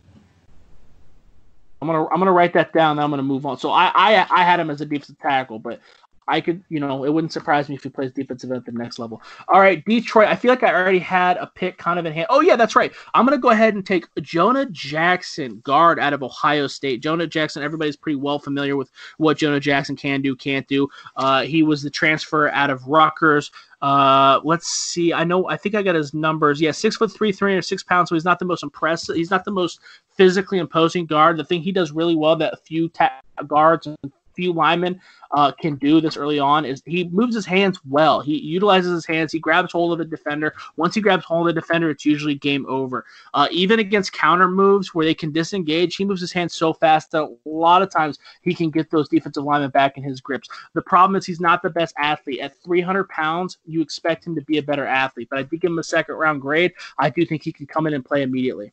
I'm 1.80 1.88
gonna 1.88 2.08
I'm 2.08 2.18
gonna 2.18 2.32
write 2.32 2.54
that 2.54 2.72
down. 2.72 2.98
I'm 2.98 3.10
gonna 3.10 3.22
move 3.22 3.46
on. 3.46 3.58
So 3.58 3.70
I 3.70 3.92
I 3.94 4.26
I 4.30 4.44
had 4.44 4.60
him 4.60 4.70
as 4.70 4.80
a 4.80 4.86
defensive 4.86 5.18
tackle, 5.18 5.58
but 5.58 5.80
I 6.26 6.40
could, 6.40 6.62
you 6.68 6.80
know, 6.80 7.04
it 7.04 7.12
wouldn't 7.12 7.32
surprise 7.32 7.68
me 7.68 7.74
if 7.74 7.82
he 7.82 7.90
plays 7.90 8.12
defensive 8.12 8.50
at 8.52 8.64
the 8.64 8.72
next 8.72 8.98
level. 8.98 9.22
All 9.48 9.60
right, 9.60 9.84
Detroit. 9.84 10.28
I 10.28 10.36
feel 10.36 10.50
like 10.50 10.62
I 10.62 10.72
already 10.72 10.98
had 10.98 11.36
a 11.36 11.46
pick 11.46 11.76
kind 11.76 11.98
of 11.98 12.06
in 12.06 12.12
hand. 12.12 12.26
Oh 12.30 12.40
yeah, 12.40 12.56
that's 12.56 12.74
right. 12.74 12.92
I'm 13.12 13.26
gonna 13.26 13.38
go 13.38 13.50
ahead 13.50 13.74
and 13.74 13.84
take 13.84 14.06
Jonah 14.22 14.66
Jackson, 14.66 15.60
guard 15.60 15.98
out 15.98 16.12
of 16.12 16.22
Ohio 16.22 16.66
State. 16.66 17.02
Jonah 17.02 17.26
Jackson. 17.26 17.62
Everybody's 17.62 17.96
pretty 17.96 18.16
well 18.16 18.38
familiar 18.38 18.76
with 18.76 18.90
what 19.18 19.36
Jonah 19.36 19.60
Jackson 19.60 19.96
can 19.96 20.22
do, 20.22 20.34
can't 20.34 20.66
do. 20.66 20.88
Uh, 21.16 21.42
he 21.42 21.62
was 21.62 21.82
the 21.82 21.90
transfer 21.90 22.48
out 22.50 22.70
of 22.70 22.86
Rutgers. 22.86 23.50
Uh, 23.82 24.40
let's 24.44 24.68
see. 24.68 25.12
I 25.12 25.24
know. 25.24 25.48
I 25.50 25.58
think 25.58 25.74
I 25.74 25.82
got 25.82 25.94
his 25.94 26.14
numbers. 26.14 26.58
Yeah, 26.58 26.70
six 26.70 26.96
foot 26.96 27.12
three, 27.12 27.32
three 27.32 27.52
hundred 27.52 27.62
six 27.62 27.82
pounds. 27.82 28.08
So 28.08 28.14
he's 28.14 28.24
not 28.24 28.38
the 28.38 28.46
most 28.46 28.62
impressive. 28.62 29.16
He's 29.16 29.30
not 29.30 29.44
the 29.44 29.50
most 29.50 29.80
physically 30.16 30.58
imposing 30.58 31.04
guard. 31.04 31.36
The 31.36 31.44
thing 31.44 31.60
he 31.60 31.72
does 31.72 31.92
really 31.92 32.16
well 32.16 32.34
that 32.36 32.64
few 32.64 32.88
ta- 32.88 33.20
guards 33.46 33.86
and 33.86 33.98
few 34.34 34.52
linemen 34.52 35.00
uh, 35.32 35.50
can 35.52 35.74
do 35.76 36.00
this 36.00 36.16
early 36.16 36.38
on 36.38 36.64
is 36.64 36.82
he 36.86 37.04
moves 37.08 37.34
his 37.34 37.44
hands 37.46 37.80
well. 37.88 38.20
He 38.20 38.38
utilizes 38.38 38.92
his 38.92 39.06
hands. 39.06 39.32
He 39.32 39.38
grabs 39.38 39.72
hold 39.72 39.92
of 39.92 39.98
the 39.98 40.04
defender. 40.04 40.54
Once 40.76 40.94
he 40.94 41.00
grabs 41.00 41.24
hold 41.24 41.48
of 41.48 41.54
the 41.54 41.60
defender, 41.60 41.90
it's 41.90 42.04
usually 42.04 42.34
game 42.34 42.64
over. 42.68 43.04
Uh, 43.34 43.48
even 43.50 43.80
against 43.80 44.12
counter 44.12 44.48
moves 44.48 44.94
where 44.94 45.04
they 45.04 45.14
can 45.14 45.32
disengage, 45.32 45.96
he 45.96 46.04
moves 46.04 46.20
his 46.20 46.32
hands 46.32 46.54
so 46.54 46.72
fast 46.72 47.10
that 47.10 47.22
a 47.22 47.48
lot 47.48 47.82
of 47.82 47.90
times 47.90 48.18
he 48.42 48.54
can 48.54 48.70
get 48.70 48.90
those 48.90 49.08
defensive 49.08 49.44
linemen 49.44 49.70
back 49.70 49.96
in 49.96 50.04
his 50.04 50.20
grips. 50.20 50.48
The 50.74 50.82
problem 50.82 51.16
is 51.16 51.26
he's 51.26 51.40
not 51.40 51.62
the 51.62 51.70
best 51.70 51.94
athlete. 51.98 52.40
At 52.40 52.56
300 52.62 53.08
pounds, 53.08 53.58
you 53.66 53.80
expect 53.80 54.26
him 54.26 54.34
to 54.36 54.42
be 54.42 54.58
a 54.58 54.62
better 54.62 54.86
athlete. 54.86 55.28
But 55.30 55.40
I 55.40 55.42
did 55.42 55.60
give 55.60 55.70
him 55.70 55.78
a 55.78 55.84
second 55.84 56.14
round 56.14 56.40
grade. 56.40 56.72
I 56.98 57.10
do 57.10 57.26
think 57.26 57.42
he 57.42 57.52
can 57.52 57.66
come 57.66 57.86
in 57.86 57.94
and 57.94 58.04
play 58.04 58.22
immediately. 58.22 58.72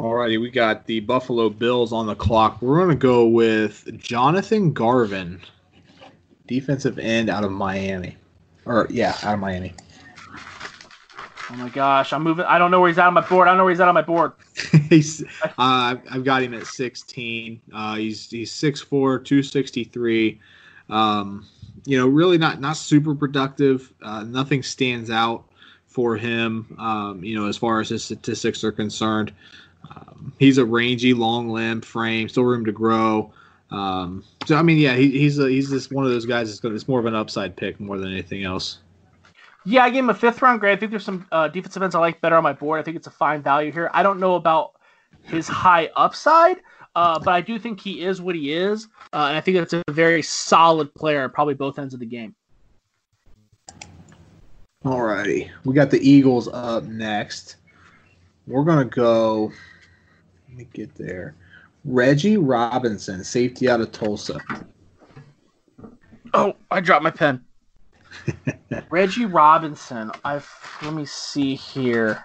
Alrighty, 0.00 0.40
we 0.40 0.50
got 0.50 0.86
the 0.86 1.00
Buffalo 1.00 1.50
Bills 1.50 1.92
on 1.92 2.06
the 2.06 2.14
clock. 2.14 2.62
We're 2.62 2.78
going 2.78 2.88
to 2.88 2.94
go 2.94 3.26
with 3.26 3.86
Jonathan 3.98 4.72
Garvin, 4.72 5.42
defensive 6.46 6.98
end 6.98 7.28
out 7.28 7.44
of 7.44 7.52
Miami. 7.52 8.16
Or, 8.64 8.86
yeah, 8.88 9.18
out 9.22 9.34
of 9.34 9.40
Miami. 9.40 9.74
Oh 11.50 11.56
my 11.56 11.68
gosh, 11.68 12.14
I'm 12.14 12.22
moving. 12.22 12.46
I 12.46 12.56
don't 12.56 12.70
know 12.70 12.80
where 12.80 12.88
he's 12.88 12.96
at 12.96 13.08
on 13.08 13.12
my 13.12 13.20
board. 13.20 13.46
I 13.46 13.50
don't 13.50 13.58
know 13.58 13.64
where 13.64 13.74
he's 13.74 13.80
at 13.80 13.88
on 13.88 13.94
my 13.94 14.00
board. 14.00 14.32
he's, 14.88 15.22
uh, 15.42 15.96
I've 16.10 16.24
got 16.24 16.42
him 16.42 16.54
at 16.54 16.66
16. 16.66 17.60
Uh, 17.70 17.96
he's 17.96 18.30
he's 18.30 18.50
6'4", 18.52 18.88
263. 18.88 20.40
Um, 20.88 21.46
you 21.84 21.98
know, 21.98 22.06
really 22.06 22.38
not 22.38 22.58
not 22.58 22.78
super 22.78 23.14
productive. 23.14 23.92
Uh, 24.00 24.22
nothing 24.22 24.62
stands 24.62 25.10
out 25.10 25.44
for 25.88 26.16
him. 26.16 26.74
Um, 26.78 27.22
you 27.22 27.38
know, 27.38 27.48
as 27.48 27.58
far 27.58 27.80
as 27.80 27.90
his 27.90 28.02
statistics 28.02 28.64
are 28.64 28.72
concerned. 28.72 29.34
Um, 29.90 30.32
he's 30.38 30.58
a 30.58 30.64
rangy, 30.64 31.14
long 31.14 31.48
limb 31.48 31.80
frame, 31.80 32.28
still 32.28 32.44
room 32.44 32.64
to 32.64 32.72
grow. 32.72 33.32
Um, 33.70 34.24
so 34.46 34.56
I 34.56 34.62
mean, 34.62 34.78
yeah, 34.78 34.96
he, 34.96 35.10
he's 35.10 35.38
a, 35.38 35.48
he's 35.48 35.70
just 35.70 35.92
one 35.92 36.04
of 36.04 36.10
those 36.10 36.26
guys 36.26 36.48
that's 36.48 36.60
going. 36.60 36.74
It's 36.74 36.88
more 36.88 37.00
of 37.00 37.06
an 37.06 37.14
upside 37.14 37.56
pick 37.56 37.78
more 37.78 37.98
than 37.98 38.10
anything 38.10 38.44
else. 38.44 38.78
Yeah, 39.64 39.84
I 39.84 39.90
gave 39.90 40.00
him 40.04 40.10
a 40.10 40.14
fifth 40.14 40.42
round 40.42 40.60
grade. 40.60 40.76
I 40.76 40.80
think 40.80 40.90
there's 40.90 41.04
some 41.04 41.26
uh, 41.30 41.48
defensive 41.48 41.82
ends 41.82 41.94
I 41.94 42.00
like 42.00 42.20
better 42.20 42.36
on 42.36 42.42
my 42.42 42.52
board. 42.52 42.80
I 42.80 42.82
think 42.82 42.96
it's 42.96 43.06
a 43.06 43.12
fine 43.12 43.42
value 43.42 43.70
here. 43.70 43.90
I 43.92 44.02
don't 44.02 44.18
know 44.18 44.34
about 44.34 44.72
his 45.22 45.46
high 45.46 45.90
upside, 45.96 46.56
uh, 46.96 47.18
but 47.18 47.32
I 47.32 47.40
do 47.40 47.58
think 47.58 47.78
he 47.78 48.02
is 48.04 48.20
what 48.22 48.34
he 48.34 48.52
is, 48.52 48.88
uh, 49.12 49.26
and 49.28 49.36
I 49.36 49.40
think 49.40 49.58
that's 49.58 49.74
a 49.74 49.82
very 49.90 50.22
solid 50.22 50.92
player, 50.94 51.28
probably 51.28 51.54
both 51.54 51.78
ends 51.78 51.94
of 51.94 52.00
the 52.00 52.06
game. 52.06 52.34
All 54.84 55.02
righty, 55.02 55.50
we 55.64 55.74
got 55.74 55.90
the 55.90 56.00
Eagles 56.00 56.48
up 56.48 56.84
next. 56.84 57.56
We're 58.46 58.64
gonna 58.64 58.86
go 58.86 59.52
let 59.52 59.69
me 60.60 60.68
get 60.72 60.94
there. 60.94 61.34
Reggie 61.84 62.36
Robinson, 62.36 63.24
safety 63.24 63.68
out 63.68 63.80
of 63.80 63.90
Tulsa. 63.92 64.38
Oh, 66.34 66.54
I 66.70 66.80
dropped 66.80 67.02
my 67.02 67.10
pen. 67.10 67.42
Reggie 68.90 69.24
Robinson. 69.24 70.10
I've 70.24 70.48
let 70.82 70.94
me 70.94 71.06
see 71.06 71.54
here. 71.54 72.24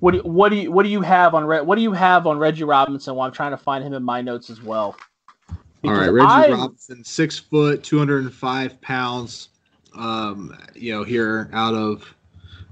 What 0.00 0.12
do, 0.12 0.20
what 0.20 0.50
do 0.50 0.56
you 0.56 0.72
what 0.72 0.82
do 0.82 0.88
you 0.88 1.00
have 1.00 1.34
on 1.34 1.46
what 1.66 1.76
do 1.76 1.82
you 1.82 1.92
have 1.92 2.26
on 2.26 2.38
Reggie 2.38 2.64
Robinson? 2.64 3.14
While 3.14 3.26
I'm 3.26 3.32
trying 3.32 3.52
to 3.52 3.56
find 3.56 3.84
him 3.84 3.94
in 3.94 4.02
my 4.02 4.20
notes 4.20 4.50
as 4.50 4.60
well. 4.62 4.96
Because 5.80 5.96
All 5.96 6.04
right, 6.04 6.12
Reggie 6.12 6.26
I, 6.26 6.50
Robinson, 6.50 7.04
six 7.04 7.38
foot, 7.38 7.84
two 7.84 7.98
hundred 7.98 8.24
and 8.24 8.34
five 8.34 8.80
pounds. 8.80 9.50
Um, 9.94 10.56
you 10.74 10.92
know, 10.92 11.04
here 11.04 11.50
out 11.52 11.74
of 11.74 12.14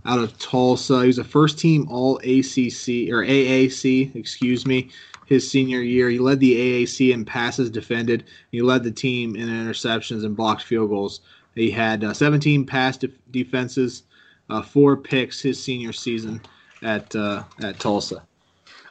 out 0.06 0.18
of 0.18 0.38
Tulsa. 0.38 1.00
He 1.02 1.06
was 1.08 1.18
a 1.18 1.24
first 1.24 1.58
team 1.58 1.86
All 1.90 2.16
ACC 2.18 3.10
or 3.10 3.24
AAC, 3.24 4.14
excuse 4.14 4.66
me, 4.66 4.90
his 5.26 5.50
senior 5.50 5.80
year. 5.80 6.08
He 6.08 6.18
led 6.18 6.40
the 6.40 6.84
AAC 6.84 7.12
in 7.12 7.24
passes 7.24 7.70
defended. 7.70 8.24
He 8.52 8.62
led 8.62 8.84
the 8.84 8.90
team 8.90 9.36
in 9.36 9.48
interceptions 9.48 10.24
and 10.24 10.36
blocked 10.36 10.62
field 10.62 10.90
goals. 10.90 11.20
He 11.54 11.70
had 11.70 12.04
uh, 12.04 12.12
17 12.12 12.66
pass 12.66 12.96
de- 12.96 13.08
defenses, 13.30 14.02
uh, 14.50 14.62
four 14.62 14.96
picks 14.96 15.40
his 15.40 15.62
senior 15.62 15.92
season 15.92 16.40
at 16.82 17.14
uh, 17.16 17.44
at 17.62 17.80
Tulsa. 17.80 18.25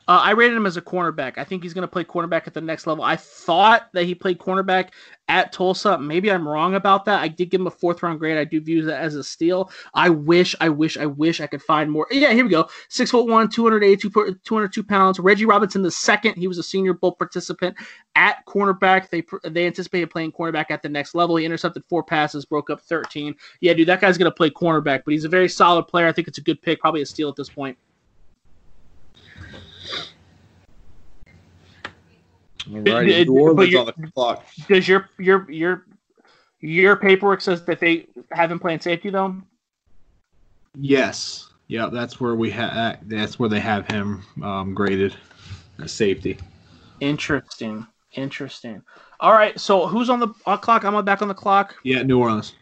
Uh, 0.07 0.21
I 0.23 0.31
rated 0.31 0.55
him 0.55 0.67
as 0.67 0.77
a 0.77 0.81
cornerback. 0.81 1.37
I 1.37 1.43
think 1.43 1.63
he's 1.63 1.73
going 1.73 1.81
to 1.83 1.87
play 1.87 2.03
cornerback 2.03 2.45
at 2.45 2.53
the 2.53 2.61
next 2.61 2.85
level. 2.85 3.03
I 3.03 3.15
thought 3.15 3.89
that 3.93 4.03
he 4.03 4.13
played 4.13 4.37
cornerback 4.37 4.89
at 5.27 5.51
Tulsa. 5.51 5.97
Maybe 5.97 6.31
I'm 6.31 6.47
wrong 6.47 6.75
about 6.75 7.05
that. 7.05 7.21
I 7.21 7.27
did 7.27 7.49
give 7.49 7.61
him 7.61 7.67
a 7.67 7.71
fourth 7.71 8.03
round 8.03 8.19
grade. 8.19 8.37
I 8.37 8.43
do 8.43 8.61
view 8.61 8.83
that 8.83 9.01
as 9.01 9.15
a 9.15 9.23
steal. 9.23 9.71
I 9.95 10.09
wish, 10.09 10.55
I 10.61 10.69
wish, 10.69 10.97
I 10.97 11.07
wish 11.07 11.41
I 11.41 11.47
could 11.47 11.61
find 11.63 11.91
more. 11.91 12.05
Yeah, 12.11 12.33
here 12.33 12.43
we 12.43 12.51
go. 12.51 12.69
Six 12.89 13.09
foot 13.09 13.27
one, 13.27 13.49
282, 13.49 14.37
202 14.43 14.83
pounds. 14.83 15.19
Reggie 15.19 15.45
Robinson 15.45 15.81
the 15.81 15.89
second. 15.89 16.35
He 16.35 16.47
was 16.47 16.59
a 16.59 16.63
Senior 16.63 16.93
Bowl 16.93 17.13
participant 17.13 17.75
at 18.15 18.45
cornerback. 18.45 19.09
They 19.09 19.23
they 19.49 19.65
anticipated 19.65 20.11
playing 20.11 20.33
cornerback 20.33 20.67
at 20.69 20.83
the 20.83 20.89
next 20.89 21.15
level. 21.15 21.35
He 21.35 21.45
intercepted 21.45 21.83
four 21.89 22.03
passes, 22.03 22.45
broke 22.45 22.69
up 22.69 22.81
13. 22.81 23.35
Yeah, 23.61 23.73
dude, 23.73 23.87
that 23.87 24.01
guy's 24.01 24.19
going 24.19 24.31
to 24.31 24.35
play 24.35 24.51
cornerback, 24.51 25.01
but 25.03 25.13
he's 25.13 25.25
a 25.25 25.29
very 25.29 25.49
solid 25.49 25.87
player. 25.87 26.07
I 26.07 26.11
think 26.11 26.27
it's 26.27 26.37
a 26.37 26.41
good 26.41 26.61
pick, 26.61 26.79
probably 26.79 27.01
a 27.01 27.05
steal 27.07 27.29
at 27.29 27.35
this 27.35 27.49
point. 27.49 27.75
Alrighty, 32.67 33.25
New 33.25 33.39
Orleans 33.39 33.75
on 33.75 33.85
the 33.85 34.11
clock. 34.13 34.45
Does 34.67 34.87
your 34.87 35.09
your 35.17 35.49
your 35.51 35.85
your 36.59 36.95
paperwork 36.95 37.41
says 37.41 37.63
that 37.65 37.79
they 37.79 38.07
have 38.31 38.51
him 38.51 38.59
playing 38.59 38.79
safety 38.79 39.09
though? 39.09 39.35
Yes. 40.75 41.49
Yeah, 41.67 41.89
that's 41.91 42.19
where 42.19 42.35
we 42.35 42.51
have. 42.51 42.99
That's 43.07 43.39
where 43.39 43.49
they 43.49 43.59
have 43.59 43.87
him 43.87 44.23
um, 44.43 44.73
graded 44.73 45.15
as 45.81 45.91
safety. 45.91 46.37
Interesting. 46.99 47.87
Interesting. 48.13 48.81
All 49.19 49.33
right. 49.33 49.59
So 49.59 49.87
who's 49.87 50.09
on 50.09 50.19
the 50.19 50.27
clock? 50.27 50.83
I'm 50.83 50.95
on 50.95 51.05
back 51.05 51.21
on 51.21 51.27
the 51.27 51.33
clock. 51.33 51.75
Yeah, 51.83 52.03
New 52.03 52.19
Orleans. 52.19 52.53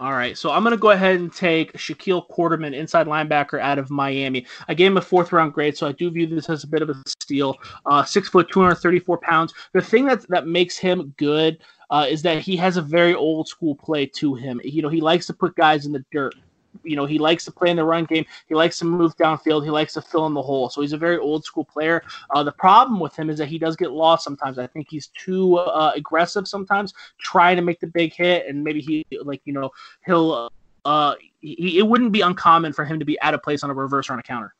All 0.00 0.12
right, 0.12 0.38
so 0.38 0.52
I'm 0.52 0.62
going 0.62 0.76
to 0.76 0.80
go 0.80 0.90
ahead 0.90 1.16
and 1.16 1.32
take 1.32 1.72
Shaquille 1.72 2.28
Quarterman, 2.30 2.72
inside 2.72 3.08
linebacker 3.08 3.58
out 3.58 3.78
of 3.78 3.90
Miami. 3.90 4.46
I 4.68 4.74
gave 4.74 4.92
him 4.92 4.96
a 4.96 5.02
fourth 5.02 5.32
round 5.32 5.52
grade, 5.52 5.76
so 5.76 5.88
I 5.88 5.92
do 5.92 6.08
view 6.08 6.24
this 6.28 6.48
as 6.48 6.62
a 6.62 6.68
bit 6.68 6.82
of 6.82 6.90
a 6.90 7.02
steal. 7.06 7.56
Uh, 7.84 8.04
six 8.04 8.28
foot, 8.28 8.48
234 8.52 9.18
pounds. 9.18 9.54
The 9.72 9.82
thing 9.82 10.06
that 10.06 10.28
that 10.28 10.46
makes 10.46 10.78
him 10.78 11.12
good 11.16 11.58
uh, 11.90 12.06
is 12.08 12.22
that 12.22 12.42
he 12.42 12.56
has 12.58 12.76
a 12.76 12.82
very 12.82 13.12
old 13.12 13.48
school 13.48 13.74
play 13.74 14.06
to 14.06 14.36
him. 14.36 14.60
You 14.62 14.82
know, 14.82 14.88
he 14.88 15.00
likes 15.00 15.26
to 15.26 15.34
put 15.34 15.56
guys 15.56 15.84
in 15.84 15.90
the 15.90 16.04
dirt 16.12 16.36
you 16.84 16.96
know, 16.96 17.06
he 17.06 17.18
likes 17.18 17.44
to 17.44 17.52
play 17.52 17.70
in 17.70 17.76
the 17.76 17.84
run 17.84 18.04
game. 18.04 18.24
He 18.48 18.54
likes 18.54 18.78
to 18.78 18.84
move 18.84 19.16
downfield. 19.16 19.64
He 19.64 19.70
likes 19.70 19.94
to 19.94 20.02
fill 20.02 20.26
in 20.26 20.34
the 20.34 20.42
hole. 20.42 20.68
So 20.68 20.80
he's 20.80 20.92
a 20.92 20.98
very 20.98 21.18
old 21.18 21.44
school 21.44 21.64
player. 21.64 22.02
Uh, 22.30 22.42
the 22.42 22.52
problem 22.52 23.00
with 23.00 23.16
him 23.16 23.30
is 23.30 23.38
that 23.38 23.46
he 23.48 23.58
does 23.58 23.76
get 23.76 23.92
lost 23.92 24.24
sometimes. 24.24 24.58
I 24.58 24.66
think 24.66 24.88
he's 24.88 25.08
too 25.08 25.56
uh, 25.56 25.92
aggressive 25.94 26.46
sometimes, 26.46 26.94
trying 27.18 27.56
to 27.56 27.62
make 27.62 27.80
the 27.80 27.86
big 27.86 28.14
hit, 28.14 28.46
and 28.46 28.62
maybe 28.62 28.80
he 28.80 29.04
like 29.22 29.42
you 29.44 29.52
know 29.52 29.70
he'll. 30.06 30.50
Uh, 30.84 31.14
he, 31.40 31.78
it 31.78 31.86
wouldn't 31.86 32.12
be 32.12 32.22
uncommon 32.22 32.72
for 32.72 32.84
him 32.84 32.98
to 32.98 33.04
be 33.04 33.20
out 33.20 33.34
of 33.34 33.42
place 33.42 33.62
on 33.62 33.70
a 33.70 33.74
reverse 33.74 34.08
or 34.08 34.14
on 34.14 34.18
a 34.18 34.22
counter. 34.22 34.54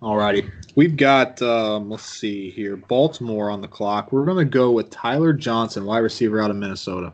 Alrighty, 0.00 0.50
we've 0.76 0.96
got 0.96 1.42
um, 1.42 1.90
let's 1.90 2.06
see 2.06 2.48
here, 2.50 2.76
Baltimore 2.76 3.50
on 3.50 3.60
the 3.60 3.68
clock. 3.68 4.12
We're 4.12 4.24
going 4.24 4.38
to 4.38 4.50
go 4.50 4.70
with 4.70 4.88
Tyler 4.88 5.34
Johnson, 5.34 5.84
wide 5.84 5.98
receiver 5.98 6.40
out 6.40 6.50
of 6.50 6.56
Minnesota. 6.56 7.12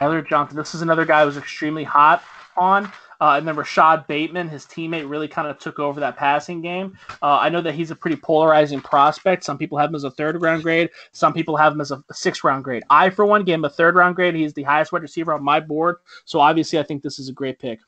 Tyler 0.00 0.22
Johnson. 0.22 0.56
This 0.56 0.74
is 0.74 0.80
another 0.80 1.04
guy 1.04 1.20
who 1.20 1.26
was 1.26 1.36
extremely 1.36 1.84
hot 1.84 2.24
on. 2.56 2.90
Uh, 3.20 3.36
and 3.36 3.46
then 3.46 3.54
Rashod 3.54 4.06
Bateman, 4.06 4.48
his 4.48 4.64
teammate, 4.64 5.08
really 5.08 5.28
kind 5.28 5.46
of 5.46 5.58
took 5.58 5.78
over 5.78 6.00
that 6.00 6.16
passing 6.16 6.62
game. 6.62 6.96
Uh, 7.22 7.36
I 7.36 7.50
know 7.50 7.60
that 7.60 7.74
he's 7.74 7.90
a 7.90 7.94
pretty 7.94 8.16
polarizing 8.16 8.80
prospect. 8.80 9.44
Some 9.44 9.58
people 9.58 9.76
have 9.76 9.90
him 9.90 9.94
as 9.94 10.04
a 10.04 10.10
third 10.10 10.40
round 10.40 10.62
grade. 10.62 10.88
Some 11.12 11.34
people 11.34 11.54
have 11.54 11.74
him 11.74 11.82
as 11.82 11.90
a 11.90 12.02
sixth 12.12 12.42
round 12.44 12.64
grade. 12.64 12.82
I, 12.88 13.10
for 13.10 13.26
one, 13.26 13.44
gave 13.44 13.56
him 13.56 13.66
a 13.66 13.68
third 13.68 13.94
round 13.94 14.16
grade. 14.16 14.34
He's 14.34 14.54
the 14.54 14.62
highest 14.62 14.90
wide 14.90 15.02
receiver 15.02 15.34
on 15.34 15.44
my 15.44 15.60
board. 15.60 15.96
So 16.24 16.40
obviously, 16.40 16.78
I 16.78 16.82
think 16.82 17.02
this 17.02 17.18
is 17.18 17.28
a 17.28 17.32
great 17.34 17.58
pick. 17.58 17.80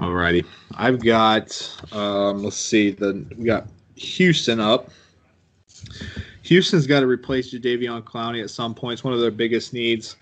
All 0.00 0.12
righty. 0.12 0.44
I've 0.76 1.02
got 1.02 1.84
um, 1.90 2.44
let's 2.44 2.56
see 2.56 2.92
the 2.92 3.26
we 3.36 3.44
got 3.44 3.66
Houston 3.96 4.60
up. 4.60 4.88
Houston's 6.44 6.86
got 6.86 7.00
to 7.00 7.06
replace 7.06 7.52
Jadeveon 7.52 8.02
Clowney 8.02 8.42
at 8.42 8.50
some 8.50 8.74
point. 8.74 8.94
It's 8.94 9.04
one 9.04 9.14
of 9.14 9.20
their 9.20 9.30
biggest 9.30 9.72
needs. 9.72 10.16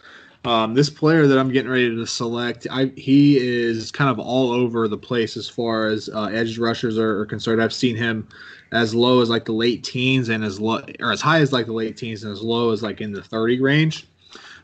Um, 0.45 0.75
this 0.75 0.91
player 0.91 1.27
that 1.27 1.39
I'm 1.39 1.53
getting 1.53 1.71
ready 1.71 1.95
to 1.95 2.07
select, 2.07 2.67
I, 2.71 2.87
he 2.97 3.39
is 3.39 3.93
kind 3.93 4.11
of 4.11 4.19
all 4.19 4.51
over 4.51 4.89
the 4.89 4.99
place 4.99 5.37
as 5.37 5.49
far 5.49 5.87
as 5.87 6.09
uh, 6.09 6.25
edge 6.25 6.59
rushers 6.59 6.99
are, 6.99 7.21
are, 7.21 7.27
concerned. 7.27 7.63
I've 7.63 7.73
seen 7.73 7.95
him 7.95 8.27
as 8.73 8.95
low 8.95 9.21
as 9.21 9.31
like 9.31 9.45
the 9.45 9.53
late 9.53 9.85
teens 9.85 10.29
and 10.29 10.43
as 10.45 10.61
low 10.61 10.81
or 11.01 11.13
as 11.13 11.21
high 11.21 11.41
as 11.41 11.53
like 11.53 11.67
the 11.67 11.73
late 11.73 11.97
teens 11.97 12.25
and 12.25 12.33
as 12.33 12.41
low 12.41 12.71
as 12.71 12.83
like 12.83 13.01
in 13.01 13.13
the 13.13 13.23
30 13.23 13.61
range. 13.61 14.07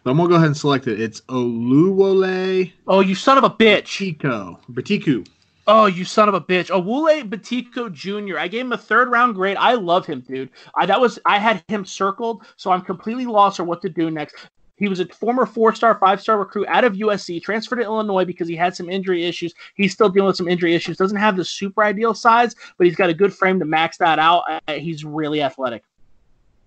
But 0.02 0.12
I'm 0.12 0.16
gonna 0.16 0.28
go 0.28 0.35
ahead 0.36 0.47
and 0.47 0.56
select 0.56 0.86
it. 0.86 1.01
It's 1.01 1.20
Oluwole. 1.22 2.72
Oh, 2.86 3.01
you 3.01 3.14
son 3.14 3.39
of 3.39 3.44
a 3.44 3.51
bitch! 3.51 3.85
Chico 3.85 4.59
Betiku. 4.72 5.26
Oh, 5.70 5.85
you 5.85 6.07
son 6.07 6.31
of 6.31 6.35
a 6.35 6.40
bitch. 6.40 6.70
Owule 6.70 7.28
Batiko 7.28 7.93
Jr. 7.93 8.39
I 8.39 8.49
gave 8.49 8.62
him 8.62 8.73
a 8.73 8.78
third 8.78 9.11
round 9.11 9.35
grade. 9.35 9.59
I 9.59 9.74
love 9.74 10.07
him, 10.07 10.24
dude. 10.27 10.49
I 10.74 10.86
that 10.86 10.99
was 10.99 11.19
I 11.27 11.39
had 11.39 11.62
him 11.69 11.85
circled, 11.85 12.45
so 12.57 12.70
I'm 12.70 12.81
completely 12.81 13.27
lost 13.27 13.61
on 13.61 13.66
what 13.66 13.82
to 13.82 13.90
do 13.90 14.11
next. 14.11 14.35
He 14.78 14.89
was 14.89 14.99
a 15.01 15.07
former 15.09 15.45
four 15.45 15.74
star, 15.74 15.99
five 15.99 16.23
star 16.23 16.39
recruit 16.39 16.66
out 16.69 16.85
of 16.85 16.95
USC, 16.95 17.43
transferred 17.43 17.77
to 17.77 17.82
Illinois 17.82 18.24
because 18.24 18.49
he 18.49 18.57
had 18.57 18.74
some 18.74 18.89
injury 18.89 19.27
issues. 19.27 19.53
He's 19.74 19.93
still 19.93 20.09
dealing 20.09 20.28
with 20.28 20.36
some 20.36 20.49
injury 20.49 20.74
issues. 20.74 20.97
Doesn't 20.97 21.19
have 21.19 21.36
the 21.36 21.45
super 21.45 21.85
ideal 21.85 22.15
size, 22.15 22.57
but 22.78 22.86
he's 22.86 22.97
got 22.97 23.11
a 23.11 23.15
good 23.15 23.35
frame 23.35 23.59
to 23.59 23.66
max 23.66 23.99
that 23.99 24.19
out. 24.19 24.45
Uh, 24.49 24.73
he's 24.74 25.05
really 25.05 25.43
athletic. 25.43 25.82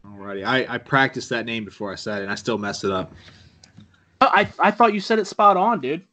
Alrighty. 0.06 0.46
I, 0.46 0.76
I 0.76 0.78
practiced 0.78 1.30
that 1.30 1.48
name 1.48 1.66
before 1.66 1.92
I 1.92 1.96
said 1.96 2.20
it, 2.20 2.24
and 2.24 2.32
I 2.32 2.36
still 2.36 2.60
messed 2.60 2.84
it 2.84 2.92
up. 2.92 3.12
Uh, 4.20 4.30
I, 4.32 4.50
I 4.60 4.70
thought 4.70 4.94
you 4.94 5.00
said 5.00 5.18
it 5.18 5.26
spot 5.26 5.58
on, 5.58 5.82
dude. 5.82 6.06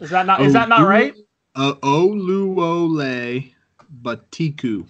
Is 0.00 0.08
that 0.08 0.24
not 0.24 0.40
is 0.40 0.54
that 0.54 0.70
not 0.70 0.86
right? 0.86 1.14
Uh, 1.54 1.74
Oluwole 1.82 3.52
Betiku. 4.02 4.86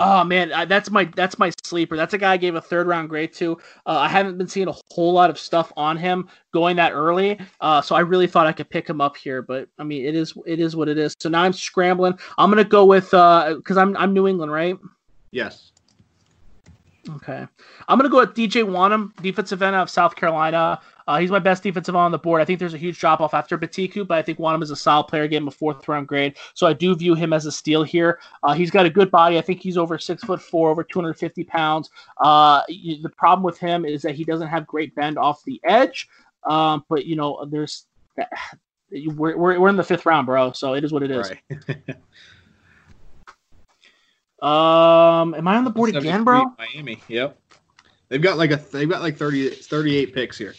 Oh 0.00 0.22
man, 0.22 0.52
that's 0.68 0.90
my 0.90 1.04
that's 1.16 1.38
my 1.38 1.50
sleeper. 1.64 1.96
That's 1.96 2.14
a 2.14 2.18
guy 2.18 2.32
I 2.32 2.36
gave 2.36 2.54
a 2.54 2.60
third 2.60 2.86
round 2.86 3.08
grade 3.08 3.32
to. 3.34 3.58
Uh, 3.84 3.98
I 3.98 4.08
haven't 4.08 4.38
been 4.38 4.46
seeing 4.46 4.68
a 4.68 4.74
whole 4.92 5.12
lot 5.12 5.28
of 5.28 5.38
stuff 5.38 5.72
on 5.76 5.96
him 5.96 6.28
going 6.52 6.76
that 6.76 6.92
early, 6.92 7.36
uh, 7.60 7.82
so 7.82 7.96
I 7.96 8.00
really 8.00 8.28
thought 8.28 8.46
I 8.46 8.52
could 8.52 8.70
pick 8.70 8.88
him 8.88 9.00
up 9.00 9.16
here. 9.16 9.42
But 9.42 9.68
I 9.76 9.82
mean, 9.82 10.04
it 10.04 10.14
is 10.14 10.34
it 10.46 10.60
is 10.60 10.76
what 10.76 10.88
it 10.88 10.98
is. 10.98 11.16
So 11.18 11.28
now 11.28 11.42
I'm 11.42 11.52
scrambling. 11.52 12.16
I'm 12.38 12.48
gonna 12.48 12.62
go 12.62 12.84
with 12.84 13.06
because 13.06 13.76
uh, 13.76 13.80
I'm 13.80 13.96
I'm 13.96 14.14
New 14.14 14.28
England, 14.28 14.52
right? 14.52 14.78
Yes. 15.32 15.72
Okay, 17.16 17.46
I'm 17.88 17.98
gonna 17.98 18.08
go 18.08 18.18
with 18.18 18.34
DJ 18.34 18.64
Wonnum, 18.64 19.16
defensive 19.20 19.62
end 19.62 19.74
of 19.74 19.90
South 19.90 20.14
Carolina. 20.14 20.80
Uh, 21.08 21.18
he's 21.18 21.30
my 21.30 21.38
best 21.38 21.62
defensive 21.62 21.96
on 21.96 22.12
the 22.12 22.18
board. 22.18 22.42
I 22.42 22.44
think 22.44 22.58
there's 22.58 22.74
a 22.74 22.78
huge 22.78 22.98
drop 22.98 23.22
off 23.22 23.32
after 23.32 23.56
Betiku, 23.56 24.06
but 24.06 24.18
I 24.18 24.22
think 24.22 24.38
Wonnum 24.38 24.62
is 24.62 24.70
a 24.70 24.76
solid 24.76 25.04
player. 25.04 25.26
Gave 25.26 25.40
him 25.40 25.48
a 25.48 25.50
fourth 25.50 25.88
round 25.88 26.06
grade, 26.06 26.36
so 26.52 26.66
I 26.66 26.74
do 26.74 26.94
view 26.94 27.14
him 27.14 27.32
as 27.32 27.46
a 27.46 27.50
steal 27.50 27.82
here. 27.82 28.20
Uh, 28.42 28.52
he's 28.52 28.70
got 28.70 28.84
a 28.84 28.90
good 28.90 29.10
body. 29.10 29.38
I 29.38 29.40
think 29.40 29.62
he's 29.62 29.78
over 29.78 29.98
six 29.98 30.22
foot 30.22 30.42
four, 30.42 30.68
over 30.68 30.84
250 30.84 31.44
pounds. 31.44 31.88
Uh, 32.20 32.60
the 32.68 33.10
problem 33.16 33.42
with 33.42 33.58
him 33.58 33.86
is 33.86 34.02
that 34.02 34.16
he 34.16 34.22
doesn't 34.22 34.48
have 34.48 34.66
great 34.66 34.94
bend 34.94 35.16
off 35.16 35.42
the 35.44 35.58
edge. 35.64 36.10
Um, 36.46 36.84
but 36.90 37.06
you 37.06 37.16
know, 37.16 37.42
there's 37.50 37.86
we're, 38.90 39.34
we're, 39.34 39.58
we're 39.58 39.68
in 39.70 39.76
the 39.76 39.84
fifth 39.84 40.04
round, 40.04 40.26
bro. 40.26 40.52
So 40.52 40.74
it 40.74 40.84
is 40.84 40.92
what 40.92 41.02
it 41.02 41.10
is. 41.10 41.30
Right. 41.30 41.78
um, 45.22 45.34
am 45.34 45.48
I 45.48 45.56
on 45.56 45.64
the 45.64 45.70
board 45.70 45.96
again, 45.96 46.22
bro? 46.22 46.54
Miami. 46.58 47.00
Yep. 47.08 47.38
They've 48.10 48.20
got 48.20 48.36
like 48.36 48.50
a 48.50 48.56
they've 48.56 48.88
got 48.88 49.00
like 49.00 49.16
30, 49.16 49.48
38 49.48 50.14
picks 50.14 50.36
here. 50.36 50.54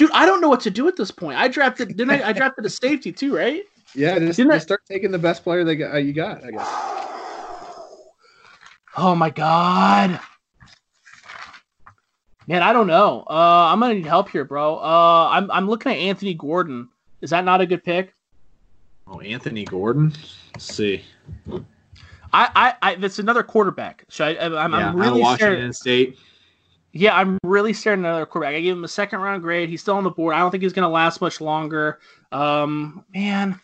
Dude, 0.00 0.10
I 0.14 0.24
don't 0.24 0.40
know 0.40 0.48
what 0.48 0.60
to 0.60 0.70
do 0.70 0.88
at 0.88 0.96
this 0.96 1.10
point. 1.10 1.38
I 1.38 1.46
drafted, 1.46 1.94
didn't 1.94 2.08
I? 2.08 2.28
I 2.28 2.32
drafted 2.32 2.64
a 2.64 2.70
safety 2.70 3.12
too, 3.12 3.36
right? 3.36 3.64
Yeah, 3.94 4.18
just, 4.18 4.38
didn't 4.38 4.52
just 4.52 4.62
I? 4.62 4.64
start 4.64 4.80
taking 4.88 5.10
the 5.10 5.18
best 5.18 5.44
player 5.44 5.62
that 5.62 5.76
got, 5.76 5.92
uh, 5.92 5.98
you 5.98 6.14
got. 6.14 6.42
I 6.42 6.50
guess. 6.52 6.68
Oh 8.96 9.14
my 9.14 9.28
god, 9.28 10.18
man! 12.46 12.62
I 12.62 12.72
don't 12.72 12.86
know. 12.86 13.24
Uh, 13.28 13.68
I'm 13.70 13.78
gonna 13.78 13.92
need 13.92 14.06
help 14.06 14.30
here, 14.30 14.46
bro. 14.46 14.76
Uh, 14.76 15.28
I'm 15.32 15.50
I'm 15.50 15.68
looking 15.68 15.92
at 15.92 15.98
Anthony 15.98 16.32
Gordon. 16.32 16.88
Is 17.20 17.28
that 17.28 17.44
not 17.44 17.60
a 17.60 17.66
good 17.66 17.84
pick? 17.84 18.14
Oh, 19.06 19.20
Anthony 19.20 19.66
Gordon. 19.66 20.14
Let's 20.54 20.64
see. 20.64 21.04
I, 22.32 22.48
I, 22.56 22.74
I 22.80 22.94
that's 22.94 23.18
another 23.18 23.42
quarterback. 23.42 24.06
So 24.08 24.24
I, 24.24 24.30
I, 24.30 24.64
am 24.64 24.72
yeah, 24.72 24.92
really 24.94 25.20
Washington 25.20 25.74
State. 25.74 26.18
Yeah, 26.92 27.16
I'm 27.16 27.38
really 27.44 27.72
staring 27.72 28.00
at 28.04 28.08
another 28.08 28.26
quarterback. 28.26 28.56
I 28.56 28.60
gave 28.60 28.72
him 28.72 28.84
a 28.84 28.88
second 28.88 29.20
round 29.20 29.42
grade. 29.42 29.68
He's 29.68 29.80
still 29.80 29.96
on 29.96 30.04
the 30.04 30.10
board. 30.10 30.34
I 30.34 30.40
don't 30.40 30.50
think 30.50 30.62
he's 30.62 30.72
going 30.72 30.84
to 30.84 30.88
last 30.88 31.20
much 31.20 31.40
longer. 31.40 32.00
Um, 32.32 33.04
man, 33.14 33.60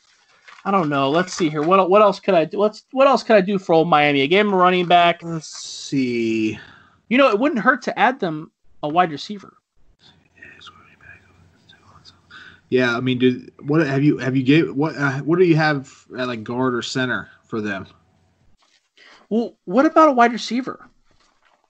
I 0.64 0.70
don't 0.70 0.88
know. 0.88 1.10
Let's 1.10 1.32
see 1.32 1.48
here. 1.48 1.62
What 1.62 1.90
what 1.90 2.02
else 2.02 2.20
could 2.20 2.34
I 2.34 2.44
do? 2.44 2.58
Let's 2.58 2.84
what 2.92 3.06
else 3.06 3.22
could 3.22 3.36
I 3.36 3.40
do 3.40 3.58
for 3.58 3.72
old 3.72 3.88
Miami? 3.88 4.22
I 4.22 4.26
gave 4.26 4.46
him 4.46 4.52
a 4.52 4.56
running 4.56 4.86
back. 4.86 5.22
Let's 5.22 5.48
see. 5.48 6.58
You 7.08 7.18
know, 7.18 7.28
it 7.28 7.38
wouldn't 7.38 7.60
hurt 7.60 7.82
to 7.82 7.98
add 7.98 8.20
them 8.20 8.50
a 8.82 8.88
wide 8.88 9.10
receiver. 9.10 9.56
Yeah, 12.68 12.96
I 12.96 13.00
mean, 13.00 13.18
dude, 13.18 13.52
what 13.60 13.86
have 13.86 14.02
you 14.02 14.18
have 14.18 14.36
you 14.36 14.42
gave 14.42 14.74
what 14.74 14.96
uh, 14.96 15.18
what 15.20 15.38
do 15.38 15.44
you 15.44 15.56
have 15.56 16.04
at 16.18 16.26
like 16.26 16.42
guard 16.42 16.74
or 16.74 16.82
center 16.82 17.28
for 17.44 17.60
them? 17.60 17.86
Well, 19.28 19.56
what 19.64 19.86
about 19.86 20.08
a 20.08 20.12
wide 20.12 20.32
receiver? 20.32 20.88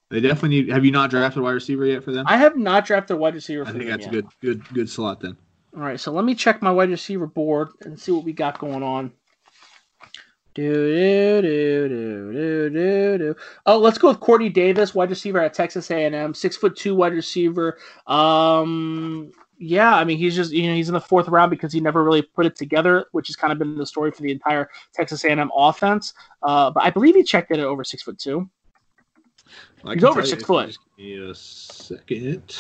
They 0.09 0.21
definitely 0.21 0.51
need. 0.51 0.69
Have 0.71 0.85
you 0.85 0.93
not 0.93 1.11
drafted 1.11 1.41
a 1.41 1.43
wide 1.43 1.53
receiver 1.53 1.85
yet 1.85 2.05
for 2.05 2.13
them? 2.13 2.27
I 2.29 2.37
have 2.37 2.57
not 2.57 2.87
drafted 2.87 3.17
a 3.17 3.19
wide 3.19 3.35
receiver. 3.35 3.67
I 3.67 3.73
think 3.73 3.87
that's 3.87 4.05
yet. 4.05 4.15
a 4.15 4.23
good 4.23 4.27
good 4.41 4.69
good 4.73 4.91
slot 4.91 5.21
then. 5.21 5.37
All 5.75 5.83
right, 5.83 5.99
so 5.99 6.13
let 6.13 6.25
me 6.25 6.35
check 6.35 6.63
my 6.63 6.71
wide 6.71 6.91
receiver 6.91 7.27
board 7.27 7.69
and 7.83 7.99
see 7.99 8.13
what 8.13 8.25
we 8.25 8.33
got 8.33 8.59
going 8.59 8.83
on. 8.83 9.13
Do 10.55 11.43
do 11.43 11.43
do 11.43 11.89
do 11.89 12.33
do 12.33 12.71
do 12.71 13.19
do. 13.19 13.37
Oh, 13.67 13.79
let's 13.79 13.99
go 13.99 14.09
with 14.09 14.21
Quartney 14.21 14.51
Davis, 14.51 14.95
wide 14.95 15.11
receiver 15.11 15.39
at 15.41 15.53
Texas 15.53 15.91
A&M, 15.91 16.33
six 16.33 16.57
foot 16.57 16.77
two 16.77 16.95
wide 16.95 17.13
receiver. 17.13 17.77
Um, 18.07 19.33
yeah, 19.59 19.95
I 19.95 20.05
mean 20.05 20.17
he's 20.17 20.35
just 20.35 20.53
you 20.53 20.69
know 20.69 20.75
he's 20.75 20.89
in 20.89 20.95
the 20.95 21.01
fourth 21.01 21.29
round 21.29 21.51
because 21.51 21.73
he 21.73 21.81
never 21.81 22.05
really 22.05 22.23
put 22.23 22.47
it 22.47 22.57
together, 22.57 23.07
which 23.13 23.27
has 23.27 23.37
kind 23.37 23.53
of 23.53 23.59
been 23.59 23.77
the 23.77 23.85
story 23.85 24.13
for 24.13 24.23
the 24.23 24.31
entire 24.31 24.71
Texas 24.95 25.25
A&M 25.25 25.51
offense. 25.55 26.15
Uh, 26.43 26.71
but 26.71 26.85
I 26.85 26.91
believe 26.91 27.17
he 27.17 27.23
checked 27.23 27.51
in 27.51 27.61
at 27.61 27.67
over 27.67 27.83
six 27.85 28.03
foot 28.03 28.19
two. 28.19 28.49
I 29.85 29.95
He's 29.95 30.05
over 30.05 30.25
six 30.25 30.43
foot. 30.43 30.67
just 30.67 30.79
give 30.97 31.07
me 31.07 31.31
a 31.31 31.35
second. 31.35 32.57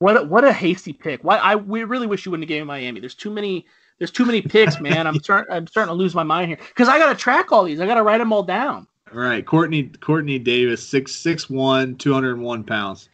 What 0.00 0.16
a, 0.16 0.22
what 0.24 0.44
a 0.44 0.52
hasty 0.52 0.92
pick! 0.92 1.24
Why 1.24 1.38
I 1.38 1.56
we 1.56 1.82
really 1.84 2.06
wish 2.06 2.24
you 2.24 2.30
wouldn't 2.30 2.44
have 2.44 2.48
given 2.48 2.68
Miami. 2.68 3.00
There's 3.00 3.14
too 3.14 3.30
many. 3.30 3.66
There's 3.98 4.12
too 4.12 4.24
many 4.24 4.40
picks, 4.40 4.80
man. 4.80 5.06
I'm 5.06 5.18
starting. 5.20 5.52
I'm 5.52 5.66
starting 5.66 5.90
to 5.90 5.94
lose 5.96 6.14
my 6.14 6.22
mind 6.22 6.48
here 6.48 6.58
because 6.68 6.88
I 6.88 6.98
got 6.98 7.08
to 7.12 7.18
track 7.18 7.50
all 7.50 7.64
these. 7.64 7.80
I 7.80 7.86
got 7.86 7.94
to 7.94 8.02
write 8.02 8.18
them 8.18 8.32
all 8.32 8.44
down. 8.44 8.86
All 9.12 9.18
right, 9.18 9.44
Quartney 9.44 9.96
Quartney 9.98 10.42
Davis, 10.42 10.86
six 10.86 11.12
six 11.14 11.50
one, 11.50 11.96
two 11.96 12.12
hundred 12.12 12.34
and 12.34 12.42
one 12.42 12.62
pounds. 12.62 13.08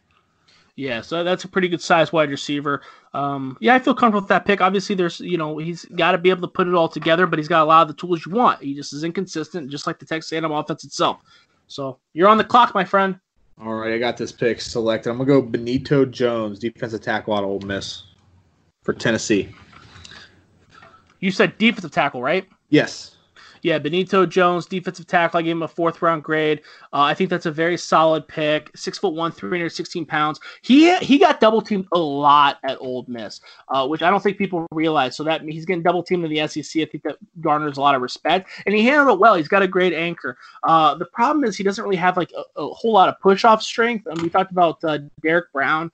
Yeah, 0.75 1.01
so 1.01 1.23
that's 1.23 1.45
a 1.45 1.47
pretty 1.47 1.69
good 1.69 1.81
size 1.81 2.11
wide 2.11 2.29
receiver. 2.29 2.81
Um, 3.15 3.57
yeah, 3.61 3.73
I 3.73 3.79
feel 3.79 3.93
comfortable 3.93 4.23
with 4.23 4.29
that 4.29 4.45
pick. 4.45 4.59
Obviously, 4.59 4.93
there's 4.93 5.21
you 5.21 5.37
know 5.37 5.57
he's 5.57 5.85
got 5.85 6.11
to 6.11 6.17
be 6.17 6.29
able 6.29 6.41
to 6.41 6.49
put 6.49 6.67
it 6.67 6.73
all 6.73 6.89
together, 6.89 7.25
but 7.25 7.39
he's 7.39 7.47
got 7.47 7.63
a 7.63 7.65
lot 7.65 7.83
of 7.83 7.87
the 7.87 7.93
tools 7.93 8.25
you 8.25 8.33
want. 8.33 8.61
He 8.61 8.75
just 8.75 8.91
is 8.91 9.05
inconsistent, 9.05 9.71
just 9.71 9.87
like 9.87 9.99
the 9.99 10.05
Texas 10.05 10.33
A&M 10.33 10.51
offense 10.51 10.83
itself. 10.83 11.21
So 11.67 11.97
you're 12.13 12.27
on 12.27 12.37
the 12.37 12.43
clock, 12.43 12.75
my 12.75 12.83
friend. 12.83 13.17
All 13.63 13.73
right, 13.73 13.93
I 13.93 13.99
got 13.99 14.17
this 14.17 14.33
pick 14.33 14.59
selected. 14.59 15.11
I'm 15.11 15.17
gonna 15.17 15.27
go 15.27 15.41
Benito 15.41 16.03
Jones, 16.03 16.59
defensive 16.59 16.99
tackle 16.99 17.33
out 17.33 17.45
of 17.45 17.49
Ole 17.49 17.61
Miss 17.61 18.03
for 18.83 18.93
Tennessee. 18.93 19.47
You 21.21 21.31
said 21.31 21.57
defensive 21.57 21.91
tackle, 21.91 22.21
right? 22.21 22.45
Yes. 22.67 23.14
Yeah, 23.65 23.79
Benito 23.79 24.27
Jones, 24.27 24.67
defensive 24.67 25.07
tackle. 25.07 25.39
I 25.39 25.41
gave 25.41 25.53
him 25.53 25.63
a 25.63 25.67
fourth 25.67 26.03
round 26.03 26.23
grade. 26.23 26.61
Uh, 26.93 27.01
I 27.01 27.15
think 27.15 27.31
that's 27.31 27.47
a 27.47 27.51
very 27.51 27.77
solid 27.77 28.27
pick. 28.27 28.69
Six 28.75 28.99
foot 28.99 29.15
one, 29.15 29.31
316 29.31 30.05
pounds. 30.05 30.39
He 30.61 30.95
he 30.99 31.17
got 31.17 31.39
double 31.39 31.63
teamed 31.63 31.87
a 31.91 31.97
lot 31.97 32.59
at 32.63 32.77
Ole 32.79 33.05
Miss, 33.07 33.41
uh, 33.69 33.87
which 33.87 34.03
I 34.03 34.11
don't 34.11 34.21
think 34.21 34.37
people 34.37 34.67
realize. 34.69 35.17
So 35.17 35.23
that 35.23 35.41
he's 35.41 35.65
getting 35.65 35.81
double 35.81 36.03
teamed 36.03 36.23
in 36.25 36.31
the 36.31 36.47
SEC. 36.47 36.79
I 36.79 36.85
think 36.85 37.01
that 37.05 37.17
garners 37.41 37.77
a 37.77 37.81
lot 37.81 37.95
of 37.95 38.03
respect, 38.03 38.51
and 38.67 38.75
he 38.75 38.85
handled 38.85 39.15
it 39.15 39.19
well. 39.19 39.33
He's 39.33 39.47
got 39.47 39.63
a 39.63 39.67
great 39.67 39.93
anchor. 39.93 40.37
Uh, 40.61 40.93
the 40.93 41.05
problem 41.05 41.43
is 41.43 41.57
he 41.57 41.63
doesn't 41.63 41.83
really 41.83 41.95
have 41.95 42.17
like 42.17 42.31
a, 42.37 42.61
a 42.61 42.67
whole 42.67 42.93
lot 42.93 43.09
of 43.09 43.19
push 43.19 43.45
off 43.45 43.63
strength. 43.63 44.05
And 44.05 44.21
we 44.21 44.29
talked 44.29 44.51
about 44.51 44.77
uh, 44.83 44.99
Derrick 45.23 45.51
Brown. 45.51 45.91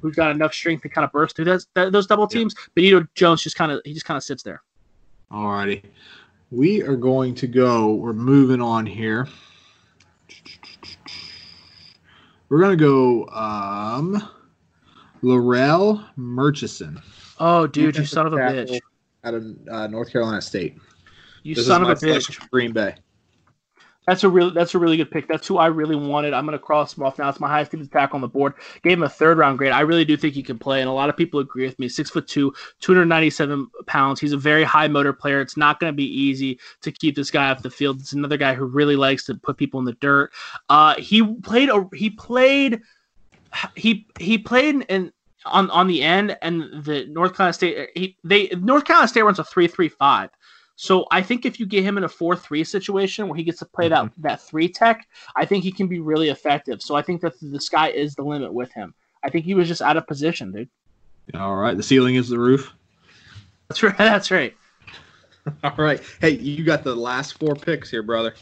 Who's 0.00 0.16
got 0.16 0.32
enough 0.32 0.52
strength 0.52 0.82
to 0.82 0.88
kind 0.88 1.04
of 1.04 1.12
burst 1.12 1.36
through 1.36 1.44
those, 1.44 1.68
those 1.74 2.08
double 2.08 2.26
teams? 2.26 2.56
Benito 2.74 3.06
Jones 3.14 3.40
just 3.40 3.54
kind 3.54 3.70
of 3.70 3.82
he 3.84 3.94
just 3.94 4.04
kind 4.04 4.16
of 4.16 4.24
sits 4.24 4.42
there. 4.42 4.62
All 5.30 5.46
righty. 5.52 5.84
We 6.50 6.82
are 6.82 6.96
going 6.96 7.34
to 7.36 7.46
go. 7.46 7.94
We're 7.94 8.12
moving 8.12 8.60
on 8.60 8.86
here. 8.86 9.26
We're 12.48 12.60
gonna 12.60 12.76
go 12.76 13.26
um 13.28 14.22
Larrell 15.22 16.06
Murchison. 16.16 17.02
Oh, 17.40 17.66
dude, 17.66 17.96
you 17.96 18.04
son 18.04 18.26
of 18.26 18.32
a 18.32 18.36
bitch! 18.36 18.78
Out 19.24 19.34
of 19.34 19.44
uh, 19.70 19.86
North 19.88 20.12
Carolina 20.12 20.40
State. 20.40 20.78
You 21.42 21.56
This 21.56 21.66
son 21.66 21.82
of 21.82 21.88
a 21.88 21.94
bitch! 21.94 22.38
Green 22.50 22.72
Bay. 22.72 22.94
That's 24.06 24.22
a 24.22 24.28
real 24.28 24.52
that's 24.52 24.74
a 24.74 24.78
really 24.78 24.96
good 24.96 25.10
pick. 25.10 25.26
That's 25.26 25.48
who 25.48 25.58
I 25.58 25.66
really 25.66 25.96
wanted. 25.96 26.32
I'm 26.32 26.44
gonna 26.44 26.58
cross 26.58 26.96
him 26.96 27.02
off 27.02 27.18
now. 27.18 27.28
It's 27.28 27.40
my 27.40 27.48
highest 27.48 27.72
defensive 27.72 27.92
tackle 27.92 28.16
on 28.16 28.20
the 28.20 28.28
board. 28.28 28.54
Gave 28.82 28.92
him 28.92 29.02
a 29.02 29.08
third 29.08 29.36
round 29.36 29.58
grade. 29.58 29.72
I 29.72 29.80
really 29.80 30.04
do 30.04 30.16
think 30.16 30.34
he 30.34 30.44
can 30.44 30.58
play, 30.58 30.80
and 30.80 30.88
a 30.88 30.92
lot 30.92 31.08
of 31.08 31.16
people 31.16 31.40
agree 31.40 31.66
with 31.66 31.78
me. 31.80 31.88
Six 31.88 32.10
foot 32.10 32.28
two, 32.28 32.54
297 32.80 33.68
pounds. 33.86 34.20
He's 34.20 34.32
a 34.32 34.36
very 34.36 34.62
high 34.62 34.86
motor 34.86 35.12
player. 35.12 35.40
It's 35.40 35.56
not 35.56 35.80
gonna 35.80 35.92
be 35.92 36.06
easy 36.06 36.60
to 36.82 36.92
keep 36.92 37.16
this 37.16 37.32
guy 37.32 37.50
off 37.50 37.62
the 37.62 37.70
field. 37.70 38.00
It's 38.00 38.12
another 38.12 38.36
guy 38.36 38.54
who 38.54 38.66
really 38.66 38.96
likes 38.96 39.24
to 39.24 39.34
put 39.34 39.56
people 39.56 39.80
in 39.80 39.86
the 39.86 39.94
dirt. 39.94 40.32
Uh, 40.68 40.94
he 40.98 41.26
played 41.38 41.68
a 41.68 41.88
he 41.92 42.10
played 42.10 42.80
he 43.74 44.06
he 44.20 44.38
played 44.38 44.86
in 44.88 45.12
on 45.46 45.70
on 45.70 45.86
the 45.86 46.02
end 46.02 46.36
and 46.42 46.84
the 46.84 47.06
North 47.06 47.34
Carolina 47.34 47.52
State 47.52 47.88
he 47.94 48.16
they 48.24 48.48
North 48.60 48.84
Carolina 48.84 49.08
State 49.08 49.22
runs 49.22 49.38
a 49.38 49.44
three 49.44 49.66
three 49.66 49.88
five. 49.88 50.30
So 50.76 51.06
I 51.10 51.22
think 51.22 51.46
if 51.46 51.58
you 51.58 51.66
get 51.66 51.82
him 51.82 51.96
in 51.96 52.04
a 52.04 52.08
four 52.08 52.36
three 52.36 52.62
situation 52.62 53.28
where 53.28 53.36
he 53.36 53.42
gets 53.42 53.58
to 53.60 53.64
play 53.64 53.88
that 53.88 54.04
mm-hmm. 54.04 54.22
that 54.22 54.42
three 54.42 54.68
tech, 54.68 55.08
I 55.34 55.46
think 55.46 55.64
he 55.64 55.72
can 55.72 55.88
be 55.88 56.00
really 56.00 56.28
effective. 56.28 56.82
So 56.82 56.94
I 56.94 57.02
think 57.02 57.22
that 57.22 57.34
the 57.40 57.60
sky 57.60 57.88
is 57.88 58.14
the 58.14 58.22
limit 58.22 58.52
with 58.52 58.72
him. 58.72 58.94
I 59.24 59.30
think 59.30 59.44
he 59.44 59.54
was 59.54 59.68
just 59.68 59.82
out 59.82 59.96
of 59.96 60.06
position, 60.06 60.52
dude. 60.52 60.68
All 61.34 61.56
right. 61.56 61.76
The 61.76 61.82
ceiling 61.82 62.14
is 62.14 62.28
the 62.28 62.38
roof. 62.38 62.72
That's 63.68 63.82
right. 63.82 63.96
That's 63.98 64.30
right. 64.30 64.54
All 65.64 65.74
right. 65.76 66.00
Hey, 66.20 66.30
you 66.30 66.62
got 66.62 66.84
the 66.84 66.94
last 66.94 67.38
four 67.38 67.54
picks 67.54 67.90
here, 67.90 68.02
brother. 68.02 68.34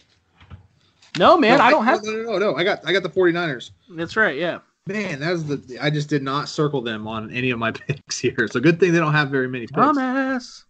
No, 1.17 1.37
man, 1.37 1.59
No, 1.59 1.65
I 1.65 1.71
don't 1.71 1.85
have. 1.85 2.03
No, 2.03 2.11
no, 2.11 2.23
no, 2.33 2.39
no. 2.39 2.57
I 2.57 2.65
got 2.65 2.81
I 2.85 2.93
got 2.93 3.05
the 3.05 3.09
49ers. 3.09 3.71
That's 3.91 4.17
right. 4.17 4.37
Yeah. 4.37 4.59
Man, 4.87 5.21
that's 5.21 5.45
the 5.45 5.79
I 5.81 5.89
just 5.89 6.09
did 6.09 6.23
not 6.23 6.49
circle 6.49 6.83
them 6.83 7.07
on 7.07 7.31
any 7.31 7.51
of 7.51 7.59
my 7.59 7.71
picks 7.73 8.19
here. 8.19 8.49
So 8.51 8.59
good 8.59 8.81
thing 8.81 8.93
they 8.93 8.99
don't 8.99 9.15
have 9.15 9.31
very 9.31 9.49
many 9.49 9.67
picks. 9.67 9.79
Dumbass. 9.79 10.65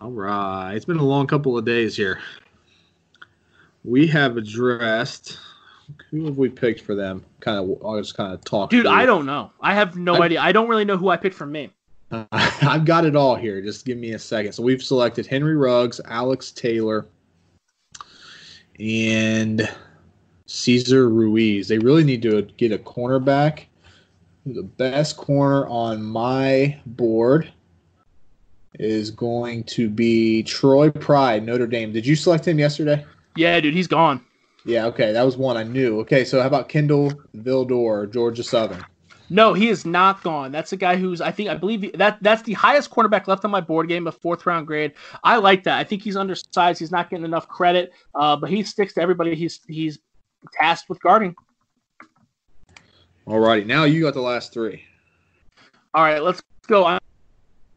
All 0.00 0.10
right. 0.10 0.74
It's 0.74 0.84
been 0.84 0.98
a 0.98 1.04
long 1.04 1.26
couple 1.26 1.58
of 1.58 1.64
days 1.64 1.96
here. 1.96 2.20
We 3.84 4.06
have 4.08 4.36
addressed 4.36 5.38
who 6.10 6.24
have 6.26 6.36
we 6.38 6.48
picked 6.48 6.80
for 6.82 6.94
them? 6.94 7.24
Kind 7.40 7.58
of 7.58 7.84
I'll 7.84 7.98
just 7.98 8.16
kind 8.16 8.32
of 8.32 8.44
talk. 8.44 8.70
Dude. 8.70 8.86
I 8.86 9.06
don't 9.06 9.26
know. 9.26 9.50
I 9.60 9.74
have 9.74 9.96
no 9.96 10.16
I- 10.16 10.26
idea. 10.26 10.40
I 10.40 10.52
don't 10.52 10.68
really 10.68 10.84
know 10.84 10.96
who 10.96 11.08
I 11.08 11.16
picked 11.16 11.34
for 11.36 11.46
me. 11.46 11.70
Uh, 12.10 12.24
I've 12.32 12.84
got 12.84 13.04
it 13.04 13.16
all 13.16 13.34
here. 13.34 13.60
Just 13.60 13.84
give 13.84 13.98
me 13.98 14.12
a 14.12 14.18
second. 14.18 14.52
So 14.52 14.62
we've 14.62 14.82
selected 14.82 15.26
Henry 15.26 15.56
Ruggs, 15.56 16.00
Alex 16.06 16.52
Taylor, 16.52 17.06
and 18.78 19.68
Cesar 20.46 21.08
Ruiz. 21.08 21.68
They 21.68 21.78
really 21.78 22.04
need 22.04 22.22
to 22.22 22.42
get 22.56 22.72
a 22.72 22.78
cornerback. 22.78 23.64
The 24.46 24.62
best 24.62 25.16
corner 25.16 25.66
on 25.66 26.02
my 26.02 26.80
board 26.86 27.52
is 28.78 29.10
going 29.10 29.64
to 29.64 29.88
be 29.88 30.42
Troy 30.42 30.90
Pride, 30.90 31.44
Notre 31.44 31.66
Dame. 31.66 31.92
Did 31.92 32.06
you 32.06 32.16
select 32.16 32.46
him 32.46 32.58
yesterday? 32.58 33.04
Yeah, 33.36 33.60
dude, 33.60 33.74
he's 33.74 33.86
gone. 33.86 34.24
Yeah, 34.64 34.86
okay. 34.86 35.12
That 35.12 35.22
was 35.22 35.36
one 35.36 35.56
I 35.56 35.62
knew. 35.62 36.00
Okay, 36.00 36.24
so 36.24 36.40
how 36.40 36.46
about 36.46 36.68
Kindle 36.68 37.12
Vildor, 37.36 38.12
Georgia 38.12 38.42
Southern? 38.42 38.84
No, 39.30 39.52
he 39.52 39.68
is 39.68 39.84
not 39.84 40.22
gone. 40.22 40.52
That's 40.52 40.72
a 40.72 40.76
guy 40.76 40.96
who's 40.96 41.20
I 41.20 41.30
think 41.30 41.50
I 41.50 41.54
believe 41.54 41.92
that 41.98 42.18
that's 42.22 42.42
the 42.42 42.54
highest 42.54 42.90
cornerback 42.90 43.26
left 43.26 43.44
on 43.44 43.50
my 43.50 43.60
board 43.60 43.88
game, 43.88 44.06
a 44.06 44.12
fourth 44.12 44.46
round 44.46 44.66
grade. 44.66 44.94
I 45.22 45.36
like 45.36 45.64
that. 45.64 45.78
I 45.78 45.84
think 45.84 46.02
he's 46.02 46.16
undersized. 46.16 46.78
He's 46.78 46.90
not 46.90 47.10
getting 47.10 47.24
enough 47.24 47.46
credit, 47.46 47.92
uh, 48.14 48.36
but 48.36 48.48
he 48.48 48.62
sticks 48.62 48.94
to 48.94 49.02
everybody. 49.02 49.34
He's 49.34 49.60
he's 49.68 49.98
tasked 50.54 50.88
with 50.88 51.00
guarding. 51.02 51.34
All 53.26 53.38
righty. 53.38 53.64
Now 53.64 53.84
you 53.84 54.02
got 54.02 54.14
the 54.14 54.22
last 54.22 54.54
three. 54.54 54.82
All 55.92 56.02
right, 56.02 56.22
let's 56.22 56.42
go. 56.66 56.86
I'm 56.86 56.97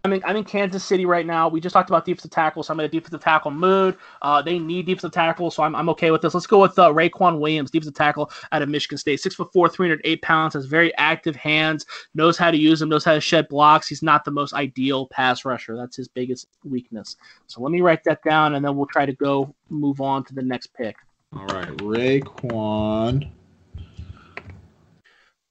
I'm 0.04 0.14
in, 0.14 0.24
I'm 0.26 0.36
in 0.36 0.44
Kansas 0.44 0.84
City 0.84 1.06
right 1.06 1.26
now. 1.26 1.48
We 1.48 1.62
just 1.62 1.74
talked 1.74 1.90
about 1.92 2.06
defensive 2.06 2.32
tackle, 2.32 2.64
so 2.64 2.74
I'm 2.74 2.80
in 2.80 2.88
a 2.88 2.90
defensive 2.90 3.22
tackle 3.22 3.52
mood. 3.52 3.98
Uh, 4.24 4.42
they 4.42 4.58
need 4.58 4.88
defensive 4.88 5.12
tackle, 5.12 5.52
so 5.52 5.62
I'm, 5.62 5.76
I'm 5.76 5.90
okay 5.90 6.10
with 6.10 6.24
this. 6.24 6.34
Let's 6.34 6.48
go 6.48 6.60
with 6.60 6.78
uh, 6.80 6.90
Raequan 6.90 7.40
Williams, 7.40 7.70
defensive 7.70 7.94
tackle 7.94 8.32
out 8.52 8.64
of 8.64 8.70
Michigan 8.70 8.98
State. 8.98 9.20
Six 9.20 9.36
foot 9.36 9.54
four, 9.54 9.70
308 9.70 10.22
pounds, 10.24 10.56
has 10.56 10.66
very 10.66 10.96
active 10.98 11.36
hands, 11.36 11.86
knows 12.16 12.36
how 12.36 12.50
to 12.50 12.58
use 12.58 12.80
them, 12.80 12.90
knows 12.90 13.06
how 13.06 13.14
to 13.14 13.22
shed 13.22 13.48
blocks. 13.48 13.88
He's 13.88 14.02
not 14.02 14.26
the 14.26 14.32
most 14.32 14.54
ideal 14.54 15.06
pass 15.08 15.46
rusher. 15.46 15.76
That's 15.78 15.98
his 15.98 16.08
biggest 16.08 16.48
weakness. 16.64 17.18
So 17.46 17.62
let 17.62 17.72
me 17.72 17.82
write 17.82 18.04
that 18.06 18.24
down, 18.24 18.56
and 18.56 18.66
then 18.66 18.76
we'll 18.76 18.88
try 18.88 19.06
to 19.06 19.14
go 19.14 19.54
move 19.70 20.02
on 20.02 20.24
to 20.26 20.34
the 20.34 20.42
next 20.42 20.74
pick. 20.74 20.96
All 21.36 21.46
right, 21.46 21.78
Raequan. 21.78 23.30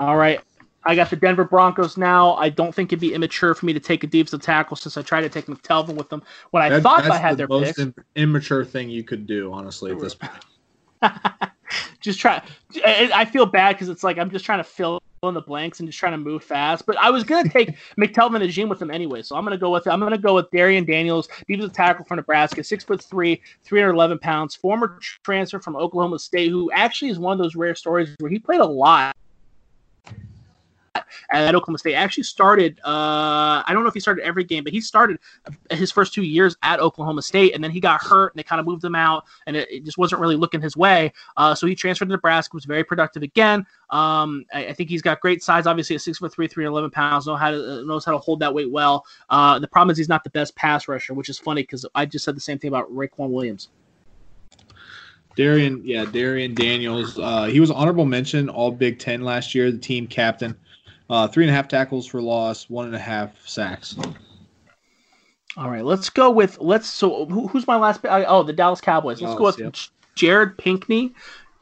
All 0.01 0.16
right. 0.16 0.40
I 0.85 0.94
got 0.94 1.11
the 1.11 1.16
Denver 1.16 1.44
Broncos 1.44 1.97
now. 1.97 2.35
I 2.36 2.48
don't 2.48 2.74
think 2.74 2.90
it'd 2.90 3.01
be 3.01 3.12
immature 3.12 3.55
for 3.55 3.66
me 3.66 3.73
to 3.74 3.81
take 3.81 4.02
a 4.02 4.07
defensive 4.07 4.40
tackle 4.40 4.77
since 4.77 4.97
I 4.97 5.02
tried 5.02 5.23
to 5.23 5.28
take 5.28 5.47
McTelvin 5.47 5.94
with 5.94 6.09
them 6.09 6.23
when 6.52 6.62
I 6.62 6.69
That- 6.70 6.82
thought 6.82 7.11
I 7.11 7.19
had 7.19 7.32
the 7.32 7.36
their 7.36 7.48
most 7.48 7.66
picks. 7.66 7.78
im- 7.81 7.94
immature 8.16 8.65
thing 8.65 8.89
you 8.89 9.05
could 9.05 9.27
do, 9.27 9.52
honestly, 9.52 9.90
at 9.93 10.01
this 10.01 10.15
point. 10.15 10.32
just 12.01 12.19
try. 12.20 12.43
I 12.85 13.11
I 13.15 13.24
feel 13.24 13.47
bad 13.47 13.74
because 13.74 13.89
it's 13.89 14.05
like 14.05 14.19
I'm 14.19 14.31
just 14.31 14.44
trying 14.44 14.59
to 14.59 14.65
fill 14.65 15.02
in 15.23 15.35
the 15.35 15.40
blanks 15.40 15.81
and 15.81 15.89
just 15.89 15.98
trying 15.98 16.12
to 16.12 16.19
move 16.19 16.43
fast. 16.44 16.85
But 16.86 16.97
I 16.98 17.11
was 17.11 17.24
gonna 17.24 17.48
take 17.48 17.77
McTelvin 17.98 18.43
Agim 18.43 18.69
with 18.69 18.78
them 18.78 18.90
anyway, 18.90 19.23
so 19.23 19.36
I'm 19.36 19.44
gonna 19.44 19.57
go 19.59 19.70
with 19.70 19.86
I'm 19.86 20.01
gonna 20.01 20.19
go 20.19 20.35
with 20.35 20.51
Darrion 20.51 20.86
Daniels, 20.86 21.28
defensive 21.47 21.73
tackle 21.73 22.05
from 22.05 22.16
Nebraska, 22.16 22.62
six 22.65 22.85
foot 22.85 23.02
three, 23.02 23.40
311 23.65 24.19
pounds, 24.19 24.55
former 24.55 24.98
transfer 25.24 25.59
from 25.59 25.77
Oklahoma 25.77 26.19
State, 26.19 26.51
who 26.51 26.70
actually 26.73 27.11
is 27.11 27.19
one 27.19 27.32
of 27.32 27.39
those 27.43 27.55
rare 27.57 27.74
stories 27.74 28.15
where 28.19 28.31
he 28.31 28.39
played 28.39 28.61
a 28.61 28.66
lot 28.66 29.16
at 31.30 31.54
Oklahoma 31.54 31.78
State. 31.78 31.94
Actually 31.94 32.24
started. 32.24 32.78
Uh, 32.80 33.62
I 33.66 33.70
don't 33.70 33.82
know 33.82 33.88
if 33.88 33.94
he 33.94 34.00
started 34.00 34.24
every 34.24 34.44
game, 34.44 34.64
but 34.64 34.72
he 34.72 34.80
started 34.80 35.18
his 35.70 35.90
first 35.90 36.12
two 36.12 36.22
years 36.22 36.56
at 36.62 36.80
Oklahoma 36.80 37.22
State, 37.22 37.54
and 37.54 37.62
then 37.62 37.70
he 37.70 37.80
got 37.80 38.02
hurt, 38.02 38.32
and 38.32 38.38
they 38.38 38.42
kind 38.42 38.60
of 38.60 38.66
moved 38.66 38.84
him 38.84 38.94
out, 38.94 39.24
and 39.46 39.56
it, 39.56 39.70
it 39.70 39.84
just 39.84 39.98
wasn't 39.98 40.20
really 40.20 40.36
looking 40.36 40.60
his 40.60 40.76
way. 40.76 41.12
Uh, 41.36 41.54
so 41.54 41.66
he 41.66 41.74
transferred 41.74 42.06
to 42.06 42.12
Nebraska, 42.12 42.54
was 42.54 42.64
very 42.64 42.84
productive 42.84 43.22
again. 43.22 43.66
Um, 43.90 44.44
I, 44.52 44.66
I, 44.66 44.72
think 44.72 44.88
he's 44.88 45.02
got 45.02 45.20
great 45.20 45.42
size. 45.42 45.66
Obviously, 45.66 45.96
at 45.96 46.02
six 46.02 46.18
foot 46.18 46.32
three, 46.32 46.46
three 46.46 46.66
eleven 46.66 46.90
pounds, 46.90 47.26
know 47.26 47.36
how 47.36 47.50
to 47.50 47.80
uh, 47.80 47.82
knows 47.82 48.04
how 48.04 48.12
to 48.12 48.18
hold 48.18 48.40
that 48.40 48.52
weight 48.52 48.70
well. 48.70 49.04
Uh, 49.28 49.58
the 49.58 49.68
problem 49.68 49.90
is 49.92 49.98
he's 49.98 50.08
not 50.08 50.24
the 50.24 50.30
best 50.30 50.54
pass 50.56 50.88
rusher, 50.88 51.14
which 51.14 51.28
is 51.28 51.38
funny 51.38 51.62
because 51.62 51.86
I 51.94 52.06
just 52.06 52.24
said 52.24 52.36
the 52.36 52.40
same 52.40 52.58
thing 52.58 52.68
about 52.68 52.92
Raequan 52.92 53.30
Williams. 53.30 53.68
Darrion, 55.36 55.80
yeah, 55.84 56.04
Darrion 56.04 56.54
Daniels. 56.54 57.18
Uh, 57.18 57.44
he 57.44 57.60
was 57.60 57.70
honorable 57.70 58.04
mention 58.04 58.48
All 58.48 58.70
Big 58.70 58.98
Ten 58.98 59.22
last 59.22 59.54
year, 59.54 59.70
the 59.70 59.78
team 59.78 60.06
captain. 60.06 60.56
Uh, 61.10 61.26
three 61.26 61.42
and 61.42 61.50
a 61.50 61.54
half 61.54 61.66
tackles 61.66 62.06
for 62.06 62.22
loss, 62.22 62.70
one 62.70 62.86
and 62.86 62.94
a 62.94 62.98
half 62.98 63.32
sacks. 63.46 63.96
All 65.56 65.68
right, 65.68 65.84
let's 65.84 66.08
go 66.08 66.30
with 66.30 66.60
let's. 66.60 66.88
So 66.88 67.26
who, 67.26 67.48
who's 67.48 67.66
my 67.66 67.76
last? 67.76 68.00
Oh, 68.04 68.44
the 68.44 68.52
Dallas 68.52 68.80
Cowboys. 68.80 69.20
Let's 69.20 69.34
Dallas, 69.34 69.56
go 69.56 69.62
with 69.64 69.74
yep. 69.74 69.74
Jared 70.14 70.56
Pinkney, 70.56 71.12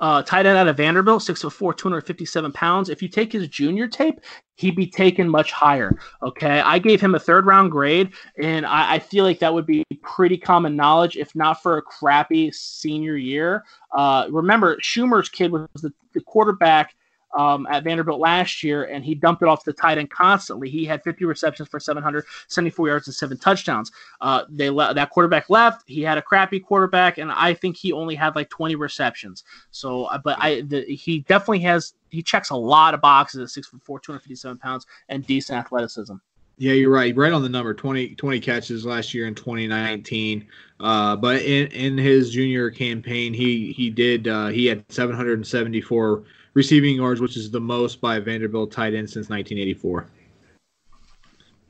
uh, 0.01 0.23
tight 0.23 0.45
end 0.45 0.59
out 0.59 0.69
of 0.69 0.77
Vanderbilt, 0.77 1.23
six 1.23 1.41
foot 1.41 1.55
four, 1.55 1.73
two 1.73 1.89
hundred 1.89 2.03
fifty-seven 2.03 2.53
pounds. 2.53 2.91
If 2.91 3.01
you 3.01 3.09
take 3.09 3.33
his 3.33 3.49
junior 3.49 3.89
tape, 3.89 4.21
he'd 4.57 4.77
be 4.77 4.87
taken 4.87 5.27
much 5.27 5.51
higher. 5.53 5.99
Okay, 6.23 6.61
I 6.61 6.79
gave 6.79 7.01
him 7.01 7.15
a 7.15 7.19
third 7.19 7.47
round 7.47 7.73
grade, 7.73 8.13
and 8.39 8.67
I, 8.67 8.97
I 8.97 8.99
feel 8.99 9.25
like 9.25 9.39
that 9.39 9.55
would 9.55 9.65
be 9.65 9.83
pretty 10.03 10.37
common 10.37 10.77
knowledge, 10.77 11.17
if 11.17 11.35
not 11.35 11.63
for 11.63 11.79
a 11.79 11.83
crappy 11.83 12.51
senior 12.53 13.17
year. 13.17 13.65
Uh, 13.97 14.27
remember, 14.29 14.77
Shurmur's 14.83 15.31
kid 15.31 15.51
was 15.51 15.67
the, 15.77 15.95
the 16.13 16.21
quarterback 16.21 16.95
um, 17.37 17.67
at 17.71 17.85
Vanderbilt 17.85 18.21
last 18.21 18.63
year, 18.63 18.85
and 18.85 19.05
he 19.05 19.15
dumped 19.15 19.43
it 19.43 19.49
off 19.49 19.65
the 19.65 19.73
tight 19.73 19.99
end 19.99 20.11
constantly. 20.11 20.69
He 20.71 20.85
had 20.85 21.03
50 21.03 21.25
receptions 21.25 21.69
for 21.69 21.81
774 21.81 22.89
yards 22.89 23.07
and 23.07 23.15
seven 23.15 23.37
touchdowns. 23.37 23.93
Uh, 24.21 24.45
they 24.49 24.71
le- 24.71 24.95
that 24.95 25.11
quarterback 25.11 25.51
left. 25.51 25.83
He 25.87 26.03
had 26.03 26.19
a 26.19 26.23
crappy 26.23 26.61
quarterback, 26.61 27.19
and 27.19 27.31
I 27.31 27.55
think 27.55 27.77
he 27.77 27.93
only 27.93 28.15
had 28.15 28.35
like 28.35 28.49
20 28.51 28.77
receptions. 28.77 29.45
So, 29.71 30.05
uh, 30.05 30.19
but 30.19 30.39
I 30.41 30.63
the, 30.63 30.83
he 30.83 31.21
definitely 31.21 31.61
has 31.61 31.95
he 32.11 32.23
checks 32.23 32.51
a 32.51 32.57
lot 32.57 32.95
of 32.95 33.01
boxes 33.01 33.43
at 33.43 33.51
six 33.51 33.69
foot 33.69 33.83
four, 33.83 34.01
257 34.01 34.59
pounds, 34.59 34.87
and 35.09 35.27
decent 35.27 35.59
athleticism. 35.59 36.15
Yeah, 36.61 36.73
you're 36.73 36.91
right. 36.91 37.17
Right 37.17 37.33
on 37.33 37.43
the 37.43 37.49
number 37.49 37.73
20, 37.73 38.17
20 38.17 38.41
catches 38.41 38.85
last 38.85 39.15
year 39.15 39.29
in 39.29 39.35
2019. 39.37 40.45
Uh, 40.81 41.15
but 41.15 41.41
in, 41.43 41.69
in 41.69 41.97
his 41.97 42.31
junior 42.31 42.69
campaign, 42.71 43.33
he 43.33 43.73
he 43.73 43.91
did 43.91 44.27
uh, 44.27 44.49
he 44.49 44.67
had 44.67 44.85
774 44.89 46.25
receiving 46.59 46.97
yards, 46.97 47.21
which 47.21 47.37
is 47.37 47.51
the 47.51 47.61
most 47.61 48.01
by 48.01 48.19
Vanderbilt 48.19 48.71
tight 48.71 48.95
end 48.95 49.09
since 49.09 49.31
1984. 49.31 50.07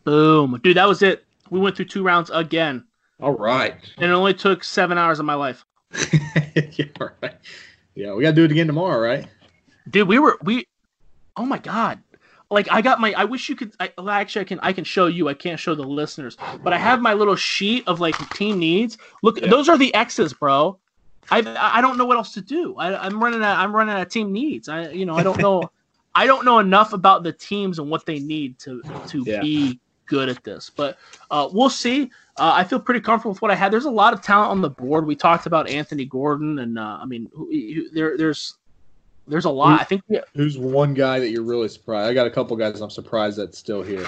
Boom, 0.04 0.58
dude, 0.64 0.76
that 0.76 0.88
was 0.88 1.02
it. 1.02 1.24
We 1.50 1.60
went 1.60 1.76
through 1.76 1.84
two 1.84 2.02
rounds 2.02 2.30
again. 2.32 2.84
All 3.20 3.32
right, 3.32 3.74
and 3.98 4.10
it 4.10 4.14
only 4.14 4.34
took 4.34 4.64
seven 4.64 4.98
hours 4.98 5.20
of 5.20 5.26
my 5.26 5.34
life. 5.34 5.64
yeah, 6.54 6.86
right. 6.98 7.34
Yeah, 7.94 8.14
we 8.14 8.22
gotta 8.22 8.34
do 8.34 8.44
it 8.44 8.50
again 8.50 8.66
tomorrow, 8.66 8.98
right? 8.98 9.26
Dude, 9.90 10.08
we 10.08 10.18
were 10.18 10.38
we. 10.42 10.66
Oh 11.36 11.44
my 11.44 11.58
god, 11.58 12.00
like 12.50 12.68
I 12.70 12.80
got 12.80 13.00
my 13.00 13.12
I 13.16 13.24
wish 13.24 13.48
you 13.48 13.56
could 13.56 13.74
I, 13.80 13.92
actually 14.08 14.42
I 14.42 14.44
can 14.44 14.60
I 14.60 14.72
can 14.72 14.84
show 14.84 15.06
you 15.06 15.28
I 15.28 15.34
can't 15.34 15.60
show 15.60 15.74
the 15.74 15.82
listeners 15.82 16.36
but 16.62 16.72
I 16.72 16.78
have 16.78 17.00
my 17.00 17.12
little 17.12 17.36
sheet 17.36 17.86
of 17.86 18.00
like 18.00 18.16
team 18.30 18.58
needs 18.58 18.98
look 19.22 19.40
yeah. 19.40 19.48
those 19.48 19.68
are 19.68 19.76
the 19.76 19.94
X's 19.94 20.32
bro 20.32 20.78
I 21.30 21.78
I 21.78 21.80
don't 21.80 21.98
know 21.98 22.06
what 22.06 22.16
else 22.16 22.32
to 22.34 22.40
do. 22.40 22.76
I, 22.76 23.06
am 23.06 23.22
running 23.22 23.42
a 23.42 23.46
I'm 23.46 23.74
running 23.74 23.94
a 23.94 24.04
team 24.04 24.32
needs. 24.32 24.68
I 24.68 24.90
you 24.90 25.06
know 25.06 25.16
I 25.16 25.22
don't 25.22 25.38
know 25.38 25.70
I 26.14 26.26
don't 26.26 26.44
know 26.44 26.58
enough 26.58 26.92
about 26.92 27.22
the 27.22 27.32
teams 27.32 27.78
and 27.78 27.90
what 27.90 28.06
they 28.06 28.18
need 28.18 28.58
to 28.60 28.82
to 29.08 29.22
yeah. 29.26 29.40
be 29.40 29.80
good 30.06 30.28
at 30.28 30.42
this. 30.42 30.70
But 30.70 30.98
uh, 31.30 31.48
we'll 31.52 31.70
see. 31.70 32.10
Uh, 32.36 32.52
I 32.54 32.64
feel 32.64 32.80
pretty 32.80 33.00
comfortable 33.00 33.32
with 33.32 33.42
what 33.42 33.50
I 33.50 33.54
had. 33.54 33.72
There's 33.72 33.84
a 33.84 33.90
lot 33.90 34.12
of 34.12 34.22
talent 34.22 34.50
on 34.50 34.60
the 34.60 34.70
board. 34.70 35.06
We 35.06 35.14
talked 35.14 35.46
about 35.46 35.68
Anthony 35.68 36.04
Gordon, 36.04 36.58
and 36.58 36.78
uh, 36.78 36.98
I 37.00 37.04
mean 37.04 37.30
who, 37.34 37.50
who, 37.50 37.90
there 37.90 38.16
there's 38.16 38.56
there's 39.26 39.44
a 39.44 39.50
lot. 39.50 39.72
Who's, 39.72 39.80
I 39.80 39.84
think 39.84 40.02
who's 40.34 40.58
one 40.58 40.94
guy 40.94 41.20
that 41.20 41.30
you're 41.30 41.42
really 41.42 41.68
surprised? 41.68 42.10
I 42.10 42.14
got 42.14 42.26
a 42.26 42.30
couple 42.30 42.56
guys 42.56 42.80
I'm 42.80 42.90
surprised 42.90 43.38
that's 43.38 43.58
still 43.58 43.82
here. 43.82 44.06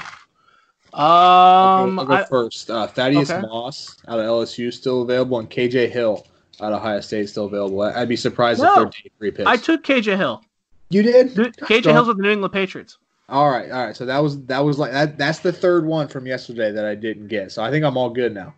Um, 0.93 2.01
I'll 2.01 2.07
go, 2.07 2.15
I'll 2.15 2.23
go 2.23 2.25
first. 2.25 2.71
Uh, 2.71 2.87
Thaddeus 2.87 3.31
okay. 3.31 3.47
Moss 3.47 3.97
out 4.09 4.19
of 4.19 4.27
LSU 4.27 4.73
still 4.73 5.03
available, 5.03 5.39
and 5.39 5.49
KJ 5.49 5.91
Hill 5.91 6.27
out 6.61 6.73
of 6.73 6.81
Ohio 6.81 7.01
State 7.01 7.29
still 7.29 7.47
available. 7.47 7.83
I'd 7.83 8.09
be 8.09 8.17
surprised 8.17 8.63
no, 8.63 8.83
if 8.83 8.93
they're 8.93 9.11
free 9.19 9.31
picks. 9.31 9.49
I 9.49 9.57
took 9.57 9.83
KJ 9.83 10.17
Hill. 10.17 10.43
You 10.91 11.03
did? 11.03 11.35
KJ 11.35 11.93
Hill's 11.93 12.09
with 12.09 12.17
the 12.17 12.23
New 12.23 12.31
England 12.31 12.53
Patriots. 12.53 12.99
All 13.29 13.49
right, 13.49 13.71
all 13.71 13.87
right. 13.87 13.97
So 13.97 14.05
that 14.07 14.19
was 14.19 14.43
that 14.47 14.59
was 14.59 14.79
like 14.79 14.91
that. 14.91 15.17
That's 15.17 15.39
the 15.39 15.53
third 15.53 15.87
one 15.87 16.09
from 16.09 16.27
yesterday 16.27 16.73
that 16.73 16.85
I 16.85 16.97
didn't 16.97 17.29
get. 17.29 17.53
So 17.53 17.63
I 17.63 17.71
think 17.71 17.85
I'm 17.85 17.97
all 17.97 18.11
good 18.11 18.35
now. 18.35 18.55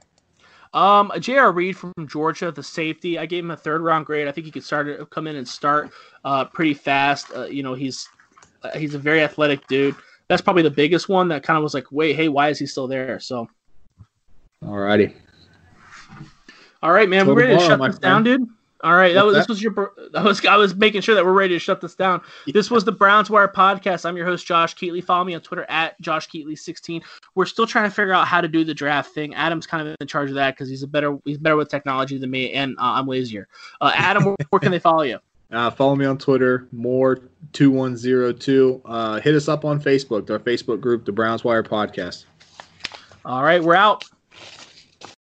Um, 0.72 1.12
J.R. 1.18 1.52
Reed 1.52 1.76
from 1.76 1.92
Georgia, 2.06 2.50
the 2.50 2.62
safety. 2.62 3.18
I 3.18 3.26
gave 3.26 3.44
him 3.44 3.50
a 3.50 3.56
third 3.56 3.82
round 3.82 4.06
grade. 4.06 4.26
I 4.26 4.32
think 4.32 4.46
he 4.46 4.50
could 4.50 4.64
start 4.64 5.10
come 5.10 5.26
in 5.26 5.36
and 5.36 5.46
start 5.46 5.90
uh, 6.24 6.46
pretty 6.46 6.72
fast. 6.72 7.26
Uh, 7.36 7.44
you 7.44 7.62
know, 7.62 7.74
he's 7.74 8.08
uh, 8.62 8.70
he's 8.78 8.94
a 8.94 8.98
very 8.98 9.22
athletic 9.22 9.66
dude. 9.66 9.94
That's 10.28 10.40
probably 10.40 10.62
the 10.62 10.70
biggest 10.70 11.10
one 11.10 11.28
that 11.28 11.42
kind 11.42 11.58
of 11.58 11.62
was 11.62 11.74
like, 11.74 11.92
wait, 11.92 12.16
hey, 12.16 12.28
why 12.28 12.48
is 12.48 12.58
he 12.58 12.64
still 12.64 12.88
there? 12.88 13.20
So, 13.20 13.46
all 14.64 14.78
righty. 14.78 15.14
All 16.82 16.92
right, 16.92 17.08
man. 17.08 17.26
We're 17.26 17.34
ready 17.34 17.56
to 17.56 17.60
shut 17.60 17.80
this 17.80 17.98
down, 17.98 18.24
dude. 18.24 18.48
All 18.84 18.96
right, 18.96 19.14
that 19.14 19.24
was 19.24 19.36
this 19.36 19.46
was 19.46 19.62
your 19.62 19.92
that 20.12 20.24
was 20.24 20.44
I 20.44 20.56
was 20.56 20.74
making 20.74 21.02
sure 21.02 21.14
that 21.14 21.24
we're 21.24 21.32
ready 21.32 21.54
to 21.54 21.60
shut 21.60 21.80
this 21.80 21.94
down. 21.94 22.20
This 22.48 22.68
was 22.68 22.84
the 22.84 22.90
Browns 22.90 23.30
Wire 23.30 23.46
podcast. 23.46 24.04
I'm 24.04 24.16
your 24.16 24.26
host 24.26 24.44
Josh 24.44 24.74
Keatley. 24.74 25.02
Follow 25.04 25.22
me 25.22 25.34
on 25.34 25.40
Twitter 25.40 25.64
at 25.68 26.00
Josh 26.00 26.28
Keatley16. 26.28 27.00
We're 27.36 27.46
still 27.46 27.66
trying 27.66 27.88
to 27.88 27.94
figure 27.94 28.12
out 28.12 28.26
how 28.26 28.40
to 28.40 28.48
do 28.48 28.64
the 28.64 28.74
draft 28.74 29.14
thing. 29.14 29.34
Adam's 29.34 29.68
kind 29.68 29.86
of 29.86 29.96
in 30.00 30.06
charge 30.08 30.30
of 30.30 30.34
that 30.34 30.56
because 30.56 30.68
he's 30.68 30.82
a 30.82 30.88
better 30.88 31.16
he's 31.24 31.38
better 31.38 31.54
with 31.54 31.68
technology 31.68 32.18
than 32.18 32.30
me, 32.30 32.52
and 32.52 32.76
uh, 32.78 32.98
I'm 32.98 33.06
lazier. 33.06 33.46
Uh, 33.80 33.92
Adam, 33.94 34.24
where, 34.24 34.36
where, 34.50 34.60
can 34.60 34.72
they 34.72 34.80
follow 34.80 35.02
you? 35.02 35.18
Uh, 35.52 35.70
follow 35.70 35.94
me 35.94 36.06
on 36.06 36.16
Twitter, 36.16 36.66
more 36.72 37.20
two 37.52 37.70
one 37.70 37.94
zero 37.94 38.32
two. 38.32 38.80
Uh, 38.86 39.20
hit 39.20 39.34
us 39.34 39.48
up 39.48 39.66
on 39.66 39.78
Facebook, 39.78 40.30
our 40.30 40.38
Facebook 40.38 40.80
group, 40.80 41.04
the 41.04 41.12
Browns 41.12 41.44
Wire 41.44 41.62
podcast. 41.62 42.24
All 43.26 43.42
right, 43.42 43.62
we're 43.62 43.74
out. 43.74 44.02